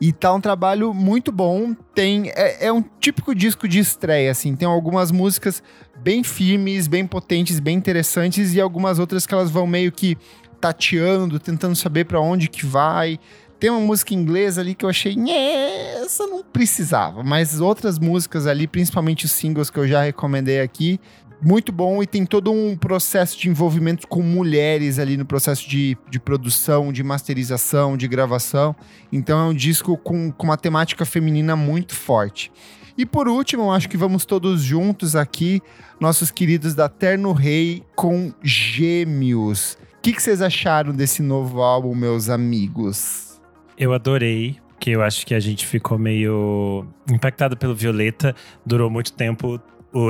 E 0.00 0.12
tá 0.12 0.34
um 0.34 0.40
trabalho 0.40 0.92
muito 0.92 1.30
bom. 1.30 1.76
Tem 1.94 2.30
é, 2.30 2.66
é 2.66 2.72
um 2.72 2.82
típico 2.98 3.32
disco 3.32 3.68
de 3.68 3.78
estreia, 3.78 4.32
assim. 4.32 4.56
Tem 4.56 4.66
algumas 4.66 5.12
músicas 5.12 5.62
bem 6.02 6.24
firmes, 6.24 6.88
bem 6.88 7.06
potentes, 7.06 7.60
bem 7.60 7.76
interessantes 7.76 8.52
e 8.52 8.60
algumas 8.60 8.98
outras 8.98 9.24
que 9.24 9.32
elas 9.32 9.48
vão 9.48 9.64
meio 9.64 9.92
que 9.92 10.18
tateando, 10.62 11.40
tentando 11.40 11.74
saber 11.74 12.04
pra 12.04 12.20
onde 12.20 12.48
que 12.48 12.64
vai. 12.64 13.18
Tem 13.58 13.68
uma 13.68 13.80
música 13.80 14.14
inglesa 14.14 14.60
ali 14.60 14.74
que 14.74 14.84
eu 14.84 14.88
achei, 14.88 15.14
"Nhê, 15.14 16.02
essa 16.04 16.26
não 16.26 16.42
precisava, 16.42 17.22
mas 17.22 17.60
outras 17.60 17.98
músicas 17.98 18.46
ali, 18.46 18.66
principalmente 18.68 19.24
os 19.24 19.32
singles 19.32 19.70
que 19.70 19.78
eu 19.78 19.86
já 19.86 20.02
recomendei 20.02 20.60
aqui, 20.60 21.00
muito 21.40 21.72
bom 21.72 22.00
e 22.00 22.06
tem 22.06 22.24
todo 22.24 22.52
um 22.52 22.76
processo 22.76 23.36
de 23.36 23.48
envolvimento 23.48 24.06
com 24.06 24.22
mulheres 24.22 25.00
ali 25.00 25.16
no 25.16 25.24
processo 25.24 25.68
de, 25.68 25.96
de 26.08 26.20
produção, 26.20 26.92
de 26.92 27.02
masterização, 27.02 27.96
de 27.96 28.06
gravação. 28.06 28.76
Então 29.12 29.40
é 29.40 29.50
um 29.50 29.54
disco 29.54 29.96
com, 29.96 30.30
com 30.30 30.46
uma 30.46 30.56
temática 30.56 31.04
feminina 31.04 31.56
muito 31.56 31.96
forte. 31.96 32.52
E 32.96 33.04
por 33.04 33.26
último, 33.26 33.72
acho 33.72 33.88
que 33.88 33.96
vamos 33.96 34.24
todos 34.24 34.62
juntos 34.62 35.16
aqui, 35.16 35.60
nossos 35.98 36.30
queridos 36.30 36.74
da 36.74 36.88
Terno 36.88 37.32
Rei 37.32 37.82
com 37.96 38.32
Gêmeos. 38.42 39.76
O 40.02 40.04
que, 40.04 40.14
que 40.14 40.20
vocês 40.20 40.42
acharam 40.42 40.92
desse 40.92 41.22
novo 41.22 41.62
álbum, 41.62 41.94
meus 41.94 42.28
amigos? 42.28 43.40
Eu 43.78 43.92
adorei, 43.92 44.56
porque 44.70 44.90
eu 44.90 45.00
acho 45.00 45.24
que 45.24 45.32
a 45.32 45.38
gente 45.38 45.64
ficou 45.64 45.96
meio 45.96 46.84
impactado 47.08 47.56
pelo 47.56 47.72
Violeta. 47.72 48.34
Durou 48.66 48.90
muito 48.90 49.12
tempo 49.12 49.60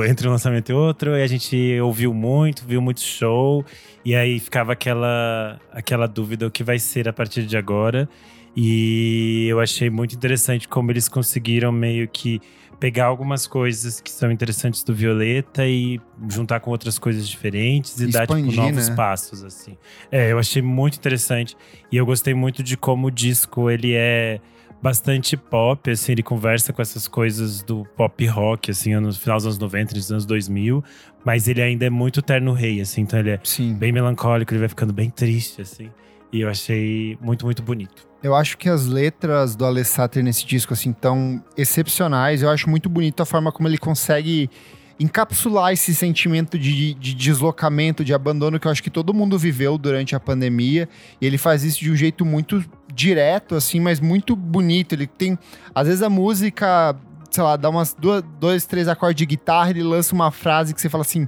entre 0.09 0.27
um 0.27 0.31
lançamento 0.31 0.71
e 0.71 0.73
outro, 0.73 1.15
e 1.15 1.21
a 1.21 1.27
gente 1.27 1.79
ouviu 1.79 2.11
muito, 2.11 2.65
viu 2.65 2.81
muito 2.81 3.01
show, 3.01 3.63
e 4.03 4.15
aí 4.15 4.39
ficava 4.39 4.73
aquela, 4.73 5.59
aquela 5.71 6.07
dúvida 6.07 6.47
o 6.47 6.49
que 6.49 6.63
vai 6.63 6.79
ser 6.79 7.07
a 7.07 7.13
partir 7.13 7.45
de 7.45 7.55
agora. 7.55 8.09
E 8.57 9.45
eu 9.47 9.59
achei 9.59 9.91
muito 9.91 10.15
interessante 10.15 10.67
como 10.67 10.89
eles 10.89 11.07
conseguiram 11.07 11.71
meio 11.71 12.07
que 12.07 12.41
pegar 12.83 13.05
algumas 13.05 13.47
coisas 13.47 14.01
que 14.01 14.11
são 14.11 14.29
interessantes 14.29 14.83
do 14.83 14.93
Violeta 14.93 15.65
e 15.65 16.01
juntar 16.29 16.59
com 16.59 16.69
outras 16.69 16.99
coisas 16.99 17.29
diferentes 17.29 17.97
e 18.01 18.07
dar 18.07 18.27
tipo, 18.27 18.35
Expandir, 18.35 18.57
novos 18.57 18.89
né? 18.89 18.95
passos 18.97 19.41
assim. 19.41 19.77
É, 20.11 20.33
eu 20.33 20.37
achei 20.37 20.61
muito 20.61 20.97
interessante 20.97 21.55
e 21.89 21.95
eu 21.95 22.05
gostei 22.05 22.33
muito 22.33 22.61
de 22.61 22.75
como 22.75 23.07
o 23.07 23.09
disco 23.09 23.69
ele 23.69 23.93
é 23.93 24.41
bastante 24.81 25.37
pop, 25.37 25.89
assim, 25.89 26.11
ele 26.11 26.23
conversa 26.23 26.73
com 26.73 26.81
essas 26.81 27.07
coisas 27.07 27.63
do 27.63 27.85
pop 27.95 28.25
rock, 28.27 28.71
assim, 28.71 28.93
no 28.95 29.13
final 29.13 29.37
dos 29.37 29.45
anos 29.45 29.57
90, 29.59 29.95
nos 29.95 30.11
anos 30.11 30.25
2000, 30.25 30.83
mas 31.23 31.47
ele 31.47 31.61
ainda 31.61 31.85
é 31.85 31.89
muito 31.89 32.21
terno 32.21 32.51
rei, 32.51 32.81
assim, 32.81 33.03
então 33.03 33.17
ele 33.17 33.29
é 33.29 33.39
Sim. 33.45 33.75
bem 33.75 33.93
melancólico, 33.93 34.51
ele 34.53 34.59
vai 34.59 34.67
ficando 34.67 34.91
bem 34.91 35.09
triste, 35.09 35.61
assim. 35.61 35.89
E 36.33 36.41
eu 36.41 36.49
achei 36.49 37.17
muito, 37.21 37.45
muito 37.45 37.63
bonito. 37.63 38.12
Eu 38.23 38.33
acho 38.33 38.57
que 38.57 38.69
as 38.69 38.85
letras 38.85 39.53
do 39.53 39.65
Alessater 39.65 40.23
nesse 40.23 40.45
disco, 40.45 40.71
assim, 40.71 40.93
tão 40.93 41.43
excepcionais. 41.57 42.41
Eu 42.41 42.49
acho 42.49 42.69
muito 42.69 42.87
bonito 42.87 43.21
a 43.21 43.25
forma 43.25 43.51
como 43.51 43.67
ele 43.67 43.77
consegue 43.77 44.49
encapsular 44.97 45.73
esse 45.73 45.93
sentimento 45.93 46.57
de, 46.57 46.93
de 46.93 47.13
deslocamento, 47.13 48.05
de 48.05 48.13
abandono 48.13 48.57
que 48.57 48.65
eu 48.65 48.71
acho 48.71 48.81
que 48.81 48.89
todo 48.89 49.13
mundo 49.13 49.37
viveu 49.37 49.77
durante 49.77 50.15
a 50.15 50.21
pandemia. 50.21 50.87
E 51.19 51.25
ele 51.25 51.37
faz 51.37 51.65
isso 51.65 51.79
de 51.79 51.91
um 51.91 51.95
jeito 51.97 52.23
muito 52.23 52.63
direto, 52.93 53.55
assim, 53.55 53.81
mas 53.81 53.99
muito 53.99 54.37
bonito. 54.37 54.93
Ele 54.93 55.05
tem. 55.05 55.37
Às 55.75 55.87
vezes 55.87 56.01
a 56.01 56.09
música, 56.09 56.95
sei 57.29 57.43
lá, 57.43 57.57
dá 57.57 57.69
umas 57.69 57.93
duas, 57.93 58.23
dois, 58.39 58.65
três 58.65 58.87
acordes 58.87 59.17
de 59.17 59.25
guitarra, 59.25 59.71
ele 59.71 59.83
lança 59.83 60.15
uma 60.15 60.31
frase 60.31 60.73
que 60.73 60.79
você 60.79 60.87
fala 60.87 61.01
assim. 61.01 61.27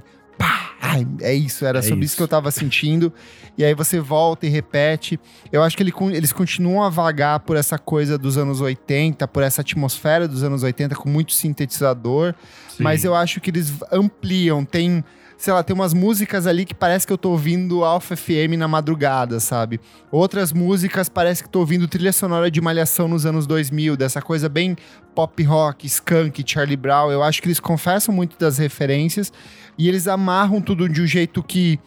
Ai, 0.80 1.06
é 1.20 1.32
isso, 1.34 1.64
era 1.64 1.78
É 1.78 1.82
sobre 1.82 1.96
isso. 2.04 2.04
isso. 2.12 2.16
que 2.16 2.22
eu 2.22 2.28
tava 2.28 2.50
sentindo. 2.50 3.12
E 3.56 3.64
aí 3.64 3.74
você 3.74 3.98
volta 3.98 4.46
e 4.46 4.48
repete. 4.50 5.18
Eu 5.50 5.62
acho 5.62 5.76
que 5.76 5.82
ele 5.82 5.92
eles 6.12 6.32
continuam 6.32 6.82
a 6.82 6.90
vagar 6.90 7.40
por 7.40 7.56
essa 7.56 7.78
coisa 7.78 8.18
dos 8.18 8.36
anos 8.36 8.60
80, 8.60 9.26
por 9.28 9.42
essa 9.42 9.62
atmosfera 9.62 10.28
dos 10.28 10.42
anos 10.42 10.62
80 10.62 10.94
com 10.96 11.08
muito 11.08 11.32
sintetizador. 11.32 12.34
Mas 12.78 13.04
eu 13.04 13.14
acho 13.14 13.40
que 13.40 13.50
eles 13.50 13.72
ampliam. 13.90 14.64
Tem, 14.64 15.02
sei 15.36 15.52
lá, 15.52 15.62
tem 15.62 15.74
umas 15.74 15.92
músicas 15.92 16.46
ali 16.46 16.64
que 16.64 16.74
parece 16.74 17.06
que 17.06 17.12
eu 17.12 17.18
tô 17.18 17.30
ouvindo 17.30 17.84
Alpha 17.84 18.16
FM 18.16 18.56
na 18.58 18.66
madrugada, 18.66 19.38
sabe? 19.38 19.80
Outras 20.10 20.52
músicas 20.52 21.08
parece 21.08 21.42
que 21.42 21.48
tô 21.48 21.60
ouvindo 21.60 21.86
trilha 21.86 22.12
sonora 22.12 22.50
de 22.50 22.60
Malhação 22.60 23.06
nos 23.06 23.26
anos 23.26 23.46
2000, 23.46 23.96
dessa 23.96 24.22
coisa 24.22 24.48
bem 24.48 24.76
pop 25.14 25.42
rock, 25.42 25.86
skunk, 25.86 26.42
Charlie 26.46 26.76
Brown. 26.76 27.10
Eu 27.10 27.22
acho 27.22 27.42
que 27.42 27.48
eles 27.48 27.60
confessam 27.60 28.14
muito 28.14 28.38
das 28.38 28.58
referências 28.58 29.32
e 29.78 29.88
eles 29.88 30.08
amarram 30.08 30.60
tudo 30.60 30.88
de 30.88 31.02
um 31.02 31.06
jeito 31.06 31.42
que 31.42 31.78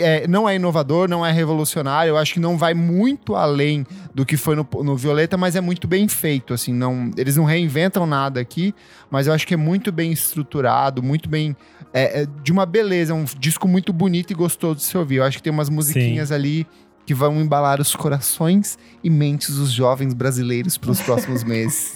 é, 0.00 0.26
não 0.26 0.48
é 0.48 0.56
inovador, 0.56 1.08
não 1.08 1.24
é 1.24 1.30
revolucionário. 1.30 2.10
Eu 2.10 2.16
acho 2.16 2.34
que 2.34 2.40
não 2.40 2.56
vai 2.56 2.74
muito 2.74 3.36
além 3.36 3.86
do 4.14 4.24
que 4.24 4.36
foi 4.36 4.56
no, 4.56 4.66
no 4.82 4.96
Violeta, 4.96 5.36
mas 5.36 5.56
é 5.56 5.60
muito 5.60 5.86
bem 5.86 6.08
feito. 6.08 6.54
Assim, 6.54 6.72
não, 6.72 7.10
eles 7.16 7.36
não 7.36 7.44
reinventam 7.44 8.06
nada 8.06 8.40
aqui, 8.40 8.74
mas 9.10 9.26
eu 9.26 9.32
acho 9.32 9.46
que 9.46 9.54
é 9.54 9.56
muito 9.56 9.92
bem 9.92 10.12
estruturado, 10.12 11.02
muito 11.02 11.28
bem. 11.28 11.56
É, 11.94 12.22
é 12.22 12.26
de 12.42 12.52
uma 12.52 12.66
beleza, 12.66 13.12
é 13.12 13.14
um 13.14 13.24
disco 13.38 13.66
muito 13.68 13.92
bonito 13.92 14.32
e 14.32 14.34
gostoso 14.34 14.76
de 14.76 14.82
se 14.82 14.98
ouvir. 14.98 15.16
Eu 15.16 15.24
acho 15.24 15.36
que 15.38 15.42
tem 15.44 15.52
umas 15.52 15.70
musiquinhas 15.70 16.30
ali 16.32 16.66
que 17.06 17.12
vão 17.12 17.38
embalar 17.38 17.82
os 17.82 17.94
corações 17.94 18.78
e 19.02 19.10
mentes 19.10 19.56
dos 19.56 19.70
jovens 19.70 20.14
brasileiros 20.14 20.78
para 20.78 20.90
os 20.90 21.02
próximos 21.02 21.44
meses. 21.44 21.92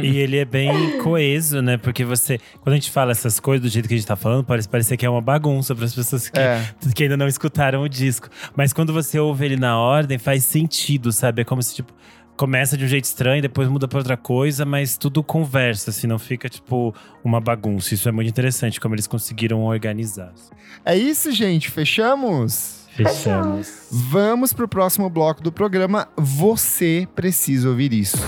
E 0.00 0.18
ele 0.18 0.36
é 0.38 0.44
bem 0.44 0.98
coeso, 1.02 1.60
né? 1.60 1.76
Porque 1.76 2.04
você, 2.04 2.38
quando 2.60 2.74
a 2.74 2.76
gente 2.76 2.92
fala 2.92 3.10
essas 3.10 3.40
coisas 3.40 3.60
do 3.62 3.68
jeito 3.68 3.88
que 3.88 3.94
a 3.94 3.96
gente 3.96 4.06
tá 4.06 4.14
falando, 4.14 4.44
parece 4.44 4.68
parecer 4.68 4.96
que 4.96 5.04
é 5.04 5.10
uma 5.10 5.20
bagunça 5.20 5.74
para 5.74 5.84
as 5.84 5.92
pessoas 5.92 6.28
que, 6.28 6.38
É. 6.38 6.64
que 6.94 7.02
ainda 7.02 7.16
não 7.16 7.26
escutaram 7.26 7.82
o 7.82 7.88
disco. 7.88 8.28
Mas 8.54 8.72
quando 8.72 8.92
você 8.92 9.18
ouve 9.18 9.44
ele 9.44 9.56
na 9.56 9.76
ordem, 9.80 10.16
faz 10.16 10.44
sentido, 10.44 11.10
sabe? 11.10 11.42
É 11.42 11.44
como 11.44 11.60
se, 11.60 11.74
tipo, 11.74 11.92
começa 12.36 12.76
de 12.76 12.84
um 12.84 12.88
jeito 12.88 13.04
estranho, 13.04 13.40
depois 13.40 13.68
muda 13.68 13.88
pra 13.88 13.98
outra 13.98 14.16
coisa, 14.16 14.64
mas 14.64 14.96
tudo 14.96 15.22
conversa, 15.22 15.90
assim, 15.90 16.06
não 16.06 16.18
fica, 16.18 16.48
tipo, 16.48 16.94
uma 17.24 17.40
bagunça. 17.40 17.94
Isso 17.94 18.08
é 18.08 18.12
muito 18.12 18.28
interessante, 18.28 18.80
como 18.80 18.94
eles 18.94 19.06
conseguiram 19.06 19.62
organizar. 19.64 20.32
É 20.84 20.96
isso, 20.96 21.32
gente. 21.32 21.70
Fechamos? 21.70 22.86
Fechamos. 22.90 23.88
Vamos 23.90 24.52
pro 24.52 24.68
próximo 24.68 25.08
bloco 25.10 25.42
do 25.42 25.50
programa. 25.50 26.08
Você 26.16 27.08
precisa 27.14 27.68
ouvir 27.68 27.92
isso. 27.92 28.18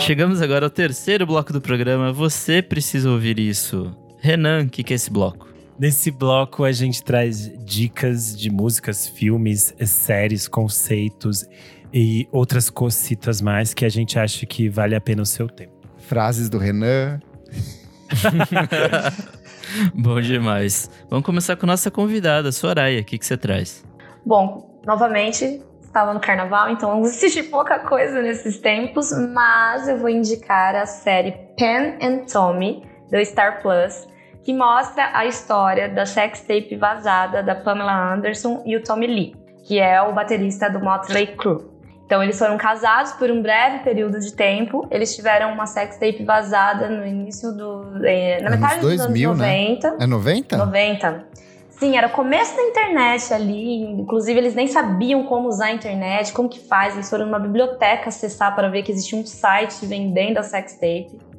Chegamos 0.00 0.42
agora 0.42 0.66
ao 0.66 0.70
terceiro 0.70 1.26
bloco 1.26 1.52
do 1.52 1.60
programa. 1.60 2.12
Você 2.12 2.62
precisa 2.62 3.10
ouvir 3.10 3.38
isso. 3.38 3.94
Renan, 4.18 4.64
o 4.64 4.68
que, 4.68 4.82
que 4.82 4.92
é 4.92 4.96
esse 4.96 5.10
bloco? 5.10 5.49
Nesse 5.80 6.10
bloco, 6.10 6.62
a 6.62 6.72
gente 6.72 7.02
traz 7.02 7.50
dicas 7.64 8.38
de 8.38 8.50
músicas, 8.50 9.08
filmes, 9.08 9.74
séries, 9.86 10.46
conceitos 10.46 11.48
e 11.90 12.28
outras 12.30 12.68
cositas 12.68 13.40
mais 13.40 13.72
que 13.72 13.86
a 13.86 13.88
gente 13.88 14.18
acha 14.18 14.44
que 14.44 14.68
vale 14.68 14.94
a 14.94 15.00
pena 15.00 15.22
o 15.22 15.24
seu 15.24 15.48
tempo. 15.48 15.72
Frases 15.96 16.50
do 16.50 16.58
Renan. 16.58 17.18
Bom 19.96 20.20
demais. 20.20 20.90
Vamos 21.08 21.24
começar 21.24 21.56
com 21.56 21.64
nossa 21.64 21.90
convidada, 21.90 22.52
Soraya. 22.52 23.00
O 23.00 23.04
que, 23.04 23.16
que 23.16 23.24
você 23.24 23.38
traz? 23.38 23.82
Bom, 24.26 24.82
novamente, 24.84 25.62
estava 25.80 26.12
no 26.12 26.20
carnaval, 26.20 26.68
então 26.68 27.02
assisti 27.04 27.42
pouca 27.44 27.78
coisa 27.78 28.20
nesses 28.20 28.58
tempos, 28.58 29.12
mas 29.32 29.88
eu 29.88 29.96
vou 29.96 30.10
indicar 30.10 30.76
a 30.76 30.84
série 30.84 31.32
Pen 31.56 31.96
and 32.02 32.26
Tommy, 32.30 32.82
do 33.10 33.24
Star 33.24 33.62
Plus, 33.62 34.09
que 34.42 34.52
mostra 34.54 35.10
a 35.12 35.26
história 35.26 35.88
da 35.88 36.06
sex 36.06 36.40
tape 36.40 36.76
vazada 36.76 37.42
da 37.42 37.54
Pamela 37.54 38.14
Anderson 38.14 38.62
e 38.64 38.76
o 38.76 38.82
Tommy 38.82 39.06
Lee, 39.06 39.36
que 39.64 39.78
é 39.78 40.00
o 40.02 40.12
baterista 40.12 40.68
do 40.70 40.80
Motley 40.80 41.26
Crue. 41.36 41.70
Então 42.10 42.20
eles 42.20 42.36
foram 42.36 42.58
casados 42.58 43.12
por 43.12 43.30
um 43.30 43.40
breve 43.40 43.84
período 43.84 44.18
de 44.18 44.32
tempo. 44.32 44.84
Eles 44.90 45.14
tiveram 45.14 45.52
uma 45.52 45.64
sex 45.64 45.94
tape 45.96 46.24
vazada 46.24 46.88
no 46.88 47.06
início 47.06 47.52
do. 47.52 48.04
eh, 48.04 48.40
na 48.42 48.48
Anos 48.48 48.60
metade 48.60 48.80
dos 48.80 48.96
2000, 48.96 49.30
anos 49.30 49.40
né? 49.40 49.68
90. 49.68 49.96
É 50.00 50.06
90? 50.08 50.56
90. 50.56 51.24
Sim, 51.68 51.96
era 51.96 52.08
o 52.08 52.10
começo 52.10 52.56
da 52.56 52.62
internet 52.62 53.32
ali. 53.32 53.84
Inclusive, 53.92 54.38
eles 54.38 54.54
nem 54.56 54.66
sabiam 54.66 55.24
como 55.24 55.48
usar 55.48 55.66
a 55.66 55.72
internet, 55.72 56.32
como 56.32 56.48
que 56.48 56.58
faz. 56.58 56.94
Eles 56.94 57.08
foram 57.08 57.26
numa 57.26 57.38
biblioteca 57.38 58.08
acessar 58.08 58.54
para 58.56 58.68
ver 58.68 58.82
que 58.82 58.90
existia 58.90 59.16
um 59.16 59.24
site 59.24 59.86
vendendo 59.86 60.38
a 60.38 60.42
sextape. 60.42 61.29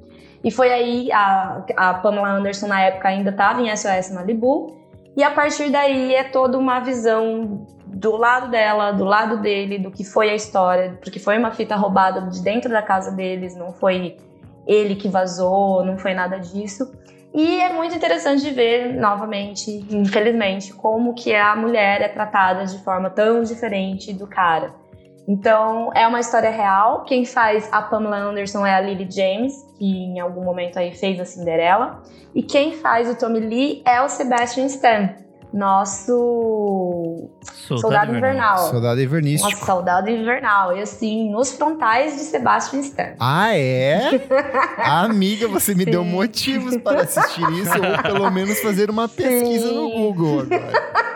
E 0.44 0.50
foi 0.50 0.72
aí, 0.72 1.12
a, 1.12 1.64
a 1.78 1.94
Pamela 1.96 2.30
Anderson 2.30 2.68
na 2.68 2.82
época 2.82 3.08
ainda 3.08 3.30
estava 3.30 3.62
em 3.62 3.76
SOS 3.76 4.12
Malibu. 4.12 4.80
E 5.16 5.24
a 5.24 5.32
partir 5.32 5.70
daí 5.70 6.16
é 6.16 6.24
toda 6.24 6.58
uma 6.58 6.80
visão 6.80 7.68
do 7.86 8.16
lado 8.16 8.50
dela, 8.50 8.92
do 8.92 9.04
lado 9.04 9.38
dele, 9.42 9.78
do 9.78 9.92
que 9.92 10.04
foi 10.04 10.30
a 10.30 10.36
história. 10.36 10.98
Porque 11.02 11.20
foi 11.20 11.38
uma 11.38 11.52
fita 11.52 11.76
roubada 11.76 12.22
de 12.22 12.42
dentro 12.42 12.72
da 12.72 12.82
casa 12.82 13.12
deles, 13.12 13.56
não 13.56 13.72
foi 13.72 14.18
ele 14.66 14.96
que 14.96 15.10
vazou, 15.10 15.84
não 15.84 15.98
foi 15.98 16.14
nada 16.14 16.40
disso. 16.40 16.92
E 17.34 17.60
é 17.60 17.72
muito 17.72 17.96
interessante 17.96 18.42
de 18.42 18.52
ver, 18.52 18.94
novamente, 18.94 19.86
infelizmente, 19.90 20.74
como 20.74 21.14
que 21.14 21.34
a 21.34 21.56
mulher 21.56 22.02
é 22.02 22.10
tratada 22.10 22.66
de 22.66 22.78
forma 22.80 23.10
tão 23.10 23.42
diferente 23.44 24.14
do 24.14 24.28
cara. 24.28 24.74
Então, 25.28 25.92
é 25.94 26.08
uma 26.08 26.20
história 26.20 26.50
real. 26.50 27.04
Quem 27.04 27.26
faz 27.26 27.70
a 27.72 27.82
Pamela 27.82 28.18
Anderson 28.18 28.66
é 28.66 28.74
a 28.74 28.82
Lily 28.82 29.08
James, 29.10 29.54
que 29.78 29.86
em 29.86 30.20
algum 30.20 30.44
momento 30.44 30.78
aí 30.78 30.94
fez 30.94 31.20
a 31.20 31.26
Cinderela. 31.26 32.02
E 32.34 32.42
quem 32.42 32.74
faz 32.74 33.10
o 33.10 33.16
Tommy 33.16 33.40
Lee 33.40 33.82
é 33.86 34.02
o 34.02 34.10
Sebastian 34.10 34.66
Stan, 34.66 35.10
nosso 35.54 37.30
soldado 37.44 38.16
invernal. 38.16 38.58
Soldado 38.58 38.96
Nosso 38.96 39.02
Invernístico. 39.02 39.66
soldado 39.66 40.10
invernal. 40.10 40.76
E 40.78 40.82
assim, 40.82 41.30
nos 41.30 41.52
frontais 41.52 42.16
de 42.16 42.22
Sebastian 42.22 42.80
Stan. 42.80 43.14
Ah, 43.20 43.56
é? 43.56 44.22
Amiga, 44.80 45.48
você 45.48 45.76
me 45.76 45.84
Sim. 45.84 45.92
deu 45.92 46.06
motivos 46.06 46.78
para 46.78 47.02
assistir 47.02 47.48
isso, 47.52 47.74
ou 47.76 48.02
pelo 48.02 48.32
menos 48.32 48.60
fazer 48.62 48.90
uma 48.90 49.08
pesquisa 49.10 49.72
no 49.72 49.90
Sim. 49.90 50.02
Google 50.02 50.40
agora. 50.42 51.11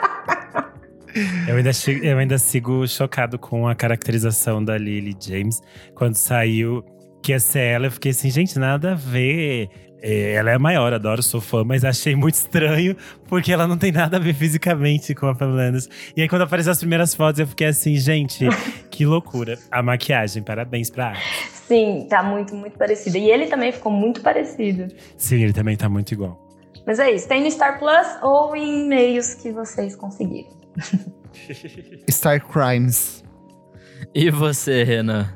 Eu 1.47 1.55
ainda, 1.57 1.71
eu 2.03 2.17
ainda 2.17 2.37
sigo 2.37 2.87
chocado 2.87 3.39
com 3.39 3.67
a 3.67 3.75
caracterização 3.75 4.63
da 4.63 4.77
Lily 4.77 5.15
James. 5.19 5.61
Quando 5.93 6.15
saiu 6.15 6.83
que 7.23 7.31
ia 7.31 7.39
ser 7.39 7.59
ela, 7.61 7.87
eu 7.87 7.91
fiquei 7.91 8.11
assim, 8.11 8.29
gente, 8.29 8.59
nada 8.59 8.91
a 8.91 8.95
ver. 8.95 9.69
É, 10.01 10.33
Ela 10.33 10.51
é 10.51 10.53
a 10.55 10.59
maior, 10.59 10.93
adoro, 10.93 11.23
sou 11.23 11.41
fã, 11.41 11.63
mas 11.63 11.83
achei 11.83 12.15
muito 12.15 12.35
estranho, 12.35 12.95
porque 13.27 13.51
ela 13.51 13.65
não 13.65 13.77
tem 13.77 13.91
nada 13.91 14.17
a 14.17 14.19
ver 14.19 14.35
fisicamente 14.35 15.15
com 15.15 15.25
a 15.25 15.33
Pamela 15.33 15.63
Anderson. 15.63 15.89
E 16.15 16.21
aí, 16.21 16.29
quando 16.29 16.43
apareceram 16.43 16.73
as 16.73 16.79
primeiras 16.79 17.15
fotos, 17.15 17.39
eu 17.39 17.47
fiquei 17.47 17.67
assim, 17.67 17.95
gente, 17.95 18.45
que 18.91 19.05
loucura. 19.05 19.57
A 19.71 19.81
maquiagem, 19.81 20.43
parabéns 20.43 20.91
pra 20.91 21.07
arte. 21.07 21.23
Sim, 21.67 22.05
tá 22.07 22.21
muito, 22.21 22.53
muito 22.53 22.77
parecido. 22.77 23.17
E 23.17 23.31
ele 23.31 23.47
também 23.47 23.71
ficou 23.71 23.91
muito 23.91 24.21
parecido. 24.21 24.87
Sim, 25.17 25.41
ele 25.41 25.53
também 25.53 25.75
tá 25.75 25.89
muito 25.89 26.11
igual. 26.11 26.39
Mas 26.85 26.99
é 26.99 27.11
isso, 27.11 27.27
tem 27.27 27.41
no 27.41 27.49
Star 27.49 27.79
Plus 27.79 28.05
ou 28.21 28.55
em 28.55 28.87
meios 28.87 29.33
que 29.33 29.51
vocês 29.51 29.95
conseguirem. 29.95 30.45
Star 32.09 32.39
Crimes. 32.45 33.23
E 34.13 34.29
você, 34.29 34.83
Renan? 34.83 35.27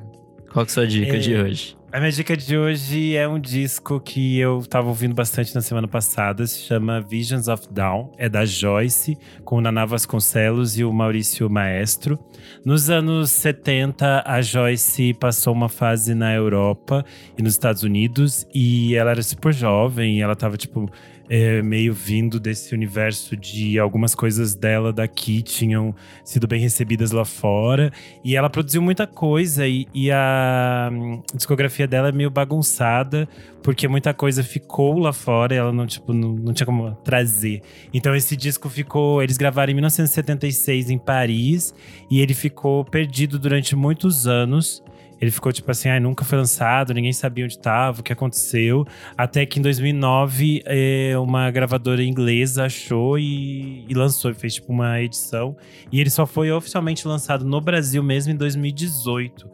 Qual 0.52 0.66
que 0.66 0.72
é 0.72 0.72
a 0.72 0.74
sua 0.74 0.88
dica 0.88 1.16
É. 1.16 1.20
de 1.20 1.36
hoje? 1.36 1.78
A 1.92 1.98
minha 2.00 2.12
dica 2.12 2.38
de 2.38 2.56
hoje 2.56 3.16
é 3.16 3.28
um 3.28 3.40
disco 3.40 4.00
que 4.00 4.38
eu 4.38 4.62
tava 4.62 4.88
ouvindo 4.90 5.16
bastante 5.16 5.56
na 5.56 5.62
semana 5.62 5.88
passada, 5.88 6.46
se 6.46 6.60
chama 6.60 7.02
Visions 7.02 7.48
of 7.48 7.68
Dawn, 7.72 8.12
é 8.16 8.30
da 8.30 8.46
Joyce, 8.46 9.18
com 9.44 9.56
o 9.58 9.62
Naná 9.62 9.86
Vasconcelos 9.86 10.78
e 10.78 10.84
o 10.84 10.94
Maurício 10.94 11.50
Maestro. 11.50 12.20
Nos 12.64 12.92
anos 12.92 13.32
70, 13.32 14.22
a 14.24 14.40
Joyce 14.40 15.16
passou 15.16 15.52
uma 15.52 15.68
fase 15.68 16.14
na 16.14 16.32
Europa 16.32 17.04
e 17.36 17.42
nos 17.42 17.54
Estados 17.54 17.82
Unidos, 17.82 18.46
e 18.54 18.94
ela 18.94 19.10
era 19.10 19.24
super 19.24 19.52
jovem, 19.52 20.20
e 20.20 20.22
ela 20.22 20.36
tava, 20.36 20.58
tipo, 20.58 20.88
é, 21.30 21.62
meio 21.62 21.94
vindo 21.94 22.40
desse 22.40 22.74
universo 22.74 23.38
de 23.38 23.78
algumas 23.78 24.16
coisas 24.16 24.56
dela 24.56 24.92
daqui 24.92 25.44
tinham 25.44 25.94
sido 26.24 26.48
bem 26.48 26.60
recebidas 26.60 27.12
lá 27.12 27.24
fora. 27.24 27.94
E 28.24 28.36
ela 28.36 28.50
produziu 28.50 28.82
muita 28.82 29.06
coisa 29.06 29.68
e, 29.68 29.88
e 29.94 30.10
a 30.12 30.90
hum, 30.92 31.22
discografia 31.34 31.88
dela 31.88 32.10
é 32.10 32.12
meio 32.12 32.32
bagunçada, 32.32 33.30
porque 33.62 33.88
muita 33.88 34.12
coisa 34.12 34.44
ficou 34.44 34.98
lá 34.98 35.14
fora 35.14 35.54
e 35.54 35.58
ela 35.58 35.72
não, 35.72 35.86
tipo, 35.86 36.14
não, 36.14 36.34
não 36.34 36.52
tinha 36.52 36.66
como 36.66 36.96
trazer. 37.04 37.62
Então 37.94 38.16
esse 38.16 38.36
disco 38.36 38.68
ficou. 38.68 39.22
Eles 39.22 39.38
gravaram 39.38 39.72
em 39.72 39.76
1976 39.76 40.90
em 40.90 40.98
Paris 40.98 41.76
e 42.10 42.20
ele 42.22 42.34
ficou 42.34 42.84
perdido 42.84 43.38
durante 43.38 43.76
muitos 43.76 44.26
anos. 44.26 44.84
Ele 45.20 45.32
ficou 45.32 45.52
tipo 45.52 45.70
assim, 45.70 45.90
ah, 45.90 46.00
nunca 46.00 46.24
foi 46.24 46.38
lançado, 46.38 46.94
ninguém 46.94 47.12
sabia 47.12 47.44
onde 47.44 47.56
estava, 47.56 48.00
o 48.00 48.04
que 48.04 48.14
aconteceu. 48.14 48.86
Até 49.18 49.46
que 49.46 49.60
em 49.60 49.62
2009, 49.62 50.64
é, 50.66 51.18
uma 51.18 51.52
gravadora 51.52 52.04
inglesa 52.04 52.66
achou 52.66 53.20
e, 53.20 53.86
e 53.88 53.94
lançou, 53.94 54.34
fez 54.34 54.56
tipo 54.56 54.72
uma 54.72 55.02
edição. 55.02 55.58
E 55.92 56.00
ele 56.00 56.10
só 56.10 56.26
foi 56.26 56.52
oficialmente 56.52 57.08
lançado 57.08 57.44
no 57.46 57.60
Brasil 57.60 58.02
mesmo 58.02 58.32
em 58.32 58.36
2018. 58.36 59.50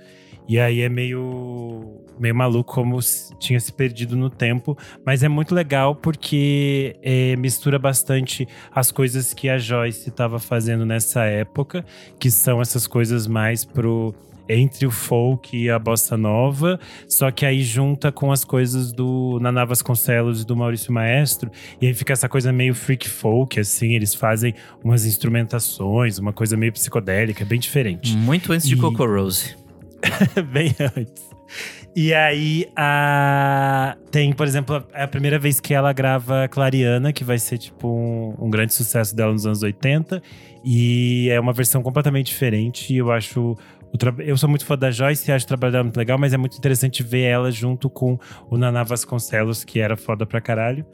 E 0.48 0.60
aí 0.60 0.82
é 0.82 0.90
meio, 0.90 2.02
meio 2.20 2.36
maluco 2.36 2.72
como 2.72 3.00
tinha 3.40 3.60
se 3.60 3.74
perdido 3.74 4.16
no 4.16 4.30
tempo, 4.30 4.78
mas 5.04 5.24
é 5.24 5.28
muito 5.28 5.56
legal 5.56 5.96
porque 5.96 6.96
é, 7.02 7.36
mistura 7.36 7.80
bastante 7.80 8.48
as 8.72 8.92
coisas 8.92 9.34
que 9.34 9.50
a 9.50 9.58
Joyce 9.58 10.10
estava 10.10 10.38
fazendo 10.38 10.86
nessa 10.86 11.24
época, 11.24 11.84
que 12.20 12.30
são 12.30 12.62
essas 12.62 12.86
coisas 12.86 13.26
mais 13.26 13.66
pro 13.66 14.14
entre 14.48 14.86
o 14.86 14.92
folk 14.92 15.56
e 15.58 15.70
a 15.70 15.80
bossa 15.80 16.16
nova, 16.18 16.80
só 17.08 17.32
que 17.32 17.46
aí 17.46 17.62
junta 17.64 18.12
com 18.12 18.32
as 18.32 18.44
coisas 18.44 18.92
do 18.92 19.40
Naná 19.42 19.66
Vasconcelos 19.66 20.42
e 20.42 20.46
do 20.46 20.56
Maurício 20.56 20.94
Maestro, 20.94 21.50
e 21.82 21.88
aí 21.88 21.94
fica 21.94 22.14
essa 22.14 22.30
coisa 22.30 22.52
meio 22.52 22.74
freak 22.76 23.08
folk, 23.10 23.60
assim, 23.60 23.94
eles 23.94 24.14
fazem 24.14 24.54
umas 24.84 25.06
instrumentações, 25.06 26.20
uma 26.20 26.34
coisa 26.34 26.56
meio 26.56 26.72
psicodélica, 26.74 27.44
bem 27.46 27.60
diferente. 27.60 28.16
Muito 28.16 28.52
antes 28.54 28.66
E- 28.66 28.70
de 28.70 28.78
Coco 28.78 29.06
Rose. 29.06 29.56
bem 30.52 30.76
antes. 30.96 31.24
E 31.96 32.14
aí, 32.14 32.68
a... 32.76 33.96
tem, 34.12 34.34
por 34.34 34.46
exemplo, 34.46 34.84
é 34.94 35.04
a 35.04 35.08
primeira 35.08 35.40
vez 35.40 35.62
que 35.62 35.74
ela 35.74 35.94
grava 35.94 36.46
Clariana, 36.50 37.14
que 37.14 37.24
vai 37.24 37.40
ser, 37.40 37.58
tipo, 37.58 37.88
um, 37.88 38.36
um 38.38 38.50
grande 38.50 38.74
sucesso 38.74 39.16
dela 39.16 39.32
nos 39.32 39.46
anos 39.46 39.64
80. 39.64 40.22
E 40.66 41.30
é 41.32 41.40
uma 41.40 41.54
versão 41.54 41.82
completamente 41.82 42.28
diferente. 42.28 42.94
E 42.94 42.98
eu 42.98 43.12
acho. 43.14 43.56
Eu 44.26 44.38
sou 44.38 44.50
muito 44.50 44.66
fã 44.66 44.78
da 44.78 44.92
Joyce 44.92 45.30
e 45.30 45.34
acho 45.34 45.46
o 45.46 45.48
trabalho 45.48 45.72
dela 45.72 45.84
muito 45.84 45.98
legal, 45.98 46.18
mas 46.18 46.34
é 46.34 46.38
muito 46.38 46.58
interessante 46.58 47.04
ver 47.04 47.22
ela 47.24 47.52
junto 47.52 47.90
com 47.90 48.18
o 48.50 48.58
Naná 48.58 48.84
Vasconcelos, 48.84 49.64
que 49.64 49.80
era 49.80 49.96
foda 49.96 50.26
pra 50.26 50.42
caralho. 50.42 50.86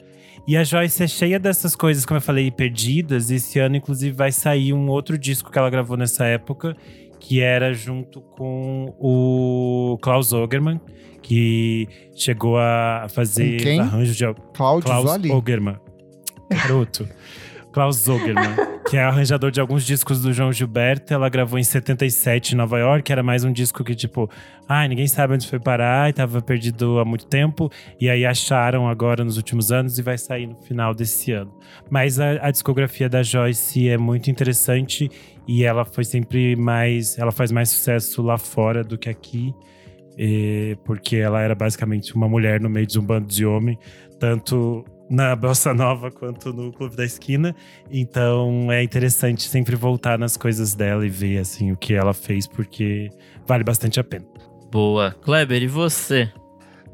E 0.46 0.56
a 0.56 0.64
Joyce 0.64 1.04
é 1.04 1.06
cheia 1.06 1.38
dessas 1.38 1.76
coisas, 1.76 2.04
como 2.04 2.18
eu 2.18 2.22
falei, 2.22 2.50
perdidas. 2.50 3.30
Esse 3.30 3.58
ano, 3.58 3.76
inclusive, 3.76 4.14
vai 4.14 4.32
sair 4.32 4.72
um 4.72 4.88
outro 4.88 5.16
disco 5.16 5.50
que 5.50 5.58
ela 5.58 5.70
gravou 5.70 5.96
nessa 5.96 6.24
época, 6.24 6.76
que 7.20 7.40
era 7.40 7.72
junto 7.72 8.20
com 8.20 8.92
o 8.98 9.96
Klaus 10.02 10.32
Ogerman, 10.32 10.80
que 11.22 11.88
chegou 12.14 12.58
a 12.58 13.06
fazer 13.08 13.58
Com 13.58 13.62
quem? 13.62 13.80
arranjo 13.80 14.14
de 14.14 14.24
Klaus 14.52 14.84
Zoli. 14.84 15.30
Ogerman. 15.30 15.76
Garoto. 16.50 17.08
Klaus 17.72 17.96
Zogerman, 17.96 18.54
que 18.88 18.96
é 18.96 19.02
arranjador 19.02 19.50
de 19.50 19.60
alguns 19.60 19.84
discos 19.84 20.20
do 20.20 20.32
João 20.32 20.52
Gilberto. 20.52 21.14
Ela 21.14 21.28
gravou 21.28 21.58
em 21.58 21.64
77 21.64 22.52
em 22.52 22.56
Nova 22.56 22.78
York. 22.78 23.10
Era 23.10 23.22
mais 23.22 23.44
um 23.44 23.52
disco 23.52 23.82
que, 23.82 23.94
tipo, 23.94 24.28
ai, 24.68 24.88
ninguém 24.88 25.06
sabe 25.06 25.34
onde 25.34 25.48
foi 25.48 25.58
parar 25.58 26.10
e 26.10 26.12
tava 26.12 26.42
perdido 26.42 26.98
há 26.98 27.04
muito 27.04 27.26
tempo. 27.26 27.70
E 27.98 28.10
aí 28.10 28.26
acharam 28.26 28.86
agora 28.88 29.24
nos 29.24 29.36
últimos 29.38 29.72
anos 29.72 29.98
e 29.98 30.02
vai 30.02 30.18
sair 30.18 30.46
no 30.46 30.56
final 30.56 30.94
desse 30.94 31.32
ano. 31.32 31.52
Mas 31.90 32.20
a, 32.20 32.46
a 32.46 32.50
discografia 32.50 33.08
da 33.08 33.22
Joyce 33.22 33.88
é 33.88 33.96
muito 33.96 34.30
interessante 34.30 35.10
e 35.48 35.64
ela 35.64 35.84
foi 35.84 36.04
sempre 36.04 36.54
mais. 36.56 37.18
Ela 37.18 37.32
faz 37.32 37.50
mais 37.50 37.70
sucesso 37.70 38.20
lá 38.22 38.36
fora 38.36 38.84
do 38.84 38.98
que 38.98 39.08
aqui. 39.08 39.54
eh, 40.18 40.76
porque 40.84 41.16
ela 41.16 41.40
era 41.40 41.54
basicamente 41.54 42.14
uma 42.14 42.28
mulher 42.28 42.60
no 42.60 42.68
meio 42.68 42.86
de 42.86 42.98
um 42.98 43.02
bando 43.02 43.26
de 43.28 43.46
homem, 43.46 43.78
tanto 44.20 44.84
na 45.12 45.36
Bossa 45.36 45.74
Nova 45.74 46.10
quanto 46.10 46.54
no 46.54 46.72
Clube 46.72 46.96
da 46.96 47.04
Esquina. 47.04 47.54
Então 47.90 48.72
é 48.72 48.82
interessante 48.82 49.42
sempre 49.42 49.76
voltar 49.76 50.18
nas 50.18 50.38
coisas 50.38 50.74
dela 50.74 51.06
e 51.06 51.10
ver 51.10 51.38
assim 51.38 51.70
o 51.70 51.76
que 51.76 51.92
ela 51.92 52.14
fez, 52.14 52.46
porque 52.46 53.10
vale 53.46 53.62
bastante 53.62 54.00
a 54.00 54.04
pena. 54.04 54.24
Boa. 54.70 55.14
Kleber, 55.20 55.62
e 55.62 55.66
você? 55.66 56.32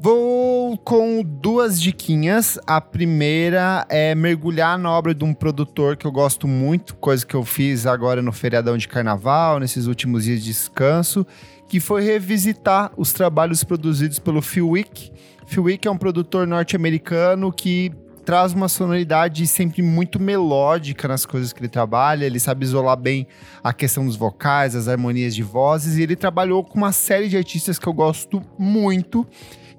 Vou 0.01 0.77
com 0.77 1.23
duas 1.23 1.81
diquinhas. 1.81 2.59
A 2.67 2.81
primeira 2.81 3.85
é 3.89 4.13
mergulhar 4.13 4.77
na 4.77 4.91
obra 4.91 5.13
de 5.13 5.23
um 5.23 5.33
produtor 5.33 5.95
que 5.95 6.05
eu 6.05 6.11
gosto 6.11 6.45
muito, 6.45 6.95
coisa 6.95 7.25
que 7.25 7.35
eu 7.35 7.45
fiz 7.45 7.85
agora 7.85 8.21
no 8.21 8.33
feriadão 8.33 8.77
de 8.77 8.87
carnaval, 8.87 9.59
nesses 9.59 9.87
últimos 9.87 10.25
dias 10.25 10.39
de 10.41 10.47
descanso, 10.47 11.25
que 11.69 11.79
foi 11.79 12.03
revisitar 12.03 12.91
os 12.97 13.13
trabalhos 13.13 13.63
produzidos 13.63 14.19
pelo 14.19 14.41
Phil 14.41 14.69
Wick. 14.69 15.09
Phil 15.45 15.63
Wick 15.63 15.87
é 15.87 15.91
um 15.91 15.97
produtor 15.97 16.45
norte-americano 16.45 17.51
que 17.51 17.91
traz 18.25 18.53
uma 18.53 18.67
sonoridade 18.67 19.45
sempre 19.47 19.81
muito 19.81 20.19
melódica 20.19 21.07
nas 21.07 21.25
coisas 21.25 21.51
que 21.51 21.59
ele 21.59 21.69
trabalha, 21.69 22.25
ele 22.25 22.39
sabe 22.39 22.65
isolar 22.65 22.97
bem 22.97 23.27
a 23.63 23.73
questão 23.73 24.05
dos 24.05 24.15
vocais, 24.15 24.75
as 24.75 24.87
harmonias 24.87 25.33
de 25.33 25.43
vozes, 25.43 25.97
e 25.97 26.03
ele 26.03 26.15
trabalhou 26.15 26.63
com 26.63 26.77
uma 26.77 26.91
série 26.91 27.27
de 27.27 27.37
artistas 27.37 27.79
que 27.79 27.87
eu 27.87 27.93
gosto 27.93 28.41
muito. 28.57 29.25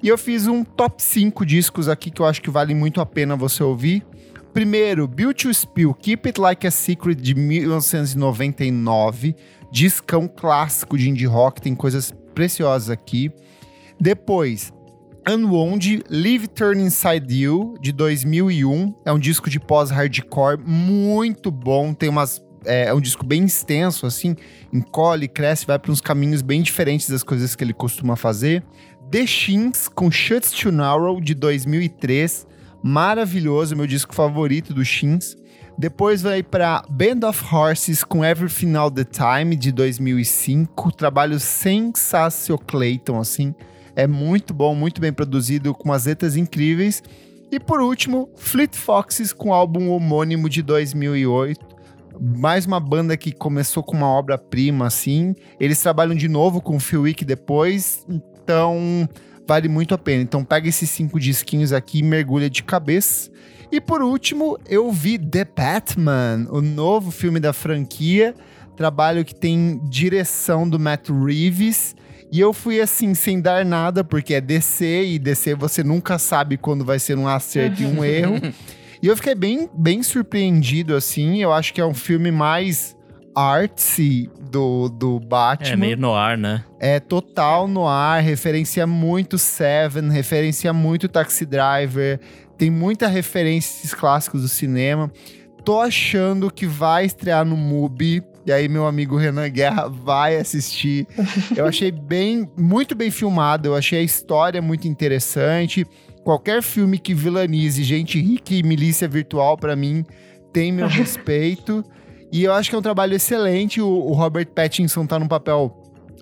E 0.02 0.08
eu 0.08 0.16
fiz 0.16 0.46
um 0.46 0.64
top 0.64 1.02
5 1.02 1.44
discos 1.44 1.88
aqui 1.88 2.10
que 2.10 2.22
eu 2.22 2.26
acho 2.26 2.40
que 2.40 2.50
vale 2.50 2.74
muito 2.74 3.00
a 3.00 3.06
pena 3.06 3.36
você 3.36 3.62
ouvir. 3.62 4.04
Primeiro, 4.52 5.06
Built 5.06 5.42
to 5.42 5.54
Spill, 5.54 5.94
Keep 5.94 6.28
It 6.28 6.40
Like 6.40 6.66
a 6.66 6.70
Secret, 6.70 7.14
de 7.14 7.34
1999. 7.34 9.36
Discão 9.70 10.26
clássico 10.26 10.98
de 10.98 11.08
indie 11.08 11.26
rock, 11.26 11.60
tem 11.60 11.74
coisas 11.74 12.12
preciosas 12.34 12.90
aqui. 12.90 13.30
Depois, 14.00 14.72
Unwound, 15.28 16.02
Live 16.08 16.48
Turn 16.48 16.82
Inside 16.82 17.26
You, 17.34 17.74
de 17.80 17.92
2001. 17.92 18.94
É 19.04 19.12
um 19.12 19.18
disco 19.18 19.50
de 19.50 19.60
pós-hardcore 19.60 20.58
muito 20.64 21.50
bom, 21.50 21.92
tem 21.92 22.08
umas... 22.08 22.42
É, 22.64 22.86
é 22.88 22.94
um 22.94 23.00
disco 23.00 23.24
bem 23.24 23.44
extenso, 23.44 24.04
assim, 24.06 24.36
encolhe, 24.72 25.26
cresce, 25.26 25.66
vai 25.66 25.78
para 25.78 25.90
uns 25.90 26.00
caminhos 26.00 26.42
bem 26.42 26.60
diferentes 26.60 27.08
das 27.08 27.22
coisas 27.22 27.56
que 27.56 27.64
ele 27.64 27.72
costuma 27.72 28.16
fazer. 28.16 28.62
The 29.10 29.26
Shins, 29.26 29.88
com 29.88 30.10
Shuts 30.10 30.52
to 30.52 30.70
Narrow, 30.70 31.20
de 31.20 31.34
2003. 31.34 32.46
Maravilhoso, 32.82 33.74
meu 33.74 33.86
disco 33.86 34.14
favorito 34.14 34.72
do 34.72 34.84
Shins. 34.84 35.36
Depois 35.76 36.20
vai 36.20 36.42
para 36.42 36.84
Band 36.90 37.26
of 37.26 37.42
Horses 37.54 38.04
com 38.04 38.22
Everything 38.24 38.74
All 38.74 38.90
the 38.90 39.04
Time, 39.04 39.56
de 39.56 39.72
2005. 39.72 40.92
Trabalho 40.92 41.40
sensacional, 41.40 42.62
Clayton, 42.66 43.18
assim. 43.18 43.54
É 43.94 44.06
muito 44.06 44.54
bom, 44.54 44.74
muito 44.74 45.00
bem 45.00 45.12
produzido, 45.12 45.74
com 45.74 45.88
umas 45.88 46.06
letras 46.06 46.36
incríveis. 46.36 47.02
E 47.50 47.58
por 47.58 47.80
último, 47.80 48.28
Fleet 48.36 48.76
Foxes 48.76 49.32
com 49.32 49.48
o 49.48 49.52
álbum 49.52 49.90
homônimo 49.90 50.48
de 50.48 50.62
2008. 50.62 51.70
Mais 52.20 52.66
uma 52.66 52.78
banda 52.78 53.16
que 53.16 53.32
começou 53.32 53.82
com 53.82 53.96
uma 53.96 54.06
obra-prima, 54.06 54.86
assim. 54.86 55.34
Eles 55.58 55.80
trabalham 55.80 56.14
de 56.14 56.28
novo 56.28 56.60
com 56.60 56.76
o 56.76 56.80
Phil 56.80 57.02
Wick 57.02 57.24
depois, 57.24 58.06
então 58.08 59.08
vale 59.48 59.68
muito 59.68 59.94
a 59.94 59.98
pena. 59.98 60.22
Então 60.22 60.44
pega 60.44 60.68
esses 60.68 60.88
cinco 60.90 61.18
disquinhos 61.18 61.72
aqui 61.72 61.98
e 61.98 62.02
mergulha 62.02 62.48
de 62.48 62.62
cabeça. 62.62 63.30
E 63.72 63.80
por 63.80 64.02
último, 64.02 64.58
eu 64.68 64.92
vi 64.92 65.18
The 65.18 65.44
Batman, 65.44 66.46
o 66.50 66.60
novo 66.60 67.10
filme 67.10 67.40
da 67.40 67.52
franquia. 67.52 68.34
Trabalho 68.76 69.24
que 69.24 69.34
tem 69.34 69.80
direção 69.84 70.68
do 70.68 70.78
Matt 70.78 71.08
Reeves. 71.08 71.96
E 72.32 72.38
eu 72.38 72.52
fui 72.52 72.80
assim, 72.80 73.14
sem 73.14 73.40
dar 73.40 73.64
nada, 73.64 74.04
porque 74.04 74.34
é 74.34 74.40
DC, 74.40 75.04
e 75.04 75.18
DC 75.18 75.54
você 75.54 75.82
nunca 75.82 76.18
sabe 76.18 76.56
quando 76.56 76.84
vai 76.84 76.98
ser 76.98 77.18
um 77.18 77.26
acerto 77.26 77.82
e 77.82 77.86
um 77.86 78.04
erro. 78.04 78.36
E 79.02 79.06
eu 79.06 79.16
fiquei 79.16 79.34
bem, 79.34 79.68
bem 79.74 80.02
surpreendido, 80.02 80.94
assim. 80.94 81.42
Eu 81.42 81.52
acho 81.52 81.72
que 81.72 81.80
é 81.80 81.86
um 81.86 81.94
filme 81.94 82.30
mais 82.30 82.94
artsy 83.34 84.30
do, 84.50 84.88
do 84.88 85.18
Batman. 85.18 85.72
É 85.72 85.76
meio 85.76 85.96
no 85.96 86.14
ar, 86.14 86.36
né? 86.36 86.64
É 86.78 87.00
total 87.00 87.66
no 87.66 87.86
ar, 87.86 88.22
referencia 88.22 88.86
muito 88.86 89.38
Seven, 89.38 90.10
referencia 90.10 90.72
muito 90.72 91.08
Taxi 91.08 91.46
Driver, 91.46 92.20
tem 92.58 92.70
muita 92.70 93.06
referência 93.06 93.70
a 93.70 93.78
esses 93.78 93.94
clássicos 93.94 94.42
do 94.42 94.48
cinema. 94.48 95.10
Tô 95.64 95.80
achando 95.80 96.50
que 96.50 96.66
vai 96.66 97.04
estrear 97.04 97.44
no 97.44 97.56
MUBI 97.56 98.22
E 98.50 98.52
aí, 98.52 98.68
meu 98.68 98.84
amigo 98.84 99.16
Renan 99.16 99.48
Guerra 99.48 99.86
vai 99.86 100.34
assistir. 100.34 101.06
Eu 101.56 101.66
achei 101.66 101.92
bem, 101.92 102.50
muito 102.58 102.96
bem 102.96 103.08
filmado. 103.08 103.68
Eu 103.68 103.76
achei 103.76 104.00
a 104.00 104.02
história 104.02 104.60
muito 104.60 104.88
interessante. 104.88 105.86
Qualquer 106.24 106.60
filme 106.60 106.98
que 106.98 107.14
vilanize 107.14 107.84
gente 107.84 108.20
rica 108.20 108.52
e 108.52 108.64
milícia 108.64 109.06
virtual, 109.06 109.56
para 109.56 109.76
mim, 109.76 110.04
tem 110.52 110.72
meu 110.72 110.88
respeito. 110.90 111.84
E 112.32 112.42
eu 112.42 112.52
acho 112.52 112.68
que 112.68 112.74
é 112.74 112.78
um 112.80 112.82
trabalho 112.82 113.14
excelente. 113.14 113.80
O, 113.80 113.86
o 113.86 114.12
Robert 114.14 114.48
Pattinson 114.48 115.06
tá 115.06 115.16
num 115.16 115.28
papel 115.28 115.72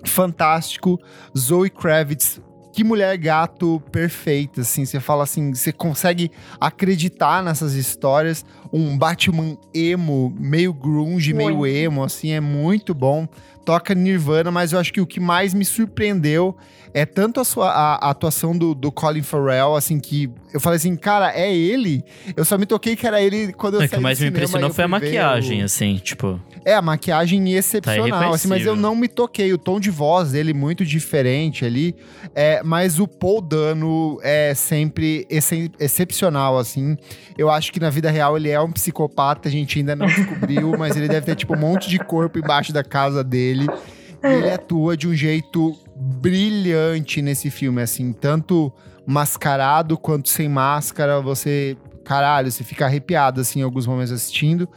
fantástico. 0.05 0.99
Zoe 1.35 1.71
Kravitz 1.71 2.39
que 2.71 2.83
mulher 2.83 3.17
gato 3.17 3.81
perfeita, 3.91 4.61
assim. 4.61 4.85
Você 4.85 4.99
fala 4.99 5.23
assim, 5.23 5.53
você 5.53 5.71
consegue 5.71 6.31
acreditar 6.59 7.43
nessas 7.43 7.73
histórias. 7.73 8.45
Um 8.71 8.97
Batman 8.97 9.57
emo, 9.73 10.33
meio 10.39 10.73
grunge, 10.73 11.33
muito. 11.33 11.59
meio 11.59 11.65
emo, 11.65 12.03
assim, 12.03 12.31
é 12.31 12.39
muito 12.39 12.93
bom. 12.93 13.27
Toca 13.69 13.93
Nirvana, 13.93 14.49
mas 14.49 14.73
eu 14.73 14.79
acho 14.79 14.91
que 14.91 14.99
o 14.99 15.05
que 15.05 15.19
mais 15.19 15.53
me 15.53 15.63
surpreendeu 15.63 16.57
é 16.91 17.05
tanto 17.05 17.39
a 17.39 17.43
sua 17.43 17.69
a, 17.69 18.07
a 18.07 18.09
atuação 18.09 18.57
do, 18.57 18.73
do 18.73 18.91
Colin 18.91 19.21
Farrell, 19.21 19.75
assim, 19.75 19.99
que 19.99 20.27
eu 20.51 20.59
falei 20.59 20.77
assim, 20.77 20.95
cara, 20.95 21.31
é 21.35 21.55
ele? 21.55 22.03
Eu 22.35 22.43
só 22.43 22.57
me 22.57 22.65
toquei 22.65 22.95
que 22.95 23.05
era 23.05 23.21
ele 23.21 23.53
quando 23.53 23.75
eu 23.75 23.81
é, 23.81 23.87
saí 23.87 23.97
O 23.97 23.99
que 23.99 24.03
mais 24.03 24.19
me 24.19 24.29
impressionou 24.29 24.73
foi 24.73 24.83
a 24.83 24.87
maquiagem, 24.87 25.61
o... 25.61 25.65
assim, 25.65 25.97
tipo... 25.97 26.41
É, 26.65 26.73
a 26.73 26.81
maquiagem 26.81 27.53
excepcional, 27.53 28.31
tá 28.31 28.35
assim, 28.35 28.47
mas 28.47 28.65
eu 28.65 28.75
não 28.75 28.95
me 28.95 29.07
toquei. 29.07 29.53
O 29.53 29.57
tom 29.57 29.79
de 29.79 29.89
voz 29.89 30.31
dele 30.31 30.53
muito 30.53 30.83
diferente 30.83 31.63
ali, 31.63 31.95
é, 32.35 32.61
mas 32.63 32.99
o 32.99 33.07
Paul 33.07 33.41
Dano 33.41 34.19
é 34.21 34.53
sempre 34.53 35.25
ex 35.29 35.49
excepcional, 35.79 36.57
assim. 36.57 36.97
Eu 37.37 37.49
acho 37.49 37.71
que 37.71 37.79
na 37.79 37.89
vida 37.89 38.11
real 38.11 38.35
ele 38.35 38.49
é 38.49 38.59
um 38.59 38.71
psicopata, 38.71 39.47
a 39.47 39.51
gente 39.51 39.79
ainda 39.79 39.95
não 39.95 40.07
descobriu, 40.07 40.73
mas 40.77 40.97
ele 40.97 41.07
deve 41.07 41.25
ter, 41.25 41.35
tipo, 41.35 41.55
um 41.55 41.59
monte 41.59 41.89
de 41.89 41.97
corpo 41.99 42.37
embaixo 42.37 42.73
da 42.73 42.83
casa 42.83 43.23
dele. 43.23 43.58
E 43.65 44.27
ele 44.27 44.49
atua 44.49 44.97
de 44.97 45.07
um 45.07 45.13
jeito 45.13 45.77
brilhante 45.95 47.21
nesse 47.21 47.49
filme, 47.49 47.81
assim, 47.81 48.11
tanto 48.13 48.71
mascarado 49.05 49.97
quanto 49.97 50.29
sem 50.29 50.47
máscara, 50.47 51.19
você, 51.21 51.77
caralho, 52.03 52.51
você 52.51 52.63
fica 52.63 52.85
arrepiado, 52.85 53.41
assim, 53.41 53.59
em 53.59 53.63
alguns 53.63 53.87
momentos 53.87 54.11
assistindo. 54.11 54.67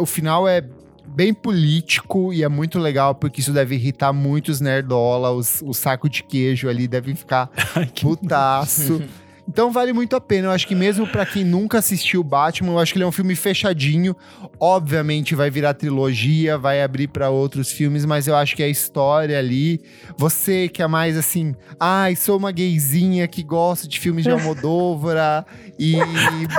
O 0.00 0.06
final 0.06 0.48
é 0.48 0.62
bem 1.06 1.32
político 1.32 2.32
e 2.32 2.42
é 2.42 2.48
muito 2.48 2.78
legal, 2.78 3.14
porque 3.14 3.40
isso 3.40 3.52
deve 3.52 3.74
irritar 3.74 4.12
muitos 4.12 4.60
nerdola, 4.60 5.30
os, 5.30 5.62
o 5.62 5.72
saco 5.72 6.08
de 6.08 6.22
queijo 6.22 6.68
ali 6.68 6.88
devem 6.88 7.14
ficar 7.14 7.50
putaço. 8.00 9.02
Então 9.48 9.72
vale 9.72 9.94
muito 9.94 10.14
a 10.14 10.20
pena. 10.20 10.48
Eu 10.48 10.50
acho 10.50 10.68
que 10.68 10.74
mesmo 10.74 11.06
para 11.06 11.24
quem 11.24 11.42
nunca 11.42 11.78
assistiu 11.78 12.22
Batman, 12.22 12.72
eu 12.72 12.78
acho 12.78 12.92
que 12.92 12.98
ele 12.98 13.04
é 13.04 13.08
um 13.08 13.12
filme 13.12 13.34
fechadinho. 13.34 14.14
Obviamente 14.60 15.34
vai 15.34 15.50
virar 15.50 15.72
trilogia, 15.72 16.58
vai 16.58 16.82
abrir 16.82 17.08
para 17.08 17.30
outros 17.30 17.72
filmes, 17.72 18.04
mas 18.04 18.28
eu 18.28 18.36
acho 18.36 18.54
que 18.54 18.62
a 18.62 18.68
história 18.68 19.38
ali, 19.38 19.80
você 20.18 20.68
que 20.68 20.82
é 20.82 20.86
mais 20.86 21.16
assim, 21.16 21.54
ai, 21.80 22.14
sou 22.14 22.36
uma 22.36 22.52
gayzinha 22.52 23.26
que 23.26 23.42
gosta 23.42 23.88
de 23.88 23.98
filmes 23.98 24.24
de 24.24 24.30
Almodóvora 24.30 25.46
e 25.78 25.96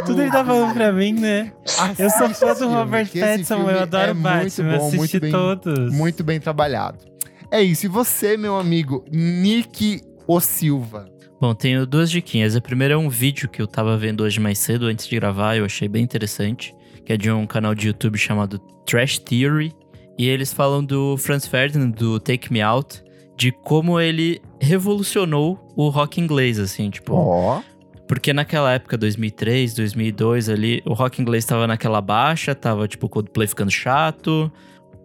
tudo 0.05 0.21
ele 0.21 0.31
tá 0.31 0.43
falando 0.43 0.73
para 0.73 0.91
mim, 0.91 1.13
né? 1.13 1.51
Assiste 1.65 2.01
eu 2.01 2.09
sou 2.09 2.29
fã 2.29 2.53
do 2.55 2.69
Robert 2.69 3.07
Pattinson, 3.07 3.69
eu 3.69 3.81
adoro 3.81 4.11
é 4.11 4.13
Batman, 4.15 4.77
bom, 4.77 4.87
assisti 4.87 5.19
bem, 5.19 5.31
todos. 5.31 5.93
Muito 5.93 6.23
bem 6.23 6.39
trabalhado. 6.39 6.97
É 7.51 7.61
isso. 7.61 7.85
E 7.85 7.89
você, 7.89 8.37
meu 8.37 8.57
amigo, 8.57 9.05
Nick 9.11 10.01
O 10.27 10.39
Silva? 10.39 11.18
Bom, 11.39 11.55
tenho 11.55 11.85
duas 11.85 12.11
diquinhas. 12.11 12.55
A 12.55 12.61
primeira 12.61 12.95
é 12.95 12.97
um 12.97 13.07
vídeo 13.07 13.47
que 13.47 13.61
eu 13.61 13.67
tava 13.67 13.97
vendo 13.97 14.23
hoje 14.23 14.41
mais 14.41 14.59
cedo, 14.59 14.87
antes 14.87 15.07
de 15.07 15.15
gravar, 15.15 15.55
eu 15.55 15.63
achei 15.63 15.87
bem 15.87 16.03
interessante, 16.03 16.75
que 17.05 17.13
é 17.13 17.17
de 17.17 17.31
um 17.31 17.47
canal 17.47 17.73
de 17.73 17.87
YouTube 17.87 18.17
chamado 18.17 18.59
Trash 18.85 19.19
Theory. 19.19 19.71
E 20.17 20.27
eles 20.27 20.51
falam 20.51 20.83
do 20.83 21.15
Franz 21.15 21.47
Ferdinand, 21.47 21.91
do 21.91 22.19
Take 22.19 22.51
Me 22.51 22.61
Out, 22.61 23.01
de 23.37 23.53
como 23.53 24.01
ele 24.01 24.41
revolucionou 24.59 25.57
o 25.77 25.87
rock 25.87 26.19
inglês, 26.19 26.59
assim, 26.59 26.89
tipo. 26.89 27.15
Oh. 27.15 27.63
Porque 28.05 28.33
naquela 28.33 28.73
época, 28.73 28.97
2003, 28.97 29.75
2002 29.75 30.49
ali, 30.49 30.81
o 30.85 30.93
rock 30.93 31.21
inglês 31.21 31.45
tava 31.45 31.65
naquela 31.65 32.01
baixa, 32.01 32.53
tava 32.53 32.85
tipo 32.85 33.05
o 33.05 33.09
Coldplay 33.09 33.47
ficando 33.47 33.71
chato, 33.71 34.51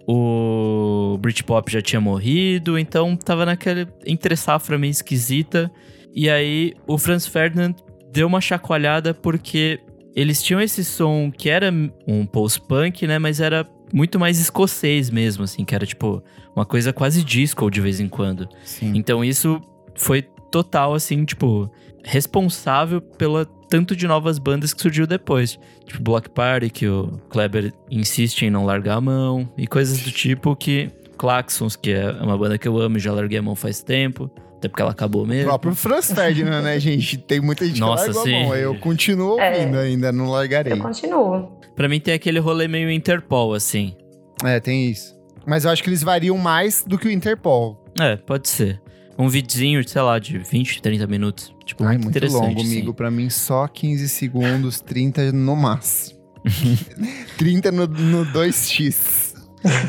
o 0.05 1.17
Britpop 1.21 1.71
já 1.71 1.81
tinha 1.81 2.01
morrido, 2.01 2.77
então 2.77 3.15
tava 3.15 3.47
naquela 3.47 3.87
entre 4.05 4.35
safra 4.35 4.77
meio 4.77 4.91
esquisita. 4.91 5.71
E 6.15 6.31
aí 6.31 6.75
o 6.87 6.97
Franz 6.97 7.27
Ferdinand 7.27 7.75
deu 8.13 8.27
uma 8.27 8.41
chacoalhada 8.41 9.13
porque 9.13 9.81
eles 10.15 10.43
tinham 10.43 10.61
esse 10.61 10.85
som 10.85 11.31
que 11.31 11.51
era 11.51 11.73
um 12.07 12.25
post-punk, 12.25 13.07
né? 13.07 13.19
Mas 13.19 13.41
era 13.41 13.69
muito 13.93 14.19
mais 14.19 14.39
escocês 14.39 15.11
mesmo, 15.11 15.45
assim, 15.45 15.65
que 15.65 15.75
era 15.75 15.85
tipo 15.85 16.23
uma 16.55 16.65
coisa 16.65 16.93
quase 16.93 17.25
disco 17.25 17.69
de 17.71 17.81
vez 17.81 17.99
em 17.99 18.09
quando. 18.09 18.49
Sim. 18.65 18.93
Então 18.95 19.25
isso 19.25 19.61
foi 19.97 20.23
total, 20.51 20.95
assim, 20.95 21.25
tipo, 21.25 21.69
responsável 22.05 23.01
pela 23.01 23.45
tanto 23.69 23.97
de 23.97 24.07
novas 24.07 24.39
bandas 24.39 24.73
que 24.73 24.81
surgiu 24.81 25.05
depois. 25.05 25.59
Tipo, 25.85 26.01
Block 26.01 26.31
Party, 26.31 26.71
que 26.71 26.87
o 26.87 27.19
Kleber 27.29 27.73
insiste 27.91 28.43
em 28.43 28.51
não 28.51 28.65
largar 28.65 28.99
a 28.99 29.01
mão, 29.01 29.49
e 29.59 29.67
coisas 29.67 30.01
do 30.01 30.13
tipo 30.13 30.55
que. 30.55 30.89
Claxons, 31.17 31.77
que 31.77 31.93
é 31.93 32.11
uma 32.11 32.37
banda 32.37 32.59
que 32.59 32.67
eu 32.67 32.77
amo 32.77 32.97
e 32.97 33.01
já 33.01 33.13
larguei 33.13 33.39
a 33.39 33.43
mão 33.43 33.55
faz 33.55 33.81
tempo. 33.81 34.29
Até 34.65 34.69
porque 34.71 34.81
ela 34.81 34.93
acabou 34.93 35.27
mesmo. 35.27 35.45
O 35.45 35.49
próprio 35.49 35.75
Franz 35.75 36.11
Ferdinand, 36.11 36.63
né, 36.63 36.81
gente? 36.81 37.19
Tem 37.19 37.39
muita 37.39 37.67
gente 37.67 37.81
Nossa, 37.81 38.05
que 38.05 38.09
largou 38.09 38.25
sim. 38.25 38.45
mão. 38.45 38.57
Eu 38.57 38.75
continuo 38.79 39.39
é. 39.39 39.51
ouvindo 39.59 39.77
é. 39.77 39.83
ainda, 39.83 40.11
não 40.11 40.31
largarei. 40.31 40.73
Eu 40.73 40.79
continuo. 40.79 41.53
Pra 41.77 41.87
mim 41.87 42.01
tem 42.01 42.15
aquele 42.15 42.39
rolê 42.39 42.67
meio 42.67 42.91
Interpol, 42.91 43.53
assim. 43.53 43.95
É, 44.43 44.59
tem 44.61 44.91
isso. 44.91 45.15
Mas 45.47 45.67
eu 45.67 45.71
acho 45.71 45.83
que 45.83 45.91
eles 45.91 46.03
variam 46.03 46.39
mais 46.39 46.83
do 46.87 46.99
que 46.99 47.07
o 47.07 47.11
Interpol. 47.11 47.85
É, 48.01 48.17
pode 48.17 48.49
ser. 48.49 48.81
Um 49.19 49.29
videozinho, 49.29 49.87
sei 49.87 50.01
lá, 50.01 50.19
de 50.19 50.39
20, 50.39 50.81
30 50.81 51.07
minutos. 51.07 51.55
Tipo, 51.67 51.85
Ai, 51.85 51.91
muito, 51.91 52.05
muito 52.05 52.17
interessante, 52.17 52.41
longo, 52.41 52.61
amigo. 52.63 52.87
Sim. 52.87 52.93
Pra 52.95 53.11
mim, 53.11 53.29
só 53.29 53.69
15 53.69 54.09
segundos, 54.09 54.81
30 54.81 55.31
no 55.31 55.55
máximo. 55.55 56.19
30 57.37 57.71
no, 57.71 57.87
no 57.87 58.25
2x. 58.33 59.35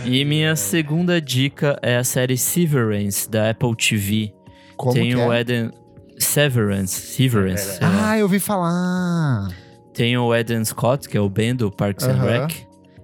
E 0.06 0.26
minha 0.26 0.56
segunda 0.58 1.22
dica 1.22 1.80
é 1.82 1.96
a 1.96 2.04
série 2.04 2.38
Severance, 2.38 3.30
da 3.30 3.50
Apple 3.50 3.76
TV. 3.76 4.35
Como 4.76 4.94
Tem 4.94 5.16
o 5.16 5.32
é? 5.32 5.42
Eden... 5.42 5.72
Severance. 6.18 6.94
Severance. 7.14 7.80
Ah, 7.82 8.18
eu 8.18 8.24
ouvi 8.24 8.40
falar. 8.40 9.50
Tem 9.94 10.18
o 10.18 10.34
Eden 10.34 10.64
Scott, 10.64 11.10
que 11.10 11.18
é 11.18 11.22
o 11.22 11.30
Ben 11.30 11.54
do 11.56 11.70
Parks 11.72 12.06
and 12.06 12.12
Aham. 12.14 12.26
Rec. 12.48 12.54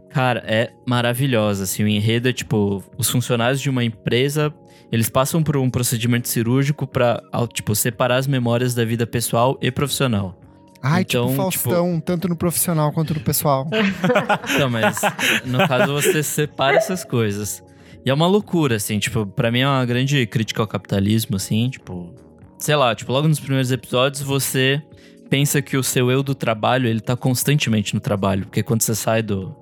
Cara, 0.10 0.43
é 0.45 0.72
maravilhosa, 0.85 1.64
assim, 1.64 1.84
o 1.84 1.88
enredo 1.88 2.27
é 2.27 2.34
tipo, 2.34 2.84
os 2.98 3.10
funcionários 3.10 3.61
de 3.61 3.69
uma 3.69 3.81
empresa, 3.84 4.53
eles 4.91 5.07
passam 5.10 5.41
por 5.41 5.56
um 5.56 5.69
procedimento 5.69 6.27
cirúrgico 6.27 6.85
pra, 6.85 7.22
tipo, 7.53 7.73
separar 7.76 8.18
as 8.18 8.27
memórias 8.27 8.73
da 8.73 8.84
vida 8.84 9.07
pessoal 9.07 9.57
e 9.61 9.72
profissional. 9.72 10.38
Ai, 10.84 11.03
Então, 11.03 11.27
tipo 11.27 11.38
Faustão, 11.41 11.99
tanto 12.02 12.27
no 12.27 12.35
profissional 12.35 12.91
quanto 12.91 13.14
no 13.14 13.19
pessoal. 13.22 13.68
Então, 14.53 14.69
mas 14.69 14.99
no 15.45 15.65
caso 15.68 15.93
você 15.93 16.22
separa 16.23 16.76
essas 16.77 17.06
coisas. 17.06 17.64
E 18.05 18.09
é 18.09 18.13
uma 18.13 18.27
loucura, 18.27 18.75
assim, 18.75 18.97
tipo, 18.99 19.25
pra 19.25 19.51
mim 19.51 19.59
é 19.59 19.67
uma 19.67 19.85
grande 19.85 20.25
crítica 20.25 20.61
ao 20.61 20.67
capitalismo, 20.67 21.35
assim, 21.35 21.69
tipo, 21.69 22.13
sei 22.57 22.75
lá, 22.75 22.95
tipo, 22.95 23.11
logo 23.11 23.27
nos 23.27 23.39
primeiros 23.39 23.71
episódios 23.71 24.21
você 24.23 24.81
pensa 25.29 25.61
que 25.61 25.77
o 25.77 25.83
seu 25.83 26.09
eu 26.11 26.23
do 26.23 26.33
trabalho, 26.35 26.87
ele 26.87 26.99
tá 26.99 27.15
constantemente 27.15 27.93
no 27.93 28.01
trabalho, 28.01 28.45
porque 28.45 28.63
quando 28.63 28.81
você 28.81 28.95
sai 28.95 29.21
do, 29.21 29.55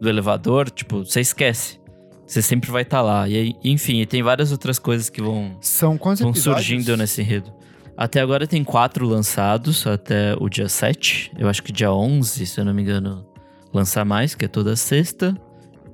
do 0.00 0.08
elevador, 0.08 0.70
tipo, 0.70 1.04
você 1.04 1.20
esquece. 1.20 1.80
Você 2.26 2.42
sempre 2.42 2.70
vai 2.70 2.82
estar 2.82 3.02
lá. 3.02 3.28
E 3.28 3.54
enfim, 3.64 4.00
e 4.00 4.06
tem 4.06 4.22
várias 4.22 4.50
outras 4.52 4.78
coisas 4.78 5.08
que 5.08 5.22
vão, 5.22 5.56
São 5.60 5.96
quantos 5.96 6.20
vão 6.20 6.30
episódios? 6.30 6.66
surgindo 6.66 6.96
nesse 6.96 7.22
enredo. 7.22 7.52
Até 7.96 8.20
agora 8.20 8.46
tem 8.46 8.62
quatro 8.62 9.06
lançados, 9.06 9.86
até 9.86 10.34
o 10.38 10.48
dia 10.48 10.68
7. 10.68 11.32
Eu 11.38 11.48
acho 11.48 11.62
que 11.62 11.72
dia 11.72 11.90
11, 11.92 12.44
se 12.46 12.60
eu 12.60 12.64
não 12.64 12.74
me 12.74 12.82
engano, 12.82 13.24
lançar 13.72 14.04
mais, 14.04 14.34
que 14.34 14.44
é 14.44 14.48
toda 14.48 14.76
sexta. 14.76 15.34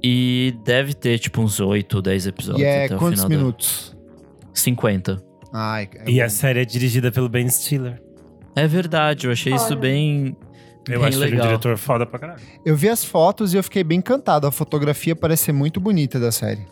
E 0.05 0.55
deve 0.65 0.95
ter, 0.95 1.19
tipo, 1.19 1.41
uns 1.41 1.61
8 1.61 1.95
ou 1.95 2.03
10 2.03 2.27
episódios 2.27 2.63
E 2.63 2.65
é 2.67 2.87
até 2.87 2.97
o 2.97 2.99
quantos 2.99 3.21
final 3.21 3.31
da- 3.31 3.37
minutos? 3.37 3.97
50. 4.53 5.23
Ai, 5.53 5.89
é 5.95 6.11
E 6.11 6.17
bom. 6.19 6.25
a 6.25 6.29
série 6.29 6.61
é 6.61 6.65
dirigida 6.65 7.13
pelo 7.13 7.29
Ben 7.29 7.49
Stiller. 7.49 8.01
É 8.57 8.67
verdade, 8.67 9.27
eu 9.27 9.33
achei 9.33 9.55
isso 9.55 9.67
Olha. 9.67 9.77
bem, 9.77 10.37
Eu 10.89 10.99
bem 11.01 11.09
acho 11.09 11.19
ele 11.19 11.27
um 11.27 11.31
legal. 11.31 11.47
diretor 11.47 11.77
foda 11.79 12.05
pra 12.05 12.19
caralho. 12.19 12.41
Eu 12.65 12.77
vi 12.77 12.89
as 12.89 13.05
fotos 13.05 13.55
e 13.55 13.57
eu 13.57 13.63
fiquei 13.63 13.85
bem 13.85 13.99
encantado. 13.99 14.47
A 14.47 14.51
fotografia 14.53 15.15
parece 15.15 15.45
ser 15.45 15.53
muito 15.53 15.81
bonita 15.81 16.19
da 16.19 16.33
série. 16.33 16.67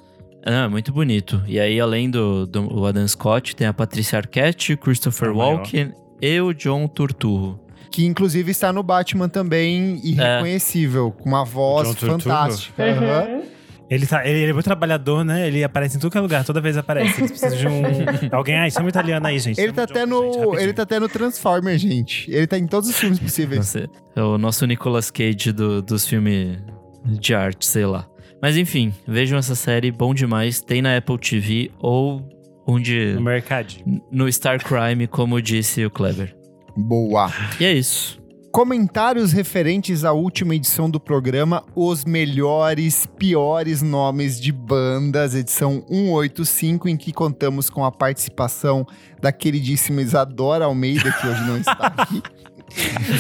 Ah, 0.44 0.68
muito 0.68 0.92
bonito. 0.92 1.42
E 1.46 1.60
aí, 1.60 1.78
além 1.78 2.10
do, 2.10 2.46
do 2.46 2.80
o 2.80 2.86
Adam 2.86 3.06
Scott, 3.06 3.54
tem 3.54 3.66
a 3.66 3.72
Patrícia 3.74 4.18
Arquette, 4.18 4.76
Christopher 4.76 5.28
É 5.28 5.32
o. 5.32 5.36
Walken 5.36 5.92
e 6.20 6.40
o 6.40 6.52
John 6.54 6.88
Turturro. 6.88 7.60
Que 7.90 8.06
inclusive 8.06 8.50
está 8.50 8.72
no 8.72 8.82
Batman 8.82 9.28
também, 9.28 10.00
irreconhecível, 10.04 11.10
com 11.10 11.28
uma 11.28 11.44
voz 11.44 11.92
fantástica. 11.96 12.82
Uhum. 12.84 13.42
Ele, 13.90 14.06
tá, 14.06 14.24
ele, 14.24 14.38
ele 14.38 14.50
é 14.50 14.52
muito 14.52 14.64
trabalhador, 14.64 15.24
né? 15.24 15.48
Ele 15.48 15.64
aparece 15.64 15.96
em 15.96 16.00
tudo 16.00 16.12
que 16.12 16.18
é 16.18 16.20
lugar, 16.20 16.44
toda 16.44 16.60
vez 16.60 16.76
aparece. 16.76 17.20
Eles 17.20 17.32
precisam 17.32 17.58
de 17.58 17.66
um. 17.66 17.82
Alguém, 18.30 18.54
ai, 18.54 18.70
chama 18.70 18.86
um 18.86 18.88
italiano 18.88 19.26
aí, 19.26 19.36
gente. 19.40 19.60
Ele 19.60 19.72
tá, 19.72 19.82
até 19.82 20.06
John, 20.06 20.22
gente, 20.22 20.36
no, 20.36 20.40
rapidinho. 20.42 20.60
ele 20.60 20.72
tá 20.72 20.82
até 20.84 21.00
no 21.00 21.08
Transformer, 21.08 21.76
gente. 21.76 22.30
Ele 22.30 22.46
tá 22.46 22.56
em 22.56 22.68
todos 22.68 22.88
os 22.88 22.96
filmes 22.96 23.18
possíveis. 23.18 23.58
Nossa, 23.58 23.90
é 24.14 24.22
o 24.22 24.38
nosso 24.38 24.64
Nicolas 24.64 25.10
Cage 25.10 25.50
do- 25.50 25.82
dos 25.82 26.06
filmes 26.06 26.58
de 27.04 27.34
arte, 27.34 27.66
sei 27.66 27.84
lá. 27.84 28.06
Mas 28.40 28.56
enfim, 28.56 28.94
vejam 29.08 29.36
essa 29.36 29.56
série, 29.56 29.90
bom 29.90 30.14
demais. 30.14 30.60
Tem 30.62 30.80
na 30.80 30.96
Apple 30.96 31.18
TV 31.18 31.72
ou 31.80 32.22
onde. 32.64 33.14
No 33.14 33.22
mercadinho. 33.22 34.00
No 34.12 34.30
Star 34.32 34.62
Crime, 34.62 35.08
como 35.08 35.42
disse 35.42 35.84
o 35.84 35.90
Clever. 35.90 36.36
Boa. 36.76 37.32
E 37.58 37.64
é 37.64 37.72
isso. 37.72 38.18
Comentários 38.52 39.32
referentes 39.32 40.04
à 40.04 40.12
última 40.12 40.56
edição 40.56 40.90
do 40.90 40.98
programa 40.98 41.62
Os 41.76 42.04
Melhores, 42.04 43.06
Piores 43.06 43.80
Nomes 43.80 44.40
de 44.40 44.50
Bandas, 44.50 45.36
edição 45.36 45.84
185, 45.88 46.88
em 46.88 46.96
que 46.96 47.12
contamos 47.12 47.70
com 47.70 47.84
a 47.84 47.92
participação 47.92 48.84
da 49.22 49.30
queridíssima 49.30 50.02
Isadora 50.02 50.64
Almeida, 50.64 51.12
que 51.12 51.26
hoje 51.28 51.44
não 51.44 51.58
está 51.58 51.74
aqui. 51.96 52.22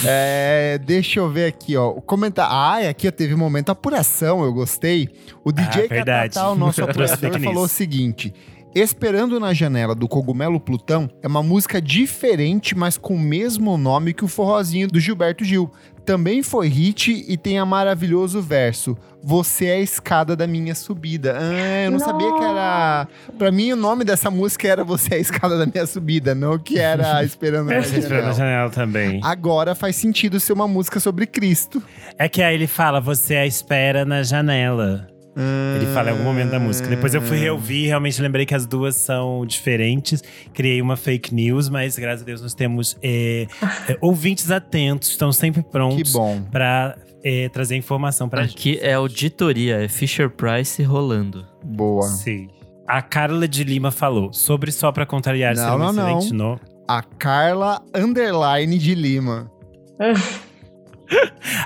É, 0.04 0.78
deixa 0.84 1.20
eu 1.20 1.30
ver 1.30 1.46
aqui, 1.46 1.76
ó. 1.76 1.90
O 1.90 2.00
comentário. 2.02 2.52
Ah, 2.52 2.88
aqui 2.88 3.10
teve 3.12 3.34
um 3.34 3.38
momento 3.38 3.70
apuração, 3.70 4.42
eu 4.44 4.52
gostei. 4.52 5.08
O 5.44 5.52
DJ 5.52 5.84
Ah. 5.84 5.88
Catatá, 5.88 6.50
o 6.50 6.54
nosso 6.56 6.82
fake 7.18 7.40
falou 7.40 7.64
o 7.64 7.68
seguinte: 7.68 8.32
Esperando 8.74 9.40
na 9.40 9.52
Janela 9.52 9.96
do 9.96 10.06
Cogumelo 10.06 10.60
Plutão 10.60 11.10
é 11.22 11.26
uma 11.26 11.42
música 11.42 11.82
diferente, 11.82 12.76
mas 12.76 12.96
com 12.96 13.16
o 13.16 13.18
mesmo 13.18 13.76
nome 13.76 14.14
que 14.14 14.24
o 14.24 14.28
forrozinho 14.28 14.86
do 14.86 15.00
Gilberto 15.00 15.44
Gil. 15.44 15.70
Também 16.04 16.42
foi 16.42 16.66
hit 16.68 17.24
e 17.28 17.36
tem 17.36 17.58
a 17.58 17.66
maravilhoso 17.66 18.40
verso: 18.40 18.96
Você 19.22 19.66
é 19.66 19.74
a 19.74 19.80
escada 19.80 20.34
da 20.34 20.46
minha 20.46 20.74
subida. 20.74 21.36
Ah, 21.38 21.84
eu 21.84 21.90
não 21.90 21.98
sabia 21.98 22.32
que 22.32 22.44
era. 22.44 23.06
Pra 23.36 23.50
mim, 23.52 23.72
o 23.72 23.76
nome 23.76 24.04
dessa 24.04 24.30
música 24.30 24.66
era 24.66 24.82
Você 24.82 25.14
é 25.14 25.16
a 25.18 25.20
escada 25.20 25.58
da 25.58 25.66
minha 25.66 25.86
subida, 25.86 26.34
não 26.34 26.58
que 26.58 26.78
era 26.78 27.22
Esperando 27.24 27.66
na 27.66 27.74
Essa 27.74 27.98
esperando 27.98 28.26
na 28.26 28.32
Janela. 28.32 28.34
janela 28.34 28.70
também. 28.70 29.20
Agora 29.22 29.74
faz 29.74 29.96
sentido 29.96 30.40
ser 30.40 30.52
uma 30.52 30.66
música 30.66 30.98
sobre 31.00 31.26
Cristo. 31.26 31.82
É 32.16 32.28
que 32.28 32.40
aí 32.40 32.54
ele 32.54 32.66
fala, 32.66 33.00
você 33.00 33.34
é 33.34 33.40
a 33.42 33.46
espera 33.46 34.04
na 34.04 34.22
janela. 34.22 35.09
Ele 35.76 35.86
fala 35.94 36.08
em 36.10 36.12
algum 36.12 36.24
momento 36.24 36.50
da 36.50 36.58
música. 36.58 36.88
Depois 36.88 37.14
eu 37.14 37.22
fui 37.22 37.36
Ah. 37.38 37.40
reouvir, 37.40 37.86
realmente 37.86 38.20
lembrei 38.20 38.44
que 38.44 38.54
as 38.54 38.66
duas 38.66 38.96
são 38.96 39.46
diferentes. 39.46 40.22
Criei 40.52 40.82
uma 40.82 40.96
fake 40.96 41.34
news, 41.34 41.68
mas 41.68 41.96
graças 41.98 42.22
a 42.22 42.24
Deus 42.24 42.42
nós 42.42 42.52
temos 42.54 42.96
é, 43.02 43.46
é, 43.88 43.96
ouvintes 44.00 44.50
atentos, 44.50 45.10
estão 45.10 45.30
sempre 45.32 45.62
prontos 45.62 46.12
pra 46.50 46.96
é, 47.22 47.48
trazer 47.50 47.76
informação 47.76 48.28
pra 48.28 48.42
Aqui 48.42 48.78
é 48.82 48.94
auditoria, 48.94 49.84
é 49.84 49.88
Fisher 49.88 50.28
Price 50.30 50.82
rolando. 50.82 51.46
Boa. 51.62 52.08
gente. 52.08 52.18
Sim. 52.22 52.48
A 52.88 53.00
Carla 53.00 53.46
de 53.46 53.62
Lima 53.62 53.90
falou 53.92 54.32
sobre 54.32 54.72
só 54.72 54.90
pra 54.90 55.06
contrariar 55.06 55.54
Não, 55.54 55.62
ser 55.62 55.70
um 55.70 55.78
não, 55.78 55.92
não. 55.92 56.32
nome. 56.32 56.60
A 56.88 57.02
Carla 57.02 57.80
Underline 57.94 58.76
de 58.78 58.94
Lima. 58.96 59.48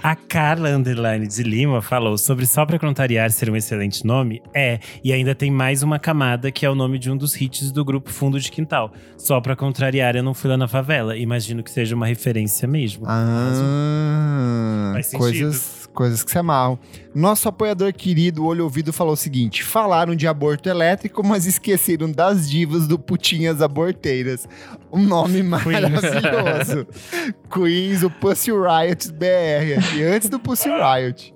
A 0.02 0.14
Carla 0.16 0.70
Underline 0.70 1.26
de 1.26 1.42
Lima 1.42 1.80
falou 1.82 2.16
sobre 2.18 2.46
Só 2.46 2.64
Pra 2.64 2.78
Contrariar 2.78 3.30
ser 3.30 3.50
um 3.50 3.56
excelente 3.56 4.06
nome. 4.06 4.42
É, 4.54 4.78
e 5.02 5.12
ainda 5.12 5.34
tem 5.34 5.50
mais 5.50 5.82
uma 5.82 5.98
camada 5.98 6.50
que 6.50 6.64
é 6.64 6.70
o 6.70 6.74
nome 6.74 6.98
de 6.98 7.10
um 7.10 7.16
dos 7.16 7.38
hits 7.40 7.70
do 7.72 7.84
grupo 7.84 8.10
Fundo 8.10 8.38
de 8.40 8.50
Quintal. 8.50 8.92
Só 9.16 9.40
Pra 9.40 9.54
Contrariar 9.56 10.16
eu 10.16 10.22
não 10.22 10.34
fui 10.34 10.48
lá 10.50 10.56
na 10.56 10.68
favela. 10.68 11.16
Imagino 11.16 11.62
que 11.62 11.70
seja 11.70 11.94
uma 11.94 12.06
referência 12.06 12.66
mesmo. 12.68 13.04
Ah, 13.08 14.90
Faz 14.94 15.06
sentido. 15.06 15.18
coisas, 15.20 15.84
coisas 15.94 16.22
que 16.22 16.30
se 16.30 16.38
amarram. 16.38 16.78
Nosso 17.14 17.48
apoiador 17.48 17.92
querido, 17.92 18.44
Olho 18.44 18.64
Ouvido, 18.64 18.92
falou 18.92 19.14
o 19.14 19.16
seguinte: 19.16 19.62
falaram 19.62 20.14
de 20.14 20.26
aborto 20.26 20.68
elétrico, 20.68 21.24
mas 21.24 21.46
esqueceram 21.46 22.10
das 22.10 22.50
divas 22.50 22.86
do 22.86 22.98
Putinhas 22.98 23.62
Aborteiras. 23.62 24.46
Um 24.92 25.02
nome 25.02 25.42
maravilhoso. 25.42 26.86
Queens, 27.50 28.02
o 28.02 28.10
Pussy 28.10 28.50
Riot 28.50 29.12
BR, 29.12 29.78
aqui, 29.78 30.02
antes 30.02 30.28
do 30.28 30.38
Pussy 30.38 30.68
Riot. 30.68 31.34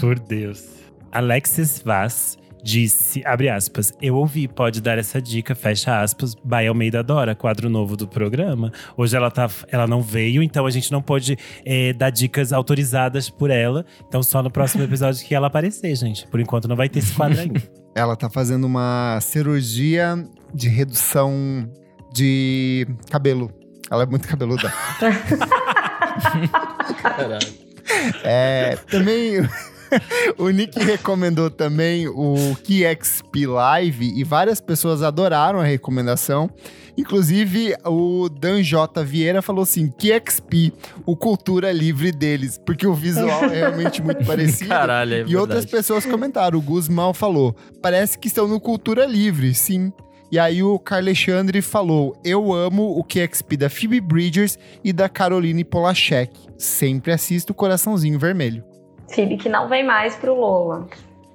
Por 0.00 0.18
Deus. 0.18 0.64
Alexis 1.12 1.82
Vaz 1.84 2.39
disse, 2.62 3.22
abre 3.24 3.48
aspas, 3.48 3.92
eu 4.00 4.16
ouvi, 4.16 4.46
pode 4.48 4.80
dar 4.80 4.98
essa 4.98 5.20
dica, 5.20 5.54
fecha 5.54 6.00
aspas, 6.00 6.34
Baia 6.34 6.68
Almeida 6.68 7.02
Dora, 7.02 7.34
quadro 7.34 7.68
novo 7.68 7.96
do 7.96 8.06
programa. 8.06 8.72
Hoje 8.96 9.16
ela, 9.16 9.30
tá, 9.30 9.48
ela 9.68 9.86
não 9.86 10.02
veio, 10.02 10.42
então 10.42 10.66
a 10.66 10.70
gente 10.70 10.90
não 10.92 11.02
pode 11.02 11.36
eh, 11.64 11.92
dar 11.92 12.10
dicas 12.10 12.52
autorizadas 12.52 13.28
por 13.30 13.50
ela. 13.50 13.84
Então 14.06 14.22
só 14.22 14.42
no 14.42 14.50
próximo 14.50 14.84
episódio 14.84 15.24
que 15.24 15.34
ela 15.34 15.46
aparecer, 15.46 15.94
gente. 15.96 16.26
Por 16.28 16.40
enquanto 16.40 16.68
não 16.68 16.76
vai 16.76 16.88
ter 16.88 17.00
esse 17.00 17.12
quadro 17.14 17.40
ainda. 17.40 17.62
Ela 17.92 18.14
tá 18.14 18.30
fazendo 18.30 18.68
uma 18.68 19.18
cirurgia 19.20 20.24
de 20.54 20.68
redução 20.68 21.68
de 22.12 22.86
cabelo. 23.10 23.50
Ela 23.90 24.04
é 24.04 24.06
muito 24.06 24.28
cabeluda. 24.28 24.72
Caralho. 27.02 27.70
É, 28.22 28.76
também 28.88 29.42
o 30.38 30.48
Nick 30.50 30.78
recomendou 30.78 31.50
também 31.50 32.08
o 32.08 32.56
KXP 32.56 33.46
Live 33.46 34.12
e 34.16 34.24
várias 34.24 34.60
pessoas 34.60 35.02
adoraram 35.02 35.60
a 35.60 35.64
recomendação. 35.64 36.50
Inclusive, 36.96 37.74
o 37.86 38.28
Dan 38.28 38.62
J. 38.62 39.02
Vieira 39.04 39.40
falou 39.40 39.62
assim: 39.62 39.90
KXP, 39.90 40.72
o 41.06 41.16
cultura 41.16 41.72
livre 41.72 42.12
deles, 42.12 42.60
porque 42.64 42.86
o 42.86 42.94
visual 42.94 43.44
é 43.44 43.60
realmente 43.60 44.02
muito 44.02 44.24
parecido. 44.26 44.68
Caralho, 44.68 45.14
é 45.14 45.24
E 45.26 45.36
outras 45.36 45.64
pessoas 45.64 46.04
comentaram. 46.04 46.58
O 46.58 46.62
Guzmão 46.62 47.14
falou: 47.14 47.56
parece 47.80 48.18
que 48.18 48.28
estão 48.28 48.46
no 48.46 48.60
Cultura 48.60 49.06
Livre, 49.06 49.54
sim. 49.54 49.92
E 50.30 50.38
aí 50.38 50.62
o 50.62 50.78
Carlexandre 50.78 51.60
falou: 51.62 52.14
Eu 52.24 52.52
amo 52.52 52.98
o 52.98 53.02
QXP 53.02 53.56
da 53.56 53.70
Phoebe 53.70 54.00
Bridgers 54.00 54.58
e 54.84 54.92
da 54.92 55.08
Caroline 55.08 55.64
Polachek. 55.64 56.38
Sempre 56.56 57.12
assisto 57.12 57.52
o 57.52 57.54
Coraçãozinho 57.54 58.18
Vermelho. 58.18 58.69
Phoebe 59.14 59.36
que 59.36 59.48
não 59.48 59.68
vem 59.68 59.84
mais 59.84 60.14
pro 60.16 60.34
Lola. 60.34 60.86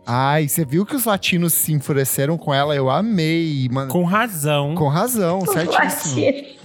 Ai, 0.06 0.48
você 0.48 0.64
viu 0.64 0.86
que 0.86 0.96
os 0.96 1.06
latinos 1.06 1.54
se 1.54 1.74
enfureceram 1.74 2.38
com 2.38 2.54
ela? 2.54 2.76
Eu 2.76 2.90
amei, 2.90 3.68
mano. 3.72 3.92
Com, 3.92 4.02
Com 4.02 4.06
razão. 4.06 4.76
razão, 4.88 5.40
Os 5.40 5.50
certíssimo. 5.50 6.22
latinos. 6.26 6.56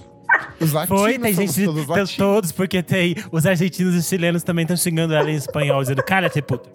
Os 0.61 0.71
latinos 0.73 1.01
Foi, 1.01 1.19
tem 1.19 1.33
gente, 1.33 1.65
todos 1.65 1.87
latinos. 1.87 2.15
todos, 2.15 2.51
porque 2.51 2.81
tem 2.83 3.15
os 3.31 3.45
argentinos 3.45 3.95
e 3.95 3.97
os 3.97 4.07
chilenos 4.07 4.43
também 4.43 4.63
estão 4.63 4.77
xingando 4.77 5.13
ela 5.13 5.29
em 5.29 5.35
espanhol, 5.35 5.81
dizendo, 5.81 6.03
cara, 6.03 6.29
te 6.29 6.41
puta. 6.41 6.69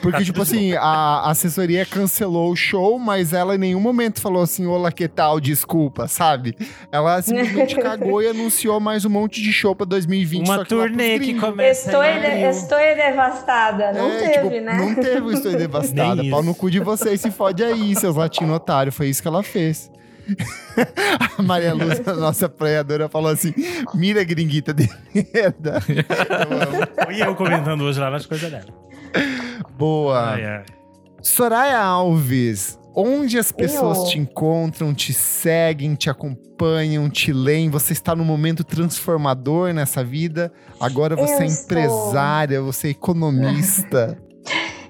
Porque, 0.00 0.18
Tá 0.18 0.24
tipo 0.24 0.42
assim, 0.42 0.74
a 0.74 1.28
assessoria 1.30 1.84
cancelou 1.84 2.50
o 2.52 2.56
show, 2.56 2.98
mas 2.98 3.32
ela 3.32 3.54
em 3.54 3.58
nenhum 3.58 3.80
momento 3.80 4.20
falou 4.20 4.42
assim, 4.42 4.64
olá, 4.66 4.92
que 4.92 5.08
tal, 5.08 5.40
desculpa, 5.40 6.06
sabe? 6.06 6.56
Ela 6.90 7.20
simplesmente 7.20 7.74
cagou 7.82 8.22
e 8.22 8.28
anunciou 8.28 8.78
mais 8.78 9.04
um 9.04 9.10
monte 9.10 9.42
de 9.42 9.52
show 9.52 9.74
pra 9.74 9.84
2020. 9.86 10.46
Uma 10.46 10.58
que 10.62 10.68
turnê 10.68 11.18
que 11.18 11.26
gringos. 11.26 11.40
começa 11.42 11.86
Estou, 11.90 12.00
abril. 12.02 12.50
estou 12.50 12.78
devastada. 12.78 13.92
Não 13.92 14.08
É, 14.10 14.18
teve, 14.18 14.32
tipo, 14.32 14.64
né? 14.64 14.74
Não 14.76 14.94
teve 14.94 15.20
o 15.20 15.32
Estou 15.32 15.52
Devastada. 15.56 16.22
Pau 16.30 16.42
no 16.42 16.54
cu 16.54 16.70
de 16.70 16.78
vocês, 16.80 17.20
se 17.20 17.30
fode 17.30 17.62
aí, 17.64 17.94
seus 17.96 18.16
latino 18.16 18.54
otários. 18.54 18.94
Foi 18.94 19.08
isso 19.08 19.20
que 19.20 19.28
ela 19.28 19.42
fez. 19.42 19.90
a 21.38 21.42
Maria 21.42 21.74
Luz, 21.74 22.00
a 22.06 22.12
nossa 22.14 22.46
apoiadora, 22.46 23.08
falou 23.08 23.30
assim: 23.30 23.52
mira, 23.94 24.22
gringuita 24.22 24.72
de 24.72 24.88
merda. 25.34 25.82
Eu. 27.08 27.12
E 27.12 27.20
eu 27.20 27.34
comentando 27.34 27.82
hoje 27.82 27.98
lá 27.98 28.08
nas 28.10 28.24
coisas 28.24 28.48
dela. 28.50 28.66
Boa. 29.76 30.32
Ai, 30.32 30.44
ai. 30.44 30.64
Soraya 31.22 31.80
Alves, 31.80 32.78
onde 32.94 33.38
as 33.38 33.52
pessoas 33.52 33.98
Eu. 33.98 34.04
te 34.06 34.18
encontram, 34.18 34.92
te 34.92 35.12
seguem, 35.12 35.94
te 35.94 36.10
acompanham, 36.10 37.08
te 37.08 37.32
leem? 37.32 37.70
Você 37.70 37.92
está 37.92 38.14
num 38.14 38.24
momento 38.24 38.64
transformador 38.64 39.72
nessa 39.72 40.02
vida. 40.02 40.52
Agora 40.80 41.14
você 41.14 41.34
Eu 41.34 41.42
é 41.42 41.46
estou. 41.46 41.78
empresária, 41.78 42.60
você 42.60 42.88
é 42.88 42.90
economista. 42.90 44.18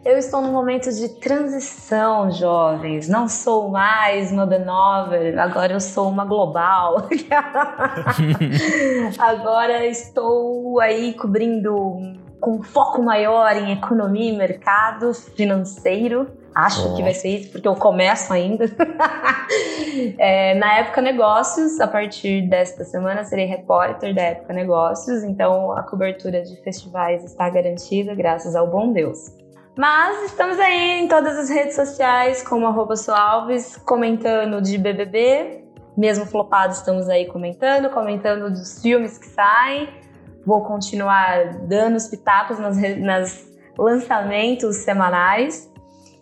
Eu 0.04 0.18
estou 0.18 0.42
num 0.42 0.50
momento 0.50 0.92
de 0.92 1.10
transição, 1.20 2.28
jovens. 2.32 3.08
Não 3.08 3.28
sou 3.28 3.68
mais 3.68 4.32
uma 4.32 4.44
B9, 4.44 5.38
agora 5.38 5.74
eu 5.74 5.80
sou 5.80 6.08
uma 6.08 6.24
global. 6.24 7.06
agora 9.16 9.86
estou 9.86 10.80
aí 10.80 11.14
cobrindo 11.14 12.18
com 12.42 12.60
foco 12.60 13.00
maior 13.00 13.56
em 13.56 13.72
economia 13.72 14.32
e 14.32 14.36
mercado 14.36 15.14
financeiro. 15.14 16.28
Acho 16.52 16.92
Ó. 16.92 16.96
que 16.96 17.02
vai 17.02 17.14
ser 17.14 17.28
isso, 17.28 17.52
porque 17.52 17.66
eu 17.66 17.74
começo 17.76 18.30
ainda. 18.30 18.66
É, 20.18 20.54
na 20.54 20.78
Época 20.78 21.02
Negócios, 21.02 21.78
a 21.78 21.86
partir 21.86 22.48
desta 22.48 22.82
semana, 22.82 23.24
serei 23.24 23.44
repórter 23.44 24.14
da 24.14 24.22
Época 24.22 24.54
Negócios, 24.54 25.22
então 25.22 25.70
a 25.72 25.82
cobertura 25.82 26.40
de 26.42 26.56
festivais 26.62 27.22
está 27.22 27.50
garantida, 27.50 28.14
graças 28.14 28.56
ao 28.56 28.66
bom 28.66 28.90
Deus. 28.90 29.36
Mas 29.76 30.24
estamos 30.24 30.58
aí 30.58 31.00
em 31.00 31.08
todas 31.08 31.38
as 31.38 31.50
redes 31.50 31.76
sociais, 31.76 32.42
como 32.42 32.66
arroba 32.66 32.96
Soalves, 32.96 33.76
comentando 33.76 34.62
de 34.62 34.78
BBB. 34.78 35.62
Mesmo 35.94 36.24
flopado, 36.24 36.72
estamos 36.72 37.06
aí 37.10 37.26
comentando, 37.26 37.90
comentando 37.90 38.48
dos 38.50 38.80
filmes 38.80 39.18
que 39.18 39.26
saem. 39.26 39.88
Vou 40.44 40.62
continuar 40.62 41.58
dando 41.66 41.96
os 41.96 42.08
pitacos 42.08 42.58
nas, 42.58 43.46
lançamentos 43.78 44.76
semanais. 44.76 45.70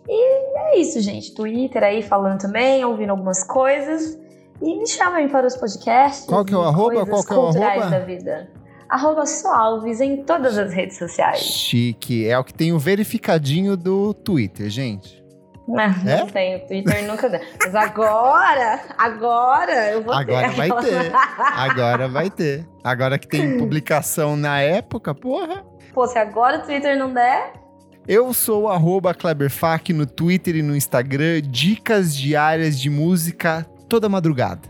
E 0.07 0.57
é 0.57 0.79
isso, 0.79 0.99
gente. 1.01 1.33
Twitter 1.33 1.83
aí 1.83 2.01
falando 2.01 2.39
também, 2.39 2.83
ouvindo 2.85 3.11
algumas 3.11 3.43
coisas. 3.43 4.19
E 4.61 4.77
me 4.77 4.87
chamem 4.87 5.27
para 5.27 5.47
os 5.47 5.55
podcasts. 5.55 6.25
Qual 6.25 6.45
que 6.45 6.53
é 6.53 6.57
o 6.57 6.61
arroba? 6.61 7.05
Qual 7.05 7.23
que 7.23 7.33
é 7.33 7.35
o 7.35 7.47
arroba? 7.47 7.89
da 7.89 7.99
vida. 7.99 8.49
arroba 8.87 9.25
Soalves 9.25 9.99
em 9.99 10.23
todas 10.23 10.57
as 10.57 10.71
redes 10.71 10.97
sociais. 10.97 11.39
Chique. 11.39 12.27
É 12.27 12.37
o 12.37 12.43
que 12.43 12.53
tem 12.53 12.71
o 12.71 12.79
verificadinho 12.79 13.75
do 13.75 14.13
Twitter, 14.13 14.69
gente. 14.69 15.20
Não, 15.67 15.79
É? 15.79 16.19
não 16.19 16.27
tem, 16.27 16.55
o 16.57 16.67
Twitter 16.67 17.07
nunca 17.07 17.29
dá. 17.29 17.39
Mas 17.63 17.75
agora, 17.75 18.81
agora 18.97 19.91
eu 19.91 20.01
vou 20.03 20.13
Agora 20.13 20.49
ter. 20.49 20.55
vai 20.55 20.69
ter. 20.81 21.11
Agora 21.55 22.07
vai 22.07 22.29
ter. 22.29 22.67
Agora 22.83 23.17
que 23.19 23.27
tem 23.27 23.57
publicação 23.57 24.35
na 24.35 24.59
época, 24.59 25.13
porra. 25.13 25.63
Pô, 25.93 26.07
se 26.07 26.17
agora 26.17 26.59
o 26.59 26.61
Twitter 26.63 26.97
não 26.97 27.13
der, 27.13 27.53
Eu 28.07 28.33
sou 28.33 28.63
o 28.63 28.69
arroba 28.69 29.13
Kleberfac 29.13 29.93
no 29.93 30.05
Twitter 30.07 30.55
e 30.55 30.61
no 30.63 30.75
Instagram. 30.75 31.41
Dicas 31.43 32.15
diárias 32.15 32.79
de 32.79 32.89
música 32.89 33.65
toda 33.87 34.09
madrugada. 34.09 34.67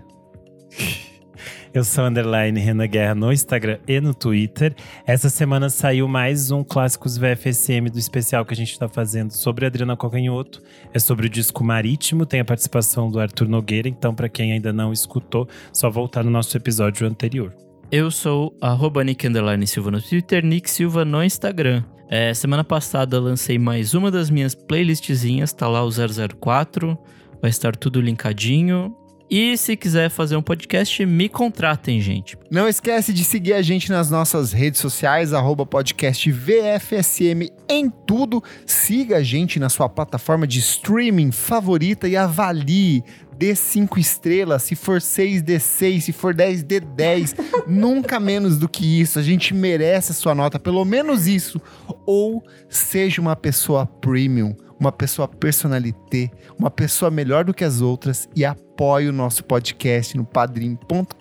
Eu 1.73 1.85
sou 1.85 2.03
underline 2.03 2.59
Renan 2.59 2.85
Guerra 2.85 3.15
no 3.15 3.31
Instagram 3.31 3.79
e 3.87 4.01
no 4.01 4.13
Twitter. 4.13 4.75
Essa 5.07 5.29
semana 5.29 5.69
saiu 5.69 6.05
mais 6.05 6.51
um 6.51 6.65
Clássicos 6.65 7.17
VFSM 7.17 7.89
do 7.89 7.97
especial 7.97 8.43
que 8.43 8.53
a 8.53 8.57
gente 8.57 8.77
tá 8.77 8.89
fazendo 8.89 9.31
sobre 9.31 9.65
Adriana 9.65 9.95
Cocanhoto. 9.95 10.61
É 10.93 10.99
sobre 10.99 11.27
o 11.27 11.29
disco 11.29 11.63
Marítimo, 11.63 12.25
tem 12.25 12.41
a 12.41 12.45
participação 12.45 13.09
do 13.09 13.21
Arthur 13.21 13.47
Nogueira. 13.47 13.87
Então, 13.87 14.13
pra 14.13 14.27
quem 14.27 14.51
ainda 14.51 14.73
não 14.73 14.91
escutou, 14.91 15.47
só 15.71 15.89
voltar 15.89 16.25
no 16.25 16.29
nosso 16.29 16.57
episódio 16.57 17.07
anterior. 17.07 17.55
Eu 17.89 18.11
sou 18.11 18.53
arroba 18.59 19.01
Nick 19.01 19.25
Underline 19.25 19.65
Silva 19.65 19.91
no 19.91 20.01
Twitter, 20.01 20.43
Nick 20.43 20.69
Silva 20.69 21.05
no 21.05 21.23
Instagram. 21.23 21.85
É, 22.09 22.33
semana 22.33 22.65
passada 22.65 23.17
lancei 23.17 23.57
mais 23.57 23.93
uma 23.93 24.11
das 24.11 24.29
minhas 24.29 24.53
playlistzinhas, 24.53 25.53
tá 25.53 25.69
lá 25.69 25.81
o 25.85 25.89
004, 25.89 26.97
vai 27.41 27.49
estar 27.49 27.77
tudo 27.77 28.01
linkadinho. 28.01 28.93
E 29.33 29.55
se 29.55 29.77
quiser 29.77 30.09
fazer 30.09 30.35
um 30.35 30.41
podcast, 30.41 31.05
me 31.05 31.29
contratem, 31.29 32.01
gente. 32.01 32.37
Não 32.49 32.67
esquece 32.67 33.13
de 33.13 33.23
seguir 33.23 33.53
a 33.53 33.61
gente 33.61 33.89
nas 33.89 34.11
nossas 34.11 34.51
redes 34.51 34.81
sociais, 34.81 35.31
arroba 35.31 35.65
podcast 35.65 36.29
VFSM 36.29 37.49
em 37.69 37.89
tudo. 37.89 38.43
Siga 38.65 39.19
a 39.19 39.23
gente 39.23 39.57
na 39.57 39.69
sua 39.69 39.87
plataforma 39.87 40.45
de 40.45 40.59
streaming 40.59 41.31
favorita 41.31 42.09
e 42.09 42.17
avalie. 42.17 43.05
Dê 43.37 43.55
5 43.55 43.97
estrelas, 43.97 44.63
se 44.63 44.75
for 44.75 45.01
6, 45.01 45.41
dê 45.41 45.61
6, 45.61 46.03
se 46.03 46.11
for 46.11 46.33
10, 46.33 46.63
dê 46.63 46.81
10. 46.81 47.35
Nunca 47.65 48.19
menos 48.19 48.57
do 48.57 48.67
que 48.67 48.99
isso. 48.99 49.17
A 49.17 49.23
gente 49.23 49.53
merece 49.53 50.11
a 50.11 50.15
sua 50.15 50.35
nota, 50.35 50.59
pelo 50.59 50.83
menos 50.83 51.25
isso. 51.25 51.61
Ou 52.05 52.43
seja 52.67 53.21
uma 53.21 53.37
pessoa 53.37 53.85
premium, 53.85 54.53
uma 54.81 54.91
pessoa 54.91 55.27
personalité, 55.27 56.31
uma 56.57 56.71
pessoa 56.71 57.11
melhor 57.11 57.45
do 57.45 57.53
que 57.53 57.63
as 57.63 57.81
outras 57.81 58.27
e 58.35 58.43
apoie 58.43 59.07
o 59.07 59.13
nosso 59.13 59.43
podcast 59.43 60.17
no 60.17 60.25
padrim.com.br 60.25 61.15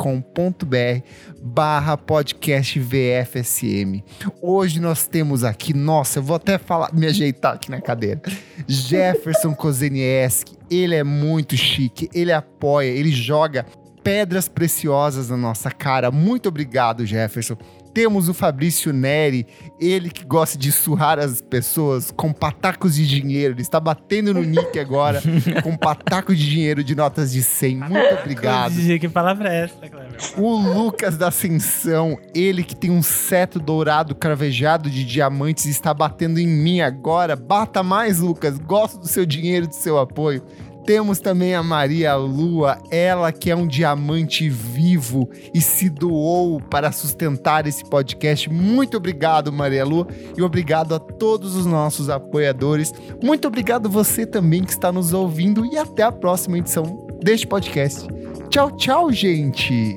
barra 1.42 1.94
podcast 1.98 2.80
VFSM. 2.80 4.02
Hoje 4.40 4.80
nós 4.80 5.06
temos 5.06 5.44
aqui, 5.44 5.74
nossa, 5.74 6.20
eu 6.20 6.22
vou 6.22 6.36
até 6.36 6.56
falar, 6.56 6.90
me 6.94 7.06
ajeitar 7.06 7.56
aqui 7.56 7.70
na 7.70 7.82
cadeira. 7.82 8.22
Jefferson 8.66 9.54
Kozenieski, 9.54 10.56
ele 10.70 10.94
é 10.94 11.04
muito 11.04 11.54
chique, 11.54 12.08
ele 12.14 12.32
apoia, 12.32 12.88
ele 12.88 13.12
joga 13.12 13.66
pedras 14.02 14.48
preciosas 14.48 15.28
na 15.28 15.36
nossa 15.36 15.70
cara. 15.70 16.10
Muito 16.10 16.48
obrigado, 16.48 17.04
Jefferson. 17.04 17.58
Temos 17.92 18.28
o 18.28 18.34
Fabrício 18.34 18.92
Neri, 18.92 19.46
ele 19.80 20.10
que 20.10 20.24
gosta 20.24 20.56
de 20.56 20.70
surrar 20.70 21.18
as 21.18 21.40
pessoas 21.40 22.10
com 22.10 22.32
patacos 22.32 22.94
de 22.94 23.06
dinheiro. 23.06 23.54
Ele 23.54 23.62
está 23.62 23.80
batendo 23.80 24.32
no 24.34 24.42
Nick 24.42 24.78
agora 24.78 25.20
com 25.62 25.76
pataco 25.76 26.34
de 26.34 26.48
dinheiro 26.48 26.84
de 26.84 26.94
notas 26.94 27.32
de 27.32 27.42
100. 27.42 27.76
Muito 27.76 28.14
obrigado. 28.20 28.74
Que 29.00 29.08
palavra 29.08 29.52
é 29.52 29.64
essa, 29.64 29.88
Cleber? 29.88 30.18
O 30.36 30.56
Lucas 30.56 31.16
da 31.16 31.28
Ascensão, 31.28 32.18
ele 32.34 32.62
que 32.62 32.76
tem 32.76 32.90
um 32.90 33.02
cetro 33.02 33.60
dourado 33.60 34.14
cravejado 34.14 34.88
de 34.88 35.04
diamantes, 35.04 35.66
está 35.66 35.92
batendo 35.92 36.38
em 36.38 36.46
mim 36.46 36.80
agora. 36.80 37.34
Bata 37.34 37.82
mais, 37.82 38.20
Lucas. 38.20 38.58
Gosto 38.58 38.98
do 38.98 39.08
seu 39.08 39.26
dinheiro, 39.26 39.66
do 39.66 39.74
seu 39.74 39.98
apoio. 39.98 40.42
Temos 40.90 41.20
também 41.20 41.54
a 41.54 41.62
Maria 41.62 42.16
Lua, 42.16 42.76
ela 42.90 43.30
que 43.30 43.48
é 43.48 43.54
um 43.54 43.64
diamante 43.64 44.48
vivo 44.48 45.30
e 45.54 45.60
se 45.60 45.88
doou 45.88 46.60
para 46.60 46.90
sustentar 46.90 47.64
esse 47.64 47.84
podcast. 47.84 48.50
Muito 48.50 48.96
obrigado, 48.96 49.52
Maria 49.52 49.84
Lua, 49.84 50.08
e 50.36 50.42
obrigado 50.42 50.92
a 50.92 50.98
todos 50.98 51.54
os 51.54 51.64
nossos 51.64 52.10
apoiadores. 52.10 52.92
Muito 53.22 53.46
obrigado 53.46 53.88
você 53.88 54.26
também 54.26 54.64
que 54.64 54.72
está 54.72 54.90
nos 54.90 55.12
ouvindo 55.12 55.64
e 55.64 55.78
até 55.78 56.02
a 56.02 56.10
próxima 56.10 56.58
edição 56.58 57.06
deste 57.22 57.46
podcast. 57.46 58.08
Tchau, 58.48 58.72
tchau, 58.72 59.12
gente. 59.12 59.94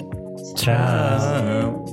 Tchau. 0.56 1.93